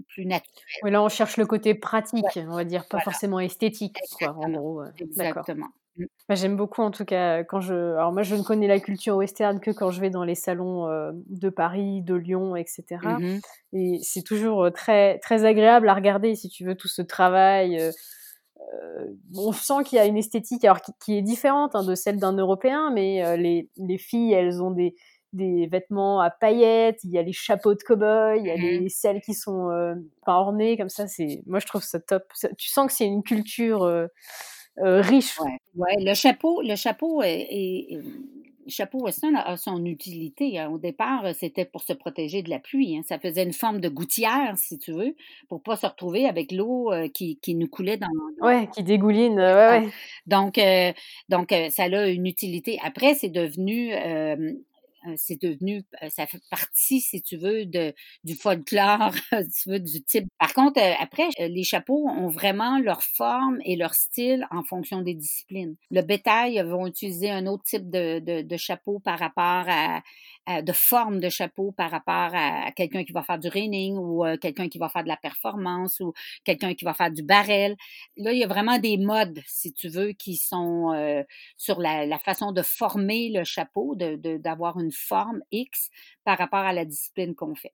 plus 0.07 0.25
naturel. 0.25 0.63
Oui, 0.83 0.91
là, 0.91 1.03
on 1.03 1.09
cherche 1.09 1.35
le 1.35 1.45
côté 1.45 1.75
pratique, 1.75 2.23
on 2.37 2.55
va 2.55 2.63
dire, 2.63 2.87
pas 2.87 3.01
forcément 3.01 3.41
esthétique, 3.41 3.99
quoi, 4.17 4.33
en 4.37 4.49
gros. 4.49 4.83
Exactement. 4.99 5.67
Mmh. 5.97 6.05
Bah, 6.27 6.35
j'aime 6.35 6.55
beaucoup, 6.55 6.81
en 6.81 6.91
tout 6.91 7.05
cas, 7.05 7.43
quand 7.43 7.59
je. 7.59 7.73
Alors, 7.73 8.11
moi, 8.11 8.23
je 8.23 8.35
ne 8.35 8.43
connais 8.43 8.67
la 8.67 8.79
culture 8.79 9.15
western 9.15 9.59
que 9.59 9.71
quand 9.71 9.91
je 9.91 10.01
vais 10.01 10.09
dans 10.09 10.23
les 10.23 10.35
salons 10.35 10.87
de 11.13 11.49
Paris, 11.49 12.01
de 12.01 12.15
Lyon, 12.15 12.55
etc. 12.55 12.83
Mmh 13.03 13.39
Et 13.73 13.99
c'est 14.01 14.23
toujours 14.23 14.71
très, 14.73 15.19
très 15.19 15.45
agréable 15.45 15.89
à 15.89 15.93
regarder, 15.93 16.35
si 16.35 16.49
tu 16.49 16.65
veux, 16.65 16.75
tout 16.75 16.87
ce 16.87 17.01
travail 17.01 17.91
euh, 18.73 19.05
on 19.35 19.51
sent 19.51 19.83
qu'il 19.85 19.97
y 19.97 19.99
a 19.99 20.05
une 20.05 20.17
esthétique 20.17 20.63
alors 20.65 20.79
qui, 21.03 21.17
est 21.17 21.21
différente 21.21 21.75
hein, 21.75 21.83
de 21.83 21.95
celle 21.95 22.19
d'un 22.19 22.33
Européen, 22.33 22.91
mais 22.93 23.23
euh, 23.23 23.35
les, 23.35 23.69
les, 23.77 23.97
filles, 23.97 24.33
elles 24.33 24.61
ont 24.61 24.71
des, 24.71 24.95
des 25.33 25.67
vêtements 25.67 26.21
à 26.21 26.29
paillettes, 26.29 26.99
il 27.03 27.11
y 27.11 27.17
a 27.17 27.23
les 27.23 27.33
chapeaux 27.33 27.73
de 27.73 27.81
cow-boy, 27.83 28.39
il 28.39 28.45
y 28.45 28.51
a 28.51 28.55
les 28.55 28.81
mmh 28.81 28.89
celles 28.89 29.21
qui 29.21 29.33
sont 29.33 29.69
euh, 29.69 29.95
pas 30.25 30.33
ornées 30.33 30.77
comme 30.77 30.89
ça. 30.89 31.07
C'est, 31.07 31.41
moi 31.45 31.59
je 31.59 31.67
trouve 31.67 31.83
ça 31.83 31.99
top. 31.99 32.23
tu 32.57 32.69
sens 32.69 32.87
que 32.87 32.93
c'est 32.93 33.05
une 33.05 33.23
culture 33.23 34.07
riche. 34.77 35.39
Ouais. 35.75 35.95
le 35.99 36.13
chapeau, 36.13 36.61
le 36.61 36.75
chapeau 36.75 37.21
est 37.23 37.99
chapeau 38.67 38.99
western 38.99 39.35
a, 39.35 39.57
son 39.57 39.83
utilité. 39.85 40.59
Hein. 40.59 40.69
Au 40.69 40.77
départ, 40.77 41.25
c'était 41.35 41.65
pour 41.65 41.81
se 41.81 41.93
protéger 41.93 42.41
de 42.41 42.49
la 42.49 42.59
pluie. 42.59 42.97
Hein. 42.97 43.01
Ça 43.07 43.19
faisait 43.19 43.43
une 43.43 43.53
forme 43.53 43.79
de 43.79 43.89
gouttière, 43.89 44.53
si 44.57 44.77
tu 44.77 44.91
veux, 44.91 45.15
pour 45.49 45.61
pas 45.61 45.75
se 45.75 45.85
retrouver 45.85 46.25
avec 46.25 46.51
l'eau 46.51 46.91
euh, 46.91 47.07
qui, 47.07 47.37
nous 47.55 47.67
coulait 47.67 47.97
dans. 47.97 48.07
dans... 48.39 48.47
Ouais, 48.47 48.67
qui 48.73 48.83
dégouline. 48.83 49.39
Ouais, 49.39 49.89
Donc, 50.27 50.57
euh, 50.57 50.91
donc 51.29 51.51
euh, 51.51 51.69
ça 51.69 51.83
a 51.83 52.07
une 52.07 52.25
utilité. 52.25 52.79
Après, 52.83 53.13
c'est 53.13 53.29
devenu 53.29 53.93
euh, 53.93 54.53
c'est 55.17 55.41
devenu, 55.41 55.83
ça 56.09 56.25
fait 56.27 56.41
partie, 56.49 57.01
si 57.01 57.21
tu 57.21 57.37
veux, 57.37 57.65
de, 57.65 57.93
du 58.23 58.35
folklore, 58.35 59.11
tu 59.31 59.69
veux, 59.69 59.79
du 59.79 60.03
type. 60.03 60.25
Par 60.39 60.53
contre, 60.53 60.79
après, 60.99 61.27
les 61.39 61.63
chapeaux 61.63 62.07
ont 62.09 62.27
vraiment 62.27 62.79
leur 62.79 63.03
forme 63.03 63.59
et 63.65 63.75
leur 63.75 63.93
style 63.93 64.45
en 64.51 64.63
fonction 64.63 65.01
des 65.01 65.13
disciplines. 65.13 65.75
Le 65.91 66.01
bétail 66.01 66.61
vont 66.63 66.87
utiliser 66.87 67.29
un 67.29 67.47
autre 67.47 67.63
type 67.63 67.89
de, 67.89 68.19
de, 68.19 68.41
de 68.41 68.57
chapeau 68.57 68.99
par 68.99 69.19
rapport 69.19 69.65
à, 69.67 70.01
de 70.47 70.71
forme 70.73 71.19
de 71.19 71.29
chapeau 71.29 71.71
par 71.71 71.91
rapport 71.91 72.31
à, 72.33 72.71
quelqu'un 72.71 73.03
qui 73.03 73.11
va 73.13 73.23
faire 73.23 73.39
du 73.39 73.47
reining 73.47 73.95
ou 73.97 74.23
quelqu'un 74.41 74.69
qui 74.69 74.77
va 74.77 74.89
faire 74.89 75.03
de 75.03 75.07
la 75.07 75.17
performance 75.17 75.99
ou 75.99 76.13
quelqu'un 76.43 76.73
qui 76.73 76.85
va 76.85 76.93
faire 76.93 77.11
du 77.11 77.23
barrel. 77.23 77.75
Là, 78.17 78.33
il 78.33 78.39
y 78.39 78.43
a 78.43 78.47
vraiment 78.47 78.77
des 78.77 78.97
modes, 78.97 79.39
si 79.47 79.73
tu 79.73 79.87
veux, 79.87 80.11
qui 80.11 80.35
sont 80.35 80.91
sur 81.57 81.79
la, 81.79 82.19
façon 82.19 82.51
de 82.51 82.61
former 82.61 83.29
le 83.29 83.43
chapeau, 83.43 83.95
d'avoir 83.95 84.79
une 84.79 84.91
forme 84.91 85.41
X 85.51 85.89
par 86.23 86.37
rapport 86.37 86.59
à 86.59 86.73
la 86.73 86.85
discipline 86.85 87.35
qu'on 87.35 87.55
fait. 87.55 87.73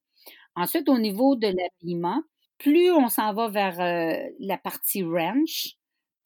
Ensuite, 0.56 0.90
au 0.90 0.98
niveau 0.98 1.36
de 1.36 1.48
l'habillement, 1.48 2.22
plus 2.58 2.92
on 2.92 3.08
s'en 3.08 3.34
va 3.34 3.48
vers 3.48 3.80
euh, 3.80 4.30
la 4.40 4.58
partie 4.58 5.04
ranch, 5.04 5.76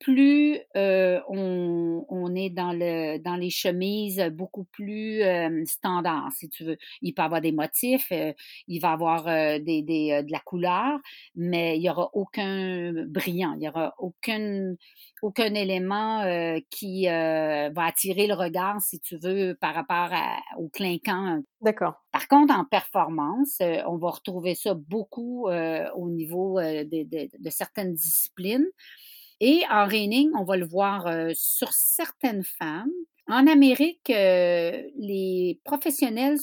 plus 0.03 0.59
euh, 0.75 1.21
on, 1.29 2.05
on, 2.09 2.35
est 2.35 2.49
dans, 2.49 2.73
le, 2.73 3.17
dans 3.19 3.37
les 3.37 3.49
chemises 3.49 4.21
beaucoup 4.33 4.65
plus 4.65 5.21
euh, 5.23 5.63
standards, 5.65 6.31
si 6.33 6.49
tu 6.49 6.65
veux. 6.65 6.77
Il 7.01 7.13
peut 7.13 7.21
y 7.21 7.25
avoir 7.25 7.39
des 7.39 7.53
motifs, 7.53 8.11
il 8.11 8.79
va 8.79 8.89
y 8.89 8.91
avoir 8.91 9.23
des, 9.25 9.81
des, 9.81 10.23
de 10.23 10.31
la 10.31 10.39
couleur, 10.39 10.99
mais 11.35 11.77
il 11.77 11.81
n'y 11.81 11.89
aura 11.89 12.09
aucun 12.13 12.93
brillant, 13.07 13.53
il 13.53 13.59
n'y 13.59 13.69
aura 13.69 13.93
aucun, 13.97 14.75
aucun 15.21 15.53
élément 15.53 16.23
qui 16.69 17.05
va 17.05 17.85
attirer 17.85 18.27
le 18.27 18.33
regard, 18.33 18.81
si 18.81 18.99
tu 18.99 19.17
veux, 19.17 19.55
par 19.59 19.73
rapport 19.73 20.09
au 20.57 20.67
clinquant. 20.67 21.41
D'accord. 21.61 21.93
Par 22.11 22.27
contre, 22.27 22.53
en 22.53 22.65
performance, 22.65 23.57
on 23.87 23.97
va 23.97 24.09
retrouver 24.09 24.55
ça 24.55 24.73
beaucoup 24.73 25.47
au 25.47 26.09
niveau 26.09 26.59
de, 26.59 26.83
de, 27.03 27.29
de 27.37 27.49
certaines 27.49 27.93
disciplines. 27.93 28.67
Et 29.45 29.63
en 29.69 29.85
reining, 29.85 30.31
on 30.35 30.45
va 30.45 30.55
le 30.55 30.65
voir 30.65 31.05
euh, 31.07 31.31
sur 31.35 31.73
certaines 31.73 32.45
femmes. 32.45 32.89
En 33.27 33.45
Amérique, 33.45 34.09
euh, 34.09 34.81
les 34.95 35.59
professionnels 35.65 36.37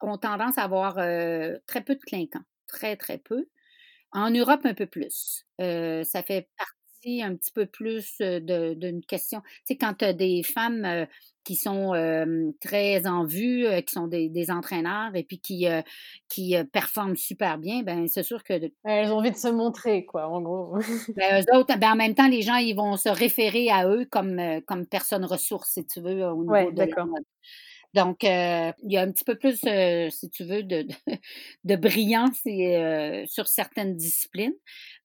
ont 0.00 0.16
tendance 0.16 0.56
à 0.56 0.62
avoir 0.62 0.96
euh, 0.96 1.58
très 1.66 1.82
peu 1.82 1.94
de 1.94 2.00
clinquants, 2.00 2.40
très, 2.66 2.96
très 2.96 3.18
peu. 3.18 3.48
En 4.12 4.30
Europe, 4.30 4.62
un 4.64 4.72
peu 4.72 4.86
plus. 4.86 5.44
ça 5.58 6.22
fait 6.22 6.48
partie 6.56 6.77
un 7.06 7.36
petit 7.36 7.52
peu 7.52 7.66
plus 7.66 8.18
d'une 8.20 9.02
question. 9.06 9.40
Tu 9.40 9.48
sais, 9.64 9.76
quand 9.76 9.94
tu 9.94 10.04
as 10.04 10.12
des 10.12 10.42
femmes 10.42 11.06
qui 11.44 11.56
sont 11.56 11.92
très 12.60 13.06
en 13.06 13.24
vue, 13.24 13.66
qui 13.86 13.92
sont 13.92 14.06
des, 14.06 14.50
entraîneurs 14.50 15.14
et 15.14 15.24
puis 15.24 15.40
qui, 15.40 15.66
qui 16.28 16.54
performent 16.72 17.16
super 17.16 17.58
bien, 17.58 17.82
ben 17.82 18.06
c'est 18.08 18.22
sûr 18.22 18.44
que... 18.44 18.54
Elles 18.84 19.12
ont 19.12 19.18
envie 19.18 19.30
de 19.30 19.36
se 19.36 19.48
montrer, 19.48 20.04
quoi, 20.04 20.28
en 20.28 20.40
gros. 20.40 20.76
ben, 21.16 21.42
eux 21.42 21.56
autres, 21.56 21.78
ben, 21.78 21.92
en 21.92 21.96
même 21.96 22.14
temps, 22.14 22.28
les 22.28 22.42
gens, 22.42 22.56
ils 22.56 22.74
vont 22.74 22.96
se 22.96 23.08
référer 23.08 23.70
à 23.70 23.88
eux 23.88 24.06
comme, 24.10 24.40
comme 24.66 24.86
personne 24.86 25.24
ressource, 25.24 25.72
si 25.74 25.86
tu 25.86 26.00
veux, 26.00 26.24
au 26.24 26.42
niveau 26.44 26.72
de 26.72 26.84
la 27.94 28.02
Donc, 28.02 28.22
il 28.22 28.92
y 28.92 28.96
a 28.96 29.02
un 29.02 29.10
petit 29.10 29.24
peu 29.24 29.36
plus, 29.36 29.60
si 30.10 30.30
tu 30.30 30.44
veux, 30.44 30.62
de, 30.62 31.76
brillance 31.76 32.40
sur 33.30 33.48
certaines 33.48 33.96
disciplines, 33.96 34.54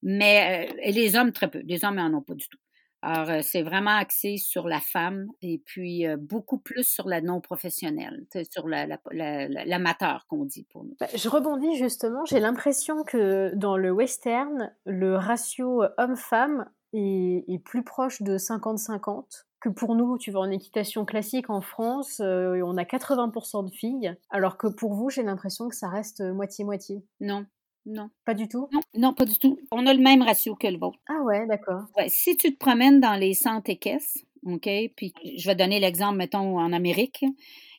mais 0.02 0.70
les 0.86 1.16
hommes, 1.16 1.32
très 1.32 1.50
peu. 1.50 1.62
Les 1.66 1.86
hommes 1.86 1.96
n'en 1.96 2.14
ont 2.14 2.22
pas 2.22 2.36
du 2.36 2.48
tout. 2.48 2.60
Alors, 3.04 3.30
euh, 3.30 3.40
c'est 3.42 3.64
vraiment 3.64 3.98
axé 3.98 4.38
sur 4.38 4.66
la 4.66 4.80
femme 4.80 5.28
et 5.42 5.62
puis 5.66 6.08
euh, 6.08 6.16
beaucoup 6.18 6.58
plus 6.58 6.88
sur 6.88 7.10
la 7.10 7.20
non 7.20 7.42
professionnelle, 7.42 8.26
sur 8.50 8.66
l'amateur 8.70 10.26
qu'on 10.30 10.46
dit 10.46 10.64
pour 10.72 10.86
nous. 10.86 10.96
Bah, 11.02 11.08
je 11.14 11.28
rebondis 11.28 11.76
justement, 11.76 12.24
j'ai 12.24 12.40
l'impression 12.40 13.04
que 13.04 13.52
dans 13.56 13.76
le 13.76 13.92
western, 13.92 14.74
le 14.86 15.18
ratio 15.18 15.84
homme-femme 15.98 16.70
est, 16.94 17.62
plus 17.66 17.84
proche 17.84 18.22
de 18.22 18.38
50-50 18.38 19.48
que 19.64 19.70
pour 19.70 19.96
nous, 19.96 20.18
tu 20.18 20.30
vois, 20.30 20.42
en 20.42 20.52
équitation 20.52 21.06
classique 21.06 21.50
en 21.50 21.62
France, 21.62 22.20
euh, 22.20 22.62
on 22.66 22.76
a 22.76 22.84
80% 22.84 23.64
de 23.64 23.72
filles, 23.74 24.14
alors 24.30 24.58
que 24.58 24.68
pour 24.68 24.94
vous, 24.94 25.10
j'ai 25.10 25.24
l'impression 25.24 25.70
que 25.70 25.76
ça 25.76 25.88
reste 25.88 26.22
moitié-moitié. 26.22 27.02
Non, 27.22 27.46
non. 27.86 28.10
Pas 28.26 28.34
du 28.34 28.50
tout? 28.50 28.68
Non, 28.74 28.82
non, 28.94 29.14
pas 29.14 29.24
du 29.24 29.40
tout. 29.40 29.58
On 29.72 29.88
a 29.88 29.94
le 29.94 30.02
même 30.02 30.22
ratio 30.22 30.56
que 30.56 30.68
le 30.68 30.78
vôtre. 30.78 31.00
Ah 31.08 31.22
ouais, 31.24 31.48
d'accord. 31.48 31.84
si 32.10 32.36
tu 32.36 32.54
te 32.54 32.58
promènes 32.58 33.00
dans 33.00 33.16
les 33.16 33.34
centres 33.34 33.70
équestres, 33.70 34.20
OK, 34.46 34.70
puis 34.98 35.14
je 35.38 35.48
vais 35.48 35.56
donner 35.56 35.80
l'exemple, 35.80 36.18
mettons, 36.18 36.60
en 36.60 36.74
Amérique, 36.74 37.24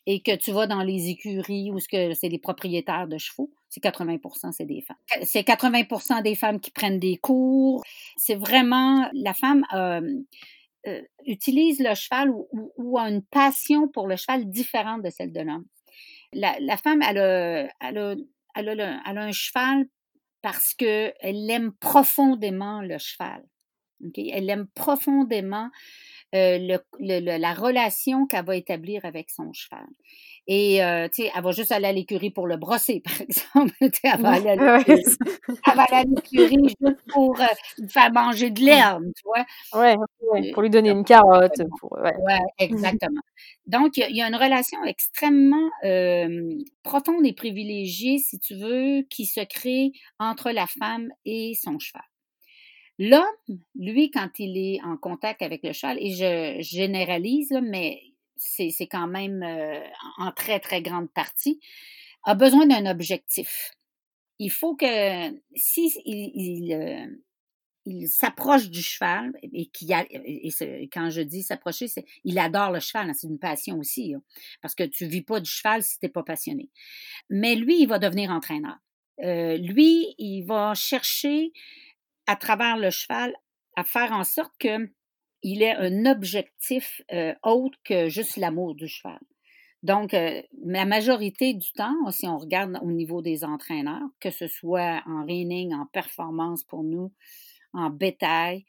et 0.06 0.22
que 0.22 0.34
tu 0.36 0.52
vas 0.52 0.66
dans 0.66 0.82
les 0.82 1.10
écuries 1.10 1.70
où 1.70 1.78
c'est 1.80 2.16
les 2.22 2.38
propriétaires 2.38 3.08
de 3.08 3.18
chevaux, 3.18 3.50
c'est 3.68 3.82
80% 3.82 4.52
c'est 4.52 4.64
des 4.64 4.80
femmes. 4.80 4.96
C'est 5.22 5.46
80% 5.46 6.22
des 6.22 6.34
femmes 6.34 6.60
qui 6.60 6.70
prennent 6.70 6.98
des 6.98 7.18
cours. 7.18 7.82
C'est 8.16 8.36
vraiment, 8.36 9.06
la 9.12 9.34
femme 9.34 9.64
euh, 9.74 10.00
euh, 10.86 11.02
utilise 11.26 11.80
le 11.80 11.94
cheval 11.94 12.30
ou, 12.30 12.98
a 12.98 13.08
une 13.08 13.24
passion 13.24 13.88
pour 13.88 14.06
le 14.06 14.16
cheval 14.16 14.48
différente 14.50 15.02
de 15.02 15.10
celle 15.10 15.32
de 15.32 15.40
l'homme. 15.40 15.64
La, 16.32 16.76
femme, 16.76 17.00
elle 17.02 17.18
a, 17.18 17.68
elle 17.80 17.98
a 17.98 18.14
elle 18.54 18.80
a, 18.80 19.02
un 19.04 19.32
cheval 19.32 19.86
parce 20.42 20.74
qu'elle 20.74 21.50
aime 21.50 21.72
profondément 21.80 22.80
le 22.82 22.98
cheval. 22.98 23.44
Elle 24.16 24.50
aime 24.50 24.66
profondément 24.74 25.70
le, 26.32 26.78
la 27.38 27.54
relation 27.54 28.26
qu'elle 28.26 28.44
va 28.44 28.56
établir 28.56 29.04
avec 29.04 29.30
son 29.30 29.52
cheval. 29.52 29.86
Et, 30.46 30.80
tu 31.12 31.22
sais, 31.22 31.30
elle 31.34 31.42
va 31.42 31.52
juste 31.52 31.72
aller 31.72 31.86
à 31.86 31.92
l'écurie 31.92 32.30
pour 32.30 32.46
le 32.46 32.56
brosser, 32.56 33.00
par 33.04 33.20
exemple. 33.20 33.72
elle 33.80 34.20
va 34.20 34.32
aller 34.32 34.48
à 34.50 36.04
l'écurie 36.04 36.68
juste 36.68 37.00
pour 37.08 37.38
faire 37.88 38.12
manger 38.12 38.50
de 38.50 38.60
l'herbe, 38.60 39.04
tu 39.16 39.22
vois? 39.24 39.44
Ouais, 39.80 39.96
pour 40.52 40.62
lui 40.62 40.70
donner 40.70 40.90
une 40.90 41.04
carotte. 41.04 41.62
Pour, 41.80 41.92
ouais. 41.92 42.38
exactement. 42.58 43.22
Donc, 43.66 43.96
il 43.96 44.16
y, 44.16 44.22
a 44.22 44.28
une 44.28 44.36
relation 44.36 44.84
extrêmement 44.84 45.70
profonde 46.82 47.24
et 47.24 47.32
privilégiée, 47.32 48.18
si 48.18 48.38
tu 48.38 48.54
veux, 48.54 49.02
qui 49.08 49.26
se 49.26 49.40
crée 49.40 49.92
entre 50.18 50.50
la 50.50 50.66
femme 50.66 51.08
et 51.24 51.54
son 51.54 51.78
cheval. 51.78 52.02
L'homme, 52.98 53.58
lui, 53.74 54.10
quand 54.10 54.38
il 54.38 54.56
est 54.56 54.80
en 54.84 54.96
contact 54.96 55.42
avec 55.42 55.64
le 55.64 55.72
cheval, 55.72 55.98
et 56.00 56.12
je 56.12 56.62
généralise, 56.62 57.52
mais 57.60 58.00
c'est 58.36 58.88
quand 58.90 59.06
même 59.06 59.44
en 60.18 60.32
très, 60.32 60.60
très 60.60 60.82
grande 60.82 61.10
partie, 61.10 61.60
a 62.24 62.34
besoin 62.34 62.66
d'un 62.66 62.86
objectif. 62.86 63.72
Il 64.38 64.50
faut 64.50 64.74
que 64.74 65.30
si 65.54 65.92
il, 66.04 67.18
il, 67.86 68.08
s'approche 68.08 68.70
du 68.70 68.82
cheval 68.82 69.32
et, 69.42 69.66
qui 69.66 69.92
et 69.92 70.88
quand 70.92 71.10
je 71.10 71.20
dis 71.20 71.42
s'approcher, 71.42 71.86
c'est 71.86 72.04
il 72.24 72.38
adore 72.38 72.72
le 72.72 72.80
cheval, 72.80 73.10
hein, 73.10 73.12
c'est 73.12 73.28
une 73.28 73.38
passion 73.38 73.78
aussi, 73.78 74.14
hein, 74.14 74.22
parce 74.60 74.74
que 74.74 74.84
tu 74.84 75.06
vis 75.06 75.22
pas 75.22 75.38
du 75.38 75.48
cheval 75.48 75.82
si 75.82 75.98
tu 75.98 76.06
n'es 76.06 76.10
pas 76.10 76.24
passionné. 76.24 76.70
Mais 77.30 77.54
lui, 77.54 77.80
il 77.80 77.86
va 77.86 77.98
devenir 77.98 78.30
entraîneur. 78.30 78.76
lui, 79.18 80.14
il 80.18 80.44
va 80.46 80.74
chercher 80.74 81.52
à 82.26 82.36
travers 82.36 82.78
le 82.78 82.90
cheval 82.90 83.34
à 83.76 83.84
faire 83.84 84.12
en 84.12 84.24
sorte 84.24 84.52
que 84.58 84.90
il 85.44 85.62
ait 85.62 85.76
un 85.76 86.06
objectif 86.06 87.02
euh, 87.12 87.34
autre 87.44 87.78
que 87.84 88.08
juste 88.08 88.36
l'amour 88.38 88.74
du 88.74 88.88
cheval. 88.88 89.20
Donc, 89.84 90.14
euh, 90.14 90.42
la 90.64 90.86
majorité 90.86 91.52
du 91.54 91.70
temps, 91.72 91.94
si 92.10 92.26
on 92.26 92.38
regarde 92.38 92.78
au 92.82 92.90
niveau 92.90 93.20
des 93.22 93.44
entraîneurs, 93.44 94.08
que 94.20 94.30
ce 94.30 94.48
soit 94.48 95.02
en 95.06 95.26
reining, 95.26 95.74
en 95.74 95.86
performance 95.86 96.64
pour 96.64 96.82
nous, 96.84 97.12
en 97.74 97.90
bétail, 97.90 98.64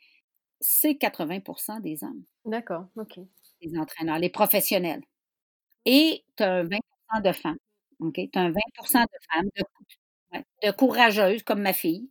c'est 0.61 0.95
80% 0.95 1.79
des 1.81 2.03
hommes. 2.03 2.23
D'accord, 2.45 2.87
OK. 2.97 3.19
Les 3.61 3.77
entraîneurs, 3.79 4.19
les 4.19 4.29
professionnels. 4.29 5.03
Et 5.85 6.25
tu 6.37 6.43
as 6.43 6.53
un 6.53 6.63
20% 6.65 7.21
de 7.23 7.31
femmes. 7.33 7.57
OK? 8.01 8.15
Tu 8.15 8.39
as 8.39 8.41
un 8.41 8.51
20% 8.51 9.03
de 9.03 9.07
femmes, 9.33 9.49
de, 10.63 10.71
courageuses 10.71 11.43
comme 11.43 11.61
ma 11.61 11.73
fille, 11.73 12.09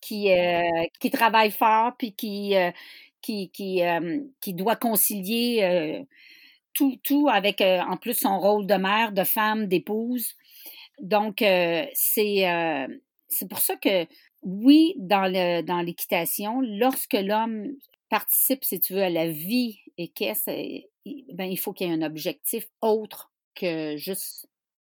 qui, 0.00 0.32
euh, 0.32 0.62
qui 1.00 1.10
travaillent 1.10 1.50
fort 1.52 1.96
puis 1.98 2.14
qui, 2.14 2.54
qui, 3.26 3.50
qui, 3.50 3.82
qui 4.40 4.54
doit 4.54 4.76
concilier 4.76 6.06
tout, 6.72 6.96
tout 7.02 7.28
avec 7.28 7.60
en 7.60 7.96
plus 7.96 8.14
son 8.14 8.38
rôle 8.38 8.66
de 8.66 8.74
mère, 8.74 9.10
de 9.12 9.24
femme, 9.24 9.66
d'épouse. 9.66 10.34
Donc, 11.00 11.38
c'est 11.40 12.46
pour 13.50 13.58
ça 13.58 13.76
que, 13.76 14.06
oui, 14.42 14.94
dans, 14.96 15.26
le, 15.26 15.62
dans 15.62 15.80
l'équitation, 15.80 16.60
lorsque 16.60 17.14
l'homme 17.14 17.72
participe, 18.08 18.62
si 18.62 18.78
tu 18.78 18.94
veux, 18.94 19.02
à 19.02 19.10
la 19.10 19.28
vie 19.28 19.80
et 19.98 20.08
qu'est-ce, 20.08 20.50
ben, 21.32 21.50
il 21.50 21.58
faut 21.58 21.72
qu'il 21.72 21.88
y 21.88 21.90
ait 21.90 21.94
un 21.94 22.02
objectif 22.02 22.66
autre 22.80 23.32
que 23.56 23.96
juste 23.96 24.48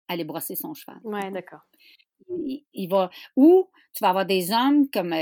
aller 0.09 0.25
brosser 0.25 0.57
son 0.57 0.75
cheval. 0.75 0.99
Oui, 1.05 1.21
d'accord. 1.31 1.61
Il, 2.29 2.89
va 2.89 3.11
ou 3.37 3.69
tu 3.93 4.03
vas 4.03 4.11
avoir 4.11 4.27
des 4.27 4.51
hommes 4.51 4.89
comme 4.91 5.15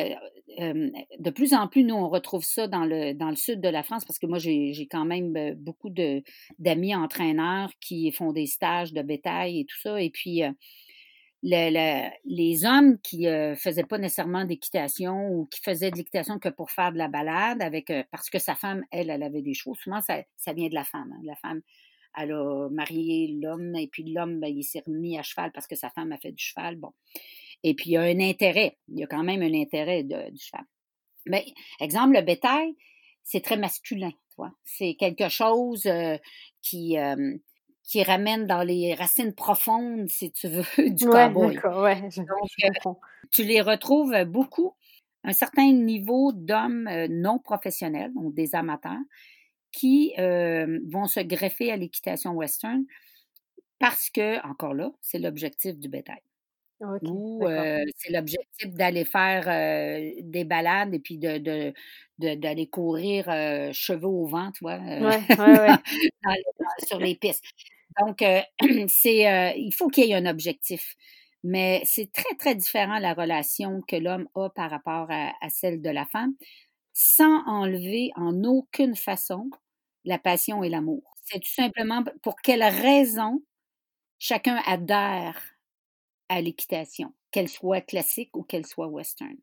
de 0.59 1.31
plus 1.31 1.55
en 1.55 1.69
plus, 1.69 1.85
nous, 1.85 1.95
on 1.95 2.09
retrouve 2.09 2.45
ça 2.45 2.67
dans 2.69 2.85
le, 2.85 3.15
dans 3.15 3.31
le 3.31 3.37
sud 3.37 3.61
de 3.61 3.69
la 3.69 3.83
France 3.83 4.05
parce 4.05 4.19
que 4.19 4.27
moi, 4.27 4.39
j'ai 4.39 4.89
quand 4.91 5.05
même 5.05 5.55
beaucoup 5.55 5.91
d'amis 6.59 6.95
entraîneurs 6.95 7.71
qui 7.81 8.11
font 8.13 8.33
des 8.33 8.47
stages 8.47 8.93
de 8.93 9.03
bétail 9.03 9.61
et 9.61 9.65
tout 9.65 9.79
ça. 9.81 10.01
Et 10.01 10.11
puis, 10.11 10.43
les 11.43 12.65
hommes 12.65 12.99
qui 13.01 13.21
ne 13.21 13.55
faisaient 13.57 13.85
pas 13.85 13.99
nécessairement 13.99 14.45
d'équitation 14.45 15.29
ou 15.29 15.47
qui 15.47 15.61
faisaient 15.61 15.91
de 15.91 15.97
l'équitation 15.97 16.39
que 16.39 16.49
pour 16.49 16.71
faire 16.71 16.93
de 16.93 16.99
la 16.99 17.09
balade 17.09 17.63
avec 17.63 17.93
parce 18.11 18.31
que 18.31 18.39
sa 18.39 18.55
femme, 18.55 18.85
elle, 18.91 19.11
elle 19.11 19.23
avait 19.23 19.43
des 19.43 19.55
chevaux. 19.55 19.75
Souvent, 19.75 20.01
ça, 20.01 20.23
ça 20.37 20.53
vient 20.53 20.69
de 20.69 20.75
la 20.75 20.85
femme. 20.85 21.13
Hein. 21.13 21.21
La 21.25 21.37
femme, 21.37 21.63
elle 22.19 22.33
a 22.33 22.69
marié 22.71 23.39
l'homme 23.41 23.75
et 23.77 23.89
puis 23.89 24.13
l'homme, 24.13 24.41
ben, 24.41 24.49
il 24.49 24.65
s'est 24.65 24.83
remis 24.87 25.19
à 25.19 25.23
cheval 25.23 25.51
parce 25.53 25.67
que 25.67 25.77
sa 25.77 25.91
femme 25.91 26.13
a 26.13 26.19
fait 26.19 26.33
du 26.33 26.43
cheval. 26.43 26.77
Bon. 26.77 26.93
Et 27.63 27.75
puis, 27.75 27.91
il 27.91 27.93
y 27.93 27.97
a 27.97 28.03
un 28.03 28.21
intérêt. 28.21 28.79
Il 28.89 28.99
y 28.99 29.05
a 29.05 29.07
quand 29.07 29.23
même 29.23 29.43
un 29.43 29.55
intérêt 29.55 30.03
de, 30.03 30.31
du 30.31 30.43
cheval. 30.43 30.65
Mais, 31.27 31.47
exemple, 31.81 32.15
le 32.15 32.23
bétail, 32.23 32.75
c'est 33.23 33.43
très 33.43 33.57
masculin, 33.57 34.11
tu 34.11 34.37
vois. 34.37 34.53
C'est 34.65 34.95
quelque 34.95 35.29
chose 35.29 35.87
euh, 35.87 36.17
qui, 36.61 36.99
euh, 36.99 37.37
qui 37.85 38.03
ramène 38.03 38.47
dans 38.47 38.63
les 38.63 38.95
racines 38.95 39.35
profondes, 39.35 40.09
si 40.09 40.33
tu 40.33 40.49
veux, 40.49 40.65
du 40.91 41.07
ouais, 41.09 41.33
cowboy. 41.33 41.59
Ouais, 41.81 42.11
je, 42.11 42.21
Donc, 42.21 42.87
euh, 42.87 42.91
tu 43.31 43.45
les 43.45 43.61
retrouves 43.61 44.25
beaucoup. 44.25 44.75
Un 45.25 45.33
certain 45.33 45.71
niveau 45.71 46.33
d'hommes 46.33 46.91
non 47.09 47.39
professionnels, 47.39 48.13
donc 48.13 48.35
des 48.35 48.57
amateurs, 48.57 48.99
qui 49.73 50.15
vont 50.17 51.07
se 51.07 51.21
greffer 51.21 51.73
à 51.73 51.77
l'équitation 51.77 52.33
western 52.33 52.85
parce 53.79 54.11
que, 54.11 54.45
encore 54.47 54.75
là, 54.75 54.93
c'est 55.01 55.19
l'objectif 55.19 55.77
du 55.77 55.89
bétail. 55.89 56.21
Ou 57.03 57.45
c'est 57.97 58.13
l'objectif 58.13 58.75
d'aller 58.75 59.05
faire 59.05 59.45
des 60.23 60.45
balades 60.45 60.95
et 60.95 60.99
puis 60.99 61.19
de, 61.19 61.73
d'aller 62.19 62.67
courir 62.69 63.25
cheveux 63.73 64.07
au 64.07 64.27
vent, 64.27 64.51
tu 64.53 64.65
vois, 64.65 64.79
sur 66.87 66.99
les 66.99 67.15
pistes. 67.15 67.45
Donc, 68.01 68.25
c'est, 68.89 69.55
il 69.57 69.73
faut 69.73 69.89
qu'il 69.89 70.07
y 70.07 70.13
ait 70.13 70.17
un 70.17 70.27
objectif. 70.27 70.97
Mais 71.45 71.83
c'est 71.85 72.13
très, 72.13 72.37
très 72.39 72.55
différent 72.55 72.99
la 72.99 73.15
relation 73.15 73.81
que 73.89 73.97
l'homme 73.97 74.29
a 74.37 74.49
par 74.51 74.71
rapport 74.71 75.07
à, 75.11 75.33
à, 75.41 75.49
celle 75.51 75.83
de 75.83 75.91
la 75.91 76.07
femme, 76.07 76.35
sans 76.93 77.43
enlever 77.47 78.11
en 78.17 78.45
aucune 78.45 78.97
façon 78.97 79.51
la 80.05 80.19
passion 80.19 80.63
et 80.63 80.69
l'amour. 80.69 81.17
C'est 81.23 81.41
tout 81.41 81.53
simplement 81.53 82.03
pour 82.23 82.37
quelle 82.37 82.63
raison 82.63 83.43
chacun 84.19 84.61
adhère 84.67 85.41
à 86.29 86.41
l'équitation, 86.41 87.13
qu'elle 87.31 87.49
soit 87.49 87.81
classique 87.81 88.37
ou 88.37 88.43
qu'elle 88.43 88.67
soit 88.67 88.89
western. 88.89 89.37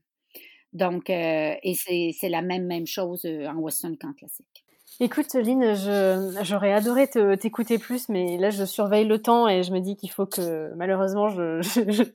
Donc, 0.73 1.09
euh, 1.09 1.55
et 1.63 1.75
c'est 1.75 2.29
la 2.29 2.41
même, 2.41 2.65
même 2.65 2.87
chose 2.87 3.25
euh, 3.25 3.47
en 3.47 3.55
western 3.55 3.97
qu'en 3.97 4.13
classique. 4.13 4.65
Écoute, 4.99 5.33
Lynn, 5.33 5.75
j'aurais 6.43 6.73
adoré 6.73 7.07
t'écouter 7.07 7.77
plus, 7.77 8.09
mais 8.09 8.37
là, 8.37 8.49
je 8.49 8.65
surveille 8.65 9.05
le 9.05 9.21
temps 9.21 9.47
et 9.47 9.63
je 9.63 9.71
me 9.71 9.79
dis 9.79 9.95
qu'il 9.95 10.11
faut 10.11 10.25
que, 10.25 10.73
malheureusement, 10.75 11.29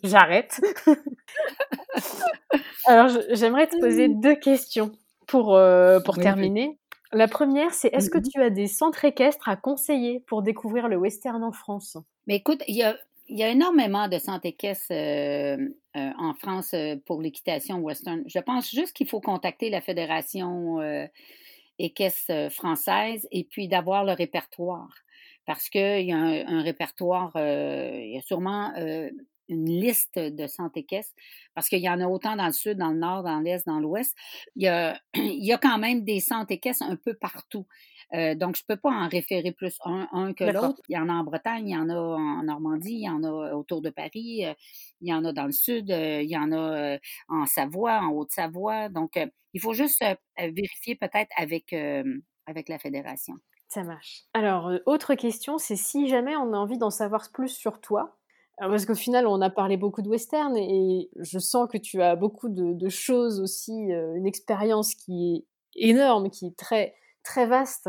j'arrête. 0.03 0.61
Alors, 2.87 3.09
j'aimerais 3.31 3.69
te 3.69 3.79
poser 3.81 4.09
deux 4.23 4.35
questions 4.35 4.93
pour, 5.35 5.57
euh, 5.57 5.99
pour 6.01 6.17
terminer. 6.17 6.79
La 7.13 7.29
première, 7.29 7.73
c'est 7.75 7.89
est-ce 7.93 8.09
que 8.09 8.19
tu 8.19 8.41
as 8.41 8.51
des 8.51 8.69
centres 8.69 9.05
équestres 9.05 9.49
à 9.49 9.57
conseiller 9.57 10.21
pour 10.21 10.43
découvrir 10.43 10.89
le 10.89 10.97
western 10.97 11.43
en 11.43 11.53
France? 11.53 11.97
Mais 12.27 12.37
écoute, 12.37 12.63
il 12.69 12.77
y 12.77 12.83
a, 12.83 12.97
il 13.29 13.39
y 13.39 13.43
a 13.43 13.49
énormément 13.49 14.09
de 14.09 14.19
centres 14.19 14.47
équestres 14.47 14.93
euh, 14.93 15.57
euh, 15.97 16.11
en 16.19 16.35
France 16.35 16.73
euh, 16.75 16.97
pour 17.05 17.21
l'équitation 17.21 17.79
western. 17.79 18.23
Je 18.27 18.39
pense 18.39 18.71
juste 18.71 18.93
qu'il 18.93 19.09
faut 19.09 19.21
contacter 19.21 19.71
la 19.71 19.81
Fédération 19.81 20.79
équestre 21.81 22.49
française 22.51 23.27
et 23.33 23.45
puis 23.45 23.67
d'avoir 23.67 24.05
le 24.05 24.13
répertoire. 24.13 24.89
Parce 25.47 25.69
qu'il 25.69 26.07
y 26.07 26.13
a 26.13 26.17
un, 26.17 26.63
répertoire, 26.63 27.33
il 27.37 28.13
y 28.15 28.19
a 28.19 28.23
sûrement 28.23 28.73
une 29.49 29.67
liste 29.67 30.19
de 30.19 30.47
équestres, 30.79 31.15
parce 31.55 31.69
qu'il 31.69 31.81
y 31.81 31.89
en 31.89 32.01
a 32.01 32.07
autant 32.07 32.37
dans 32.37 32.47
le 32.47 32.53
sud, 32.53 32.79
dans 32.79 32.91
le 32.91 32.99
nord, 32.99 33.23
dans 33.23 33.41
l'est, 33.41 33.67
dans 33.67 33.81
l'ouest. 33.81 34.15
Il, 34.57 34.65
il, 35.15 35.45
y 35.45 35.53
a 35.53 35.59
quand 35.59 35.79
même 35.79 36.05
des 36.05 36.25
équestres 36.49 36.85
un 36.85 36.97
peu 36.97 37.15
partout. 37.15 37.67
Euh, 38.13 38.35
donc, 38.35 38.57
je 38.57 38.63
ne 38.69 38.75
peux 38.75 38.81
pas 38.81 38.91
en 38.91 39.09
référer 39.09 39.53
plus 39.53 39.79
un, 39.85 40.33
que 40.35 40.45
l'autre. 40.45 40.81
Il 40.89 40.95
y 40.95 40.99
en 40.99 41.09
a 41.09 41.13
en 41.13 41.25
Bretagne, 41.25 41.69
il 41.69 41.73
y 41.73 41.77
en 41.77 41.89
a 41.89 41.97
en 41.97 42.43
Normandie, 42.45 42.95
il 42.95 43.05
y 43.05 43.09
en 43.09 43.23
a 43.25 43.55
autour 43.55 43.81
de 43.81 43.91
Paris, 43.91 44.45
euh, 44.45 44.55
il 45.01 45.09
y 45.09 45.15
en 45.15 45.25
a 45.25 45.33
dans 45.33 45.47
le 45.47 45.53
sud, 45.53 45.91
euh, 45.91 46.23
il 46.23 46.31
y 46.31 46.37
en 46.37 46.53
a 46.53 46.99
en 47.29 47.47
Savoie, 47.47 48.01
en 48.01 48.11
Haute-Savoie. 48.11 48.89
Donc, 48.89 49.19
il 49.53 49.61
faut 49.61 49.73
juste 49.73 50.05
vérifier 50.39 50.97
peut-être 50.97 51.31
avec, 51.37 51.73
avec 52.47 52.69
la 52.69 52.79
fédération. 52.79 53.35
Ça 53.69 53.83
marche. 53.83 54.25
Alors, 54.35 54.71
autre 54.87 55.15
question, 55.15 55.59
c'est 55.59 55.77
si 55.77 56.09
jamais 56.09 56.37
on 56.37 56.53
a 56.53 56.57
envie 56.57 56.79
d'en 56.79 56.91
savoir 56.91 57.31
plus 57.33 57.49
sur 57.49 57.81
toi, 57.81 58.17
parce 58.59 58.87
qu'au 58.87 58.95
final, 58.95 59.27
on 59.27 59.41
a 59.41 59.51
parlé 59.51 59.77
beaucoup 59.77 60.03
de 60.03 60.09
western 60.09 60.57
et 60.57 61.11
je 61.19 61.39
sens 61.39 61.69
que 61.71 61.79
tu 61.79 62.03
as 62.03 62.17
beaucoup 62.17 62.49
de, 62.49 62.89
choses 62.89 63.41
aussi, 63.41 63.73
une 63.73 64.27
expérience 64.27 64.95
qui 64.95 65.37
est 65.37 65.45
énorme, 65.91 66.31
qui 66.31 66.47
est 66.47 66.57
très, 66.57 66.95
très 67.25 67.47
vaste. 67.47 67.89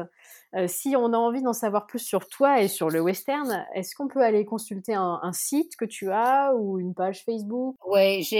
Euh, 0.56 0.66
si 0.68 0.96
on 0.96 1.14
a 1.14 1.18
envie 1.18 1.42
d'en 1.42 1.54
savoir 1.54 1.86
plus 1.86 2.00
sur 2.00 2.28
toi 2.28 2.62
et 2.62 2.70
sur 2.70 2.90
le 2.90 3.02
western, 3.02 3.68
est-ce 3.74 3.94
qu'on 3.94 4.08
peut 4.08 4.22
aller 4.22 4.46
consulter 4.46 4.94
un, 4.94 5.34
site 5.34 5.76
que 5.76 5.84
tu 5.86 6.10
as 6.12 6.56
ou 6.56 6.80
une 6.80 6.96
page 6.96 7.24
Facebook? 7.24 7.76
Oui, 7.86 8.24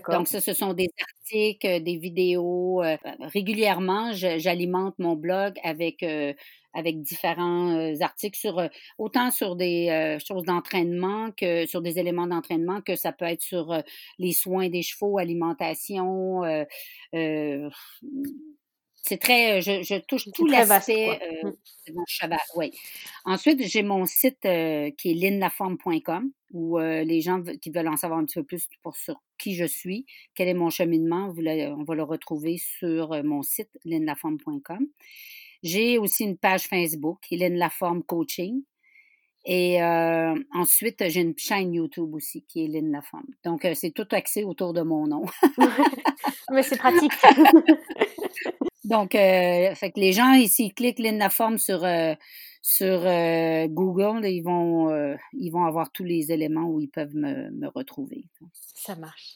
Donc, 0.08 0.28
ça, 0.28 0.40
ce 0.40 0.52
sont 0.54 0.72
des 0.74 0.88
articles, 1.00 1.82
des 1.82 1.96
vidéos. 1.96 2.82
Euh, 2.82 2.96
régulièrement, 3.20 4.12
j'alimente 4.12 4.94
mon 4.98 5.16
blog 5.16 5.54
avec, 5.64 6.02
euh, 6.02 6.32
avec 6.74 7.02
différents 7.02 7.70
euh, 7.76 7.94
articles 8.00 8.38
sur 8.38 8.62
autant 8.98 9.30
sur 9.30 9.56
des 9.56 10.18
choses 10.24 10.44
d'entraînement 10.44 11.30
que 11.32 11.66
sur 11.66 11.82
des 11.82 11.98
éléments 11.98 12.26
d'entraînement 12.26 12.80
que 12.82 12.96
ça 12.96 13.12
peut 13.12 13.24
être 13.24 13.42
sur 13.42 13.82
les 14.18 14.32
soins 14.32 14.68
des 14.68 14.82
chevaux, 14.82 15.18
alimentation, 15.18 16.42
c'est 19.08 19.18
très, 19.18 19.60
je, 19.60 19.82
je 19.82 20.00
touche 20.00 20.28
tout 20.34 20.46
l'aspect 20.46 21.10
euh, 21.10 21.48
mmh. 21.48 21.52
de 21.88 21.94
mon 21.94 22.04
cheval. 22.08 22.38
Oui. 22.56 22.72
Ensuite, 23.24 23.62
j'ai 23.62 23.84
mon 23.84 24.04
site 24.04 24.44
euh, 24.44 24.90
qui 24.98 25.12
est 25.12 25.14
linlaforme.com 25.14 26.32
où 26.52 26.78
euh, 26.78 27.04
les 27.04 27.20
gens 27.20 27.40
qui 27.42 27.70
veulent 27.70 27.86
en 27.86 27.96
savoir 27.96 28.18
un 28.18 28.24
petit 28.24 28.40
peu 28.40 28.44
plus 28.44 28.66
pour 28.82 28.96
sur 28.96 29.22
qui 29.38 29.54
je 29.54 29.64
suis, 29.64 30.06
quel 30.34 30.48
est 30.48 30.54
mon 30.54 30.70
cheminement, 30.70 31.30
vous 31.30 31.42
on 31.42 31.84
va 31.84 31.94
le 31.94 32.02
retrouver 32.02 32.58
sur 32.58 33.22
mon 33.22 33.42
site 33.42 33.70
linlaforme.com. 33.84 34.86
J'ai 35.62 35.98
aussi 35.98 36.24
une 36.24 36.36
page 36.36 36.64
Facebook, 36.64 37.20
Hélène 37.30 37.56
Laforme 37.56 38.02
Coaching. 38.02 38.62
Et 39.44 39.80
ensuite, 40.52 41.04
j'ai 41.08 41.20
une 41.20 41.38
chaîne 41.38 41.72
YouTube 41.74 42.12
aussi 42.12 42.44
qui 42.48 42.64
est 42.64 42.68
Lynn 42.68 42.90
Laforme. 42.90 43.26
Donc, 43.44 43.66
c'est 43.74 43.92
tout 43.92 44.08
axé 44.10 44.42
autour 44.42 44.72
de 44.72 44.82
mon 44.82 45.06
nom. 45.06 45.24
Mais 46.50 46.64
c'est 46.64 46.78
pratique. 46.78 47.12
Donc, 48.86 49.16
euh, 49.16 49.74
fait 49.74 49.90
que 49.90 49.98
les 49.98 50.12
gens, 50.12 50.32
ici, 50.34 50.66
ils 50.66 50.72
cliquent 50.72 51.00
Linnaform 51.00 51.58
sur, 51.58 51.84
euh, 51.84 52.14
sur 52.62 53.04
euh, 53.04 53.66
Google, 53.66 54.24
ils 54.24 54.42
vont, 54.42 55.16
ils 55.32 55.50
vont 55.50 55.64
avoir 55.64 55.90
tous 55.90 56.04
les 56.04 56.30
éléments 56.30 56.68
où 56.68 56.80
ils 56.80 56.88
peuvent 56.88 57.14
me, 57.16 57.66
retrouver. 57.74 58.28
Ça 58.74 58.94
marche. 58.94 59.34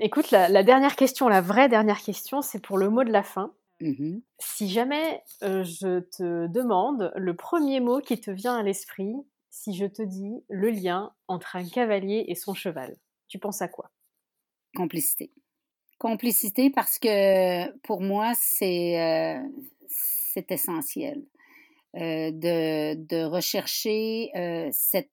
écoute, 0.00 0.30
la, 0.30 0.62
dernière 0.62 0.96
question, 0.96 1.28
la 1.28 1.42
vraie 1.42 1.68
dernière 1.68 2.00
question, 2.00 2.40
c'est 2.40 2.60
pour 2.60 2.78
le 2.78 2.88
mot 2.88 3.04
de 3.04 3.12
la 3.12 3.22
fin. 3.22 3.52
Mmh 3.82 4.20
si 4.38 4.70
jamais 4.70 5.22
je 5.42 6.00
te 6.00 6.46
demande 6.46 7.12
le 7.14 7.36
premier 7.36 7.80
mot 7.80 8.00
qui 8.00 8.18
te 8.18 8.30
vient 8.30 8.56
à 8.56 8.62
l'esprit, 8.62 9.14
si 9.50 9.74
je 9.74 9.84
te 9.84 10.00
dis 10.00 10.42
le 10.48 10.70
lien 10.70 11.12
entre 11.28 11.56
un 11.56 11.68
cavalier 11.68 12.24
et 12.28 12.34
son 12.34 12.54
cheval, 12.54 12.96
tu 13.28 13.38
penses 13.38 13.60
à 13.60 13.68
quoi? 13.68 13.90
Complicité. 14.74 15.30
Complicité 15.98 16.68
parce 16.68 16.98
que 16.98 17.72
pour 17.78 18.02
moi, 18.02 18.32
c'est 18.36 19.00
euh, 19.00 19.40
c'est 19.88 20.52
essentiel. 20.52 21.22
Euh, 21.94 22.30
de, 22.30 22.94
de, 22.94 23.24
rechercher 23.24 24.28
euh, 24.36 24.68
cette 24.70 25.08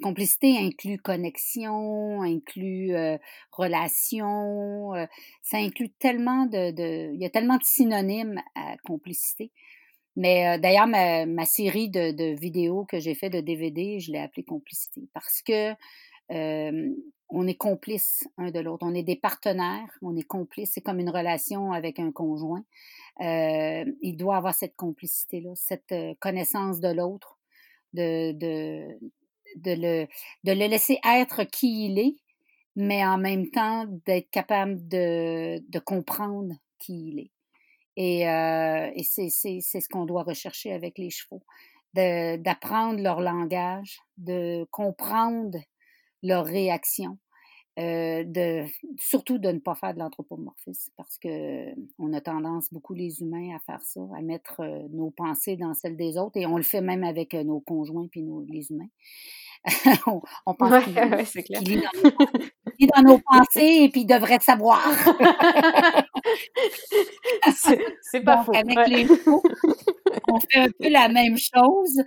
complicité 0.00 0.56
inclut 0.56 0.98
connexion, 0.98 2.22
inclut 2.22 2.92
relation, 3.50 4.92
ça 5.42 5.56
inclut 5.56 5.90
tellement 5.98 6.46
de, 6.46 6.70
de, 6.70 7.12
il 7.12 7.20
y 7.20 7.24
a 7.24 7.30
tellement 7.30 7.56
de 7.56 7.64
synonymes 7.64 8.40
à 8.54 8.76
complicité. 8.84 9.50
Mais 10.14 10.56
d'ailleurs, 10.60 10.86
ma, 10.86 11.26
ma, 11.26 11.46
série 11.46 11.88
de, 11.88 12.12
de 12.12 12.38
vidéos 12.38 12.84
que 12.84 13.00
j'ai 13.00 13.16
fait 13.16 13.30
de 13.30 13.40
DVD, 13.40 13.98
je 13.98 14.12
l'ai 14.12 14.18
appelée 14.18 14.44
complicité 14.44 15.08
parce 15.12 15.42
que 15.42 15.72
on 17.28 17.46
est 17.46 17.54
complices 17.54 18.26
un 18.38 18.50
de 18.50 18.60
l'autre. 18.60 18.86
On 18.86 18.94
est 18.94 19.02
des 19.02 19.16
partenaires, 19.16 19.90
on 20.02 20.16
est 20.16 20.22
complices. 20.22 20.72
C'est 20.74 20.80
comme 20.80 21.00
une 21.00 21.10
relation 21.10 21.72
avec 21.72 21.98
un 21.98 22.12
conjoint. 22.12 22.64
Euh, 23.20 23.84
il 24.00 24.16
doit 24.16 24.36
avoir 24.36 24.54
cette 24.54 24.76
complicité-là, 24.76 25.50
cette 25.54 25.92
euh, 25.92 26.14
connaissance 26.20 26.80
de 26.80 26.88
l'autre, 26.88 27.38
de, 27.92 28.32
de, 28.32 28.98
de, 29.56 29.72
le, 29.72 30.06
de 30.44 30.52
le 30.52 30.66
laisser 30.66 30.98
être 31.04 31.44
qui 31.44 31.86
il 31.86 31.98
est, 31.98 32.16
mais 32.76 33.04
en 33.04 33.18
même 33.18 33.50
temps 33.50 33.86
d'être 34.06 34.30
capable 34.30 34.86
de, 34.88 35.58
de 35.68 35.78
comprendre 35.80 36.54
qui 36.78 37.08
il 37.08 37.18
est. 37.20 37.30
Et, 37.96 38.28
euh, 38.28 38.90
et 38.94 39.02
c'est, 39.02 39.28
ce 39.28 39.88
qu'on 39.88 40.06
doit 40.06 40.22
rechercher 40.22 40.72
avec 40.72 40.98
les 40.98 41.10
chevaux, 41.10 41.42
d'apprendre 41.94 43.00
leur 43.00 43.20
langage, 43.20 43.98
de 44.18 44.64
comprendre 44.70 45.58
leur 46.22 46.44
réaction. 46.44 47.18
Euh, 47.78 48.24
de, 48.26 48.64
surtout 48.98 49.38
de 49.38 49.52
ne 49.52 49.60
pas 49.60 49.76
faire 49.76 49.94
de 49.94 50.00
l'anthropomorphisme 50.00 50.90
parce 50.96 51.16
que 51.16 51.72
on 52.00 52.12
a 52.12 52.20
tendance, 52.20 52.72
beaucoup 52.72 52.92
les 52.92 53.20
humains, 53.20 53.54
à 53.54 53.60
faire 53.60 53.80
ça, 53.82 54.00
à 54.16 54.20
mettre 54.20 54.62
euh, 54.62 54.88
nos 54.90 55.12
pensées 55.12 55.56
dans 55.56 55.74
celles 55.74 55.96
des 55.96 56.18
autres 56.18 56.36
et 56.36 56.44
on 56.44 56.56
le 56.56 56.64
fait 56.64 56.80
même 56.80 57.04
avec 57.04 57.34
euh, 57.34 57.44
nos 57.44 57.60
conjoints 57.60 58.08
puis 58.10 58.24
nos, 58.24 58.44
les 58.48 58.72
humains. 58.72 58.88
on, 60.46 60.54
pense 60.54 60.84
qu'il 60.86 60.98
est 62.80 62.86
dans, 62.96 63.02
nos 63.02 63.18
pensées 63.18 63.82
et 63.82 63.88
puis 63.90 64.00
il 64.00 64.06
devrait 64.06 64.40
savoir. 64.40 64.82
c'est 68.02 68.24
pas 68.24 68.42
faux. 68.42 68.56
Avec 68.56 68.88
les 68.88 69.04
mots, 69.04 69.42
on 70.28 70.40
fait 70.40 70.58
un 70.58 70.70
peu 70.80 70.88
la 70.88 71.08
même 71.08 71.38
chose. 71.38 72.02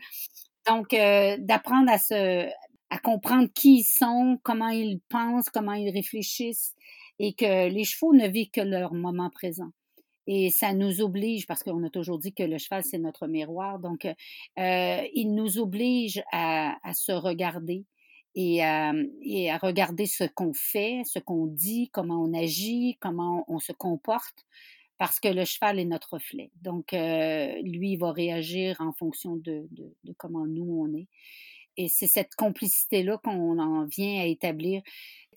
Donc, 0.67 0.89
d'apprendre 0.91 1.89
à 1.91 1.97
se, 1.97 2.49
à 2.91 2.99
comprendre 2.99 3.47
qui 3.55 3.79
ils 3.79 3.83
sont, 3.83 4.37
comment 4.43 4.67
ils 4.67 4.99
pensent, 5.09 5.49
comment 5.49 5.73
ils 5.73 5.89
réfléchissent, 5.89 6.75
et 7.19 7.33
que 7.33 7.69
les 7.69 7.85
chevaux 7.85 8.13
ne 8.13 8.27
vivent 8.27 8.51
que 8.51 8.61
leur 8.61 8.93
moment 8.93 9.29
présent. 9.29 9.71
Et 10.27 10.49
ça 10.49 10.73
nous 10.73 11.01
oblige, 11.01 11.47
parce 11.47 11.63
qu'on 11.63 11.83
a 11.85 11.89
toujours 11.89 12.19
dit 12.19 12.33
que 12.33 12.43
le 12.43 12.57
cheval, 12.57 12.83
c'est 12.83 12.99
notre 12.99 13.27
miroir, 13.27 13.79
donc 13.79 14.05
euh, 14.05 15.07
il 15.13 15.33
nous 15.33 15.57
oblige 15.57 16.21
à, 16.33 16.75
se 16.93 17.13
regarder 17.13 17.85
et 18.35 18.61
à, 18.61 18.91
et 19.21 19.49
à 19.49 19.57
regarder 19.57 20.05
ce 20.05 20.25
qu'on 20.25 20.53
fait, 20.53 21.01
ce 21.05 21.19
qu'on 21.19 21.47
dit, 21.47 21.89
comment 21.93 22.21
on 22.21 22.33
agit, 22.33 22.97
comment 22.99 23.45
on 23.47 23.59
se 23.59 23.71
comporte, 23.71 24.45
parce 24.97 25.21
que 25.21 25.29
le 25.29 25.45
cheval 25.45 25.79
est 25.79 25.85
notre 25.85 26.15
reflet. 26.15 26.51
Donc, 26.61 26.93
euh, 26.93 27.53
lui, 27.63 27.93
il 27.93 27.97
va 27.97 28.11
réagir 28.11 28.75
en 28.79 28.91
fonction 28.91 29.37
de, 29.37 29.67
de 29.71 30.13
comment 30.17 30.45
nous, 30.45 30.85
on 30.85 30.93
est. 30.93 31.07
Et 31.81 31.87
c'est 31.89 32.07
cette 32.07 32.35
complicité-là 32.35 33.17
qu'on 33.23 33.57
en 33.57 33.85
vient 33.85 34.21
à 34.21 34.25
établir. 34.25 34.83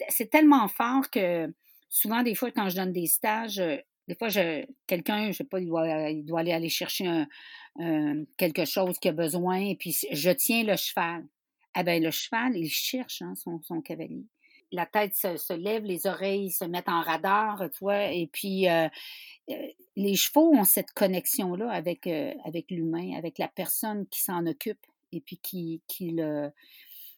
C'est 0.09 0.31
tellement 0.31 0.69
fort 0.69 1.09
que 1.11 1.53
souvent, 1.89 2.23
des 2.23 2.35
fois, 2.35 2.51
quand 2.51 2.69
je 2.69 2.77
donne 2.77 2.93
des 2.93 3.07
stages, 3.07 3.61
euh, 3.61 3.77
des 4.09 4.15
fois, 4.15 4.29
quelqu'un, 4.87 5.29
je 5.29 5.39
sais 5.39 5.45
pas, 5.45 5.61
il 5.61 5.69
doit, 5.69 6.11
il 6.11 6.25
doit 6.27 6.41
aller, 6.41 6.53
aller 6.53 6.69
chercher 6.69 7.25
quelque 8.37 8.66
chose 8.66 8.99
qu'il 8.99 9.09
a 9.09 9.15
besoin, 9.15 9.57
et 9.57 9.77
puis 9.77 9.97
je 10.12 10.31
tiens 10.31 10.62
le 10.62 10.77
cheval. 10.77 11.25
Eh 11.75 11.83
bien, 11.83 11.99
le 12.01 12.11
cheval, 12.11 12.55
il 12.55 12.69
cherche 12.69 13.23
hein, 13.23 13.35
son, 13.35 13.62
son, 13.62 13.81
cavalier. 13.81 14.27
La 14.73 14.85
tête 14.85 15.15
se, 15.15 15.55
lève, 15.55 15.85
les 15.85 16.07
oreilles 16.07 16.51
se 16.51 16.66
mettent 16.66 16.91
en 16.91 17.01
radar, 17.01 17.71
tu 17.71 17.79
vois, 17.81 18.12
et 18.12 18.27
puis 18.27 18.69
euh, 18.69 18.89
euh, 19.51 19.55
les 19.97 20.16
chevaux 20.16 20.53
ont 20.55 20.65
cette 20.65 20.93
connexion-là 20.93 21.71
avec, 21.71 22.07
avec 22.45 22.71
l'humain, 22.71 23.16
avec 23.16 23.39
la 23.39 23.49
personne 23.49 24.07
qui 24.09 24.21
s'en 24.21 24.47
occupe 24.47 24.85
et 25.15 25.20
puis 25.20 25.39
qui, 25.39 25.82
qui 25.86 26.16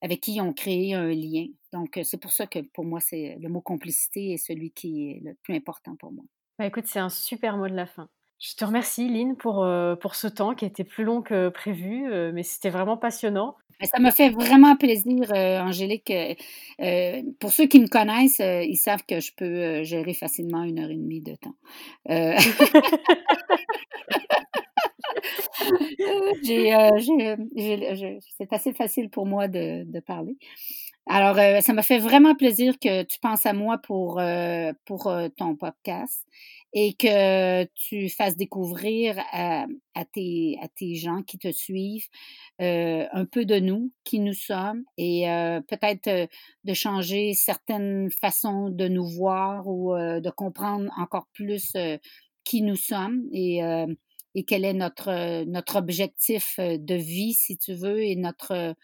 avec 0.03 0.21
qui 0.21 0.35
ils 0.35 0.41
ont 0.41 0.53
créé 0.53 0.95
un 0.95 1.09
lien. 1.09 1.47
Donc, 1.73 1.99
c'est 2.05 2.21
pour 2.21 2.33
ça 2.33 2.47
que 2.47 2.61
pour 2.61 2.85
moi, 2.85 3.01
c'est 3.01 3.37
le 3.41 3.49
mot 3.49 3.61
complicité 3.61 4.33
est 4.33 4.37
celui 4.37 4.71
qui 4.71 5.11
est 5.11 5.21
le 5.25 5.35
plus 5.43 5.55
important 5.55 5.97
pour 5.97 6.13
moi. 6.13 6.25
Bah, 6.59 6.67
écoute, 6.67 6.87
c'est 6.87 6.99
un 6.99 7.09
super 7.09 7.57
mot 7.57 7.69
de 7.69 7.75
la 7.75 7.87
fin. 7.87 8.09
Je 8.39 8.55
te 8.55 8.65
remercie, 8.65 9.09
Lynn, 9.09 9.37
pour, 9.37 9.67
pour 10.01 10.15
ce 10.15 10.27
temps 10.27 10.55
qui 10.55 10.67
a 10.67 10.69
été 10.69 10.85
plus 10.85 11.05
long 11.05 11.23
que 11.23 11.49
prévu, 11.49 12.07
mais 12.33 12.43
c'était 12.43 12.71
vraiment 12.71 12.99
passionnant. 12.99 13.57
Ça 13.83 13.99
me 13.99 14.11
fait 14.11 14.31
vraiment 14.31 14.77
plaisir, 14.77 15.33
Angélique. 15.33 16.13
pour 17.41 17.51
ceux 17.51 17.67
qui 17.67 17.81
me 17.81 17.89
connaissent, 17.89 18.41
ils 18.41 18.77
savent 18.77 19.05
que 19.07 19.21
je 19.21 19.33
peux 19.35 19.83
gérer 19.85 20.15
facilement 20.15 20.65
une 20.65 20.79
heure 20.79 20.91
et 20.91 20.97
demie 20.97 21.23
de 21.23 21.35
temps. 21.37 21.55
Euh, 26.49 28.19
c'est 28.37 28.53
assez 28.53 28.73
facile 28.73 29.11
pour 29.11 29.27
moi 29.27 29.49
de, 29.49 30.01
parler. 30.01 30.37
Alors, 31.07 31.39
euh, 31.39 31.61
ça 31.61 31.73
m'a 31.73 31.83
fait 31.83 31.99
vraiment 31.99 32.35
plaisir 32.35 32.79
que 32.79 33.03
tu 33.05 33.19
penses 33.21 33.47
à 33.47 33.53
moi 33.53 33.79
pour, 33.79 34.21
euh, 34.21 34.73
pour 34.85 35.13
ton 35.37 35.57
podcast 35.57 36.25
et 36.73 36.95
que 36.95 37.65
tu 37.75 38.09
fasses 38.09 38.37
découvrir 38.37 39.19
à, 39.33 39.67
tes, 40.13 40.59
à 40.63 40.69
tes 40.69 40.95
gens 40.95 41.23
qui 41.23 41.39
te 41.39 41.51
suivent 41.51 42.07
un 42.59 43.25
peu 43.31 43.45
de 43.45 43.59
nous, 43.59 43.93
qui 44.05 44.21
nous 44.21 44.35
sommes, 44.35 44.85
et 44.99 45.25
peut-être 45.69 46.29
de 46.65 46.75
changer 46.75 47.33
certaines 47.35 48.11
façons 48.11 48.69
de 48.69 48.89
nous 48.89 49.07
voir 49.07 49.67
ou 49.67 49.95
de 49.95 50.31
comprendre 50.31 50.91
encore 50.99 51.29
plus 51.33 51.73
qui 52.45 52.63
nous 52.63 52.77
sommes. 52.77 53.23
Et 53.33 53.63
et 54.37 54.45
quel 54.45 54.67
est 54.67 54.75
notre, 54.75 55.09
euh, 55.09 55.61
objectif 55.75 56.57
euh, 56.59 56.77
de 56.79 56.95
vie, 56.95 57.33
si 57.33 57.57
tu 57.57 57.73
veux, 57.73 58.03
et, 58.03 58.17
notre, 58.17 58.53
euh, 58.53 58.75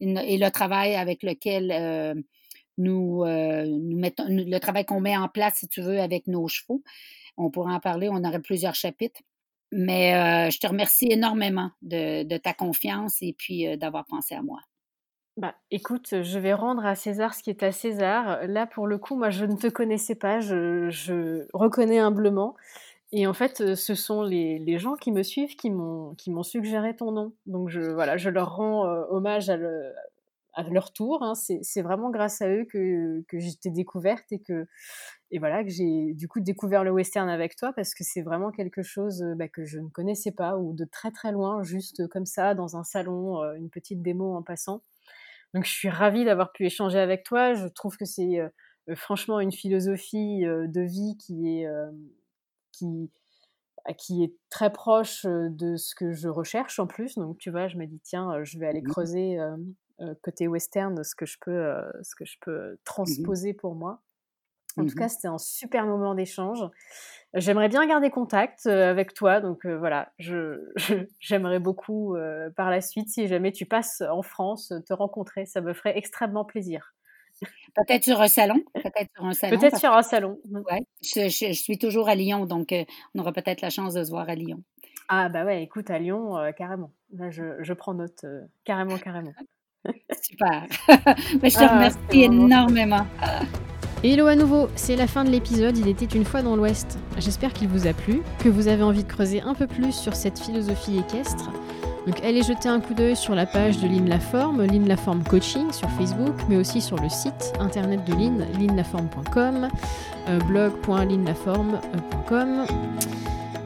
et 0.00 0.38
le 0.38 0.50
travail 0.50 0.96
avec 0.96 1.22
lequel 1.22 2.24
nous, 2.78 3.24
nous 3.24 3.96
mettons, 3.96 4.24
le 4.28 4.58
travail 4.58 4.84
qu'on 4.84 5.00
met 5.00 5.16
en 5.16 5.28
place, 5.28 5.58
si 5.58 5.68
tu 5.68 5.80
veux, 5.82 6.00
avec 6.00 6.26
nos 6.26 6.48
chevaux. 6.48 6.82
On 7.36 7.50
pourrait 7.50 7.72
en 7.72 7.80
parler, 7.80 8.08
on 8.10 8.24
aurait 8.24 8.40
plusieurs 8.40 8.74
chapitres. 8.74 9.20
Mais 9.70 10.50
je 10.50 10.58
te 10.58 10.66
remercie 10.66 11.06
énormément 11.10 11.70
de, 11.82 12.24
de 12.24 12.36
ta 12.36 12.52
confiance 12.52 13.18
et 13.22 13.32
puis 13.38 13.78
d'avoir 13.78 14.04
pensé 14.04 14.34
à 14.34 14.42
moi. 14.42 14.60
Bah, 15.36 15.54
écoute, 15.70 16.22
je 16.22 16.38
vais 16.38 16.54
rendre 16.54 16.84
à 16.84 16.96
César 16.96 17.34
ce 17.34 17.42
qui 17.42 17.50
est 17.50 17.62
à 17.62 17.70
César. 17.70 18.46
Là, 18.48 18.66
pour 18.66 18.88
le 18.88 18.98
coup, 18.98 19.16
moi, 19.16 19.30
je 19.30 19.44
ne 19.44 19.56
te 19.56 19.68
connaissais 19.68 20.16
pas, 20.16 20.40
je, 20.40 20.90
je 20.90 21.46
reconnais 21.52 21.98
humblement. 21.98 22.56
Et 23.16 23.28
en 23.28 23.32
fait, 23.32 23.76
ce 23.76 23.94
sont 23.94 24.22
les, 24.22 24.78
gens 24.78 24.96
qui 24.96 25.12
me 25.12 25.22
suivent 25.22 25.54
qui 25.54 25.70
m'ont 25.70 26.42
suggéré 26.42 26.96
ton 26.96 27.12
nom. 27.12 27.32
Donc 27.46 27.68
je 27.68 27.80
voilà, 27.80 28.16
je 28.16 28.28
leur 28.28 28.56
rends 28.56 28.86
euh, 28.86 29.04
hommage 29.08 29.48
à, 29.50 29.56
le, 29.56 29.92
à 30.54 30.64
leur 30.64 30.92
tour. 30.92 31.22
Hein. 31.22 31.34
C'est 31.34 31.82
vraiment 31.82 32.10
grâce 32.10 32.42
à 32.42 32.48
eux 32.48 32.64
que, 32.64 33.22
j'étais 33.32 33.70
découverte 33.70 34.32
et 34.32 34.40
que 34.40 34.66
et 35.30 35.38
voilà 35.38 35.62
que 35.62 35.70
j'ai 35.70 36.12
du 36.14 36.26
coup 36.26 36.40
découvert 36.40 36.82
le 36.82 36.90
western 36.90 37.28
avec 37.28 37.54
toi 37.54 37.72
parce 37.72 37.94
que 37.94 38.02
c'est 38.02 38.22
vraiment 38.22 38.50
quelque 38.50 38.82
chose 38.82 39.22
euh, 39.22 39.34
bah, 39.36 39.48
que 39.48 39.64
je 39.64 39.78
ne 39.78 39.88
connaissais 39.88 40.32
pas 40.32 40.56
ou 40.58 40.74
de 40.74 40.84
très 40.84 41.12
très 41.12 41.30
loin, 41.30 41.62
juste 41.62 42.08
comme 42.08 42.26
ça 42.26 42.54
dans 42.54 42.76
un 42.76 42.84
salon, 42.84 43.42
euh, 43.42 43.54
une 43.54 43.70
petite 43.70 44.02
démo 44.02 44.34
en 44.34 44.42
passant. 44.42 44.82
Donc 45.54 45.66
je 45.66 45.70
suis 45.70 45.88
ravie 45.88 46.24
d'avoir 46.24 46.50
pu 46.50 46.66
échanger 46.66 46.98
avec 46.98 47.22
toi. 47.22 47.54
Je 47.54 47.66
trouve 47.68 47.96
que 47.96 48.04
c'est 48.04 48.40
euh, 48.40 48.48
franchement 48.96 49.38
une 49.38 49.52
philosophie 49.52 50.42
de 50.42 50.80
vie 50.82 51.16
qui 51.16 51.60
est 51.60 51.68
qui 52.76 53.10
bah, 53.84 53.94
qui 53.94 54.24
est 54.24 54.34
très 54.50 54.72
proche 54.72 55.24
de 55.26 55.76
ce 55.76 55.94
que 55.94 56.12
je 56.12 56.28
recherche 56.28 56.78
en 56.78 56.86
plus. 56.86 57.16
Donc 57.16 57.38
tu 57.38 57.50
vois, 57.50 57.68
je 57.68 57.76
me 57.76 57.86
dis 57.86 58.00
tiens, 58.00 58.42
je 58.44 58.58
vais 58.58 58.66
aller 58.66 58.82
creuser 58.82 59.38
côté 60.22 60.48
western 60.48 61.02
ce 61.04 61.14
que 61.14 61.26
je 61.26 61.38
peux 61.40 61.74
ce 62.02 62.14
que 62.16 62.24
je 62.24 62.36
peux 62.40 62.78
transposer 62.84 63.54
pour 63.54 63.74
moi. 63.74 64.02
En 64.76 64.86
tout 64.86 64.96
cas, 64.96 65.08
c'était 65.08 65.28
un 65.28 65.38
super 65.38 65.86
moment 65.86 66.16
d'échange. 66.16 66.64
J'aimerais 67.34 67.68
bien 67.68 67.86
garder 67.86 68.10
contact 68.10 68.66
avec 68.66 69.14
toi, 69.14 69.40
donc 69.40 69.66
voilà, 69.66 70.12
j'aimerais 71.20 71.60
beaucoup 71.60 72.16
par 72.56 72.70
la 72.70 72.80
suite, 72.80 73.08
si 73.08 73.28
jamais 73.28 73.52
tu 73.52 73.66
passes 73.66 74.02
en 74.02 74.22
France, 74.22 74.72
te 74.86 74.92
rencontrer, 74.92 75.46
ça 75.46 75.60
me 75.60 75.74
ferait 75.74 75.96
extrêmement 75.98 76.44
plaisir. 76.44 76.93
Peut-être 77.74 78.04
sur 78.04 78.20
un 78.20 78.28
salon. 78.28 78.62
Peut-être 78.74 79.10
sur 79.14 79.24
un 79.24 79.32
salon. 79.32 79.58
Peut-être 79.58 79.78
sur 79.78 79.92
un 79.92 80.02
salon. 80.02 80.38
Mmh. 80.48 80.58
Ouais. 80.70 80.80
Je, 81.02 81.52
suis 81.52 81.78
toujours 81.78 82.08
à 82.08 82.14
Lyon, 82.14 82.46
donc 82.46 82.74
on 83.14 83.18
aura 83.20 83.32
peut-être 83.32 83.60
la 83.60 83.70
chance 83.70 83.94
de 83.94 84.04
se 84.04 84.10
voir 84.10 84.28
à 84.28 84.34
Lyon. 84.34 84.62
Ah 85.08 85.28
bah 85.28 85.44
ouais, 85.44 85.62
écoute, 85.62 85.90
à 85.90 85.98
Lyon, 85.98 86.34
carrément. 86.56 86.90
Là, 87.12 87.30
je, 87.30 87.72
prends 87.72 87.94
note, 87.94 88.24
carrément, 88.64 88.96
carrément. 88.98 89.32
Super. 90.22 90.66
je 90.88 91.58
te 91.58 91.64
ah, 91.64 91.74
remercie 91.74 91.98
énormément. 92.12 93.06
Hello 94.06 94.26
à 94.26 94.36
nouveau, 94.36 94.68
c'est 94.76 94.96
la 94.96 95.06
fin 95.06 95.24
de 95.24 95.30
l'épisode 95.30 95.78
Il 95.78 95.88
était 95.88 96.04
une 96.04 96.26
fois 96.26 96.42
dans 96.42 96.56
l'Ouest. 96.56 96.98
J'espère 97.16 97.54
qu'il 97.54 97.68
vous 97.68 97.86
a 97.86 97.94
plu, 97.94 98.20
que 98.38 98.50
vous 98.50 98.68
avez 98.68 98.82
envie 98.82 99.02
de 99.02 99.08
creuser 99.08 99.40
un 99.40 99.54
peu 99.54 99.66
plus 99.66 99.92
sur 99.92 100.14
cette 100.14 100.38
philosophie 100.38 100.98
équestre. 100.98 101.50
Donc 102.06 102.22
allez 102.22 102.42
jeter 102.42 102.68
un 102.68 102.80
coup 102.80 102.92
d'œil 102.92 103.16
sur 103.16 103.34
la 103.34 103.46
page 103.46 103.78
de 103.78 103.88
Lynn 103.88 104.08
Laforme, 104.08 104.62
Lynn 104.64 104.86
Laforme 104.86 105.22
Coaching 105.24 105.72
sur 105.72 105.88
Facebook, 105.90 106.34
mais 106.48 106.56
aussi 106.56 106.80
sur 106.80 106.98
le 106.98 107.08
site 107.08 107.52
internet 107.60 108.04
de 108.04 108.12
Lynn, 108.12 108.46
lynnlaforme.com, 108.58 109.68
euh. 110.28 110.38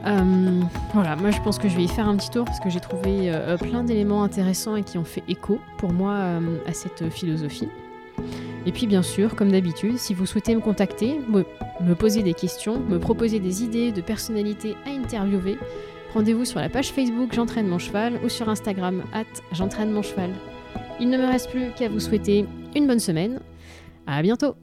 Euh, 0.05 0.61
voilà, 0.93 1.17
moi 1.17 1.31
je 1.31 1.41
pense 1.41 1.59
que 1.59 1.67
je 1.67 1.75
vais 1.75 1.83
y 1.83 1.87
faire 1.89 2.07
un 2.07 2.15
petit 2.15 2.29
tour 2.29 2.45
parce 2.45 2.61
que 2.61 2.69
j'ai 2.69 2.79
trouvé 2.79 3.29
euh, 3.29 3.57
plein 3.57 3.83
d'éléments 3.83 4.23
intéressants 4.23 4.77
et 4.77 4.83
qui 4.83 4.97
ont 4.97 5.03
fait 5.03 5.23
écho 5.27 5.59
pour 5.77 5.91
moi 5.91 6.15
à 6.65 6.73
cette 6.73 7.09
philosophie. 7.09 7.67
Et 8.65 8.71
puis 8.71 8.87
bien 8.87 9.01
sûr, 9.01 9.35
comme 9.35 9.51
d'habitude, 9.51 9.97
si 9.97 10.13
vous 10.13 10.25
souhaitez 10.25 10.55
me 10.55 10.61
contacter, 10.61 11.19
me, 11.29 11.95
poser 11.95 12.23
des 12.23 12.33
questions, 12.33 12.79
me 12.79 12.99
proposer 12.99 13.39
des 13.39 13.63
idées 13.63 13.91
de 13.91 14.01
personnalités 14.01 14.75
à 14.85 14.91
interviewer, 14.91 15.57
rendez-vous 16.13 16.45
sur 16.45 16.59
la 16.59 16.69
page 16.69 16.91
Facebook 16.91 17.33
J'entraîne 17.33 17.67
mon 17.67 17.79
cheval 17.79 18.19
ou 18.23 18.29
sur 18.29 18.49
Instagram 18.49 19.03
J'entraîne 19.51 19.91
mon 19.91 20.01
cheval. 20.01 20.31
Il 20.99 21.09
ne 21.09 21.17
me 21.17 21.25
reste 21.25 21.49
plus 21.49 21.71
qu'à 21.77 21.89
vous 21.89 21.99
souhaiter 21.99 22.45
une 22.75 22.87
bonne 22.87 22.99
semaine. 22.99 23.39
À 24.07 24.21
bientôt 24.21 24.55